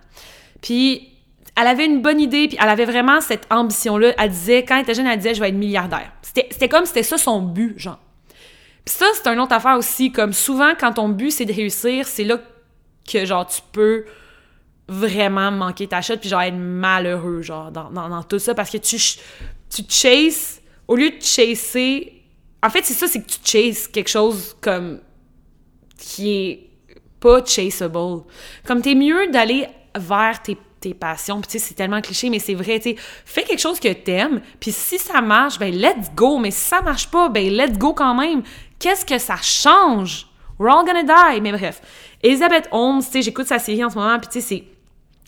Puis 0.63 1.13
elle 1.57 1.67
avait 1.67 1.87
une 1.87 2.03
bonne 2.03 2.21
idée, 2.21 2.49
puis 2.49 2.59
elle 2.61 2.69
avait 2.69 2.85
vraiment 2.85 3.21
cette 3.21 3.47
ambition-là. 3.51 4.13
Elle 4.19 4.31
disait, 4.31 4.65
quand 4.65 4.77
elle 4.77 4.83
était 4.83 4.95
jeune, 4.95 5.07
elle 5.07 5.17
disait, 5.17 5.35
je 5.35 5.41
vais 5.41 5.49
être 5.49 5.55
milliardaire. 5.55 6.13
C'était 6.23 6.69
comme, 6.69 6.85
c'était 6.85 7.03
ça 7.03 7.17
son 7.17 7.41
but, 7.41 7.79
genre. 7.79 7.99
Puis 8.85 8.95
ça, 8.95 9.07
c'est 9.15 9.27
une 9.29 9.41
autre 9.41 9.55
affaire 9.55 9.77
aussi, 9.77 10.13
comme 10.13 10.33
souvent, 10.33 10.75
quand 10.79 10.93
ton 10.93 11.09
but, 11.09 11.31
c'est 11.31 11.47
de 11.47 11.53
réussir, 11.53 12.07
c'est 12.07 12.25
là 12.25 12.39
que, 13.11 13.25
genre, 13.25 13.47
tu 13.47 13.61
peux 13.73 14.05
vraiment 14.89 15.51
manquer 15.51 15.89
ta 15.89 16.01
shot 16.01 16.19
puis 16.19 16.29
genre 16.29 16.43
être 16.43 16.57
malheureux 16.57 17.43
genre 17.43 17.73
dans, 17.73 17.91
dans, 17.91 18.23
tout 18.23 18.39
ça 18.39 18.55
parce 18.55 18.71
que 18.71 18.79
tu 18.79 18.97
tu 19.69 19.83
chases 19.89 20.61
au 20.87 20.95
lieu 20.95 21.11
de 21.11 21.21
chasser 21.21 22.23
en 22.63 22.71
fait 22.71 22.85
c'est 22.85 22.95
ça 22.95 23.09
c'est 23.09 23.21
que 23.21 23.27
tu 23.27 23.39
chases 23.43 23.89
quelque 23.89 24.09
chose 24.09 24.57
comme 24.61 25.01
qui 25.99 26.31
est 26.31 26.71
pas 27.21 27.45
chaseable. 27.45 28.23
Comme 28.67 28.83
t'es 28.83 28.95
mieux 28.95 29.29
d'aller 29.29 29.67
vers 29.97 30.43
tes, 30.43 30.57
tes 30.81 30.95
passions 30.95 31.41
puis 31.41 31.51
tu 31.51 31.59
sais 31.59 31.67
c'est 31.69 31.75
tellement 31.75 32.01
cliché 32.01 32.31
mais 32.31 32.39
c'est 32.39 32.55
vrai 32.55 32.79
tu 32.79 32.91
sais 32.91 32.97
fais 33.25 33.43
quelque 33.43 33.61
chose 33.61 33.81
que 33.81 33.93
t'aimes 33.93 34.41
puis 34.61 34.71
si 34.71 34.99
ça 34.99 35.21
marche 35.21 35.59
ben 35.59 35.75
let's 35.75 36.11
go 36.15 36.39
mais 36.39 36.51
si 36.51 36.61
ça 36.61 36.83
marche 36.83 37.11
pas 37.11 37.29
ben 37.29 37.51
let's 37.51 37.77
go 37.79 37.93
quand 37.93 38.15
même. 38.15 38.43
Qu'est-ce 38.79 39.07
que 39.07 39.19
ça 39.19 39.37
change? 39.37 40.27
We're 40.59 40.71
all 40.71 40.85
gonna 40.85 41.03
die. 41.03 41.41
Mais 41.41 41.53
bref 41.53 41.81
Elizabeth 42.23 42.69
Holmes 42.71 43.03
tu 43.03 43.11
sais 43.11 43.23
j'écoute 43.23 43.47
sa 43.47 43.59
série 43.59 43.83
en 43.83 43.91
ce 43.91 43.97
moment 43.97 44.19
puis 44.19 44.29
tu 44.29 44.41
sais 44.41 44.47
c'est 44.47 44.76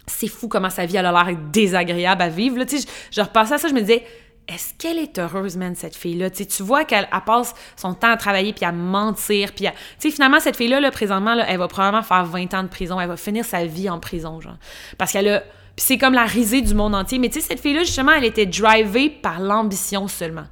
c'est 0.08 0.28
fou 0.28 0.48
comment 0.48 0.70
sa 0.70 0.86
vie 0.86 0.98
a 0.98 1.02
l'air 1.02 1.36
désagréable 1.52 2.22
à 2.22 2.28
vivre. 2.28 2.58
Là, 2.58 2.64
je, 2.68 2.78
je 3.10 3.20
repassais 3.20 3.54
à 3.54 3.58
ça, 3.58 3.68
je 3.68 3.74
me 3.74 3.80
disais, 3.80 4.04
est-ce 4.48 4.72
qu'elle 4.78 4.98
est 4.98 5.18
heureuse, 5.18 5.58
man, 5.58 5.74
cette 5.74 5.94
fille-là? 5.94 6.30
Tu 6.30 6.62
vois 6.62 6.84
qu'elle 6.84 7.06
passe 7.26 7.54
son 7.76 7.92
temps 7.92 8.10
à 8.10 8.16
travailler 8.16 8.54
puis 8.54 8.64
à 8.64 8.72
mentir. 8.72 9.52
Puis 9.52 9.66
sais, 9.98 10.10
finalement, 10.10 10.40
cette 10.40 10.56
fille-là, 10.56 10.80
là, 10.80 10.90
présentement, 10.90 11.36
elle 11.46 11.58
va 11.58 11.68
probablement 11.68 12.02
faire 12.02 12.24
20 12.24 12.54
ans 12.54 12.62
de 12.62 12.68
prison. 12.68 12.98
Elle 12.98 13.08
va 13.08 13.18
finir 13.18 13.44
sa 13.44 13.66
vie 13.66 13.90
en 13.90 14.00
prison, 14.00 14.40
genre. 14.40 14.56
Parce 14.96 15.12
qu'elle 15.12 15.28
a. 15.28 15.42
C'est 15.76 15.96
comme 15.96 16.14
la 16.14 16.24
risée 16.24 16.60
du 16.60 16.74
monde 16.74 16.94
entier. 16.94 17.20
Mais 17.20 17.28
tu 17.28 17.40
cette 17.40 17.60
fille-là, 17.60 17.84
justement, 17.84 18.12
elle 18.12 18.24
était 18.24 18.46
drivée 18.46 19.10
par 19.10 19.38
l'ambition 19.38 20.08
seulement. 20.08 20.46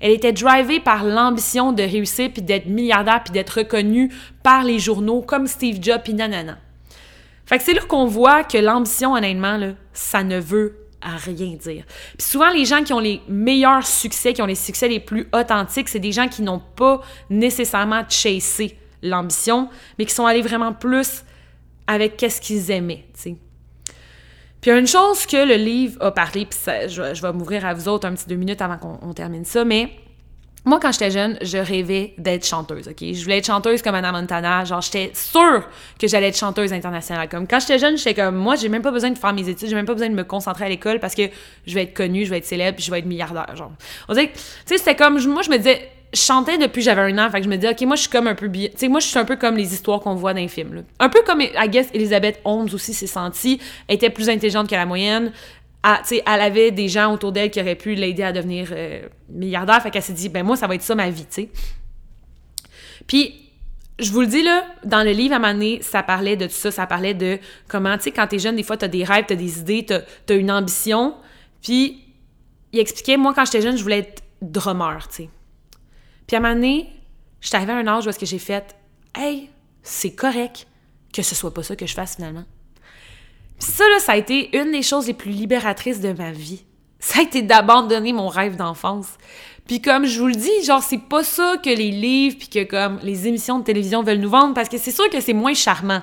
Elle 0.00 0.12
était 0.12 0.32
drivée 0.32 0.78
par 0.78 1.02
l'ambition 1.02 1.72
de 1.72 1.82
réussir 1.82 2.30
puis 2.32 2.42
d'être 2.42 2.66
milliardaire 2.66 3.22
puis 3.24 3.32
d'être 3.32 3.58
reconnue 3.58 4.12
par 4.42 4.62
les 4.62 4.78
journaux 4.78 5.22
comme 5.22 5.46
Steve 5.46 5.78
Jobs 5.82 6.02
puis 6.04 6.14
nanana. 6.14 6.58
Fait 7.50 7.58
que 7.58 7.64
c'est 7.64 7.72
là 7.72 7.80
qu'on 7.80 8.06
voit 8.06 8.44
que 8.44 8.58
l'ambition, 8.58 9.14
honnêtement, 9.14 9.56
là, 9.56 9.72
ça 9.92 10.22
ne 10.22 10.38
veut 10.38 10.86
rien 11.02 11.56
dire. 11.56 11.84
Puis 12.16 12.28
souvent, 12.28 12.48
les 12.50 12.64
gens 12.64 12.84
qui 12.84 12.92
ont 12.92 13.00
les 13.00 13.20
meilleurs 13.26 13.84
succès, 13.84 14.32
qui 14.32 14.40
ont 14.40 14.46
les 14.46 14.54
succès 14.54 14.86
les 14.86 15.00
plus 15.00 15.28
authentiques, 15.32 15.88
c'est 15.88 15.98
des 15.98 16.12
gens 16.12 16.28
qui 16.28 16.42
n'ont 16.42 16.62
pas 16.76 17.00
nécessairement 17.28 18.04
chassé 18.08 18.78
l'ambition, 19.02 19.68
mais 19.98 20.04
qui 20.04 20.14
sont 20.14 20.26
allés 20.26 20.42
vraiment 20.42 20.72
plus 20.72 21.24
avec 21.88 22.16
qu'est-ce 22.16 22.40
qu'ils 22.40 22.70
aimaient, 22.70 23.04
tu. 23.20 23.34
Puis 24.60 24.70
une 24.70 24.86
chose 24.86 25.26
que 25.26 25.44
le 25.44 25.56
livre 25.56 26.00
a 26.04 26.12
parlé, 26.12 26.46
puis 26.46 26.56
je, 26.86 27.20
vais 27.20 27.32
m'ouvrir 27.32 27.66
à 27.66 27.74
vous 27.74 27.88
autres 27.88 28.06
un 28.06 28.14
petit 28.14 28.28
deux 28.28 28.36
minutes 28.36 28.62
avant 28.62 28.78
qu'on 28.78 29.12
termine 29.12 29.44
ça, 29.44 29.64
mais 29.64 29.90
moi, 30.64 30.78
quand 30.80 30.92
j'étais 30.92 31.10
jeune, 31.10 31.38
je 31.40 31.56
rêvais 31.56 32.12
d'être 32.18 32.46
chanteuse, 32.46 32.88
OK? 32.88 32.98
Je 33.00 33.22
voulais 33.22 33.38
être 33.38 33.46
chanteuse 33.46 33.80
comme 33.80 33.94
Anna 33.94 34.12
Montana. 34.12 34.64
Genre, 34.64 34.82
j'étais 34.82 35.10
sûre 35.14 35.66
que 35.98 36.06
j'allais 36.06 36.28
être 36.28 36.36
chanteuse 36.36 36.72
internationale. 36.72 37.28
Comme 37.28 37.46
quand 37.46 37.60
j'étais 37.60 37.78
jeune, 37.78 37.96
j'étais 37.96 38.14
comme, 38.14 38.36
moi, 38.36 38.56
j'ai 38.56 38.68
même 38.68 38.82
pas 38.82 38.90
besoin 38.90 39.10
de 39.10 39.18
faire 39.18 39.32
mes 39.32 39.48
études, 39.48 39.68
j'ai 39.68 39.74
même 39.74 39.86
pas 39.86 39.94
besoin 39.94 40.10
de 40.10 40.14
me 40.14 40.24
concentrer 40.24 40.66
à 40.66 40.68
l'école 40.68 41.00
parce 41.00 41.14
que 41.14 41.22
je 41.66 41.74
vais 41.74 41.84
être 41.84 41.94
connue, 41.94 42.26
je 42.26 42.30
vais 42.30 42.38
être 42.38 42.44
célèbre, 42.44 42.78
je 42.78 42.90
vais 42.90 42.98
être 42.98 43.06
milliardaire, 43.06 43.56
genre. 43.56 43.72
On 44.08 44.12
dirait 44.12 44.32
tu 44.32 44.40
sais, 44.66 44.78
c'était 44.78 44.96
comme, 44.96 45.18
moi, 45.28 45.42
je 45.42 45.50
me 45.50 45.56
disais, 45.56 45.88
je 46.12 46.20
chantais 46.20 46.58
depuis 46.58 46.82
j'avais 46.82 47.02
un 47.02 47.18
an, 47.18 47.30
fait 47.30 47.38
que 47.38 47.44
je 47.44 47.48
me 47.48 47.56
disais, 47.56 47.72
OK, 47.72 47.80
moi, 47.82 47.96
je 47.96 48.02
suis 48.02 48.10
comme 48.10 48.26
un 48.26 48.34
peu, 48.34 48.50
tu 48.50 48.68
sais, 48.76 48.88
moi, 48.88 49.00
je 49.00 49.06
suis 49.06 49.18
un 49.18 49.24
peu 49.24 49.36
comme 49.36 49.56
les 49.56 49.72
histoires 49.72 50.00
qu'on 50.00 50.14
voit 50.14 50.34
dans 50.34 50.40
les 50.40 50.48
films, 50.48 50.74
là. 50.74 50.80
Un 50.98 51.08
peu 51.08 51.22
comme, 51.22 51.40
I 51.40 51.68
guess, 51.68 51.88
Elizabeth 51.94 52.40
Holmes 52.44 52.68
aussi 52.74 52.92
s'est 52.92 53.06
sentie, 53.06 53.60
était 53.88 54.10
plus 54.10 54.28
intelligente 54.28 54.68
que 54.68 54.74
la 54.74 54.86
moyenne, 54.86 55.32
elle 55.82 56.40
avait 56.40 56.70
des 56.70 56.88
gens 56.88 57.12
autour 57.12 57.32
d'elle 57.32 57.50
qui 57.50 57.60
auraient 57.60 57.74
pu 57.74 57.94
l'aider 57.94 58.22
à 58.22 58.32
devenir 58.32 58.68
euh, 58.72 59.08
milliardaire. 59.28 59.82
Fait 59.82 59.90
qu'elle 59.90 60.02
s'est 60.02 60.12
dit, 60.12 60.28
ben 60.28 60.44
moi, 60.44 60.56
ça 60.56 60.66
va 60.66 60.74
être 60.74 60.82
ça 60.82 60.94
ma 60.94 61.08
vie. 61.08 61.26
Puis, 63.06 63.50
je 63.98 64.12
vous 64.12 64.20
le 64.20 64.26
dis, 64.26 64.44
dans 64.84 65.02
le 65.02 65.10
livre 65.10 65.34
à 65.34 65.38
Mané, 65.38 65.80
ça 65.82 66.02
parlait 66.02 66.36
de 66.36 66.46
tout 66.46 66.52
ça. 66.52 66.70
Ça 66.70 66.86
parlait 66.86 67.14
de 67.14 67.38
comment, 67.68 67.96
tu 67.96 68.04
sais, 68.04 68.10
quand 68.12 68.26
t'es 68.26 68.38
jeune, 68.38 68.56
des 68.56 68.62
fois, 68.62 68.76
t'as 68.76 68.88
des 68.88 69.04
rêves, 69.04 69.24
t'as 69.26 69.34
des 69.34 69.58
idées, 69.58 69.86
t'as 69.86 70.00
as 70.28 70.34
une 70.34 70.50
ambition. 70.50 71.14
Puis, 71.62 72.04
il 72.72 72.78
expliquait, 72.78 73.16
moi, 73.16 73.32
quand 73.34 73.44
j'étais 73.44 73.62
jeune, 73.62 73.76
je 73.76 73.82
voulais 73.82 74.00
être 74.00 74.22
drummer, 74.42 75.08
tu. 75.08 75.28
Puis, 76.26 76.36
à 76.36 76.40
Mané, 76.40 76.88
j'étais 77.40 77.56
arrivée 77.56 77.72
à 77.72 77.76
un 77.76 77.86
âge 77.86 78.06
où 78.06 78.10
est-ce 78.10 78.18
que 78.18 78.26
j'ai 78.26 78.38
fait, 78.38 78.76
hey, 79.14 79.50
c'est 79.82 80.14
correct 80.14 80.66
que 81.12 81.22
ce 81.22 81.34
soit 81.34 81.52
pas 81.52 81.62
ça 81.62 81.74
que 81.74 81.86
je 81.86 81.94
fasse 81.94 82.16
finalement. 82.16 82.44
Ça, 83.60 83.84
là, 83.88 84.00
ça 84.00 84.12
a 84.12 84.16
été 84.16 84.56
une 84.58 84.72
des 84.72 84.82
choses 84.82 85.06
les 85.06 85.14
plus 85.14 85.30
libératrices 85.30 86.00
de 86.00 86.12
ma 86.12 86.32
vie. 86.32 86.64
Ça 86.98 87.20
a 87.20 87.22
été 87.22 87.42
d'abandonner 87.42 88.12
mon 88.12 88.28
rêve 88.28 88.56
d'enfance. 88.56 89.18
Puis 89.66 89.80
comme 89.80 90.06
je 90.06 90.18
vous 90.18 90.26
le 90.26 90.34
dis, 90.34 90.64
genre, 90.64 90.82
c'est 90.82 90.98
pas 90.98 91.22
ça 91.22 91.54
que 91.62 91.70
les 91.70 91.90
livres 91.90 92.36
puis 92.38 92.48
que 92.48 92.64
comme 92.64 92.98
les 93.02 93.28
émissions 93.28 93.58
de 93.58 93.64
télévision 93.64 94.02
veulent 94.02 94.18
nous 94.18 94.30
vendre 94.30 94.54
parce 94.54 94.68
que 94.68 94.78
c'est 94.78 94.90
sûr 94.90 95.08
que 95.10 95.20
c'est 95.20 95.32
moins 95.32 95.54
charmant, 95.54 96.02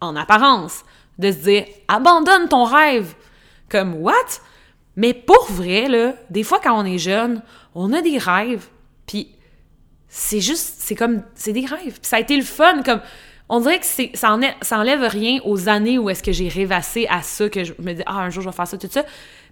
en 0.00 0.16
apparence, 0.16 0.84
de 1.18 1.30
se 1.30 1.36
dire 1.36 1.64
«abandonne 1.88 2.48
ton 2.48 2.64
rêve». 2.64 3.14
Comme 3.68 3.94
«what?» 4.00 4.12
Mais 4.96 5.12
pour 5.12 5.46
vrai, 5.50 5.88
là, 5.88 6.14
des 6.30 6.44
fois 6.44 6.60
quand 6.62 6.80
on 6.80 6.84
est 6.84 6.98
jeune, 6.98 7.42
on 7.74 7.92
a 7.92 8.00
des 8.00 8.18
rêves, 8.18 8.68
puis 9.06 9.28
c'est 10.08 10.40
juste, 10.40 10.76
c'est 10.78 10.94
comme, 10.94 11.22
c'est 11.34 11.52
des 11.52 11.66
rêves. 11.66 11.98
Puis 12.00 12.08
ça 12.08 12.16
a 12.16 12.20
été 12.20 12.36
le 12.36 12.44
fun, 12.44 12.82
comme 12.82 13.00
on 13.48 13.60
dirait 13.60 13.78
que 13.78 13.86
ça, 14.16 14.32
enlève, 14.32 15.02
rien 15.02 15.38
aux 15.44 15.68
années 15.68 15.98
où 15.98 16.08
est-ce 16.08 16.22
que 16.22 16.32
j'ai 16.32 16.48
rêvassé 16.48 17.06
à 17.08 17.22
ça, 17.22 17.48
que 17.48 17.62
je 17.62 17.74
me 17.78 17.92
dis, 17.92 18.02
ah, 18.06 18.20
un 18.20 18.30
jour, 18.30 18.42
je 18.42 18.48
vais 18.48 18.54
faire 18.54 18.66
ça, 18.66 18.78
tout 18.78 18.88
ça. 18.90 19.04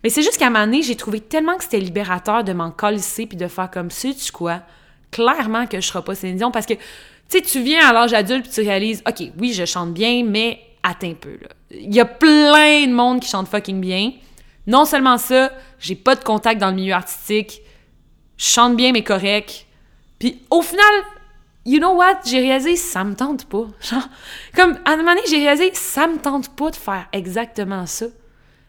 Mais 0.02 0.08
c'est 0.08 0.22
juste 0.22 0.38
qu'à 0.38 0.50
moment 0.50 0.64
donné, 0.64 0.82
j'ai 0.82 0.96
trouvé 0.96 1.20
tellement 1.20 1.56
que 1.56 1.64
c'était 1.64 1.78
libérateur 1.78 2.42
de 2.42 2.52
m'en 2.52 2.70
colisser 2.70 3.26
puis 3.26 3.36
de 3.36 3.46
faire 3.48 3.70
comme, 3.70 3.90
sais 3.90 4.14
tu 4.14 4.32
quoi? 4.32 4.62
Clairement 5.10 5.66
que 5.66 5.80
je 5.80 5.86
serai 5.86 6.02
pas 6.02 6.14
Céline 6.14 6.50
parce 6.52 6.66
que, 6.66 6.74
tu 6.74 6.80
sais, 7.28 7.42
tu 7.42 7.62
viens 7.62 7.86
à 7.86 7.92
l'âge 7.92 8.14
adulte 8.14 8.44
puis 8.44 8.52
tu 8.52 8.62
réalises, 8.62 9.02
OK, 9.06 9.30
oui, 9.38 9.52
je 9.52 9.64
chante 9.66 9.92
bien, 9.92 10.24
mais 10.24 10.58
attends 10.82 11.10
un 11.10 11.14
peu. 11.14 11.38
Il 11.70 11.94
y 11.94 12.00
a 12.00 12.06
plein 12.06 12.86
de 12.86 12.92
monde 12.92 13.20
qui 13.20 13.28
chante 13.28 13.46
fucking 13.46 13.80
bien. 13.80 14.12
Non 14.66 14.84
seulement 14.84 15.18
ça, 15.18 15.52
j'ai 15.78 15.96
pas 15.96 16.14
de 16.14 16.24
contact 16.24 16.60
dans 16.60 16.70
le 16.70 16.76
milieu 16.76 16.94
artistique. 16.94 17.60
Je 18.36 18.46
chante 18.46 18.76
bien, 18.76 18.92
mais 18.92 19.04
correct. 19.04 19.66
Puis 20.18 20.40
au 20.50 20.62
final, 20.62 20.92
you 21.64 21.78
know 21.78 21.94
what, 21.94 22.20
j'ai 22.24 22.40
réalisé, 22.40 22.76
ça 22.76 23.04
me 23.04 23.14
tente 23.14 23.46
pas. 23.46 23.66
Genre, 23.80 24.08
comme, 24.54 24.78
à 24.84 24.92
un 24.92 24.96
moment 24.96 25.14
donné, 25.14 25.22
j'ai 25.28 25.38
réalisé, 25.38 25.70
ça 25.74 26.06
me 26.06 26.18
tente 26.18 26.54
pas 26.56 26.70
de 26.70 26.76
faire 26.76 27.06
exactement 27.12 27.86
ça. 27.86 28.06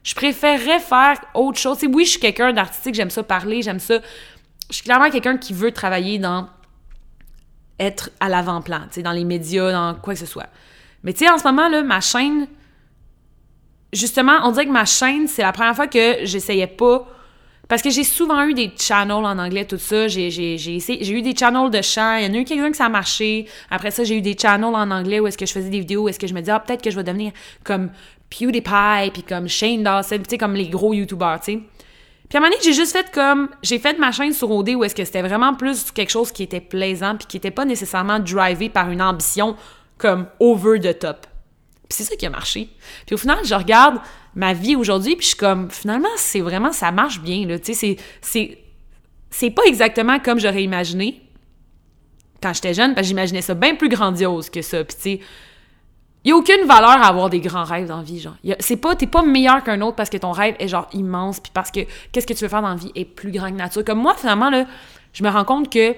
Je 0.03 0.13
préférerais 0.15 0.79
faire 0.79 1.19
autre 1.33 1.59
chose. 1.59 1.77
Oui, 1.89 2.05
je 2.05 2.11
suis 2.11 2.19
quelqu'un 2.19 2.51
d'artistique, 2.53 2.93
j'aime 2.95 3.09
ça 3.09 3.23
parler, 3.23 3.61
j'aime 3.61 3.79
ça. 3.79 3.99
Je 4.69 4.75
suis 4.75 4.83
clairement 4.83 5.09
quelqu'un 5.09 5.37
qui 5.37 5.53
veut 5.53 5.71
travailler 5.71 6.19
dans 6.19 6.47
être 7.79 8.11
à 8.19 8.29
l'avant-plan, 8.29 8.81
dans 8.97 9.11
les 9.11 9.23
médias, 9.23 9.71
dans 9.71 9.95
quoi 9.95 10.13
que 10.13 10.19
ce 10.19 10.25
soit. 10.25 10.47
Mais 11.03 11.13
tu 11.13 11.19
sais, 11.19 11.29
en 11.29 11.37
ce 11.37 11.43
moment, 11.43 11.69
là, 11.69 11.81
ma 11.83 12.01
chaîne, 12.01 12.47
justement, 13.91 14.39
on 14.43 14.51
dirait 14.51 14.65
que 14.65 14.71
ma 14.71 14.85
chaîne, 14.85 15.27
c'est 15.27 15.41
la 15.41 15.51
première 15.51 15.75
fois 15.75 15.87
que 15.87 16.17
j'essayais 16.23 16.67
pas 16.67 17.07
parce 17.69 17.81
que 17.81 17.89
j'ai 17.89 18.03
souvent 18.03 18.43
eu 18.45 18.53
des 18.53 18.71
channels 18.77 19.25
en 19.25 19.39
anglais, 19.39 19.65
tout 19.65 19.77
ça. 19.77 20.07
J'ai, 20.07 20.29
j'ai, 20.29 20.57
j'ai, 20.57 21.09
eu 21.09 21.21
des 21.21 21.35
channels 21.35 21.69
de 21.69 21.81
chant. 21.81 22.17
Il 22.17 22.25
y 22.25 22.29
en 22.29 22.33
a 22.33 22.37
eu 22.37 22.43
quelques-uns 22.43 22.71
que 22.71 22.77
ça 22.77 22.85
a 22.85 22.89
marché. 22.89 23.47
Après 23.71 23.89
ça, 23.89 24.03
j'ai 24.03 24.17
eu 24.17 24.21
des 24.21 24.37
channels 24.37 24.75
en 24.75 24.91
anglais 24.91 25.19
où 25.19 25.27
est-ce 25.27 25.37
que 25.37 25.45
je 25.45 25.53
faisais 25.53 25.69
des 25.69 25.79
vidéos, 25.79 26.03
où 26.03 26.09
est-ce 26.09 26.19
que 26.19 26.27
je 26.27 26.33
me 26.33 26.41
disais, 26.41 26.51
ah, 26.51 26.59
peut-être 26.59 26.81
que 26.81 26.91
je 26.91 26.95
vais 26.95 27.03
devenir 27.03 27.31
comme 27.63 27.89
PewDiePie, 28.29 29.11
puis 29.13 29.23
comme 29.23 29.47
Shane 29.47 29.83
Dawson, 29.83 30.17
tu 30.17 30.31
sais, 30.31 30.37
comme 30.37 30.55
les 30.55 30.67
gros 30.67 30.93
YouTubers, 30.93 31.39
tu 31.43 31.53
sais. 31.53 31.59
Puis 32.29 32.37
à 32.37 32.41
un 32.41 32.41
moment 32.41 32.51
donné, 32.51 32.63
j'ai 32.63 32.73
juste 32.73 32.91
fait 32.91 33.11
comme... 33.11 33.49
J'ai 33.61 33.79
fait 33.79 33.97
ma 33.97 34.11
chaîne 34.11 34.33
sur 34.33 34.49
OD 34.49 34.69
où 34.69 34.83
est-ce 34.83 34.95
que 34.95 35.05
c'était 35.05 35.21
vraiment 35.21 35.53
plus 35.53 35.91
quelque 35.91 36.09
chose 36.09 36.31
qui 36.31 36.43
était 36.43 36.61
plaisant 36.61 37.15
puis 37.15 37.27
qui 37.27 37.37
était 37.37 37.51
pas 37.51 37.63
nécessairement 37.63 38.19
drivé 38.19 38.69
par 38.69 38.89
une 38.89 39.01
ambition 39.01 39.55
comme 39.97 40.27
over 40.39 40.79
the 40.79 40.97
top. 40.97 41.27
C'est 41.93 42.03
ça 42.03 42.15
qui 42.15 42.25
a 42.25 42.29
marché. 42.29 42.69
Puis 43.05 43.13
au 43.15 43.17
final, 43.17 43.37
je 43.43 43.53
regarde 43.53 43.99
ma 44.35 44.53
vie 44.53 44.75
aujourd'hui, 44.75 45.15
puis 45.15 45.23
je 45.23 45.29
suis 45.29 45.37
comme, 45.37 45.69
finalement, 45.69 46.09
c'est 46.17 46.41
vraiment, 46.41 46.71
ça 46.71 46.91
marche 46.91 47.21
bien, 47.21 47.45
là, 47.45 47.59
tu 47.59 47.73
sais, 47.73 47.97
c'est, 48.21 48.57
c'est, 49.29 49.49
pas 49.51 49.61
exactement 49.67 50.19
comme 50.19 50.39
j'aurais 50.39 50.63
imaginé 50.63 51.21
quand 52.41 52.53
j'étais 52.53 52.73
jeune, 52.73 52.95
parce 52.95 53.05
que 53.05 53.09
j'imaginais 53.09 53.41
ça 53.41 53.53
bien 53.53 53.75
plus 53.75 53.89
grandiose 53.89 54.49
que 54.49 54.61
ça, 54.61 54.83
puis 54.83 54.95
tu 54.95 55.01
sais, 55.01 55.19
il 56.23 56.29
y 56.29 56.31
a 56.31 56.35
aucune 56.35 56.65
valeur 56.65 56.89
à 56.89 57.07
avoir 57.07 57.29
des 57.29 57.41
grands 57.41 57.65
rêves 57.65 57.87
dans 57.87 57.97
la 57.97 58.03
vie, 58.03 58.19
genre. 58.19 58.35
C'est 58.59 58.77
pas, 58.77 58.95
t'es 58.95 59.07
pas 59.07 59.21
meilleur 59.21 59.61
qu'un 59.63 59.81
autre 59.81 59.97
parce 59.97 60.09
que 60.09 60.17
ton 60.17 60.31
rêve 60.31 60.55
est 60.57 60.69
genre 60.69 60.87
immense, 60.93 61.39
puis 61.39 61.51
parce 61.53 61.69
que 61.69 61.81
qu'est-ce 62.11 62.25
que 62.25 62.33
tu 62.33 62.43
veux 62.43 62.49
faire 62.49 62.61
dans 62.61 62.69
la 62.69 62.75
vie 62.75 62.91
est 62.95 63.05
plus 63.05 63.31
grand 63.31 63.49
que 63.49 63.55
nature. 63.55 63.83
Comme 63.83 63.99
moi, 63.99 64.15
finalement, 64.17 64.49
là, 64.49 64.65
je 65.11 65.23
me 65.23 65.29
rends 65.29 65.43
compte 65.43 65.71
que 65.71 65.93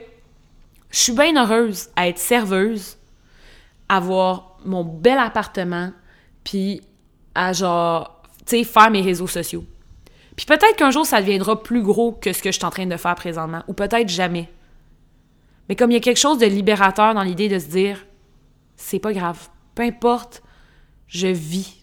je 0.89 0.99
suis 0.99 1.13
bien 1.13 1.35
heureuse 1.35 1.89
à 1.95 2.07
être 2.07 2.17
serveuse, 2.17 2.97
avoir 3.87 4.54
mon 4.65 4.83
bel 4.83 5.17
appartement, 5.17 5.91
puis 6.43 6.81
à 7.33 7.53
genre 7.53 8.21
tu 8.45 8.57
sais, 8.57 8.63
faire 8.63 8.91
mes 8.91 9.01
réseaux 9.01 9.27
sociaux. 9.27 9.65
Puis 10.35 10.45
peut-être 10.45 10.75
qu'un 10.75 10.91
jour, 10.91 11.05
ça 11.05 11.21
deviendra 11.21 11.63
plus 11.63 11.81
gros 11.81 12.11
que 12.11 12.33
ce 12.33 12.41
que 12.41 12.51
je 12.51 12.57
suis 12.57 12.65
en 12.65 12.69
train 12.69 12.85
de 12.85 12.97
faire 12.97 13.15
présentement, 13.15 13.63
ou 13.67 13.73
peut-être 13.73 14.09
jamais. 14.09 14.49
Mais 15.69 15.75
comme 15.75 15.91
il 15.91 15.95
y 15.95 15.97
a 15.97 16.01
quelque 16.01 16.19
chose 16.19 16.37
de 16.37 16.45
libérateur 16.45 17.13
dans 17.13 17.23
l'idée 17.23 17.49
de 17.49 17.57
se 17.57 17.67
dire, 17.67 18.05
c'est 18.75 18.99
pas 18.99 19.13
grave, 19.13 19.49
peu 19.73 19.83
importe, 19.83 20.43
je 21.07 21.27
vis. 21.27 21.79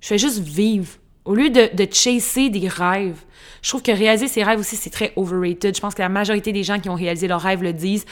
Je 0.00 0.08
fais 0.08 0.18
juste 0.18 0.38
vivre. 0.38 0.88
Au 1.24 1.34
lieu 1.34 1.50
de, 1.50 1.74
de 1.74 1.92
chasser 1.92 2.48
des 2.48 2.68
rêves, 2.68 3.20
je 3.60 3.68
trouve 3.68 3.82
que 3.82 3.92
réaliser 3.92 4.28
ses 4.28 4.42
rêves 4.42 4.60
aussi, 4.60 4.76
c'est 4.76 4.90
très 4.90 5.12
overrated. 5.16 5.74
Je 5.74 5.80
pense 5.80 5.94
que 5.94 6.00
la 6.00 6.08
majorité 6.08 6.52
des 6.52 6.62
gens 6.62 6.78
qui 6.78 6.88
ont 6.88 6.94
réalisé 6.94 7.28
leurs 7.28 7.42
rêves 7.42 7.62
le 7.62 7.72
disent. 7.72 8.06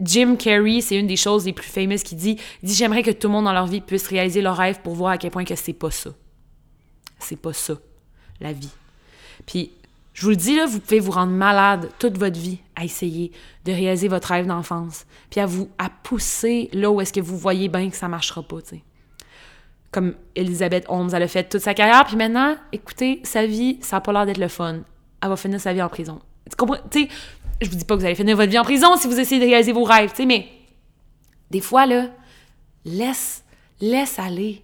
Jim 0.00 0.36
Carrey, 0.36 0.80
c'est 0.80 0.96
une 0.96 1.06
des 1.06 1.16
choses 1.16 1.44
les 1.44 1.52
plus 1.52 1.68
fameuses 1.68 2.02
qui 2.02 2.14
dit, 2.14 2.36
dit 2.62 2.74
j'aimerais 2.74 3.02
que 3.02 3.10
tout 3.10 3.28
le 3.28 3.32
monde 3.32 3.44
dans 3.44 3.52
leur 3.52 3.66
vie 3.66 3.80
puisse 3.80 4.06
réaliser 4.08 4.40
leurs 4.42 4.56
rêves 4.56 4.80
pour 4.80 4.94
voir 4.94 5.12
à 5.12 5.18
quel 5.18 5.30
point 5.30 5.44
que 5.44 5.54
c'est 5.54 5.72
pas 5.72 5.90
ça. 5.90 6.10
C'est 7.18 7.36
pas 7.36 7.52
ça, 7.52 7.74
la 8.40 8.52
vie. 8.52 8.70
Puis, 9.46 9.72
je 10.14 10.22
vous 10.22 10.30
le 10.30 10.36
dis, 10.36 10.56
là, 10.56 10.66
vous 10.66 10.80
pouvez 10.80 11.00
vous 11.00 11.12
rendre 11.12 11.32
malade 11.32 11.90
toute 11.98 12.18
votre 12.18 12.38
vie 12.38 12.58
à 12.76 12.84
essayer 12.84 13.30
de 13.64 13.72
réaliser 13.72 14.08
votre 14.08 14.28
rêve 14.28 14.46
d'enfance, 14.46 15.06
puis 15.30 15.40
à 15.40 15.46
vous 15.46 15.68
à 15.78 15.88
pousser 15.88 16.68
là 16.72 16.90
où 16.90 17.00
est-ce 17.00 17.12
que 17.12 17.20
vous 17.20 17.38
voyez 17.38 17.68
bien 17.68 17.90
que 17.90 17.96
ça 17.96 18.08
marchera 18.08 18.42
pas, 18.42 18.60
tu 18.62 18.76
sais. 18.76 18.82
Comme 19.92 20.14
Elisabeth 20.36 20.84
Holmes, 20.88 21.10
elle 21.12 21.22
a 21.22 21.28
fait 21.28 21.48
toute 21.48 21.60
sa 21.60 21.74
carrière, 21.74 22.04
puis 22.04 22.16
maintenant, 22.16 22.56
écoutez, 22.72 23.20
sa 23.24 23.44
vie, 23.44 23.78
ça 23.80 23.96
n'a 23.96 24.00
pas 24.00 24.12
l'air 24.12 24.26
d'être 24.26 24.38
le 24.38 24.48
fun. 24.48 24.80
Elle 25.22 25.28
va 25.28 25.36
finir 25.36 25.60
sa 25.60 25.72
vie 25.72 25.82
en 25.82 25.88
prison. 25.88 26.20
Tu 26.48 26.56
comprends? 26.56 26.78
Tu 26.90 27.02
sais, 27.02 27.08
je 27.60 27.68
vous 27.68 27.76
dis 27.76 27.84
pas 27.84 27.94
que 27.94 28.00
vous 28.00 28.06
allez 28.06 28.14
finir 28.14 28.36
votre 28.36 28.50
vie 28.50 28.58
en 28.58 28.64
prison 28.64 28.96
si 28.96 29.06
vous 29.06 29.18
essayez 29.18 29.40
de 29.40 29.46
réaliser 29.46 29.72
vos 29.72 29.84
rêves, 29.84 30.10
tu 30.10 30.16
sais, 30.16 30.26
mais 30.26 30.48
des 31.50 31.60
fois, 31.60 31.86
là, 31.86 32.08
laisse, 32.84 33.44
laisse 33.80 34.18
aller 34.18 34.62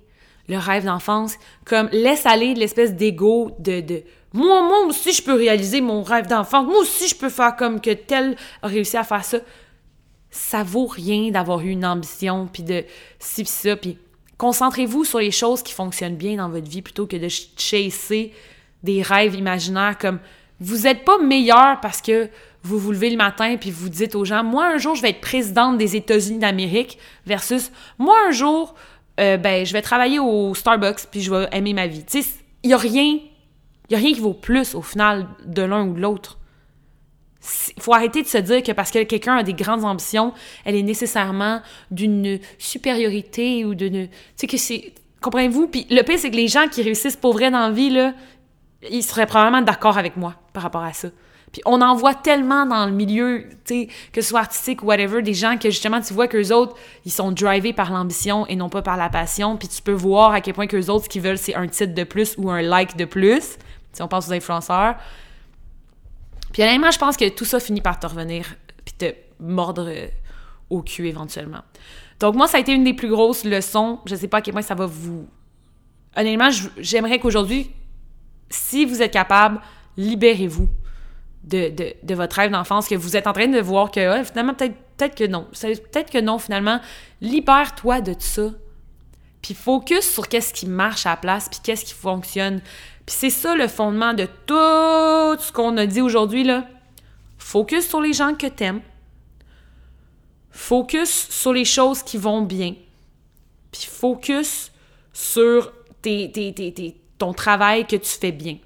le 0.49 0.59
rêve 0.59 0.85
d'enfance, 0.85 1.35
comme 1.65 1.89
laisse 1.93 2.25
aller 2.25 2.55
l'espèce 2.55 2.95
d'ego 2.95 3.51
de, 3.59 3.81
de 3.81 4.03
moi, 4.33 4.63
moi 4.63 4.87
aussi 4.87 5.13
je 5.13 5.23
peux 5.23 5.35
réaliser 5.35 5.81
mon 5.81 6.03
rêve 6.03 6.27
d'enfance, 6.27 6.67
moi 6.67 6.79
aussi 6.79 7.09
je 7.09 7.17
peux 7.17 7.29
faire 7.29 7.57
comme 7.57 7.81
que 7.81 7.91
tel 7.91 8.37
a 8.63 8.67
réussi 8.69 8.97
à 8.97 9.05
faire 9.05 9.25
ça. 9.25 9.39
Ça 10.31 10.63
vaut 10.63 10.87
rien 10.87 11.31
d'avoir 11.31 11.61
eu 11.61 11.71
une 11.71 11.87
ambition, 11.87 12.47
puis 12.53 12.63
de 12.63 12.85
ci, 13.19 13.45
pis 13.45 13.51
ça, 13.51 13.77
puis 13.77 13.99
concentrez-vous 14.37 15.05
sur 15.05 15.19
les 15.19 15.31
choses 15.31 15.63
qui 15.63 15.73
fonctionnent 15.73 16.17
bien 16.17 16.37
dans 16.37 16.51
votre 16.51 16.69
vie 16.69 16.83
plutôt 16.83 17.07
que 17.07 17.17
de 17.17 17.29
chasser 17.29 18.33
des 18.83 19.03
rêves 19.03 19.35
imaginaires 19.35 19.97
comme 19.99 20.21
vous 20.61 20.81
n'êtes 20.81 21.05
pas 21.05 21.19
meilleur 21.19 21.81
parce 21.81 22.01
que 22.01 22.29
vous 22.67 22.79
vous 22.79 22.93
levez 22.93 23.11
le 23.11 23.17
matin 23.17 23.57
puis 23.61 23.71
vous 23.71 23.89
dites 23.89 24.15
aux 24.15 24.25
gens 24.25 24.43
moi 24.45 24.67
un 24.67 24.79
jour 24.79 24.95
je 24.95 25.03
vais 25.03 25.11
être 25.11 25.21
présidente 25.21 25.79
des 25.79 25.97
États-Unis 25.97 26.39
d'Amérique 26.39 26.99
versus 27.27 27.71
moi 27.99 28.17
un 28.29 28.33
jour 28.33 28.75
euh, 29.19 29.37
ben, 29.37 29.65
je 29.65 29.73
vais 29.73 29.83
travailler 29.83 30.19
au 30.19 30.55
Starbucks 30.55 31.07
puis 31.11 31.21
je 31.21 31.31
vais 31.31 31.49
aimer 31.53 31.73
ma 31.73 31.87
vie. 31.87 32.05
Il 32.63 32.71
y 32.71 32.75
a 32.75 32.77
rien, 32.77 33.19
il 33.89 33.93
y 33.93 33.95
a 33.95 33.99
rien 33.99 34.13
qui 34.13 34.21
vaut 34.21 34.35
plus 34.35 34.75
au 34.75 34.83
final 34.83 35.27
de 35.45 35.63
l'un 35.63 35.87
ou 35.87 35.95
de 35.95 36.01
l'autre. 36.01 36.39
Il 37.77 37.83
faut 37.83 37.95
arrêter 37.95 38.23
de 38.23 38.27
se 38.27 38.39
dire 38.39 38.63
que 38.63 38.73
parce 38.73 38.91
que 38.91 39.05
quelqu'un 39.05 39.37
a 39.37 39.43
des 39.43 39.55
grandes 39.55 39.85
ambitions, 39.85 40.33
elle 40.65 40.75
est 40.75 40.83
nécessairement 40.83 41.63
d'une 41.91 42.41
supériorité 42.59 43.65
ou 43.65 43.75
d'une. 43.75 44.09
Tu 44.09 44.15
sais, 44.35 44.47
que 44.49 44.57
c'est. 44.57 44.93
Comprenez-vous? 45.21 45.69
Puis 45.69 45.87
le 45.91 46.03
pire, 46.03 46.19
c'est 46.19 46.31
que 46.31 46.37
les 46.37 46.49
gens 46.49 46.67
qui 46.69 46.83
réussissent 46.83 47.17
pour 47.17 47.35
vrai 47.35 47.51
dans 47.51 47.61
la 47.61 47.71
vie, 47.71 47.91
là, 47.91 48.15
ils 48.91 49.03
seraient 49.03 49.27
probablement 49.27 49.63
d'accord 49.63 49.97
avec 49.97 50.17
moi 50.17 50.35
par 50.53 50.65
rapport 50.65 50.83
à 50.83 50.93
ça. 50.93 51.09
On 51.65 51.81
en 51.81 51.95
voit 51.95 52.15
tellement 52.15 52.67
dans 52.67 52.87
le 52.87 52.93
milieu, 52.93 53.45
tu 53.65 53.83
sais, 53.83 53.89
que 54.13 54.21
ce 54.21 54.29
soit 54.29 54.41
artistique 54.41 54.83
ou 54.83 54.87
whatever, 54.87 55.23
des 55.23 55.35
gens 55.35 55.57
que 55.57 55.71
justement 55.71 56.01
tu 56.01 56.13
vois 56.13 56.29
qu'eux 56.29 56.53
autres, 56.53 56.77
ils 57.05 57.13
sont 57.13 57.33
drivés 57.33 57.73
par 57.73 57.93
l'ambition 57.93 58.47
et 58.47 58.57
non 58.57 58.69
pas 58.69 58.83
par 58.83 58.97
la 58.97 59.09
passion. 59.09 59.57
Puis 59.57 59.69
tu 59.69 59.83
peux 59.83 59.93
voir 59.93 60.33
à 60.33 60.41
quel 60.41 60.55
point 60.55 60.67
qu'eux 60.67 60.89
autres, 60.89 61.07
ce 61.11 61.19
veulent, 61.19 61.39
c'est 61.39 61.55
un 61.55 61.67
titre 61.67 61.95
de 61.95 62.05
plus 62.05 62.35
ou 62.39 62.51
un 62.51 62.63
like 62.63 62.97
de 62.97 63.05
plus. 63.05 63.57
Si 63.93 64.03
on 64.03 64.09
pense 64.09 64.29
aux 64.29 64.33
influenceurs. 64.33 64.97
Puis 66.53 66.63
honnêtement, 66.63 66.91
je 66.91 66.99
pense 66.99 67.17
que 67.17 67.29
tout 67.29 67.45
ça 67.45 67.61
finit 67.61 67.81
par 67.81 67.99
te 67.99 68.07
revenir 68.07 68.47
puis 68.85 68.95
te 68.95 69.15
mordre 69.41 69.91
au 70.71 70.83
cul 70.83 71.07
éventuellement. 71.07 71.63
Donc 72.21 72.35
moi, 72.35 72.47
ça 72.47 72.59
a 72.59 72.61
été 72.61 72.73
une 72.73 72.85
des 72.85 72.95
plus 72.95 73.09
grosses 73.09 73.45
leçons. 73.45 74.01
Je 74.07 74.15
sais 74.15 74.29
pas 74.29 74.39
à 74.39 74.41
quel 74.41 74.53
point 74.53 74.63
ça 74.63 74.75
va 74.75 74.87
vous... 74.87 75.29
Honnêtement, 76.17 76.49
j'aimerais 76.79 77.19
qu'aujourd'hui, 77.19 77.71
si 78.49 78.85
vous 78.87 79.03
êtes 79.03 79.13
capable, 79.13 79.61
libérez-vous 79.97 80.69
de, 81.47 82.15
votre 82.15 82.37
rêve 82.37 82.51
d'enfance, 82.51 82.89
que 82.89 82.95
vous 82.95 83.17
êtes 83.17 83.27
en 83.27 83.33
train 83.33 83.49
de 83.49 83.61
voir 83.61 83.91
que 83.91 84.23
finalement, 84.25 84.55
peut-être 84.55 84.75
peut 84.97 85.09
que 85.09 85.27
non. 85.27 85.47
Peut-être 85.53 86.11
que 86.11 86.21
non, 86.21 86.39
finalement. 86.39 86.81
Libère-toi 87.21 88.01
de 88.01 88.15
ça. 88.19 88.51
Puis 89.43 89.55
focus 89.55 90.11
sur 90.11 90.29
qu'est-ce 90.29 90.53
qui 90.53 90.67
marche 90.67 91.07
à 91.07 91.11
la 91.11 91.17
place, 91.17 91.49
puis 91.49 91.61
qu'est-ce 91.63 91.85
qui 91.85 91.95
fonctionne. 91.95 92.61
Puis 93.05 93.15
c'est 93.17 93.31
ça 93.31 93.55
le 93.55 93.69
fondement 93.69 94.15
de 94.15 94.27
tout 94.47 95.41
ce 95.41 95.53
qu'on 95.53 95.77
a 95.77 95.87
dit 95.87 96.01
aujourd'hui. 96.01 96.49
Focus 97.39 97.89
sur 97.89 98.01
les 98.01 98.13
gens 98.13 98.35
que 98.35 98.47
t'aimes. 98.47 98.81
Focus 100.51 101.29
sur 101.31 101.53
les 101.53 101.65
choses 101.65 102.03
qui 102.03 102.17
vont 102.17 102.43
bien. 102.43 102.75
Puis 103.71 103.87
focus 103.87 104.73
sur 105.13 105.73
tes, 106.03 106.33
tes, 106.33 106.97
ton 107.19 107.33
travail 107.33 107.87
que 107.87 107.97
tu 107.97 108.11
fais 108.11 108.33
bien. 108.33 108.59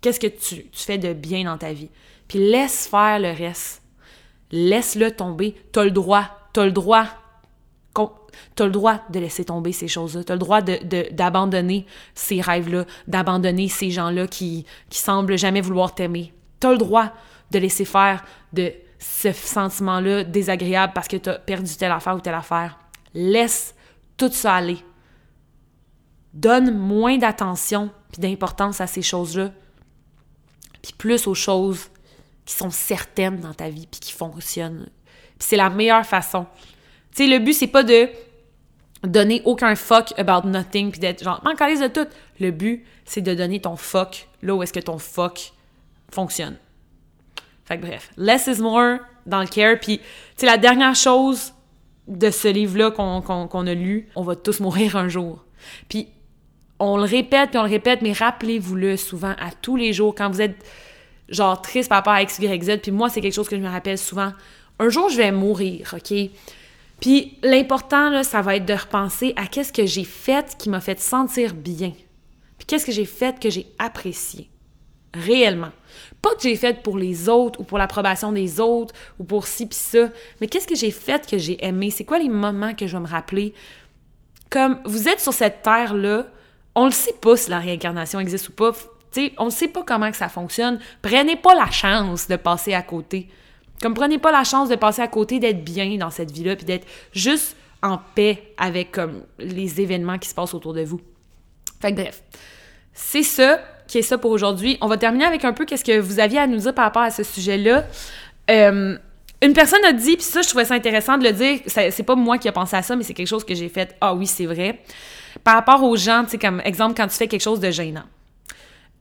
Qu'est-ce 0.00 0.20
que 0.20 0.26
tu, 0.26 0.66
fais 0.72 0.98
de 0.98 1.12
bien 1.12 1.44
dans 1.44 1.58
ta 1.58 1.72
vie? 1.72 1.88
Puis 2.28 2.38
laisse 2.38 2.86
faire 2.86 3.18
le 3.18 3.32
reste. 3.32 3.82
Laisse-le 4.50 5.10
tomber. 5.10 5.54
T'as 5.72 5.84
le 5.84 5.90
droit. 5.90 6.24
T'as 6.52 6.64
le 6.64 6.72
droit. 6.72 7.06
T'as 8.54 8.66
le 8.66 8.70
droit 8.70 9.00
de 9.10 9.18
laisser 9.18 9.44
tomber 9.44 9.72
ces 9.72 9.88
choses-là. 9.88 10.22
T'as 10.24 10.34
le 10.34 10.38
droit 10.38 10.60
d'abandonner 10.60 11.80
de, 11.80 11.86
ces 12.14 12.40
rêves-là, 12.40 12.84
d'abandonner 13.06 13.68
ces 13.68 13.90
gens-là 13.90 14.26
qui, 14.26 14.66
qui 14.90 14.98
semblent 14.98 15.36
jamais 15.36 15.60
vouloir 15.60 15.94
t'aimer. 15.94 16.32
T'as 16.60 16.72
le 16.72 16.78
droit 16.78 17.12
de 17.50 17.58
laisser 17.58 17.84
faire 17.84 18.24
de 18.52 18.72
ce 18.98 19.32
sentiment-là 19.32 20.24
désagréable 20.24 20.92
parce 20.94 21.08
que 21.08 21.16
t'as 21.16 21.38
perdu 21.38 21.76
telle 21.76 21.92
affaire 21.92 22.16
ou 22.16 22.20
telle 22.20 22.34
affaire. 22.34 22.78
Laisse 23.14 23.74
tout 24.16 24.30
ça 24.30 24.54
aller. 24.54 24.78
Donne 26.34 26.76
moins 26.76 27.16
d'attention 27.16 27.90
puis 28.12 28.20
d'importance 28.20 28.80
à 28.80 28.86
ces 28.86 29.02
choses-là, 29.02 29.50
puis 30.82 30.92
plus 30.96 31.26
aux 31.26 31.34
choses 31.34 31.88
qui 32.48 32.54
sont 32.54 32.70
certaines 32.70 33.40
dans 33.40 33.52
ta 33.52 33.68
vie 33.68 33.86
puis 33.86 34.00
qui 34.00 34.10
fonctionnent. 34.10 34.88
C'est 35.38 35.56
la 35.56 35.68
meilleure 35.68 36.06
façon. 36.06 36.46
Tu 37.14 37.24
sais, 37.24 37.28
le 37.28 37.40
but, 37.40 37.52
c'est 37.52 37.66
pas 37.66 37.82
de 37.82 38.08
donner 39.04 39.42
aucun 39.44 39.74
fuck 39.74 40.18
about 40.18 40.48
nothing 40.48 40.90
puis 40.90 40.98
d'être 40.98 41.22
genre, 41.22 41.42
manque 41.44 41.58
de 41.58 41.88
tout. 41.88 42.08
Le 42.40 42.50
but, 42.50 42.86
c'est 43.04 43.20
de 43.20 43.34
donner 43.34 43.60
ton 43.60 43.76
fuck 43.76 44.28
là 44.40 44.54
où 44.54 44.62
est-ce 44.62 44.72
que 44.72 44.80
ton 44.80 44.96
fuck 44.96 45.52
fonctionne. 46.10 46.56
Fait 47.66 47.76
que 47.76 47.82
bref, 47.82 48.10
less 48.16 48.46
is 48.46 48.62
more 48.62 49.00
dans 49.26 49.40
le 49.40 49.46
care. 49.46 49.78
Puis, 49.78 49.98
tu 49.98 50.04
sais, 50.36 50.46
la 50.46 50.56
dernière 50.56 50.94
chose 50.94 51.52
de 52.06 52.30
ce 52.30 52.48
livre-là 52.48 52.92
qu'on 52.92 53.66
a 53.66 53.74
lu, 53.74 54.08
on 54.16 54.22
va 54.22 54.36
tous 54.36 54.60
mourir 54.60 54.96
un 54.96 55.08
jour. 55.08 55.44
Puis, 55.90 56.08
on 56.78 56.96
le 56.96 57.04
répète, 57.04 57.50
puis 57.50 57.58
on 57.58 57.64
le 57.64 57.68
répète, 57.68 58.00
mais 58.00 58.12
rappelez-vous-le 58.12 58.96
souvent, 58.96 59.34
à 59.38 59.50
tous 59.50 59.76
les 59.76 59.92
jours, 59.92 60.14
quand 60.14 60.30
vous 60.30 60.40
êtes 60.40 60.64
genre 61.28 61.60
triste 61.62 61.88
par 61.88 61.98
rapport 61.98 62.14
à 62.14 62.22
X, 62.22 62.40
puis 62.82 62.92
moi, 62.92 63.08
c'est 63.08 63.20
quelque 63.20 63.34
chose 63.34 63.48
que 63.48 63.56
je 63.56 63.60
me 63.62 63.68
rappelle 63.68 63.98
souvent. 63.98 64.32
Un 64.78 64.88
jour, 64.88 65.08
je 65.08 65.16
vais 65.16 65.32
mourir, 65.32 65.94
OK? 65.94 66.14
Puis 67.00 67.38
l'important, 67.42 68.10
là, 68.10 68.24
ça 68.24 68.42
va 68.42 68.56
être 68.56 68.66
de 68.66 68.74
repenser 68.74 69.32
à 69.36 69.46
qu'est-ce 69.46 69.72
que 69.72 69.86
j'ai 69.86 70.04
fait 70.04 70.56
qui 70.58 70.68
m'a 70.68 70.80
fait 70.80 71.00
sentir 71.00 71.54
bien. 71.54 71.92
Puis 72.58 72.66
qu'est-ce 72.66 72.86
que 72.86 72.92
j'ai 72.92 73.04
fait 73.04 73.38
que 73.38 73.50
j'ai 73.50 73.66
apprécié. 73.78 74.50
Réellement. 75.14 75.70
Pas 76.20 76.34
que 76.34 76.42
j'ai 76.42 76.56
fait 76.56 76.82
pour 76.82 76.98
les 76.98 77.28
autres 77.28 77.60
ou 77.60 77.64
pour 77.64 77.78
l'approbation 77.78 78.32
des 78.32 78.60
autres 78.60 78.94
ou 79.18 79.24
pour 79.24 79.46
ci 79.46 79.66
pis 79.66 79.76
ça, 79.76 80.10
mais 80.40 80.48
qu'est-ce 80.48 80.66
que 80.66 80.74
j'ai 80.74 80.90
fait 80.90 81.28
que 81.28 81.38
j'ai 81.38 81.64
aimé? 81.64 81.90
C'est 81.90 82.04
quoi 82.04 82.18
les 82.18 82.28
moments 82.28 82.74
que 82.74 82.86
je 82.86 82.96
vais 82.96 83.02
me 83.02 83.08
rappeler? 83.08 83.54
Comme 84.50 84.80
vous 84.84 85.08
êtes 85.08 85.20
sur 85.20 85.32
cette 85.32 85.62
terre-là, 85.62 86.26
on 86.74 86.86
le 86.86 86.90
sait 86.90 87.14
pas 87.20 87.36
si 87.36 87.50
la 87.50 87.58
réincarnation 87.58 88.20
existe 88.20 88.48
ou 88.48 88.52
pas 88.52 88.72
on 89.38 89.46
ne 89.46 89.50
sait 89.50 89.68
pas 89.68 89.82
comment 89.86 90.12
ça 90.12 90.28
fonctionne. 90.28 90.78
Prenez 91.02 91.36
pas 91.36 91.54
la 91.54 91.70
chance 91.70 92.28
de 92.28 92.36
passer 92.36 92.74
à 92.74 92.82
côté. 92.82 93.28
Comme 93.80 93.94
prenez 93.94 94.18
pas 94.18 94.32
la 94.32 94.44
chance 94.44 94.68
de 94.68 94.76
passer 94.76 95.02
à 95.02 95.08
côté 95.08 95.38
d'être 95.38 95.62
bien 95.62 95.96
dans 95.96 96.10
cette 96.10 96.32
vie-là, 96.32 96.56
puis 96.56 96.64
d'être 96.64 96.86
juste 97.12 97.56
en 97.82 97.98
paix 98.14 98.54
avec 98.56 98.96
les 99.38 99.80
événements 99.80 100.18
qui 100.18 100.28
se 100.28 100.34
passent 100.34 100.54
autour 100.54 100.74
de 100.74 100.82
vous. 100.82 101.00
Fait 101.80 101.92
bref, 101.92 102.22
c'est 102.92 103.22
ça 103.22 103.60
qui 103.86 103.98
est 103.98 104.02
ça 104.02 104.18
pour 104.18 104.32
aujourd'hui. 104.32 104.78
On 104.80 104.88
va 104.88 104.96
terminer 104.96 105.24
avec 105.24 105.44
un 105.44 105.52
peu 105.52 105.64
qu'est-ce 105.64 105.84
que 105.84 105.98
vous 105.98 106.18
aviez 106.18 106.38
à 106.40 106.46
nous 106.46 106.58
dire 106.58 106.74
par 106.74 106.84
rapport 106.84 107.02
à 107.02 107.10
ce 107.10 107.22
sujet-là. 107.22 107.84
Euh, 108.50 108.98
une 109.40 109.52
personne 109.52 109.84
a 109.84 109.92
dit, 109.92 110.16
puis 110.16 110.24
ça, 110.24 110.42
je 110.42 110.48
trouvais 110.48 110.64
ça 110.64 110.74
intéressant 110.74 111.16
de 111.16 111.24
le 111.24 111.32
dire, 111.32 111.60
c'est 111.66 112.02
pas 112.02 112.16
moi 112.16 112.38
qui 112.38 112.48
ai 112.48 112.52
pensé 112.52 112.74
à 112.76 112.82
ça, 112.82 112.96
mais 112.96 113.04
c'est 113.04 113.14
quelque 113.14 113.28
chose 113.28 113.44
que 113.44 113.54
j'ai 113.54 113.68
fait. 113.68 113.96
Ah 114.00 114.14
oui, 114.14 114.26
c'est 114.26 114.46
vrai. 114.46 114.80
Par 115.44 115.54
rapport 115.54 115.82
aux 115.84 115.96
gens, 115.96 116.24
tu 116.24 116.30
sais, 116.30 116.38
comme 116.38 116.60
exemple, 116.64 116.94
quand 116.96 117.06
tu 117.06 117.14
fais 117.14 117.28
quelque 117.28 117.42
chose 117.42 117.60
de 117.60 117.70
gênant. 117.70 118.02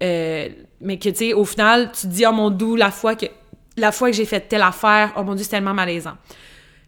Euh, 0.03 0.49
mais 0.81 0.97
que, 0.99 1.09
tu 1.09 1.15
sais, 1.15 1.33
au 1.33 1.45
final, 1.45 1.91
tu 1.91 2.07
dis, 2.07 2.25
oh 2.25 2.31
mon 2.31 2.49
doux, 2.49 2.75
la 2.75 2.91
fois 2.91 3.15
que, 3.15 3.25
la 3.75 3.91
fois 3.91 4.09
que 4.09 4.15
j'ai 4.15 4.25
fait 4.25 4.41
telle 4.41 4.61
affaire, 4.61 5.13
oh 5.17 5.23
mon 5.23 5.35
dieu, 5.35 5.43
c'est 5.43 5.51
tellement 5.51 5.73
malaisant. 5.73 6.17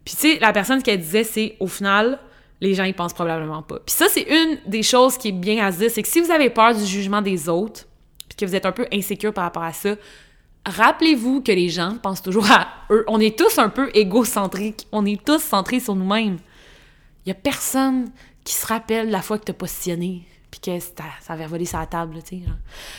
Puis, 0.05 0.15
tu 0.15 0.21
sais, 0.21 0.39
la 0.39 0.53
personne, 0.53 0.79
ce 0.79 0.85
qu'elle 0.85 0.99
disait, 0.99 1.23
c'est, 1.23 1.55
au 1.59 1.67
final, 1.67 2.19
les 2.61 2.73
gens, 2.73 2.83
ils 2.83 2.93
pensent 2.93 3.13
probablement 3.13 3.61
pas. 3.61 3.79
Puis 3.79 3.95
ça, 3.95 4.07
c'est 4.09 4.27
une 4.29 4.57
des 4.65 4.83
choses 4.83 5.17
qui 5.17 5.29
est 5.29 5.33
bien 5.33 5.65
à 5.65 5.71
dire, 5.71 5.89
c'est 5.89 6.01
que 6.01 6.07
si 6.07 6.19
vous 6.19 6.31
avez 6.31 6.49
peur 6.49 6.75
du 6.75 6.85
jugement 6.85 7.21
des 7.21 7.47
autres, 7.49 7.85
puis 8.27 8.37
que 8.37 8.45
vous 8.45 8.55
êtes 8.55 8.65
un 8.65 8.71
peu 8.71 8.85
insécure 8.91 9.33
par 9.33 9.45
rapport 9.45 9.63
à 9.63 9.73
ça, 9.73 9.95
rappelez-vous 10.65 11.41
que 11.41 11.51
les 11.51 11.69
gens 11.69 11.97
pensent 12.01 12.21
toujours 12.21 12.51
à 12.51 12.67
eux. 12.91 13.05
On 13.07 13.19
est 13.19 13.37
tous 13.37 13.57
un 13.57 13.69
peu 13.69 13.89
égocentriques. 13.93 14.87
On 14.91 15.05
est 15.05 15.23
tous 15.23 15.41
centrés 15.41 15.79
sur 15.79 15.95
nous-mêmes. 15.95 16.37
Il 17.25 17.29
y 17.29 17.31
a 17.31 17.35
personne 17.35 18.11
qui 18.43 18.53
se 18.53 18.65
rappelle 18.65 19.09
la 19.09 19.21
fois 19.21 19.37
que 19.37 19.45
tu 19.45 19.51
as 19.51 19.55
positionné 19.55 20.23
puis 20.51 20.59
que 20.59 20.79
ça 20.79 21.03
avait 21.29 21.45
volé 21.45 21.65
la 21.71 21.85
table, 21.85 22.21
tu 22.23 22.43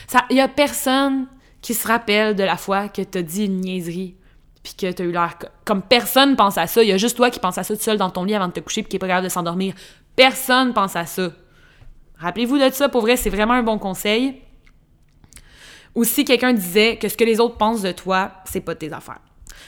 sais. 0.07 0.19
Il 0.31 0.37
y 0.37 0.41
a 0.41 0.49
personne 0.49 1.27
qui 1.61 1.75
se 1.75 1.87
rappelle 1.87 2.35
de 2.35 2.45
la 2.45 2.57
fois 2.57 2.89
que 2.89 3.03
t'as 3.03 3.23
dit 3.23 3.47
une 3.47 3.61
niaiserie, 3.61 4.17
puis 4.63 4.75
que 4.75 4.93
t'as 4.93 5.05
eu 5.05 5.13
l'air... 5.13 5.37
Comme 5.65 5.83
personne 5.83 6.37
pense 6.37 6.59
à 6.59 6.67
ça. 6.67 6.83
Il 6.83 6.89
y 6.89 6.93
a 6.93 6.97
juste 6.97 7.17
toi 7.17 7.31
qui 7.31 7.41
pense 7.41 7.59
à 7.59 7.65
ça 7.65 7.75
tout 7.75 7.83
seul 7.83 7.97
dans 7.97 8.11
ton 8.11 8.25
lit 8.25 8.35
avant 8.35 8.49
de 8.49 8.53
te 8.53 8.61
coucher 8.61 8.83
puis 8.83 8.91
qui 8.91 8.97
est 8.97 8.99
pas 8.99 9.09
capable 9.09 9.25
de 9.25 9.33
s'endormir. 9.33 9.75
Personne 10.17 10.75
pense 10.75 10.97
à 10.97 11.07
ça. 11.07 11.31
Rappelez-vous 12.19 12.59
de 12.59 12.71
ça, 12.71 12.89
pour 12.89 13.01
vrai, 13.01 13.17
c'est 13.17 13.31
vraiment 13.31 13.55
un 13.55 13.63
bon 13.63 13.79
conseil. 13.79 14.43
Ou 15.95 16.05
si 16.05 16.25
quelqu'un 16.25 16.53
disait 16.53 16.99
que 16.99 17.09
ce 17.09 17.17
que 17.17 17.25
les 17.25 17.41
autres 17.41 17.57
pensent 17.57 17.83
de 17.83 17.93
toi, 17.93 18.33
c'est 18.45 18.61
pas 18.61 18.75
tes 18.75 18.93
affaires. 18.93 19.21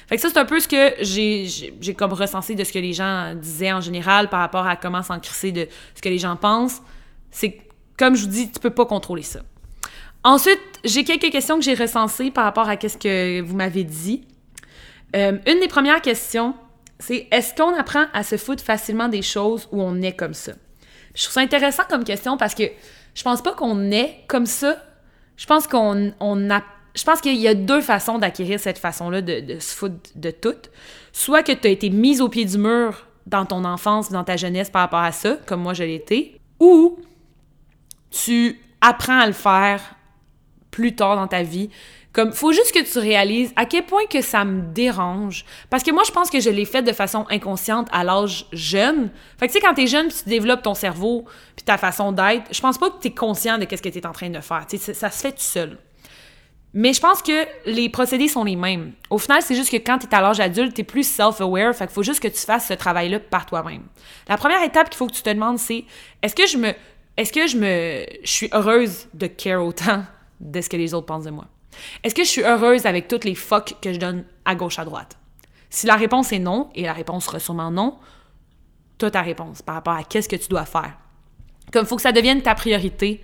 Fait 0.06 0.16
que 0.16 0.22
ça, 0.22 0.28
c'est 0.28 0.38
un 0.38 0.44
peu 0.44 0.60
ce 0.60 0.68
que 0.68 0.94
j'ai 1.00 1.94
comme 1.94 2.12
recensé 2.12 2.54
de 2.54 2.62
ce 2.62 2.72
que 2.72 2.78
les 2.78 2.92
gens 2.92 3.34
disaient 3.34 3.72
en 3.72 3.80
général 3.80 4.28
par 4.28 4.40
rapport 4.40 4.66
à 4.66 4.76
comment 4.76 5.02
s'encrisser 5.02 5.52
de 5.52 5.68
ce 5.94 6.02
que 6.02 6.08
les 6.08 6.18
gens 6.18 6.36
pensent. 6.36 6.82
C'est 7.30 7.58
comme 8.02 8.16
je 8.16 8.22
vous 8.22 8.30
dis, 8.30 8.50
tu 8.50 8.58
peux 8.58 8.70
pas 8.70 8.84
contrôler 8.84 9.22
ça. 9.22 9.38
Ensuite, 10.24 10.58
j'ai 10.82 11.04
quelques 11.04 11.30
questions 11.30 11.56
que 11.56 11.62
j'ai 11.62 11.74
recensées 11.74 12.32
par 12.32 12.42
rapport 12.42 12.68
à 12.68 12.74
ce 12.76 12.96
que 12.96 13.40
vous 13.42 13.54
m'avez 13.54 13.84
dit. 13.84 14.26
Euh, 15.14 15.38
une 15.46 15.60
des 15.60 15.68
premières 15.68 16.02
questions, 16.02 16.56
c'est 16.98 17.28
est-ce 17.30 17.54
qu'on 17.54 17.72
apprend 17.78 18.06
à 18.12 18.24
se 18.24 18.36
foutre 18.36 18.64
facilement 18.64 19.06
des 19.06 19.22
choses 19.22 19.68
où 19.70 19.80
on 19.80 20.02
est 20.02 20.16
comme 20.16 20.34
ça? 20.34 20.50
Je 21.14 21.22
trouve 21.22 21.34
ça 21.34 21.42
intéressant 21.42 21.84
comme 21.88 22.02
question 22.02 22.36
parce 22.36 22.56
que 22.56 22.64
je 23.14 23.22
pense 23.22 23.40
pas 23.40 23.52
qu'on 23.52 23.92
est 23.92 24.24
comme 24.26 24.46
ça. 24.46 24.78
Je 25.36 25.46
pense 25.46 25.68
qu'on 25.68 26.10
a. 26.50 26.62
Je 26.96 27.04
pense 27.04 27.20
qu'il 27.20 27.36
y 27.36 27.46
a 27.46 27.54
deux 27.54 27.82
façons 27.82 28.18
d'acquérir 28.18 28.58
cette 28.58 28.78
façon-là 28.78 29.22
de, 29.22 29.38
de, 29.38 29.60
se 29.60 29.76
foutre 29.76 30.10
de 30.16 30.32
tout. 30.32 30.56
Soit 31.12 31.44
que 31.44 31.52
tu 31.52 31.68
as 31.68 31.70
été 31.70 31.88
mise 31.88 32.20
au 32.20 32.28
pied 32.28 32.46
du 32.46 32.58
mur 32.58 33.06
dans 33.26 33.46
ton 33.46 33.64
enfance, 33.64 34.10
dans 34.10 34.24
ta 34.24 34.36
jeunesse 34.36 34.70
par 34.70 34.82
rapport 34.82 34.98
à 34.98 35.12
ça, 35.12 35.38
comme 35.46 35.62
moi 35.62 35.72
je 35.72 35.84
été, 35.84 36.40
ou 36.58 36.98
tu 38.12 38.60
apprends 38.80 39.18
à 39.18 39.26
le 39.26 39.32
faire 39.32 39.80
plus 40.70 40.94
tard 40.94 41.16
dans 41.16 41.26
ta 41.26 41.42
vie. 41.42 41.70
Comme, 42.12 42.32
faut 42.32 42.52
juste 42.52 42.72
que 42.72 42.80
tu 42.80 42.98
réalises 42.98 43.52
à 43.56 43.64
quel 43.64 43.86
point 43.86 44.04
que 44.04 44.20
ça 44.20 44.44
me 44.44 44.60
dérange. 44.74 45.46
Parce 45.70 45.82
que 45.82 45.90
moi, 45.90 46.02
je 46.06 46.12
pense 46.12 46.28
que 46.28 46.40
je 46.40 46.50
l'ai 46.50 46.66
fait 46.66 46.82
de 46.82 46.92
façon 46.92 47.24
inconsciente 47.30 47.88
à 47.90 48.04
l'âge 48.04 48.46
jeune. 48.52 49.10
Fait 49.38 49.46
que, 49.46 49.52
tu 49.52 49.58
sais, 49.58 49.64
quand 49.64 49.72
t'es 49.72 49.86
jeune, 49.86 50.08
tu 50.08 50.28
développes 50.28 50.62
ton 50.62 50.74
cerveau, 50.74 51.24
puis 51.56 51.64
ta 51.64 51.78
façon 51.78 52.12
d'être, 52.12 52.52
je 52.52 52.60
pense 52.60 52.76
pas 52.76 52.90
que 52.90 53.00
t'es 53.00 53.12
conscient 53.12 53.56
de 53.56 53.64
qu'est-ce 53.64 53.82
que 53.82 53.88
t'es 53.88 54.06
en 54.06 54.12
train 54.12 54.28
de 54.28 54.40
faire. 54.40 54.66
Tu 54.68 54.76
sais, 54.76 54.92
ça 54.92 55.10
se 55.10 55.22
fait 55.22 55.32
tout 55.32 55.38
seul. 55.38 55.78
Mais 56.74 56.92
je 56.92 57.00
pense 57.00 57.22
que 57.22 57.46
les 57.66 57.88
procédés 57.88 58.28
sont 58.28 58.44
les 58.44 58.56
mêmes. 58.56 58.92
Au 59.10 59.18
final, 59.18 59.42
c'est 59.42 59.54
juste 59.54 59.70
que 59.70 59.76
quand 59.76 59.98
tu 59.98 60.06
es 60.06 60.14
à 60.14 60.20
l'âge 60.20 60.40
adulte, 60.40 60.74
tu 60.74 60.82
es 60.82 60.84
plus 60.84 61.06
self-aware, 61.06 61.74
fait 61.74 61.86
qu'il 61.86 61.94
faut 61.94 62.02
juste 62.02 62.20
que 62.20 62.28
tu 62.28 62.40
fasses 62.40 62.68
ce 62.68 62.74
travail-là 62.74 63.20
par 63.20 63.46
toi-même. 63.46 63.82
La 64.28 64.36
première 64.36 64.62
étape 64.62 64.88
qu'il 64.88 64.96
faut 64.96 65.06
que 65.06 65.12
tu 65.12 65.22
te 65.22 65.30
demandes, 65.30 65.58
c'est 65.58 65.84
est-ce 66.22 66.34
que 66.34 66.46
je 66.46 66.56
me 66.56 66.72
est-ce 67.16 67.32
que 67.32 67.46
je 67.46 67.56
me 67.56 68.06
suis 68.24 68.48
heureuse 68.52 69.08
de 69.14 69.26
care 69.26 69.64
autant 69.64 70.04
de 70.40 70.60
ce 70.60 70.68
que 70.68 70.76
les 70.76 70.94
autres 70.94 71.06
pensent 71.06 71.24
de 71.24 71.30
moi? 71.30 71.46
Est-ce 72.02 72.14
que 72.14 72.24
je 72.24 72.28
suis 72.28 72.42
heureuse 72.42 72.86
avec 72.86 73.08
toutes 73.08 73.24
les 73.24 73.34
fuck 73.34 73.74
que 73.80 73.92
je 73.92 73.98
donne 73.98 74.24
à 74.44 74.54
gauche, 74.54 74.78
à 74.78 74.84
droite? 74.84 75.18
Si 75.70 75.86
la 75.86 75.96
réponse 75.96 76.32
est 76.32 76.38
non, 76.38 76.70
et 76.74 76.82
la 76.82 76.92
réponse 76.92 77.24
sera 77.24 77.38
sûrement 77.38 77.70
non, 77.70 77.98
tu 78.98 79.10
ta 79.10 79.22
réponse 79.22 79.62
par 79.62 79.74
rapport 79.74 79.94
à 79.94 80.04
qu'est-ce 80.04 80.28
que 80.28 80.36
tu 80.36 80.48
dois 80.48 80.64
faire. 80.64 80.96
Comme 81.72 81.86
faut 81.86 81.96
que 81.96 82.02
ça 82.02 82.12
devienne 82.12 82.42
ta 82.42 82.54
priorité 82.54 83.22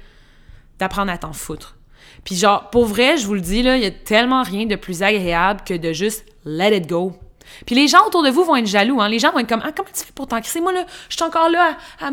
d'apprendre 0.79 1.13
à 1.13 1.19
t'en 1.19 1.33
foutre. 1.33 1.77
Puis 2.25 2.37
genre, 2.37 2.71
pour 2.71 2.87
vrai, 2.87 3.17
je 3.17 3.27
vous 3.27 3.35
le 3.35 3.41
dis, 3.41 3.63
là, 3.63 3.77
il 3.77 3.83
y 3.83 3.87
a 3.87 3.91
tellement 3.91 4.43
rien 4.43 4.67
de 4.67 4.77
plus 4.77 5.03
agréable 5.03 5.61
que 5.65 5.75
de 5.75 5.93
juste 5.93 6.25
let 6.45 6.77
it 6.77 6.89
go. 6.89 7.13
Puis 7.67 7.75
les 7.75 7.89
gens 7.89 8.07
autour 8.07 8.23
de 8.23 8.31
vous 8.31 8.45
vont 8.45 8.57
être 8.57 8.67
jaloux, 8.67 9.01
hein. 9.01 9.09
Les 9.09 9.19
gens 9.19 9.33
vont 9.33 9.39
être 9.39 9.49
comme, 9.49 9.63
ah, 9.65 9.73
comment 9.75 9.89
tu 9.93 10.05
fais 10.05 10.13
pour 10.13 10.27
t'encaisser? 10.27 10.61
Moi, 10.61 10.73
là, 10.73 10.85
je 11.09 11.17
suis 11.17 11.25
encore 11.25 11.49
là 11.49 11.77
à, 12.01 12.11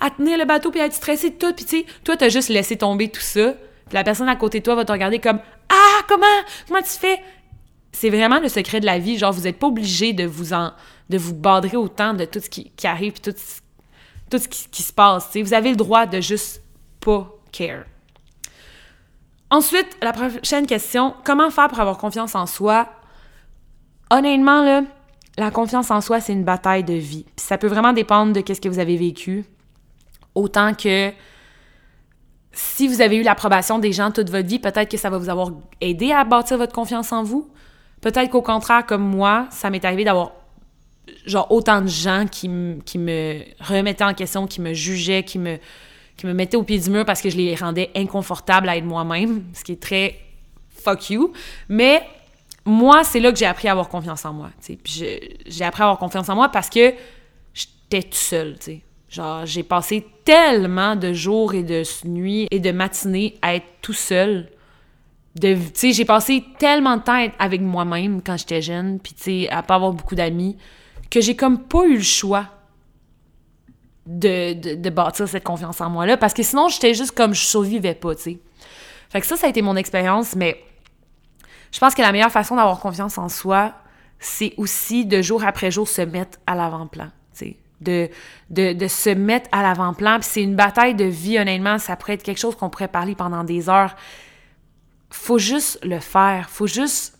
à, 0.00 0.10
tenir 0.10 0.38
le 0.38 0.44
bateau 0.44 0.70
puis 0.70 0.80
à 0.80 0.86
être 0.86 0.94
stressé 0.94 1.30
de 1.30 1.36
tout. 1.36 1.52
Puis 1.52 1.64
tu 1.64 1.78
sais, 1.78 1.86
toi, 2.04 2.16
t'as 2.16 2.28
juste 2.28 2.48
laissé 2.48 2.76
tomber 2.76 3.08
tout 3.08 3.20
ça. 3.20 3.52
Puis 3.86 3.94
la 3.94 4.04
personne 4.04 4.28
à 4.28 4.36
côté 4.36 4.60
de 4.60 4.64
toi 4.64 4.74
va 4.74 4.84
te 4.84 4.92
regarder 4.92 5.18
comme, 5.18 5.40
ah, 5.68 6.00
comment? 6.08 6.26
Comment 6.68 6.82
tu 6.82 6.98
fais? 6.98 7.20
C'est 7.92 8.10
vraiment 8.10 8.38
le 8.38 8.48
secret 8.48 8.80
de 8.80 8.86
la 8.86 8.98
vie. 8.98 9.18
Genre, 9.18 9.32
vous 9.32 9.42
n'êtes 9.42 9.58
pas 9.58 9.66
obligé 9.66 10.12
de 10.12 10.24
vous 10.24 10.52
en, 10.52 10.72
de 11.10 11.18
vous 11.18 11.34
badrer 11.34 11.76
autant 11.76 12.14
de 12.14 12.24
tout 12.24 12.40
ce 12.40 12.48
qui, 12.48 12.70
arrive 12.84 13.12
puis 13.12 13.32
tout, 13.32 13.38
tout 14.30 14.38
ce 14.38 14.48
qui, 14.48 14.82
se 14.82 14.92
passe. 14.92 15.36
Vous 15.36 15.54
avez 15.54 15.70
le 15.70 15.76
droit 15.76 16.06
de 16.06 16.20
juste 16.20 16.62
pas 17.00 17.28
care. 17.50 17.84
Ensuite, 19.50 19.88
la 20.00 20.12
prochaine 20.12 20.66
question, 20.66 21.14
comment 21.24 21.50
faire 21.50 21.68
pour 21.68 21.80
avoir 21.80 21.98
confiance 21.98 22.36
en 22.36 22.46
soi? 22.46 22.88
Honnêtement, 24.10 24.62
là, 24.62 24.82
la 25.38 25.50
confiance 25.50 25.90
en 25.90 26.00
soi, 26.00 26.20
c'est 26.20 26.32
une 26.32 26.44
bataille 26.44 26.84
de 26.84 26.94
vie. 26.94 27.24
Ça 27.36 27.58
peut 27.58 27.68
vraiment 27.68 27.92
dépendre 27.92 28.32
de 28.32 28.54
ce 28.54 28.60
que 28.60 28.68
vous 28.68 28.78
avez 28.78 28.96
vécu. 28.96 29.44
Autant 30.34 30.74
que 30.74 31.12
si 32.52 32.88
vous 32.88 33.00
avez 33.00 33.16
eu 33.16 33.22
l'approbation 33.22 33.78
des 33.78 33.92
gens 33.92 34.10
toute 34.10 34.30
votre 34.30 34.48
vie, 34.48 34.58
peut-être 34.58 34.90
que 34.90 34.96
ça 34.96 35.10
va 35.10 35.18
vous 35.18 35.28
avoir 35.28 35.50
aidé 35.80 36.12
à 36.12 36.24
bâtir 36.24 36.58
votre 36.58 36.72
confiance 36.72 37.12
en 37.12 37.22
vous. 37.22 37.48
Peut-être 38.00 38.30
qu'au 38.30 38.42
contraire, 38.42 38.84
comme 38.86 39.02
moi, 39.02 39.46
ça 39.50 39.70
m'est 39.70 39.84
arrivé 39.84 40.04
d'avoir 40.04 40.32
genre 41.26 41.50
autant 41.50 41.80
de 41.80 41.86
gens 41.86 42.26
qui, 42.30 42.50
qui 42.84 42.98
me 42.98 43.42
remettaient 43.60 44.04
en 44.04 44.14
question, 44.14 44.46
qui 44.46 44.60
me 44.60 44.72
jugeaient, 44.72 45.22
qui 45.22 45.38
me 45.38 45.58
qui 46.16 46.26
me 46.26 46.34
mettaient 46.34 46.58
au 46.58 46.62
pied 46.62 46.78
du 46.78 46.90
mur 46.90 47.06
parce 47.06 47.22
que 47.22 47.30
je 47.30 47.36
les 47.38 47.54
rendais 47.54 47.90
inconfortables 47.96 48.68
à 48.68 48.76
être 48.76 48.84
moi-même, 48.84 49.44
ce 49.54 49.64
qui 49.64 49.72
est 49.72 49.80
très 49.80 50.20
fuck 50.68 51.08
you. 51.08 51.32
Mais 51.70 52.02
moi, 52.70 53.02
c'est 53.04 53.20
là 53.20 53.32
que 53.32 53.38
j'ai 53.38 53.46
appris 53.46 53.68
à 53.68 53.72
avoir 53.72 53.88
confiance 53.88 54.24
en 54.24 54.32
moi. 54.32 54.50
J'ai 54.84 55.64
appris 55.64 55.82
à 55.82 55.86
avoir 55.86 55.98
confiance 55.98 56.28
en 56.28 56.36
moi 56.36 56.48
parce 56.48 56.70
que 56.70 56.94
j'étais 57.52 58.02
toute 58.04 58.14
seule. 58.14 58.56
Genre, 59.08 59.44
j'ai 59.44 59.64
passé 59.64 60.06
tellement 60.24 60.94
de 60.94 61.12
jours 61.12 61.54
et 61.54 61.64
de 61.64 61.82
nuits 62.04 62.46
et 62.52 62.60
de 62.60 62.70
matinées 62.70 63.34
à 63.42 63.56
être 63.56 63.66
tout 63.82 63.92
seul. 63.92 64.48
De, 65.34 65.56
j'ai 65.80 66.04
passé 66.04 66.44
tellement 66.58 66.96
de 66.96 67.02
temps 67.02 67.28
avec 67.38 67.60
moi-même 67.60 68.22
quand 68.22 68.36
j'étais 68.36 68.62
jeune, 68.62 69.00
puis 69.00 69.48
à 69.48 69.62
pas 69.62 69.74
avoir 69.74 69.92
beaucoup 69.92 70.14
d'amis, 70.14 70.56
que 71.10 71.20
j'ai 71.20 71.34
comme 71.34 71.64
pas 71.64 71.84
eu 71.86 71.96
le 71.96 72.02
choix 72.02 72.46
de, 74.06 74.74
de, 74.74 74.90
bâtir 74.90 75.28
cette 75.28 75.44
confiance 75.44 75.80
en 75.80 75.90
moi-là, 75.90 76.16
parce 76.16 76.34
que 76.34 76.42
sinon, 76.42 76.68
j'étais 76.68 76.94
juste 76.94 77.12
comme 77.12 77.34
je 77.34 77.42
survivais 77.44 77.94
pas, 77.94 78.14
tu. 78.14 78.38
Fait 79.08 79.20
que 79.20 79.26
ça, 79.26 79.36
ça 79.36 79.46
a 79.46 79.50
été 79.50 79.62
mon 79.62 79.76
expérience, 79.76 80.36
mais 80.36 80.62
je 81.72 81.78
pense 81.78 81.94
que 81.94 82.02
la 82.02 82.12
meilleure 82.12 82.32
façon 82.32 82.56
d'avoir 82.56 82.80
confiance 82.80 83.18
en 83.18 83.28
soi, 83.28 83.74
c'est 84.18 84.54
aussi 84.56 85.06
de 85.06 85.22
jour 85.22 85.44
après 85.44 85.70
jour 85.70 85.88
se 85.88 86.02
mettre 86.02 86.38
à 86.46 86.54
l'avant-plan. 86.54 87.08
De, 87.80 88.10
de, 88.50 88.74
de, 88.74 88.88
se 88.88 89.08
mettre 89.08 89.48
à 89.52 89.62
l'avant-plan. 89.62 90.18
Puis 90.20 90.28
c'est 90.30 90.42
une 90.42 90.54
bataille 90.54 90.94
de 90.94 91.06
vie, 91.06 91.38
honnêtement. 91.38 91.78
Ça 91.78 91.96
pourrait 91.96 92.12
être 92.12 92.22
quelque 92.22 92.38
chose 92.38 92.54
qu'on 92.54 92.68
pourrait 92.68 92.88
parler 92.88 93.14
pendant 93.14 93.42
des 93.42 93.70
heures. 93.70 93.96
Faut 95.08 95.38
juste 95.38 95.82
le 95.82 95.98
faire. 95.98 96.50
Faut 96.50 96.66
juste 96.66 97.18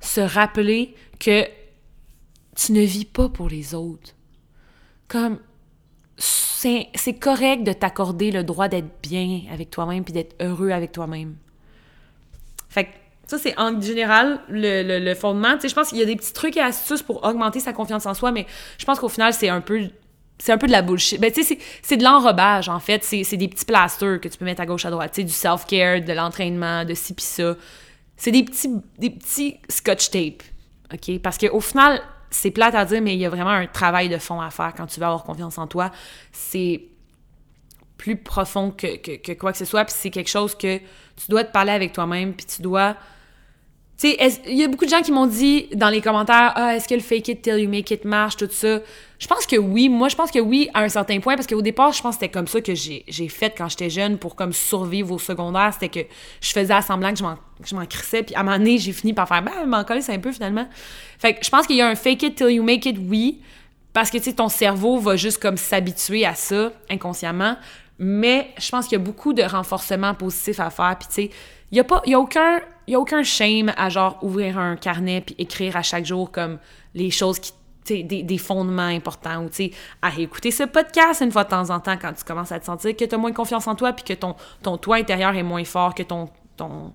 se 0.00 0.22
rappeler 0.22 0.94
que 1.20 1.44
tu 2.56 2.72
ne 2.72 2.80
vis 2.80 3.04
pas 3.04 3.28
pour 3.28 3.50
les 3.50 3.74
autres. 3.74 4.14
Comme, 5.06 5.38
c'est 6.16 7.18
correct 7.20 7.62
de 7.62 7.74
t'accorder 7.74 8.30
le 8.30 8.44
droit 8.44 8.68
d'être 8.68 9.02
bien 9.02 9.42
avec 9.52 9.68
toi-même 9.68 10.02
puis 10.02 10.14
d'être 10.14 10.34
heureux 10.40 10.70
avec 10.70 10.92
toi-même. 10.92 11.36
Fait 12.70 12.84
que 12.84 12.90
ça, 13.28 13.36
c'est 13.36 13.56
en 13.58 13.78
général 13.78 14.40
le, 14.48 14.98
le, 14.98 15.14
fondement. 15.14 15.54
Tu 15.54 15.60
sais, 15.60 15.68
je 15.68 15.74
pense 15.74 15.90
qu'il 15.90 15.98
y 15.98 16.02
a 16.02 16.06
des 16.06 16.16
petits 16.16 16.32
trucs 16.32 16.56
et 16.56 16.60
astuces 16.60 17.02
pour 17.02 17.22
augmenter 17.24 17.60
sa 17.60 17.74
confiance 17.74 18.06
en 18.06 18.14
soi, 18.14 18.32
mais 18.32 18.46
je 18.78 18.84
pense 18.86 18.98
qu'au 18.98 19.10
final, 19.10 19.34
c'est 19.34 19.50
un 19.50 19.60
peu 19.60 19.82
c'est 20.38 20.52
un 20.52 20.58
peu 20.58 20.66
de 20.66 20.72
la 20.72 20.82
bullshit. 20.82 21.20
Ben, 21.20 21.30
tu 21.30 21.42
sais, 21.42 21.58
c'est 21.82 21.96
de 21.96 22.04
l'enrobage, 22.04 22.68
en 22.68 22.78
fait. 22.78 23.04
C'est 23.04 23.36
des 23.36 23.48
petits 23.48 23.64
plasters 23.64 24.20
que 24.20 24.28
tu 24.28 24.38
peux 24.38 24.44
mettre 24.44 24.62
à 24.62 24.66
gauche, 24.66 24.86
à 24.86 24.90
droite. 24.90 25.12
Tu 25.12 25.20
sais, 25.20 25.24
du 25.24 25.32
self-care, 25.32 26.00
de 26.00 26.12
l'entraînement, 26.12 26.84
de 26.84 26.94
ci 26.94 27.12
pis 27.12 27.24
ça. 27.24 27.54
C'est 28.16 28.30
des 28.30 28.44
petits, 28.44 28.70
des 28.98 29.10
petits 29.10 29.56
scotch 29.68 30.10
tape, 30.10 30.42
OK? 30.92 31.18
Parce 31.20 31.38
qu'au 31.38 31.60
final, 31.60 32.00
c'est 32.30 32.50
plate 32.50 32.74
à 32.76 32.84
dire, 32.84 33.02
mais 33.02 33.14
il 33.14 33.20
y 33.20 33.26
a 33.26 33.30
vraiment 33.30 33.50
un 33.50 33.66
travail 33.66 34.08
de 34.08 34.18
fond 34.18 34.40
à 34.40 34.50
faire 34.50 34.72
quand 34.76 34.86
tu 34.86 35.00
veux 35.00 35.06
avoir 35.06 35.24
confiance 35.24 35.58
en 35.58 35.66
toi. 35.66 35.90
C'est 36.32 36.82
plus 37.98 38.16
profond 38.16 38.70
que, 38.70 38.96
que, 38.96 39.32
quoi 39.32 39.52
que 39.52 39.58
ce 39.58 39.64
soit, 39.64 39.84
puis 39.84 39.94
c'est 39.96 40.10
quelque 40.10 40.30
chose 40.30 40.54
que 40.54 40.78
tu 40.78 41.28
dois 41.28 41.44
te 41.44 41.52
parler 41.52 41.72
avec 41.72 41.92
toi-même, 41.92 42.32
puis 42.32 42.46
tu 42.46 42.62
dois 42.62 42.96
il 44.06 44.54
y 44.54 44.62
a 44.62 44.68
beaucoup 44.68 44.84
de 44.84 44.90
gens 44.90 45.02
qui 45.02 45.10
m'ont 45.10 45.26
dit 45.26 45.68
dans 45.74 45.88
les 45.88 46.00
commentaires 46.00 46.52
Ah, 46.54 46.76
est-ce 46.76 46.86
que 46.86 46.94
le 46.94 47.00
fake 47.00 47.28
it 47.28 47.42
till 47.42 47.58
you 47.58 47.68
make 47.68 47.90
it 47.90 48.04
marche, 48.04 48.36
tout 48.36 48.48
ça? 48.50 48.78
Je 49.18 49.26
pense 49.26 49.44
que 49.46 49.56
oui. 49.56 49.88
Moi, 49.88 50.08
je 50.08 50.14
pense 50.14 50.30
que 50.30 50.38
oui, 50.38 50.70
à 50.72 50.82
un 50.82 50.88
certain 50.88 51.18
point, 51.18 51.34
parce 51.34 51.48
qu'au 51.48 51.62
départ, 51.62 51.92
je 51.92 52.00
pense 52.00 52.14
que 52.16 52.20
c'était 52.20 52.32
comme 52.32 52.46
ça 52.46 52.60
que 52.60 52.74
j'ai 52.76 53.28
fait 53.28 53.52
quand 53.56 53.68
j'étais 53.68 53.90
jeune 53.90 54.16
pour 54.16 54.36
comme 54.36 54.52
survivre 54.52 55.12
au 55.12 55.18
secondaire. 55.18 55.72
C'était 55.72 55.88
que 55.88 56.08
je 56.40 56.52
faisais 56.52 56.80
semblant 56.82 57.12
que 57.12 57.18
je 57.64 57.74
m'en 57.74 57.86
crissais, 57.86 58.22
puis 58.22 58.36
à 58.36 58.40
un 58.40 58.42
moment 58.44 58.58
donné, 58.58 58.78
j'ai 58.78 58.92
fini 58.92 59.12
par 59.12 59.26
faire 59.26 59.42
Ben, 59.42 59.66
m'en 59.66 59.82
coller, 59.82 60.02
c'est 60.02 60.14
un 60.14 60.20
peu 60.20 60.30
finalement. 60.30 60.68
Fait 61.18 61.34
que 61.34 61.44
je 61.44 61.50
pense 61.50 61.66
qu'il 61.66 61.76
y 61.76 61.82
a 61.82 61.88
un 61.88 61.96
fake 61.96 62.22
it 62.22 62.34
till 62.36 62.50
you 62.50 62.62
make 62.62 62.86
it, 62.86 62.96
oui. 63.08 63.40
Parce 63.92 64.10
que, 64.10 64.18
tu 64.18 64.24
sais, 64.24 64.34
ton 64.34 64.48
cerveau 64.48 64.98
va 64.98 65.16
juste 65.16 65.42
comme 65.42 65.56
s'habituer 65.56 66.24
à 66.24 66.36
ça 66.36 66.70
inconsciemment. 66.88 67.56
Mais 67.98 68.52
je 68.58 68.70
pense 68.70 68.86
qu'il 68.86 68.96
y 68.96 69.00
a 69.00 69.04
beaucoup 69.04 69.32
de 69.32 69.42
renforcement 69.42 70.14
positif 70.14 70.60
à 70.60 70.70
faire. 70.70 70.94
Puis, 71.00 71.08
tu 71.08 71.14
sais, 71.14 71.30
il 71.72 71.74
n'y 71.74 71.80
a, 71.80 71.84
pas, 71.84 72.00
a 72.06 72.16
aucun 72.16 72.60
il 72.88 72.92
n'y 72.92 72.94
a 72.94 73.00
aucun 73.00 73.22
shame 73.22 73.70
à 73.76 73.90
genre 73.90 74.18
ouvrir 74.22 74.58
un 74.58 74.74
carnet 74.74 75.20
puis 75.20 75.34
écrire 75.36 75.76
à 75.76 75.82
chaque 75.82 76.06
jour 76.06 76.32
comme 76.32 76.58
les 76.94 77.10
choses 77.10 77.38
qui 77.38 77.52
des, 77.86 78.22
des, 78.22 78.38
fondements 78.38 78.82
importants 78.82 79.44
ou 79.44 79.48
à 80.02 80.10
écouter 80.18 80.50
ce 80.50 80.64
podcast 80.64 81.22
une 81.22 81.32
fois 81.32 81.44
de 81.44 81.48
temps 81.48 81.70
en 81.70 81.80
temps 81.80 81.96
quand 81.96 82.12
tu 82.12 82.24
commences 82.24 82.52
à 82.52 82.60
te 82.60 82.66
sentir 82.66 82.94
que 82.94 83.04
tu 83.04 83.14
as 83.14 83.18
moins 83.18 83.32
confiance 83.32 83.66
en 83.66 83.74
toi 83.74 83.94
puis 83.94 84.04
que 84.04 84.12
ton, 84.12 84.36
ton 84.62 84.76
toit 84.76 84.96
intérieur 84.96 85.34
est 85.34 85.42
moins 85.42 85.64
fort 85.64 85.94
que 85.94 86.02
ton, 86.02 86.28
ton 86.56 86.92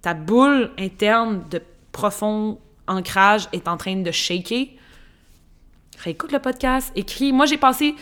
ta 0.00 0.14
boule 0.14 0.70
interne 0.78 1.44
de 1.50 1.60
profond 1.92 2.58
ancrage 2.86 3.48
est 3.52 3.68
en 3.68 3.76
train 3.76 3.96
de 3.96 4.10
shaker. 4.10 4.68
Réécoute 5.98 6.32
le 6.32 6.38
podcast 6.38 6.90
écris. 6.96 7.32
Moi 7.32 7.44
j'ai 7.44 7.58
passé 7.58 7.94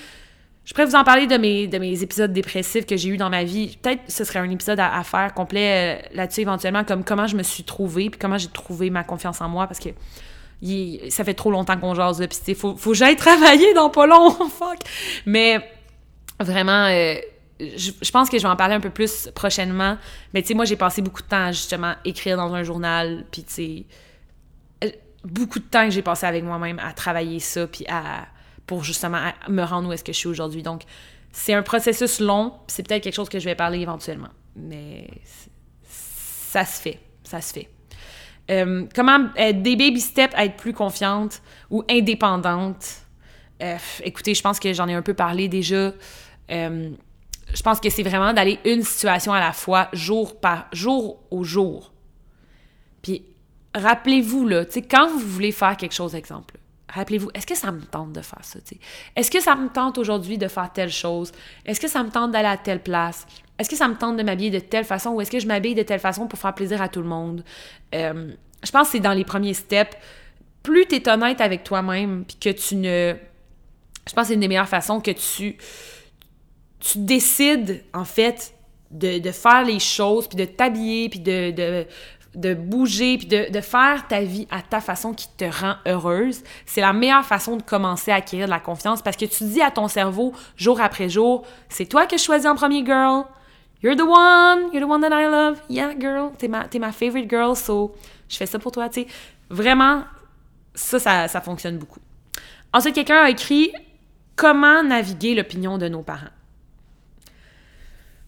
je 0.67 0.75
pourrais 0.75 0.85
vous 0.85 0.97
en 0.97 1.05
parler 1.05 1.29
de 1.29 1.37
mes, 1.37 1.69
de 1.69 1.79
mes 1.79 2.03
épisodes 2.03 2.33
dépressifs 2.33 2.87
que 2.87 2.97
j'ai 2.97 3.11
eu 3.11 3.17
dans 3.17 3.31
ma 3.31 3.45
vie. 3.45 3.79
Peut-être 3.81 4.03
ce 4.09 4.25
serait 4.25 4.41
un 4.41 4.51
épisode 4.51 4.81
à, 4.81 5.03
faire 5.05 5.33
complet 5.33 6.01
euh, 6.03 6.09
là-dessus 6.13 6.41
éventuellement, 6.41 6.83
comme 6.83 7.05
comment 7.05 7.29
je 7.29 7.37
me 7.37 7.45
suis 7.45 7.63
trouvée, 7.63 8.11
puis 8.11 8.19
comment 8.19 8.37
j'ai 8.37 8.49
trouvé 8.49 8.91
ma 8.91 9.05
confiance 9.05 9.41
en 9.41 9.49
moi, 9.49 9.69
parce 9.69 9.79
que 9.79 9.91
ça 11.09 11.23
fait 11.23 11.35
trop 11.35 11.53
longtemps 11.53 11.79
qu'on 11.79 11.95
jase, 11.95 12.19
puis 12.29 12.39
il 12.49 12.57
faut, 12.57 12.77
faut 12.77 12.95
j'aille 12.95 13.17
travailler 13.17 13.75
dans 13.75 13.91
pas 13.91 14.09
long, 14.09 14.31
fuck! 14.51 14.79
Mais 15.25 15.61
vraiment, 16.41 16.87
euh, 16.87 17.15
je, 17.61 18.11
pense 18.11 18.29
que 18.29 18.37
je 18.37 18.43
vais 18.43 18.49
en 18.49 18.57
parler 18.57 18.75
un 18.75 18.81
peu 18.81 18.91
plus 18.91 19.31
prochainement. 19.37 19.99
Mais 20.35 20.43
tu 20.43 20.49
sais, 20.49 20.55
moi, 20.55 20.65
j'ai 20.65 20.77
passé 20.77 21.01
beaucoup 21.01 21.23
de 21.23 21.29
temps 21.29 21.45
à 21.45 21.53
justement 21.53 21.95
écrire 22.05 22.37
dans 22.37 22.53
un 22.53 22.65
journal, 22.65 23.25
puis 23.31 23.45
tu 23.45 23.53
sais, 23.53 23.85
euh, 24.83 24.91
beaucoup 25.23 25.61
de 25.61 25.65
temps 25.65 25.85
que 25.85 25.93
j'ai 25.93 26.03
passé 26.03 26.27
avec 26.27 26.43
moi-même 26.43 26.81
à 26.81 26.93
travailler 26.93 27.39
ça, 27.39 27.69
puis 27.69 27.85
à 27.89 28.27
pour 28.67 28.85
justement 28.85 29.21
me 29.49 29.63
rendre 29.63 29.89
où 29.89 29.93
est-ce 29.93 30.05
que 30.05 30.13
je 30.13 30.19
suis 30.19 30.29
aujourd'hui. 30.29 30.63
Donc, 30.63 30.83
c'est 31.33 31.55
un 31.55 31.63
processus 31.63 32.21
long, 32.21 32.55
c'est 32.67 32.87
peut-être 32.87 33.03
quelque 33.03 33.15
chose 33.15 33.29
que 33.29 33.39
je 33.39 33.45
vais 33.45 33.55
parler 33.55 33.81
éventuellement. 33.81 34.31
Mais 34.57 35.09
ça 35.85 36.65
se 36.65 36.81
fait, 36.81 36.99
ça 37.25 37.41
se 37.41 37.53
fait. 37.53 37.69
Euh, 38.51 38.87
comment 38.95 39.29
être 39.37 39.63
des 39.63 39.77
baby 39.77 40.01
steps 40.01 40.35
à 40.35 40.45
être 40.45 40.57
plus 40.57 40.73
confiante 40.73 41.43
ou 41.71 41.85
indépendante? 41.91 43.03
Euh, 43.63 43.77
écoutez, 44.03 44.35
je 44.35 44.43
pense 44.43 44.59
que 44.59 44.73
j'en 44.73 44.89
ai 44.89 44.95
un 44.95 45.03
peu 45.03 45.15
parlé 45.15 45.49
déjà. 45.49 45.93
Euh, 46.51 46.91
je 47.53 47.63
pense 47.63 47.81
que 47.81 47.91
c'est 47.91 48.03
vraiment 48.03 48.33
d'aller 48.33 48.59
une 48.65 48.83
situation 48.83 49.33
à 49.33 49.41
la 49.41 49.53
fois, 49.53 49.89
jour 49.93 50.41
par 50.41 50.69
jour 50.73 51.21
au 51.31 51.45
jour. 51.45 51.93
Puis 53.03 53.25
rappelez-vous 53.75 54.47
là, 54.47 54.65
tu 54.65 54.73
sais, 54.73 54.83
quand 54.83 55.09
vous 55.09 55.19
voulez 55.19 55.53
faire 55.53 55.77
quelque 55.77 55.95
chose, 55.95 56.15
exemple, 56.15 56.57
Rappelez-vous, 56.89 57.31
est-ce 57.35 57.47
que 57.47 57.57
ça 57.57 57.73
me 57.73 57.83
tente 57.83 58.13
de 58.13 58.21
faire 58.21 58.45
ça? 58.45 58.59
Est-ce 59.17 59.31
que 59.31 59.41
ça 59.41 59.57
me 59.57 59.69
tente 59.69 59.99
aujourd'hui 59.99 60.39
de 60.39 60.47
faire 60.47 60.73
telle 60.73 60.91
chose? 60.91 61.33
Est-ce 61.65 61.81
que 61.81 61.89
ça 61.89 62.03
me 62.03 62.11
tente 62.11 62.31
d'aller 62.31 62.49
à 62.49 62.57
telle 62.57 62.81
place? 62.81 63.27
Est-ce 63.59 63.69
que 63.69 63.77
ça 63.77 63.89
me 63.89 63.97
tente 63.97 64.17
de 64.17 64.23
m'habiller 64.23 64.51
de 64.51 64.59
telle 64.59 64.85
façon 64.85 65.11
ou 65.11 65.21
est-ce 65.21 65.31
que 65.31 65.41
je 65.41 65.47
m'habille 65.47 65.75
de 65.75 65.83
telle 65.83 66.01
façon 66.01 66.27
pour 66.27 66.39
faire 66.39 66.55
plaisir 66.55 66.81
à 66.81 66.89
tout 66.89 67.03
le 67.03 67.09
monde? 67.09 67.45
Euh, 67.95 68.33
je 68.63 68.71
pense 68.71 68.89
que 68.89 68.93
c'est 68.93 69.01
dans 69.01 69.15
les 69.15 69.25
premiers 69.25 69.55
steps. 69.55 69.97
Plus 70.63 70.87
tu 70.87 70.97
es 70.97 71.09
honnête 71.09 71.41
avec 71.41 71.65
toi-même, 71.65 72.25
puis 72.25 72.37
que 72.37 72.51
tu 72.51 72.77
ne. 72.77 73.15
Je 74.09 74.13
pense 74.13 74.23
que 74.23 74.29
c'est 74.29 74.35
une 74.35 74.41
des 74.41 74.49
meilleures 74.49 74.69
façons 74.69 75.01
que 75.01 75.11
tu. 75.11 75.57
Tu 76.79 76.99
décides, 76.99 77.83
en 77.95 78.05
fait, 78.05 78.55
de, 78.91 79.31
faire 79.33 79.65
les 79.65 79.79
choses, 79.79 80.29
puis 80.29 80.37
de 80.37 80.45
t'habiller, 80.45 81.09
puis 81.09 81.21
de, 81.21 81.51
de, 81.51 81.87
de, 82.37 82.55
bouger, 82.55 83.19
puis 83.19 83.27
de, 83.27 83.51
de, 83.51 83.61
faire 83.61 84.07
ta 84.07 84.21
vie 84.21 84.47
à 84.51 84.63
ta 84.63 84.81
façon 84.81 85.13
qui 85.13 85.29
te 85.37 85.45
rend 85.45 85.75
heureuse, 85.87 86.43
c'est 86.65 86.81
la 86.81 86.93
meilleure 86.93 87.25
façon 87.25 87.57
de 87.57 87.63
commencer 87.63 88.13
à 88.13 88.17
acquérir 88.17 88.47
de 88.47 88.51
la 88.51 88.61
confiance 88.61 89.03
parce 89.03 89.17
que 89.17 89.25
tu 89.25 89.45
dis 89.45 89.63
à 89.63 89.71
ton 89.71 89.89
cerveau, 89.89 90.33
jour 90.57 90.81
après 90.81 91.09
jour, 91.09 91.45
c'est 91.69 91.87
toi 91.87 92.07
que 92.07 92.17
je 92.17 92.23
choisis 92.23 92.47
en 92.47 92.55
premier, 92.55 92.85
girl. 92.85 93.25
You're 93.83 93.97
the 93.97 94.03
one, 94.03 94.73
you're 94.73 94.87
the 94.87 94.91
one 94.91 95.01
that 95.03 95.11
I 95.11 95.27
love. 95.27 95.61
Yeah, 95.69 95.93
girl, 95.99 96.31
t'es 96.39 96.49
ma, 96.49 96.67
es 96.73 96.79
ma 96.79 96.93
favorite 96.93 97.29
girl, 97.29 97.57
so 97.57 97.95
je 98.29 98.37
fais 98.37 98.47
ça 98.47 98.59
pour 98.59 98.73
toi, 98.73 98.89
tu 98.89 99.03
sais. 99.03 99.07
Vraiment, 99.51 100.05
ça, 100.75 100.99
ça, 100.99 101.29
ça 101.29 101.41
fonctionne 101.41 101.79
beaucoup. 101.79 102.01
Ensuite, 102.73 102.95
quelqu'un 102.95 103.23
a 103.23 103.31
écrit 103.31 103.73
Comment 104.37 104.83
naviguer 104.83 105.35
l'opinion 105.35 105.79
de 105.79 105.89
nos 105.89 106.03
parents? 106.03 106.27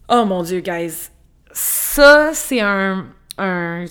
Oh 0.09 0.25
mon 0.25 0.41
Dieu, 0.41 0.59
guys. 0.59 1.09
Ça, 1.51 2.33
c'est 2.33 2.61
un, 2.61 3.05
un 3.37 3.85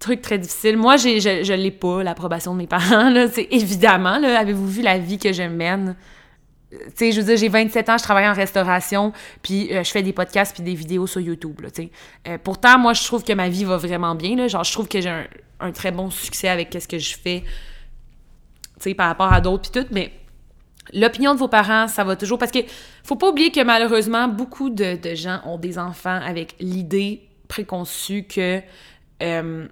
truc 0.00 0.22
très 0.22 0.38
difficile. 0.38 0.76
Moi, 0.76 0.96
j'ai, 0.96 1.20
je, 1.20 1.44
je 1.44 1.52
l'ai 1.52 1.70
pas, 1.70 2.02
l'approbation 2.02 2.52
de 2.52 2.58
mes 2.58 2.66
parents. 2.66 3.08
Là. 3.10 3.28
C'est 3.28 3.46
évidemment, 3.50 4.18
là, 4.18 4.38
avez-vous 4.38 4.66
vu 4.66 4.82
la 4.82 4.98
vie 4.98 5.18
que 5.18 5.32
je 5.32 5.44
mène? 5.44 5.96
Tu 6.70 6.78
sais, 6.94 7.12
je 7.12 7.20
veux 7.20 7.26
dire, 7.26 7.36
j'ai 7.36 7.48
27 7.48 7.88
ans, 7.88 7.98
je 7.98 8.02
travaille 8.02 8.28
en 8.28 8.32
restauration, 8.32 9.12
puis 9.42 9.72
euh, 9.72 9.82
je 9.82 9.90
fais 9.90 10.02
des 10.02 10.12
podcasts 10.12 10.54
puis 10.54 10.62
des 10.62 10.74
vidéos 10.74 11.06
sur 11.06 11.20
YouTube, 11.20 11.60
là. 11.60 11.68
Euh, 12.28 12.38
pourtant, 12.42 12.78
moi, 12.78 12.92
je 12.92 13.04
trouve 13.04 13.24
que 13.24 13.32
ma 13.32 13.48
vie 13.48 13.64
va 13.64 13.76
vraiment 13.76 14.14
bien, 14.14 14.36
là. 14.36 14.48
Genre, 14.48 14.62
je 14.62 14.72
trouve 14.72 14.88
que 14.88 15.00
j'ai 15.00 15.08
un, 15.08 15.26
un 15.58 15.72
très 15.72 15.90
bon 15.90 16.10
succès 16.10 16.48
avec 16.48 16.76
ce 16.80 16.86
que 16.86 16.98
je 16.98 17.16
fais, 17.16 17.42
tu 17.42 17.48
sais, 18.78 18.94
par 18.94 19.08
rapport 19.08 19.32
à 19.32 19.40
d'autres 19.40 19.70
puis 19.70 19.82
tout, 19.82 19.88
mais 19.92 20.12
L'opinion 20.92 21.34
de 21.34 21.38
vos 21.38 21.48
parents, 21.48 21.88
ça 21.88 22.04
va 22.04 22.16
toujours. 22.16 22.38
Parce 22.38 22.50
que 22.50 22.60
faut 23.04 23.16
pas 23.16 23.28
oublier 23.28 23.50
que 23.50 23.62
malheureusement, 23.62 24.28
beaucoup 24.28 24.70
de, 24.70 24.98
gens 25.14 25.40
ont 25.44 25.58
des 25.58 25.78
enfants 25.78 26.20
avec 26.24 26.56
l'idée 26.58 27.28
préconçue 27.48 28.24
que 28.24 28.60
euh, 29.22 29.68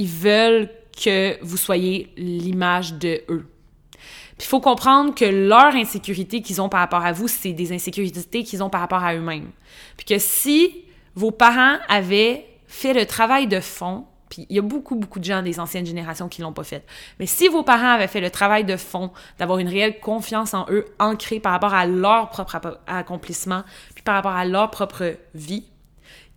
ils 0.00 0.08
veulent 0.08 0.70
que 0.96 1.36
vous 1.44 1.58
soyez 1.58 2.10
l'image 2.16 2.94
de 2.94 3.20
eux. 3.28 3.46
Puis 3.92 4.46
il 4.46 4.48
faut 4.48 4.60
comprendre 4.60 5.14
que 5.14 5.26
leur 5.26 5.74
insécurité 5.74 6.40
qu'ils 6.40 6.62
ont 6.62 6.70
par 6.70 6.80
rapport 6.80 7.04
à 7.04 7.12
vous, 7.12 7.28
c'est 7.28 7.52
des 7.52 7.70
insécurités 7.72 8.42
qu'ils 8.42 8.62
ont 8.62 8.70
par 8.70 8.80
rapport 8.80 9.04
à 9.04 9.14
eux-mêmes. 9.14 9.50
Puis 9.98 10.06
que 10.06 10.18
si 10.18 10.84
vos 11.14 11.30
parents 11.30 11.76
avaient 11.88 12.46
fait 12.66 12.94
le 12.94 13.04
travail 13.04 13.46
de 13.46 13.60
fond 13.60 14.06
puis 14.30 14.46
il 14.48 14.56
y 14.56 14.58
a 14.60 14.62
beaucoup, 14.62 14.94
beaucoup 14.94 15.18
de 15.18 15.24
gens 15.24 15.42
des 15.42 15.58
anciennes 15.58 15.84
générations 15.84 16.28
qui 16.28 16.40
l'ont 16.40 16.52
pas 16.52 16.62
fait. 16.62 16.86
Mais 17.18 17.26
si 17.26 17.48
vos 17.48 17.64
parents 17.64 17.90
avaient 17.90 18.06
fait 18.06 18.20
le 18.20 18.30
travail 18.30 18.64
de 18.64 18.76
fond, 18.76 19.10
d'avoir 19.40 19.58
une 19.58 19.68
réelle 19.68 19.98
confiance 19.98 20.54
en 20.54 20.66
eux, 20.70 20.86
ancrée 21.00 21.40
par 21.40 21.50
rapport 21.50 21.74
à 21.74 21.84
leur 21.84 22.30
propre 22.30 22.78
accomplissement, 22.86 23.64
puis 23.92 24.04
par 24.04 24.14
rapport 24.14 24.30
à 24.30 24.44
leur 24.44 24.70
propre 24.70 25.16
vie, 25.34 25.64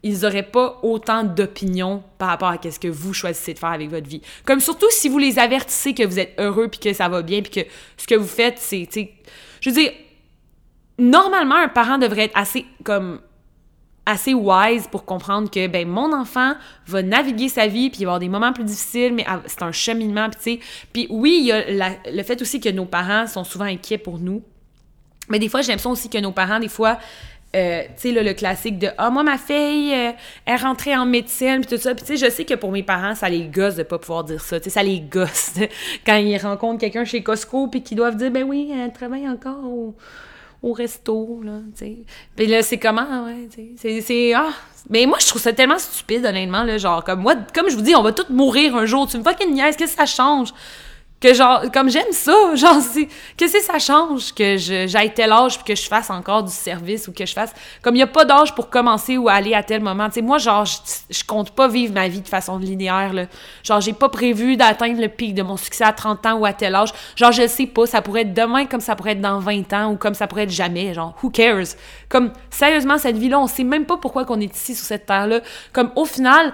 ils 0.03 0.19
n'auraient 0.19 0.43
pas 0.43 0.80
autant 0.84 1.23
d'opinions 1.23 2.03
par 2.17 2.27
rapport 2.27 2.49
à 2.49 2.57
ce 2.61 2.77
que 2.77 2.89
vous 2.89 3.13
choisissez 3.13 3.53
de 3.53 3.59
faire 3.59 3.69
avec 3.69 3.89
votre 3.89 4.07
vie. 4.07 4.21
Comme 4.45 4.59
surtout 4.59 4.89
si 4.91 5.07
vous 5.07 5.17
les 5.17 5.39
avertissez 5.39 5.93
que 5.93 6.03
vous 6.03 6.19
êtes 6.19 6.35
heureux, 6.38 6.67
puis 6.67 6.80
que 6.80 6.93
ça 6.93 7.07
va 7.07 7.21
bien, 7.21 7.41
puis 7.41 7.63
que 7.63 7.69
ce 7.97 8.05
que 8.05 8.15
vous 8.15 8.27
faites, 8.27 8.59
c'est... 8.59 8.88
Je 9.61 9.69
veux 9.69 9.75
dire, 9.75 9.91
normalement, 10.99 11.55
un 11.55 11.69
parent 11.69 11.97
devrait 11.97 12.25
être 12.25 12.38
assez 12.38 12.65
comme 12.84 13.21
assez 14.05 14.34
wise 14.34 14.88
pour 14.88 15.05
comprendre 15.05 15.49
que 15.49 15.67
ben 15.67 15.88
mon 15.88 16.11
enfant 16.13 16.55
va 16.88 17.01
naviguer 17.01 17.47
sa 17.47 17.67
vie 17.67 17.89
puis 17.89 18.01
il 18.01 18.03
va 18.03 18.11
avoir 18.11 18.19
des 18.19 18.27
moments 18.27 18.51
plus 18.51 18.65
difficiles 18.65 19.13
mais 19.13 19.25
c'est 19.45 19.61
un 19.61 19.71
cheminement 19.71 20.30
puis 20.30 20.38
tu 20.38 20.43
sais 20.43 20.59
puis 20.91 21.07
oui 21.09 21.38
il 21.39 21.45
y 21.45 21.51
a 21.53 21.63
le 22.11 22.23
fait 22.23 22.41
aussi 22.41 22.59
que 22.59 22.67
nos 22.67 22.84
parents 22.84 23.27
sont 23.27 23.45
souvent 23.45 23.63
inquiets 23.63 23.97
pour 23.97 24.19
nous 24.19 24.43
mais 25.30 25.39
des 25.39 25.47
fois 25.47 25.61
j'ai 25.61 25.69
l'impression 25.69 25.91
aussi 25.91 26.09
que 26.09 26.17
nos 26.17 26.34
parents 26.34 26.59
des 26.59 26.67
fois 26.67 26.97
euh, 27.55 27.84
tu 27.95 28.13
sais 28.13 28.23
le 28.23 28.34
classique 28.34 28.80
de 28.80 28.89
ah 28.97 29.09
moi 29.09 29.23
ma 29.23 29.38
fille 29.38 29.93
euh, 29.93 30.11
est 30.45 30.55
rentrée 30.55 30.95
en 30.95 31.05
médecine 31.05 31.61
puis 31.61 31.75
tout 31.75 31.81
ça 31.81 31.93
puis 31.93 32.03
tu 32.05 32.17
sais 32.17 32.25
je 32.25 32.31
sais 32.31 32.45
que 32.45 32.55
pour 32.55 32.71
mes 32.71 32.84
parents 32.84 33.15
ça 33.15 33.30
les 33.30 33.45
gosse 33.45 33.75
de 33.75 33.84
pas 33.84 33.99
pouvoir 33.99 34.23
dire 34.23 34.41
ça 34.41 34.59
tu 34.59 34.65
sais 34.65 34.69
ça 34.69 34.84
les 34.84 34.99
gosse 34.99 35.53
quand 36.05 36.15
ils 36.15 36.38
rencontrent 36.38 36.80
quelqu'un 36.80 37.05
chez 37.05 37.21
Costco 37.21 37.67
puis 37.67 37.84
qu'ils 37.84 37.97
doivent 37.97 38.15
dire 38.15 38.31
ben 38.31 38.43
oui 38.43 38.71
elle 38.73 38.91
travaille 38.91 39.27
encore 39.27 39.63
au 40.63 40.71
resto, 40.71 41.41
là, 41.43 41.59
tu 41.77 41.85
sais. 41.85 41.97
Puis 42.35 42.47
là, 42.47 42.61
c'est 42.63 42.77
comment, 42.77 43.25
ouais, 43.25 43.49
tu 43.53 43.75
sais. 43.77 44.01
C'est, 44.01 44.34
ah! 44.34 44.51
Mais 44.89 45.05
moi, 45.05 45.17
je 45.19 45.27
trouve 45.27 45.41
ça 45.41 45.51
tellement 45.51 45.77
stupide, 45.77 46.25
honnêtement, 46.25 46.63
là, 46.63 46.77
genre, 46.77 47.03
comme 47.03 47.21
moi, 47.21 47.35
comme 47.53 47.69
je 47.69 47.75
vous 47.75 47.81
dis, 47.81 47.95
on 47.95 48.01
va 48.01 48.13
tous 48.13 48.31
mourir 48.31 48.75
un 48.75 48.85
jour. 48.85 49.07
Tu 49.07 49.17
me 49.17 49.23
fucking 49.23 49.53
niaises, 49.53 49.75
qu'est-ce 49.75 49.95
que 49.95 49.99
ça 49.99 50.05
change? 50.05 50.53
Que 51.23 51.33
genre 51.33 51.63
comme 51.71 51.89
j'aime 51.89 52.11
ça 52.11 52.33
genre 52.55 52.81
c'est 52.81 53.07
que 53.37 53.47
c'est 53.47 53.61
ça 53.61 53.79
change 53.79 54.33
que 54.33 54.57
j'aille 54.57 55.13
tel 55.13 55.31
âge 55.31 55.55
puis 55.55 55.73
que 55.73 55.81
je 55.81 55.87
fasse 55.87 56.09
encore 56.09 56.43
du 56.43 56.51
service 56.51 57.07
ou 57.07 57.13
que 57.13 57.25
je 57.25 57.31
fasse 57.31 57.53
comme 57.81 57.95
il 57.95 57.99
y 57.99 58.03
a 58.03 58.07
pas 58.07 58.25
d'âge 58.25 58.53
pour 58.53 58.69
commencer 58.69 59.17
ou 59.17 59.29
aller 59.29 59.53
à 59.53 59.63
tel 59.63 59.81
moment. 59.81 60.07
Tu 60.09 60.15
sais 60.15 60.21
moi 60.21 60.37
genre 60.37 60.65
je, 60.65 61.23
compte 61.25 61.51
pas 61.51 61.69
vivre 61.69 61.93
ma 61.93 62.09
vie 62.09 62.19
de 62.19 62.27
façon 62.27 62.57
linéaire 62.57 63.13
là. 63.13 63.25
Genre 63.63 63.79
j'ai 63.79 63.93
pas 63.93 64.09
prévu 64.09 64.57
d'atteindre 64.57 64.99
le 64.99 65.07
pic 65.07 65.33
de 65.33 65.43
mon 65.43 65.55
succès 65.55 65.85
à 65.85 65.93
30 65.93 66.25
ans 66.25 66.33
ou 66.33 66.45
à 66.45 66.51
tel 66.51 66.75
âge. 66.75 66.89
Genre 67.15 67.31
je 67.31 67.47
sais 67.47 67.67
pas 67.67 67.85
ça 67.85 68.01
pourrait 68.01 68.23
être 68.23 68.33
demain 68.33 68.65
comme 68.65 68.81
ça 68.81 68.95
pourrait 68.97 69.13
être 69.13 69.21
dans 69.21 69.39
20 69.39 69.71
ans 69.73 69.91
ou 69.93 69.95
comme 69.95 70.15
ça 70.15 70.27
pourrait 70.27 70.43
être 70.43 70.51
jamais 70.51 70.93
genre 70.93 71.15
who 71.23 71.29
cares? 71.29 71.75
Comme 72.09 72.33
sérieusement 72.49 72.97
cette 72.97 73.17
vie 73.17 73.29
là 73.29 73.39
on 73.39 73.47
sait 73.47 73.63
même 73.63 73.85
pas 73.85 73.95
pourquoi 73.95 74.25
qu'on 74.25 74.41
est 74.41 74.53
ici 74.53 74.75
sur 74.75 74.85
cette 74.85 75.05
terre 75.05 75.27
là 75.27 75.39
comme 75.71 75.91
au 75.95 76.05
final 76.05 76.51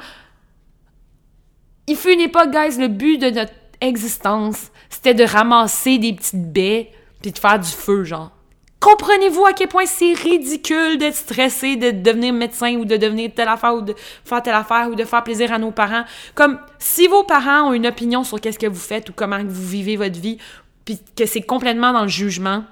il 1.88 1.96
fut 1.96 2.14
une 2.14 2.22
époque, 2.22 2.52
guys, 2.52 2.78
le 2.78 2.88
but 2.88 3.18
de 3.18 3.32
notre 3.32 3.52
existence, 3.82 4.72
c'était 4.90 5.14
de 5.14 5.24
ramasser 5.24 5.98
des 5.98 6.14
petites 6.14 6.52
baies 6.52 6.92
puis 7.22 7.32
de 7.32 7.40
faire 7.40 7.60
du 7.60 7.70
feu, 7.70 8.04
genre. 8.04 8.32
Comprenez-vous 8.80 9.46
à 9.46 9.52
quel 9.52 9.68
point 9.68 9.86
c'est 9.86 10.14
ridicule 10.14 10.98
d'être 10.98 11.16
stressé, 11.16 11.76
de 11.76 11.92
devenir 11.92 12.32
médecin 12.32 12.76
ou 12.76 12.86
de 12.86 12.96
devenir 12.96 13.32
telle 13.36 13.50
affaire 13.50 13.76
ou 13.76 13.82
de 13.82 13.94
faire 14.24 14.42
telle 14.42 14.56
affaire 14.56 14.88
ou 14.90 14.96
de 14.96 15.04
faire 15.04 15.22
plaisir 15.24 15.52
à 15.52 15.58
nos 15.58 15.72
parents? 15.72 16.06
Comme 16.34 16.60
si 16.80 17.08
vos 17.08 17.24
parents 17.24 17.70
ont 17.70 17.74
une 17.74 17.88
opinion 17.88 18.24
sur 18.24 18.40
qu'est-ce 18.40 18.60
que 18.60 18.68
vous 18.68 18.80
faites 18.80 19.10
ou 19.10 19.14
comment 19.14 19.44
vous 19.44 19.68
vivez 19.68 19.98
votre 19.98 20.18
vie, 20.18 20.38
puis 20.86 20.98
que 21.16 21.26
c'est 21.26 21.42
complètement 21.42 21.92
dans 21.92 22.04
le 22.04 22.08
jugement, 22.08 22.64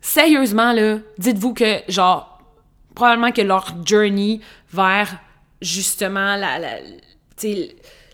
sérieusement, 0.00 0.72
là, 0.72 0.98
dites-vous 1.18 1.54
que, 1.54 1.80
genre, 1.88 2.40
probablement 2.94 3.32
que 3.32 3.42
leur 3.42 3.74
journey 3.84 4.40
vers 4.72 5.18
justement 5.60 6.36
la, 6.36 6.60
la 6.60 6.76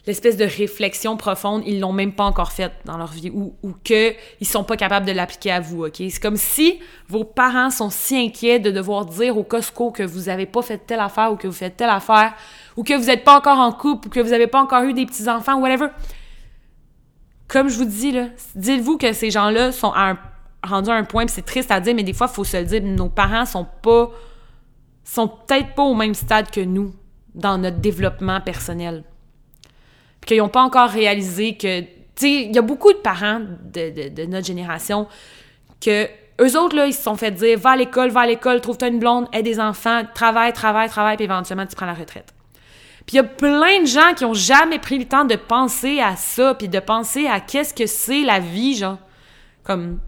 l'espèce 0.09 0.39
de 0.39 0.45
réflexion 0.45 1.19
profonde, 1.19 1.63
ils 1.67 1.81
l'ont 1.81 1.93
même 1.93 2.13
pas 2.13 2.25
encore 2.25 2.51
faite 2.51 2.73
dans 2.87 2.97
leur 2.97 3.13
vie 3.13 3.31
ou, 3.31 3.55
ou 3.63 3.75
qu'ils 3.85 4.17
sont 4.43 4.65
pas 4.65 4.77
capables 4.77 5.05
de 5.05 5.13
l'appliquer 5.13 5.53
à 5.53 5.61
vous, 5.61 5.85
OK? 5.85 5.97
C'est 5.97 6.21
comme 6.21 6.37
si 6.37 6.81
vos 7.09 7.25
parents 7.25 7.71
sont 7.71 7.91
si 7.91 8.17
inquiets 8.17 8.59
de 8.59 8.71
devoir 8.71 9.05
dire 9.05 9.37
au 9.37 9.43
Costco 9.43 9.91
que 9.91 10.03
vous 10.03 10.31
avez 10.31 10.47
pas 10.47 10.63
fait 10.63 10.79
telle 10.79 11.01
affaire 11.01 11.31
ou 11.31 11.37
que 11.37 11.47
vous 11.47 11.53
faites 11.53 11.77
telle 11.77 11.91
affaire 11.91 12.35
ou 12.77 12.85
que 12.85 12.95
vous 12.95 13.07
n'êtes 13.07 13.23
pas 13.23 13.37
encore 13.37 13.59
en 13.59 13.71
couple 13.71 14.09
ou 14.09 14.11
que 14.11 14.21
vous 14.21 14.33
avez 14.33 14.47
pas 14.47 14.63
encore 14.63 14.83
eu 14.85 14.95
des 14.95 15.05
petits-enfants 15.05 15.61
whatever. 15.61 15.89
Comme 17.47 17.69
je 17.69 17.77
vous 17.77 17.85
dis, 17.85 18.13
là, 18.13 18.29
dites-vous 18.55 18.97
que 18.97 19.13
ces 19.13 19.31
gens-là 19.31 19.73
sont 19.73 19.93
rendus 20.63 20.91
à 20.91 20.95
un 20.95 21.05
point, 21.05 21.27
c'est 21.29 21.45
triste 21.45 21.71
à 21.71 21.81
dire, 21.81 21.95
mais 21.95 22.03
des 22.03 22.15
fois, 22.15 22.29
il 22.31 22.35
faut 22.35 22.45
se 22.45 22.57
le 22.57 22.65
dire, 22.65 22.83
nos 22.83 23.11
parents 23.11 23.45
sont 23.45 23.67
pas 23.83 24.11
sont 25.05 25.29
peut-être 25.29 25.75
pas 25.75 25.83
au 25.83 25.95
même 25.95 26.15
stade 26.15 26.51
que 26.51 26.61
nous 26.61 26.95
dans 27.35 27.57
notre 27.57 27.79
développement 27.79 28.41
personnel 28.41 29.05
qu'ils 30.29 30.39
n'ont 30.39 30.49
pas 30.49 30.63
encore 30.63 30.91
réalisé 30.91 31.57
que. 31.57 31.81
Tu 31.81 31.87
sais, 32.17 32.33
il 32.43 32.55
y 32.55 32.59
a 32.59 32.63
beaucoup 32.63 32.93
de 32.93 32.99
parents 32.99 33.41
de, 33.73 34.27
notre 34.27 34.47
génération 34.47 35.07
que 35.81 36.07
eux 36.41 36.59
autres, 36.59 36.77
là, 36.77 36.87
ils 36.87 36.93
se 36.93 37.03
sont 37.03 37.17
fait 37.17 37.31
dire 37.31 37.59
va 37.59 37.71
à 37.71 37.77
l'école, 37.77 38.11
va 38.11 38.21
à 38.21 38.27
l'école, 38.27 38.61
trouve-toi 38.61 38.89
une 38.89 38.99
blonde, 38.99 39.27
aide 39.33 39.45
des 39.45 39.59
enfants, 39.59 40.03
travaille, 40.15 40.53
travaille, 40.53 40.89
travaille, 40.89 41.17
puis 41.17 41.25
éventuellement, 41.25 41.67
tu 41.67 41.75
prends 41.75 41.87
la 41.87 41.95
retraite. 41.95 42.35
Puis 43.07 43.15
il 43.15 43.17
y 43.17 43.21
a 43.21 43.25
plein 43.25 43.81
de 43.81 43.87
gens 43.87 44.13
qui 44.15 44.25
ont 44.25 44.35
jamais 44.35 44.79
pris 44.79 44.99
le 44.99 45.07
temps 45.07 45.25
de 45.25 45.37
penser 45.37 46.01
à 46.01 46.17
ça, 46.17 46.55
puis 46.55 46.69
de 46.69 46.79
penser 46.79 47.27
à 47.27 47.41
qu'est-ce 47.41 47.73
que 47.73 47.87
c'est 47.87 48.23
la 48.23 48.39
vie, 48.39 48.77
genre. 48.77 48.99
Comme, 49.65 49.99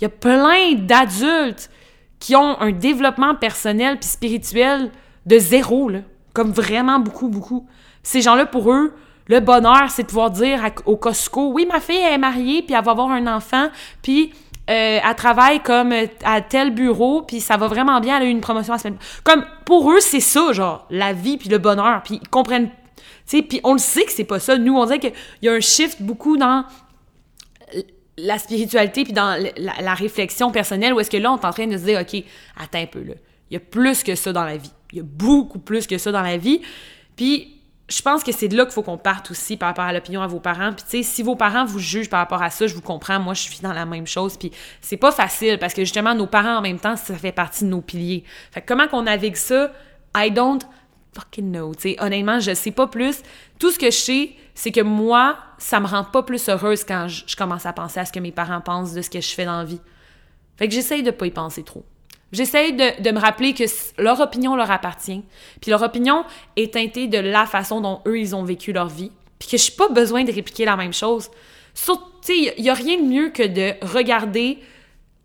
il 0.00 0.04
y 0.04 0.06
a 0.06 0.10
plein 0.10 0.74
d'adultes 0.74 1.70
qui 2.18 2.34
ont 2.36 2.60
un 2.60 2.72
développement 2.72 3.34
personnel 3.34 3.98
puis 3.98 4.08
spirituel 4.08 4.90
de 5.26 5.38
zéro, 5.38 5.88
là. 5.88 6.00
Comme 6.32 6.52
vraiment 6.52 7.00
beaucoup, 7.00 7.28
beaucoup. 7.28 7.66
Ces 8.02 8.22
gens-là, 8.22 8.46
pour 8.46 8.72
eux, 8.72 8.94
le 9.28 9.40
bonheur, 9.40 9.90
c'est 9.90 10.02
de 10.02 10.08
pouvoir 10.08 10.30
dire 10.30 10.60
au 10.86 10.96
Costco, 10.96 11.52
oui, 11.52 11.66
ma 11.66 11.80
fille 11.80 11.96
est 11.96 12.18
mariée, 12.18 12.62
puis 12.62 12.74
elle 12.74 12.84
va 12.84 12.92
avoir 12.92 13.10
un 13.10 13.26
enfant, 13.26 13.68
puis 14.02 14.32
euh, 14.70 14.98
elle 15.02 15.14
travaille 15.14 15.60
comme 15.60 15.92
euh, 15.92 16.06
à 16.24 16.40
tel 16.40 16.74
bureau, 16.74 17.22
puis 17.22 17.40
ça 17.40 17.56
va 17.56 17.68
vraiment 17.68 18.00
bien, 18.00 18.16
elle 18.16 18.24
a 18.24 18.26
eu 18.26 18.30
une 18.30 18.40
promotion 18.40 18.74
la 18.74 18.78
semaine. 18.78 18.98
Comme, 19.24 19.44
pour 19.64 19.90
eux, 19.92 20.00
c'est 20.00 20.20
ça, 20.20 20.52
genre, 20.52 20.86
la 20.90 21.12
vie, 21.12 21.38
puis 21.38 21.48
le 21.48 21.58
bonheur, 21.58 22.02
puis 22.02 22.20
ils 22.22 22.28
comprennent, 22.28 22.68
tu 22.68 23.04
sais, 23.38 23.42
puis 23.42 23.60
on 23.64 23.74
le 23.74 23.78
sait 23.78 24.04
que 24.04 24.12
c'est 24.12 24.24
pas 24.24 24.38
ça. 24.38 24.56
Nous, 24.58 24.76
on 24.76 24.84
dirait 24.84 24.98
qu'il 24.98 25.12
y 25.42 25.48
a 25.48 25.52
un 25.52 25.60
shift 25.60 26.02
beaucoup 26.02 26.36
dans 26.36 26.64
la 28.18 28.38
spiritualité, 28.38 29.04
puis 29.04 29.12
dans 29.12 29.42
la, 29.56 29.94
réflexion 29.94 30.50
personnelle, 30.50 30.92
où 30.92 31.00
est-ce 31.00 31.10
que 31.10 31.16
là, 31.16 31.32
on 31.32 31.38
est 31.38 31.44
en 31.44 31.52
train 31.52 31.66
de 31.66 31.76
se 31.76 31.84
dire, 31.84 32.00
OK, 32.00 32.22
attends 32.58 32.80
un 32.80 32.86
peu, 32.86 33.02
là, 33.02 33.14
il 33.50 33.54
y 33.54 33.56
a 33.56 33.60
plus 33.60 34.02
que 34.02 34.14
ça 34.14 34.32
dans 34.32 34.44
la 34.44 34.56
vie. 34.56 34.72
Il 34.92 34.98
y 34.98 35.00
a 35.00 35.04
beaucoup 35.04 35.58
plus 35.58 35.86
que 35.86 35.96
ça 35.96 36.12
dans 36.12 36.22
la 36.22 36.36
vie. 36.36 36.60
Puis 37.16 37.57
je 37.88 38.02
pense 38.02 38.22
que 38.22 38.32
c'est 38.32 38.48
de 38.48 38.56
là 38.56 38.64
qu'il 38.64 38.74
faut 38.74 38.82
qu'on 38.82 38.98
parte 38.98 39.30
aussi 39.30 39.56
par 39.56 39.68
rapport 39.68 39.84
à 39.84 39.92
l'opinion 39.92 40.20
à 40.20 40.26
vos 40.26 40.40
parents. 40.40 40.72
Puis, 40.72 40.84
tu 40.84 40.98
sais, 40.98 41.02
si 41.02 41.22
vos 41.22 41.36
parents 41.36 41.64
vous 41.64 41.78
jugent 41.78 42.10
par 42.10 42.20
rapport 42.20 42.42
à 42.42 42.50
ça, 42.50 42.66
je 42.66 42.74
vous 42.74 42.82
comprends. 42.82 43.18
Moi, 43.18 43.32
je 43.32 43.42
suis 43.42 43.60
dans 43.60 43.72
la 43.72 43.86
même 43.86 44.06
chose. 44.06 44.36
Puis, 44.36 44.52
c'est 44.82 44.98
pas 44.98 45.10
facile 45.10 45.58
parce 45.58 45.72
que 45.72 45.82
justement, 45.82 46.14
nos 46.14 46.26
parents 46.26 46.58
en 46.58 46.60
même 46.60 46.78
temps, 46.78 46.96
ça 46.96 47.14
fait 47.14 47.32
partie 47.32 47.64
de 47.64 47.70
nos 47.70 47.80
piliers. 47.80 48.24
Fait 48.52 48.60
que 48.60 48.66
comment 48.66 48.88
qu'on 48.88 49.02
navigue 49.02 49.36
ça? 49.36 49.72
I 50.14 50.30
don't 50.30 50.60
fucking 51.14 51.50
know. 51.50 51.74
Tu 51.74 51.96
honnêtement, 51.98 52.40
je 52.40 52.52
sais 52.52 52.72
pas 52.72 52.88
plus. 52.88 53.22
Tout 53.58 53.70
ce 53.70 53.78
que 53.78 53.86
je 53.86 53.96
sais, 53.96 54.32
c'est 54.54 54.70
que 54.70 54.82
moi, 54.82 55.38
ça 55.56 55.80
me 55.80 55.86
rend 55.86 56.04
pas 56.04 56.22
plus 56.22 56.46
heureuse 56.50 56.84
quand 56.84 57.08
je, 57.08 57.24
je 57.26 57.36
commence 57.36 57.64
à 57.64 57.72
penser 57.72 58.00
à 58.00 58.04
ce 58.04 58.12
que 58.12 58.20
mes 58.20 58.32
parents 58.32 58.60
pensent 58.60 58.92
de 58.92 59.00
ce 59.00 59.08
que 59.08 59.20
je 59.20 59.34
fais 59.34 59.46
dans 59.46 59.58
la 59.58 59.64
vie. 59.64 59.80
Fait 60.58 60.68
que 60.68 60.74
j'essaye 60.74 61.02
de 61.02 61.10
pas 61.10 61.26
y 61.26 61.30
penser 61.30 61.62
trop. 61.62 61.86
J'essaie 62.32 62.72
de, 62.72 63.02
de, 63.02 63.10
me 63.10 63.18
rappeler 63.18 63.54
que 63.54 63.64
leur 63.98 64.20
opinion 64.20 64.54
leur 64.54 64.70
appartient. 64.70 65.22
Puis 65.60 65.70
leur 65.70 65.82
opinion 65.82 66.24
est 66.56 66.74
teintée 66.74 67.06
de 67.06 67.18
la 67.18 67.46
façon 67.46 67.80
dont 67.80 68.00
eux, 68.06 68.18
ils 68.18 68.36
ont 68.36 68.44
vécu 68.44 68.72
leur 68.72 68.88
vie. 68.88 69.10
Puis 69.38 69.48
que 69.48 69.56
je 69.56 69.70
n'ai 69.70 69.76
pas 69.76 69.88
besoin 69.88 70.24
de 70.24 70.32
répliquer 70.32 70.64
la 70.64 70.76
même 70.76 70.92
chose. 70.92 71.30
Il 72.28 72.52
n'y 72.58 72.70
a 72.70 72.74
rien 72.74 72.98
de 72.98 73.06
mieux 73.06 73.30
que 73.30 73.42
de 73.42 73.74
regarder 73.86 74.58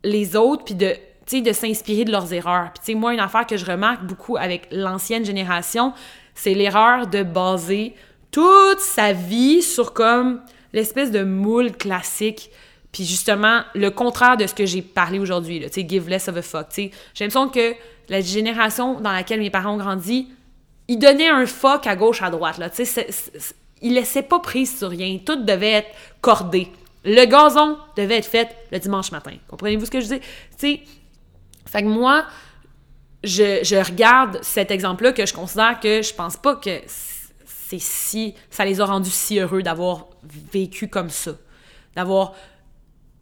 les 0.04 0.36
autres 0.36 0.64
puis 0.64 0.76
de, 0.76 0.96
de 1.32 1.54
s'inspirer 1.54 2.06
de 2.06 2.12
leurs 2.12 2.34
erreurs. 2.34 2.72
Puis 2.84 2.96
moi, 2.96 3.14
une 3.14 3.20
affaire 3.20 3.46
que 3.46 3.58
je 3.58 3.66
remarque 3.66 4.04
beaucoup 4.04 4.38
avec 4.38 4.68
l'ancienne 4.72 5.26
génération, 5.26 5.94
c'est 6.36 6.54
l'erreur 6.54 7.08
de 7.08 7.24
baser 7.24 7.96
toute 8.32 8.80
sa 8.80 9.14
vie 9.14 9.62
sur 9.62 9.94
comme 9.94 10.42
l'espèce 10.74 11.12
de 11.12 11.24
moule 11.24 11.72
classique 11.72 12.50
puis 12.94 13.06
justement, 13.06 13.64
le 13.74 13.90
contraire 13.90 14.38
de 14.38 14.46
ce 14.46 14.54
que 14.54 14.68
j'ai 14.68 14.84
parlé 14.84 15.18
aujourd'hui, 15.18 15.60
tu 15.62 15.82
sais, 15.82 15.86
give 15.88 16.08
less 16.08 16.28
of 16.28 16.38
a 16.38 16.42
fuck. 16.44 16.68
J'ai 16.76 16.92
l'impression 17.20 17.50
que 17.50 17.74
la 18.08 18.22
génération 18.22 19.02
dans 19.02 19.12
laquelle 19.12 19.40
mes 19.40 19.50
parents 19.50 19.74
ont 19.74 19.78
grandi, 19.78 20.30
ils 20.88 21.00
donnaient 21.00 21.28
un 21.28 21.48
fuck 21.48 21.88
à 21.88 21.96
gauche, 21.96 22.22
à 22.22 22.30
droite. 22.30 22.60
Là, 22.60 22.70
tu 22.70 22.86
sais, 22.86 23.08
ils 23.82 23.96
laissaient 23.96 24.22
pas 24.22 24.40
prise 24.40 24.78
sur 24.78 24.90
rien. 24.90 25.18
Tout 25.26 25.44
devait 25.44 25.72
être 25.72 25.90
cordé. 26.22 26.72
Le 27.04 27.26
gazon 27.26 27.80
devait 27.98 28.18
être 28.18 28.28
fait 28.28 28.56
le 28.72 28.78
dimanche 28.78 29.12
matin. 29.12 29.34
Comprenez-vous 29.48 29.88
ce 29.88 29.92
que 29.92 30.00
je 30.00 30.08
dis? 30.08 30.20
Tu 30.20 30.26
sais, 30.58 30.82
fait 31.66 31.82
que 31.82 31.88
moi, 31.88 32.26
je, 33.24 33.84
regarde 33.84 34.38
cet 34.44 34.70
exemple-là 34.70 35.14
que 35.14 35.26
je 35.26 35.34
considère 35.34 35.80
que 35.80 36.04
je 36.04 36.14
pense 36.14 36.38
pas 36.38 36.56
que 36.56 36.82
c'est 36.88 37.82
si... 37.82 38.36
ça 38.52 38.66
les 38.66 38.82
a 38.82 38.86
rendus 38.86 39.10
si 39.10 39.40
heureux 39.40 39.64
d'avoir 39.64 40.10
vécu 40.52 40.88
comme 40.88 41.10
ça. 41.10 41.32
D'avoir 41.96 42.34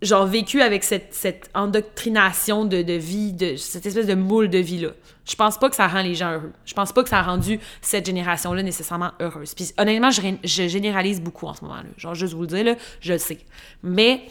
genre 0.01 0.25
vécu 0.25 0.61
avec 0.61 0.83
cette, 0.83 1.13
cette 1.13 1.49
endoctrination 1.53 2.65
de, 2.65 2.81
de, 2.81 2.93
vie, 2.93 3.33
de 3.33 3.55
cette 3.55 3.85
espèce 3.85 4.07
de 4.07 4.15
moule 4.15 4.49
de 4.49 4.57
vie-là. 4.57 4.89
Je 5.25 5.35
pense 5.35 5.59
pas 5.59 5.69
que 5.69 5.75
ça 5.75 5.87
rend 5.87 6.01
les 6.01 6.15
gens 6.15 6.31
heureux. 6.31 6.51
Je 6.65 6.73
pense 6.73 6.91
pas 6.91 7.03
que 7.03 7.09
ça 7.09 7.19
a 7.19 7.21
rendu 7.21 7.59
cette 7.81 8.05
génération-là 8.07 8.63
nécessairement 8.63 9.11
heureuse. 9.19 9.53
Puis 9.53 9.71
honnêtement, 9.77 10.09
je, 10.09 10.21
je, 10.43 10.67
généralise 10.67 11.21
beaucoup 11.21 11.45
en 11.45 11.53
ce 11.53 11.63
moment-là. 11.63 11.89
Genre, 11.97 12.15
juste 12.15 12.33
vous 12.33 12.41
le 12.41 12.47
dire, 12.47 12.63
là, 12.63 12.75
je 12.99 13.13
le 13.13 13.19
sais. 13.19 13.37
Mais 13.83 14.21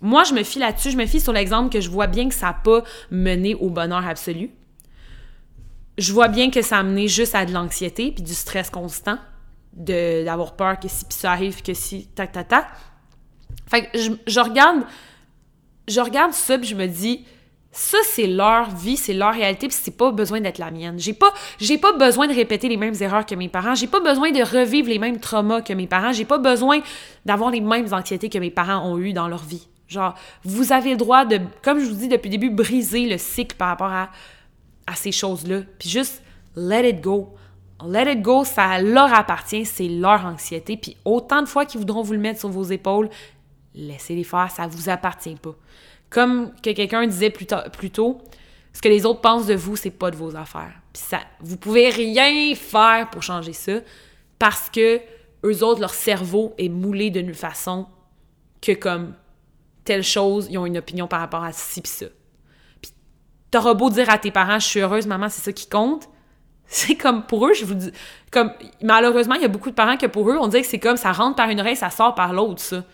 moi, 0.00 0.22
je 0.22 0.34
me 0.34 0.44
fie 0.44 0.60
là-dessus, 0.60 0.92
je 0.92 0.96
me 0.96 1.06
fie 1.06 1.20
sur 1.20 1.32
l'exemple 1.32 1.70
que 1.70 1.80
je 1.80 1.90
vois 1.90 2.06
bien 2.06 2.28
que 2.28 2.34
ça 2.34 2.46
n'a 2.46 2.52
pas 2.52 2.82
mené 3.10 3.56
au 3.56 3.70
bonheur 3.70 4.06
absolu. 4.06 4.50
Je 5.98 6.12
vois 6.12 6.28
bien 6.28 6.50
que 6.50 6.62
ça 6.62 6.78
a 6.78 6.82
mené 6.84 7.08
juste 7.08 7.34
à 7.34 7.44
de 7.44 7.52
l'anxiété 7.52 8.12
puis 8.12 8.22
du 8.22 8.34
stress 8.34 8.70
constant, 8.70 9.18
d'avoir 9.72 10.54
peur 10.54 10.78
que 10.78 10.86
si 10.86 11.04
puis 11.04 11.18
ça 11.18 11.32
arrive, 11.32 11.60
que 11.62 11.74
si 11.74 12.06
tac 12.06 12.30
tac 12.30 12.46
tac. 12.46 12.66
Fait 13.66 13.86
que 13.86 13.98
je, 13.98 14.12
je 14.26 14.40
regarde 14.40 14.84
je 15.88 16.00
regarde 16.00 16.32
ça 16.32 16.60
je 16.60 16.74
me 16.74 16.86
dis 16.86 17.24
ça 17.70 17.98
c'est 18.04 18.26
leur 18.26 18.70
vie, 18.70 18.96
c'est 18.96 19.12
leur 19.12 19.32
réalité 19.32 19.68
puis 19.68 19.76
c'est 19.80 19.96
pas 19.96 20.10
besoin 20.10 20.40
d'être 20.40 20.58
la 20.58 20.70
mienne. 20.70 20.98
J'ai 20.98 21.12
pas 21.12 21.32
j'ai 21.60 21.78
pas 21.78 21.92
besoin 21.92 22.26
de 22.26 22.34
répéter 22.34 22.68
les 22.68 22.76
mêmes 22.76 22.94
erreurs 23.00 23.26
que 23.26 23.34
mes 23.34 23.48
parents, 23.48 23.74
j'ai 23.74 23.86
pas 23.86 24.00
besoin 24.00 24.30
de 24.30 24.42
revivre 24.42 24.88
les 24.88 24.98
mêmes 24.98 25.20
traumas 25.20 25.60
que 25.60 25.72
mes 25.72 25.86
parents, 25.86 26.12
j'ai 26.12 26.24
pas 26.24 26.38
besoin 26.38 26.80
d'avoir 27.24 27.50
les 27.50 27.60
mêmes 27.60 27.92
anxiétés 27.92 28.28
que 28.28 28.38
mes 28.38 28.50
parents 28.50 28.88
ont 28.90 28.98
eues 28.98 29.12
dans 29.12 29.28
leur 29.28 29.42
vie. 29.42 29.68
Genre 29.86 30.14
vous 30.44 30.72
avez 30.72 30.90
le 30.90 30.96
droit 30.96 31.24
de 31.24 31.40
comme 31.62 31.78
je 31.78 31.86
vous 31.86 31.94
dis 31.94 32.08
depuis 32.08 32.28
le 32.28 32.38
début 32.38 32.50
briser 32.50 33.06
le 33.06 33.18
cycle 33.18 33.56
par 33.56 33.68
rapport 33.68 33.92
à 33.92 34.10
à 34.86 34.94
ces 34.94 35.12
choses-là 35.12 35.60
puis 35.78 35.88
juste 35.88 36.22
let 36.56 36.88
it 36.88 37.00
go. 37.00 37.34
Let 37.86 38.12
it 38.12 38.22
go, 38.22 38.42
ça 38.42 38.80
leur 38.82 39.14
appartient, 39.14 39.64
c'est 39.64 39.86
leur 39.86 40.26
anxiété. 40.26 40.76
Puis 40.76 40.96
autant 41.04 41.42
de 41.42 41.46
fois 41.46 41.64
qu'ils 41.64 41.78
voudront 41.78 42.02
vous 42.02 42.12
le 42.12 42.18
mettre 42.18 42.40
sur 42.40 42.48
vos 42.48 42.64
épaules, 42.64 43.08
laissez-les 43.74 44.24
faire, 44.24 44.50
ça 44.50 44.66
vous 44.66 44.88
appartient 44.88 45.36
pas. 45.36 45.54
Comme 46.10 46.52
que 46.62 46.70
quelqu'un 46.70 47.06
disait 47.06 47.30
plus, 47.30 47.46
plus, 47.72 47.90
tôt, 47.90 48.18
ce 48.72 48.80
que 48.80 48.88
les 48.88 49.04
autres 49.04 49.20
pensent 49.20 49.46
de 49.46 49.54
vous, 49.54 49.76
c'est 49.76 49.90
pas 49.90 50.10
de 50.10 50.16
vos 50.16 50.36
affaires. 50.36 50.74
Puis 50.92 51.02
ça, 51.02 51.20
vous 51.40 51.56
pouvez 51.56 51.90
rien 51.90 52.54
faire 52.54 53.08
pour 53.10 53.22
changer 53.22 53.52
ça 53.52 53.80
parce 54.38 54.70
que 54.70 55.00
eux 55.44 55.62
autres, 55.62 55.80
leur 55.80 55.94
cerveau 55.94 56.54
est 56.58 56.68
moulé 56.68 57.10
d'une 57.10 57.34
façon 57.34 57.86
que 58.60 58.72
comme 58.72 59.14
telle 59.84 60.02
chose, 60.02 60.48
ils 60.50 60.58
ont 60.58 60.66
une 60.66 60.78
opinion 60.78 61.06
par 61.06 61.20
rapport 61.20 61.44
à 61.44 61.52
ci 61.52 61.80
pis 61.80 61.90
ça. 61.90 62.06
Puis 62.82 62.92
t'auras 63.50 63.74
beau 63.74 63.90
dire 63.90 64.10
à 64.10 64.18
tes 64.18 64.30
parents, 64.30 64.58
je 64.58 64.66
suis 64.66 64.80
heureuse, 64.80 65.06
maman, 65.06 65.28
c'est 65.28 65.42
ça 65.42 65.52
qui 65.52 65.68
compte. 65.68 66.08
C'est 66.70 66.96
comme 66.96 67.24
pour 67.24 67.46
eux, 67.46 67.54
je 67.54 67.64
vous 67.64 67.74
dis, 67.74 67.90
comme 68.30 68.52
malheureusement, 68.82 69.34
il 69.36 69.40
y 69.40 69.46
a 69.46 69.48
beaucoup 69.48 69.70
de 69.70 69.74
parents 69.74 69.96
que 69.96 70.04
pour 70.04 70.30
eux, 70.30 70.36
on 70.38 70.48
dirait 70.48 70.62
que 70.62 70.68
c'est 70.68 70.78
comme 70.78 70.98
ça 70.98 71.12
rentre 71.12 71.36
par 71.36 71.48
une 71.48 71.60
oreille, 71.60 71.76
ça 71.76 71.88
sort 71.88 72.14
par 72.14 72.34
l'autre, 72.34 72.60
ça. 72.60 72.84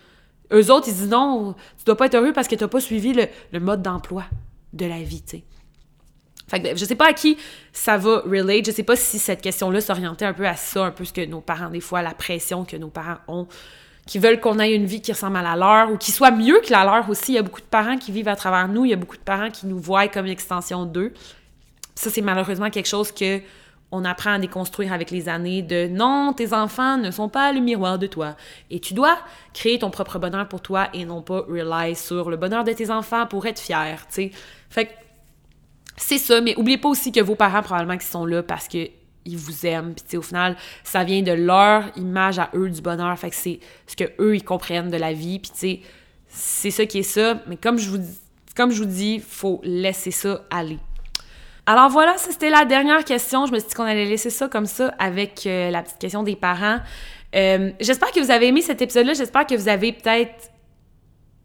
Eux 0.52 0.70
autres, 0.70 0.88
ils 0.88 0.94
disent 0.94 1.08
non, 1.08 1.54
tu 1.78 1.84
dois 1.84 1.96
pas 1.96 2.06
être 2.06 2.14
heureux 2.14 2.32
parce 2.32 2.48
que 2.48 2.54
tu 2.54 2.62
n'as 2.62 2.68
pas 2.68 2.80
suivi 2.80 3.14
le, 3.52 3.60
mode 3.60 3.82
d'emploi 3.82 4.24
de 4.72 4.86
la 4.86 5.02
vie, 5.02 5.22
tu 5.22 5.38
sais. 5.38 5.44
Fait 6.46 6.60
que 6.60 6.76
je 6.76 6.84
sais 6.84 6.94
pas 6.94 7.08
à 7.08 7.12
qui 7.14 7.38
ça 7.72 7.96
va 7.96 8.20
relate, 8.20 8.66
je 8.66 8.70
sais 8.70 8.82
pas 8.82 8.96
si 8.96 9.18
cette 9.18 9.40
question-là 9.40 9.80
s'orientait 9.80 10.26
un 10.26 10.34
peu 10.34 10.46
à 10.46 10.56
ça, 10.56 10.84
un 10.84 10.90
peu 10.90 11.04
ce 11.04 11.12
que 11.12 11.24
nos 11.24 11.40
parents, 11.40 11.70
des 11.70 11.80
fois, 11.80 12.02
la 12.02 12.12
pression 12.12 12.64
que 12.64 12.76
nos 12.76 12.88
parents 12.88 13.16
ont, 13.28 13.48
qui 14.06 14.18
veulent 14.18 14.40
qu'on 14.40 14.58
ait 14.58 14.74
une 14.74 14.84
vie 14.84 15.00
qui 15.00 15.12
ressemble 15.12 15.38
à 15.38 15.42
la 15.42 15.56
leur 15.56 15.90
ou 15.90 15.96
qui 15.96 16.12
soit 16.12 16.30
mieux 16.30 16.60
que 16.60 16.70
la 16.70 16.84
leur 16.84 17.08
aussi. 17.08 17.32
Il 17.32 17.34
y 17.36 17.38
a 17.38 17.42
beaucoup 17.42 17.62
de 17.62 17.66
parents 17.66 17.96
qui 17.96 18.12
vivent 18.12 18.28
à 18.28 18.36
travers 18.36 18.68
nous, 18.68 18.84
il 18.84 18.90
y 18.90 18.92
a 18.92 18.96
beaucoup 18.96 19.16
de 19.16 19.22
parents 19.22 19.50
qui 19.50 19.66
nous 19.66 19.78
voient 19.78 20.08
comme 20.08 20.26
une 20.26 20.32
extension 20.32 20.84
d'eux. 20.84 21.14
Ça, 21.94 22.10
c'est 22.10 22.20
malheureusement 22.20 22.68
quelque 22.68 22.88
chose 22.88 23.10
que 23.10 23.40
on 23.94 24.04
apprend 24.04 24.32
à 24.32 24.38
déconstruire 24.38 24.92
avec 24.92 25.10
les 25.10 25.28
années 25.28 25.62
de 25.62 25.86
non, 25.86 26.32
tes 26.32 26.52
enfants 26.52 26.98
ne 26.98 27.10
sont 27.10 27.28
pas 27.28 27.52
le 27.52 27.60
miroir 27.60 27.98
de 27.98 28.06
toi. 28.06 28.36
Et 28.70 28.80
tu 28.80 28.92
dois 28.92 29.16
créer 29.52 29.78
ton 29.78 29.90
propre 29.90 30.18
bonheur 30.18 30.48
pour 30.48 30.60
toi 30.60 30.88
et 30.92 31.04
non 31.04 31.22
pas 31.22 31.40
rely 31.40 31.94
sur 31.94 32.28
le 32.28 32.36
bonheur 32.36 32.64
de 32.64 32.72
tes 32.72 32.90
enfants 32.90 33.26
pour 33.26 33.46
être 33.46 33.60
fier. 33.60 34.04
Fait 34.68 34.90
c'est 35.96 36.18
ça, 36.18 36.40
mais 36.40 36.56
oubliez 36.56 36.78
pas 36.78 36.88
aussi 36.88 37.12
que 37.12 37.20
vos 37.20 37.36
parents, 37.36 37.62
probablement, 37.62 37.96
qui 37.96 38.06
sont 38.06 38.26
là 38.26 38.42
parce 38.42 38.66
que 38.66 38.88
ils 39.26 39.38
vous 39.38 39.64
aiment. 39.64 39.94
Puis, 39.94 40.18
au 40.18 40.22
final, 40.22 40.56
ça 40.82 41.04
vient 41.04 41.22
de 41.22 41.32
leur 41.32 41.84
image 41.96 42.38
à 42.38 42.50
eux 42.54 42.68
du 42.68 42.82
bonheur. 42.82 43.16
Fait 43.18 43.30
que 43.30 43.36
c'est 43.36 43.60
ce 43.86 43.96
que 43.96 44.04
eux 44.20 44.36
ils 44.36 44.44
comprennent 44.44 44.90
de 44.90 44.96
la 44.96 45.12
vie. 45.12 45.38
Puis, 45.38 45.80
c'est 46.28 46.70
ça 46.70 46.84
qui 46.84 46.98
est 46.98 47.02
ça. 47.02 47.40
Mais 47.46 47.56
comme 47.56 47.78
je 47.78 47.88
vous 47.88 47.98
dis, 47.98 48.18
comme 48.56 48.70
je 48.70 48.82
vous 48.82 48.88
dis, 48.88 49.20
faut 49.20 49.60
laisser 49.64 50.10
ça 50.10 50.44
aller. 50.50 50.78
Alors 51.66 51.88
voilà, 51.88 52.14
c'était 52.18 52.50
la 52.50 52.64
dernière 52.64 53.04
question. 53.04 53.46
Je 53.46 53.52
me 53.52 53.58
suis 53.58 53.68
dit 53.68 53.74
qu'on 53.74 53.84
allait 53.84 54.04
laisser 54.04 54.30
ça 54.30 54.48
comme 54.48 54.66
ça 54.66 54.94
avec 54.98 55.46
euh, 55.46 55.70
la 55.70 55.82
petite 55.82 55.98
question 55.98 56.22
des 56.22 56.36
parents. 56.36 56.78
Euh, 57.34 57.70
j'espère 57.80 58.12
que 58.12 58.20
vous 58.20 58.30
avez 58.30 58.48
aimé 58.48 58.60
cet 58.60 58.82
épisode-là. 58.82 59.14
J'espère 59.14 59.46
que 59.46 59.54
vous 59.54 59.68
avez 59.68 59.92
peut-être 59.92 60.50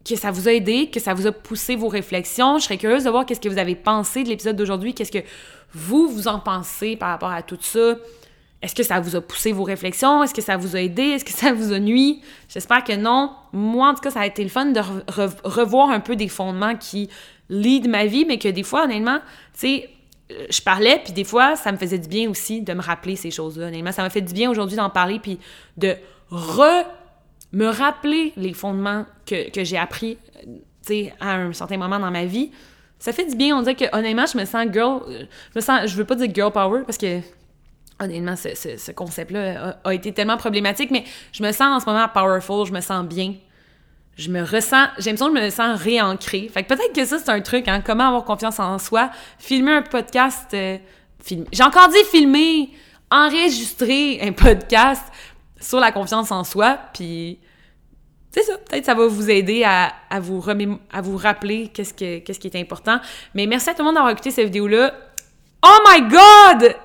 que 0.04 0.16
ça 0.16 0.30
vous 0.30 0.46
a 0.48 0.52
aidé, 0.52 0.90
que 0.90 1.00
ça 1.00 1.14
vous 1.14 1.26
a 1.26 1.32
poussé 1.32 1.74
vos 1.74 1.88
réflexions. 1.88 2.58
Je 2.58 2.64
serais 2.64 2.76
curieuse 2.76 3.04
de 3.04 3.10
voir 3.10 3.24
qu'est-ce 3.24 3.40
que 3.40 3.48
vous 3.48 3.58
avez 3.58 3.74
pensé 3.74 4.22
de 4.22 4.28
l'épisode 4.28 4.56
d'aujourd'hui, 4.56 4.94
qu'est-ce 4.94 5.12
que 5.12 5.24
vous, 5.72 6.08
vous 6.08 6.28
en 6.28 6.38
pensez 6.38 6.96
par 6.96 7.10
rapport 7.10 7.30
à 7.30 7.42
tout 7.42 7.58
ça? 7.60 7.96
Est-ce 8.62 8.74
que 8.74 8.82
ça 8.82 9.00
vous 9.00 9.16
a 9.16 9.22
poussé 9.22 9.52
vos 9.52 9.64
réflexions? 9.64 10.22
Est-ce 10.22 10.34
que 10.34 10.42
ça 10.42 10.58
vous 10.58 10.76
a 10.76 10.80
aidé? 10.80 11.02
Est-ce 11.02 11.24
que 11.24 11.32
ça 11.38 11.52
vous 11.52 11.72
a 11.72 11.78
nuit? 11.78 12.20
J'espère 12.48 12.84
que 12.84 12.94
non. 12.94 13.32
Moi, 13.54 13.88
en 13.88 13.94
tout 13.94 14.00
cas, 14.00 14.10
ça 14.10 14.20
a 14.20 14.26
été 14.26 14.42
le 14.42 14.50
fun 14.50 14.66
de 14.66 14.80
revoir 15.44 15.88
un 15.90 16.00
peu 16.00 16.14
des 16.14 16.28
fondements 16.28 16.76
qui 16.76 17.08
lead 17.48 17.88
ma 17.88 18.04
vie, 18.04 18.26
mais 18.26 18.38
que 18.38 18.48
des 18.48 18.62
fois, 18.62 18.84
honnêtement, 18.84 19.18
tu 19.54 19.60
sais, 19.60 19.90
je 20.50 20.60
parlais, 20.62 21.00
puis 21.02 21.12
des 21.12 21.24
fois, 21.24 21.56
ça 21.56 21.72
me 21.72 21.76
faisait 21.76 21.98
du 21.98 22.08
bien 22.08 22.30
aussi 22.30 22.62
de 22.62 22.72
me 22.72 22.82
rappeler 22.82 23.16
ces 23.16 23.30
choses-là. 23.30 23.68
Honnêtement, 23.68 23.92
ça 23.92 24.02
m'a 24.02 24.10
fait 24.10 24.20
du 24.20 24.32
bien 24.32 24.50
aujourd'hui 24.50 24.76
d'en 24.76 24.90
parler, 24.90 25.18
puis 25.18 25.38
de 25.76 25.96
re 26.30 26.84
me 27.52 27.66
rappeler 27.66 28.32
les 28.36 28.52
fondements 28.52 29.06
que, 29.26 29.50
que 29.50 29.64
j'ai 29.64 29.76
appris, 29.76 30.18
à 31.20 31.34
un 31.36 31.52
certain 31.52 31.76
moment 31.76 31.98
dans 31.98 32.10
ma 32.10 32.24
vie. 32.24 32.50
Ça 32.98 33.12
fait 33.12 33.24
du 33.24 33.36
bien. 33.36 33.56
On 33.56 33.60
dirait 33.60 33.74
que, 33.74 33.96
honnêtement, 33.96 34.26
je 34.26 34.36
me 34.38 34.44
sens 34.44 34.66
girl... 34.72 35.02
Je 35.08 35.26
me 35.56 35.60
sens... 35.60 35.86
Je 35.86 35.96
veux 35.96 36.04
pas 36.04 36.14
dire 36.14 36.32
girl 36.32 36.52
power, 36.52 36.82
parce 36.84 36.98
que, 36.98 37.20
honnêtement, 37.98 38.36
ce, 38.36 38.54
ce, 38.54 38.92
concept-là 38.92 39.76
a, 39.84 39.88
a, 39.88 39.94
été 39.94 40.12
tellement 40.12 40.36
problématique, 40.36 40.90
mais 40.90 41.04
je 41.32 41.42
me 41.42 41.52
sens 41.52 41.62
en 41.62 41.80
ce 41.80 41.86
moment 41.86 42.08
powerful, 42.08 42.66
je 42.66 42.72
me 42.72 42.80
sens 42.80 43.04
bien 43.06 43.34
je 44.20 44.30
me 44.30 44.42
ressens, 44.42 44.88
j'ai 44.98 45.10
l'impression 45.10 45.32
que 45.32 45.38
je 45.38 45.44
me 45.44 45.50
sens 45.50 45.80
réancrée. 45.80 46.50
Fait 46.52 46.62
que 46.62 46.68
peut-être 46.68 46.94
que 46.94 47.04
ça, 47.06 47.18
c'est 47.18 47.30
un 47.30 47.40
truc, 47.40 47.68
hein, 47.68 47.82
comment 47.84 48.08
avoir 48.08 48.24
confiance 48.24 48.60
en 48.60 48.78
soi? 48.78 49.10
Filmer 49.38 49.72
un 49.72 49.82
podcast, 49.82 50.48
euh, 50.52 50.76
j'ai 51.26 51.62
encore 51.62 51.88
dit 51.88 52.04
filmer, 52.10 52.70
enregistrer 53.10 54.20
un 54.22 54.32
podcast 54.32 55.02
sur 55.58 55.80
la 55.80 55.90
confiance 55.90 56.30
en 56.30 56.44
soi, 56.44 56.78
puis 56.92 57.38
c'est 58.30 58.42
ça, 58.42 58.58
peut-être 58.58 58.84
ça 58.84 58.94
va 58.94 59.06
vous 59.06 59.30
aider 59.30 59.64
à, 59.64 59.92
à 60.10 60.20
vous, 60.20 60.44
à 60.92 61.00
vous 61.00 61.16
rappeler 61.16 61.68
qu'est-ce, 61.68 61.94
que, 61.94 62.18
qu'est-ce 62.18 62.38
qui 62.38 62.46
est 62.46 62.56
important. 62.56 63.00
Mais 63.34 63.46
merci 63.46 63.70
à 63.70 63.72
tout 63.72 63.80
le 63.80 63.86
monde 63.86 63.94
d'avoir 63.94 64.12
écouté 64.12 64.30
cette 64.30 64.44
vidéo-là. 64.44 64.92
Oh 65.64 65.78
my 65.88 66.02
God! 66.02 66.76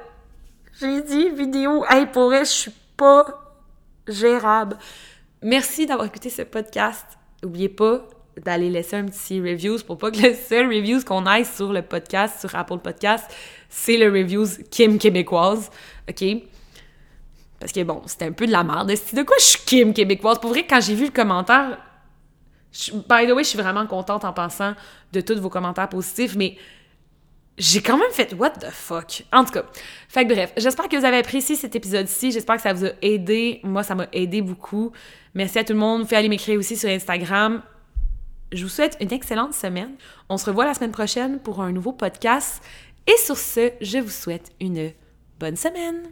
J'ai 0.80 1.02
dit 1.02 1.30
vidéo, 1.30 1.86
hey, 1.90 2.06
pour 2.06 2.26
vrai, 2.26 2.40
je 2.40 2.50
suis 2.50 2.74
pas 2.96 3.26
gérable. 4.08 4.78
Merci 5.42 5.86
d'avoir 5.86 6.08
écouté 6.08 6.30
ce 6.30 6.42
podcast. 6.42 7.06
N'oubliez 7.46 7.70
pas 7.70 8.08
d'aller 8.44 8.72
laisser 8.72 8.96
un 8.96 9.06
petit 9.06 9.40
review 9.40 9.78
pour 9.86 10.00
pas 10.00 10.10
que 10.10 10.18
le 10.18 10.34
seul 10.50 10.66
review 10.66 11.04
qu'on 11.04 11.28
aille 11.28 11.46
sur 11.46 11.72
le 11.72 11.84
podcast, 11.84 12.40
sur 12.40 12.56
Apple 12.56 12.80
Podcast, 12.80 13.24
c'est 13.70 13.98
le 13.98 14.08
reviews 14.08 14.48
Kim 14.72 14.98
québécoise. 14.98 15.70
OK? 16.10 16.26
Parce 17.60 17.72
que 17.72 17.84
bon, 17.84 18.02
c'était 18.08 18.26
un 18.26 18.32
peu 18.32 18.48
de 18.48 18.52
la 18.52 18.64
merde. 18.64 18.88
De 18.88 19.22
quoi 19.22 19.36
je 19.38 19.44
suis 19.44 19.60
Kim 19.64 19.94
québécoise? 19.94 20.40
Pour 20.40 20.50
vrai, 20.50 20.66
quand 20.68 20.82
j'ai 20.82 20.96
vu 20.96 21.06
le 21.06 21.12
commentaire, 21.12 21.78
by 22.92 23.28
the 23.28 23.32
way, 23.32 23.44
je 23.44 23.50
suis 23.50 23.60
vraiment 23.60 23.86
contente 23.86 24.26
en 24.26 24.34
pensant 24.34 24.74
de 25.14 25.22
tous 25.22 25.40
vos 25.40 25.50
commentaires 25.50 25.90
positifs, 25.90 26.36
mais 26.36 26.58
j'ai 27.58 27.82
quand 27.82 27.98
même 27.98 28.12
fait 28.12 28.34
what 28.34 28.52
the 28.52 28.70
fuck? 28.70 29.24
En 29.32 29.46
tout 29.46 29.52
cas, 29.52 29.64
fait 30.10 30.26
bref, 30.26 30.52
j'espère 30.58 30.90
que 30.90 30.98
vous 30.98 31.06
avez 31.06 31.18
apprécié 31.18 31.56
cet 31.56 31.76
épisode-ci. 31.76 32.32
J'espère 32.32 32.58
que 32.58 32.62
ça 32.62 32.74
vous 32.74 32.86
a 32.86 32.92
aidé. 33.02 33.62
Moi, 33.64 33.84
ça 33.84 33.96
m'a 33.96 34.08
aidé 34.12 34.42
beaucoup. 34.42 34.92
Merci 35.34 35.60
à 35.60 35.64
tout 35.64 35.74
le 35.74 35.80
monde. 35.80 36.02
Vous 36.02 36.06
pouvez 36.06 36.18
aller 36.18 36.30
m'écrire 36.30 36.60
aussi 36.60 36.76
sur 36.76 36.90
Instagram. 36.90 37.62
Je 38.52 38.64
vous 38.64 38.70
souhaite 38.70 38.98
une 39.00 39.12
excellente 39.14 39.54
semaine. 39.54 39.96
On 40.30 40.38
se 40.38 40.46
revoit 40.46 40.66
la 40.66 40.74
semaine 40.74 40.92
prochaine 40.92 41.40
pour 41.40 41.62
un 41.62 41.72
nouveau 41.72 41.94
podcast. 41.94 42.62
Et 43.08 43.18
sur 43.18 43.38
ce, 43.38 43.72
je 43.82 44.00
vous 44.00 44.10
souhaite 44.10 44.52
une 44.60 44.92
bonne 45.40 45.56
semaine. 45.56 46.04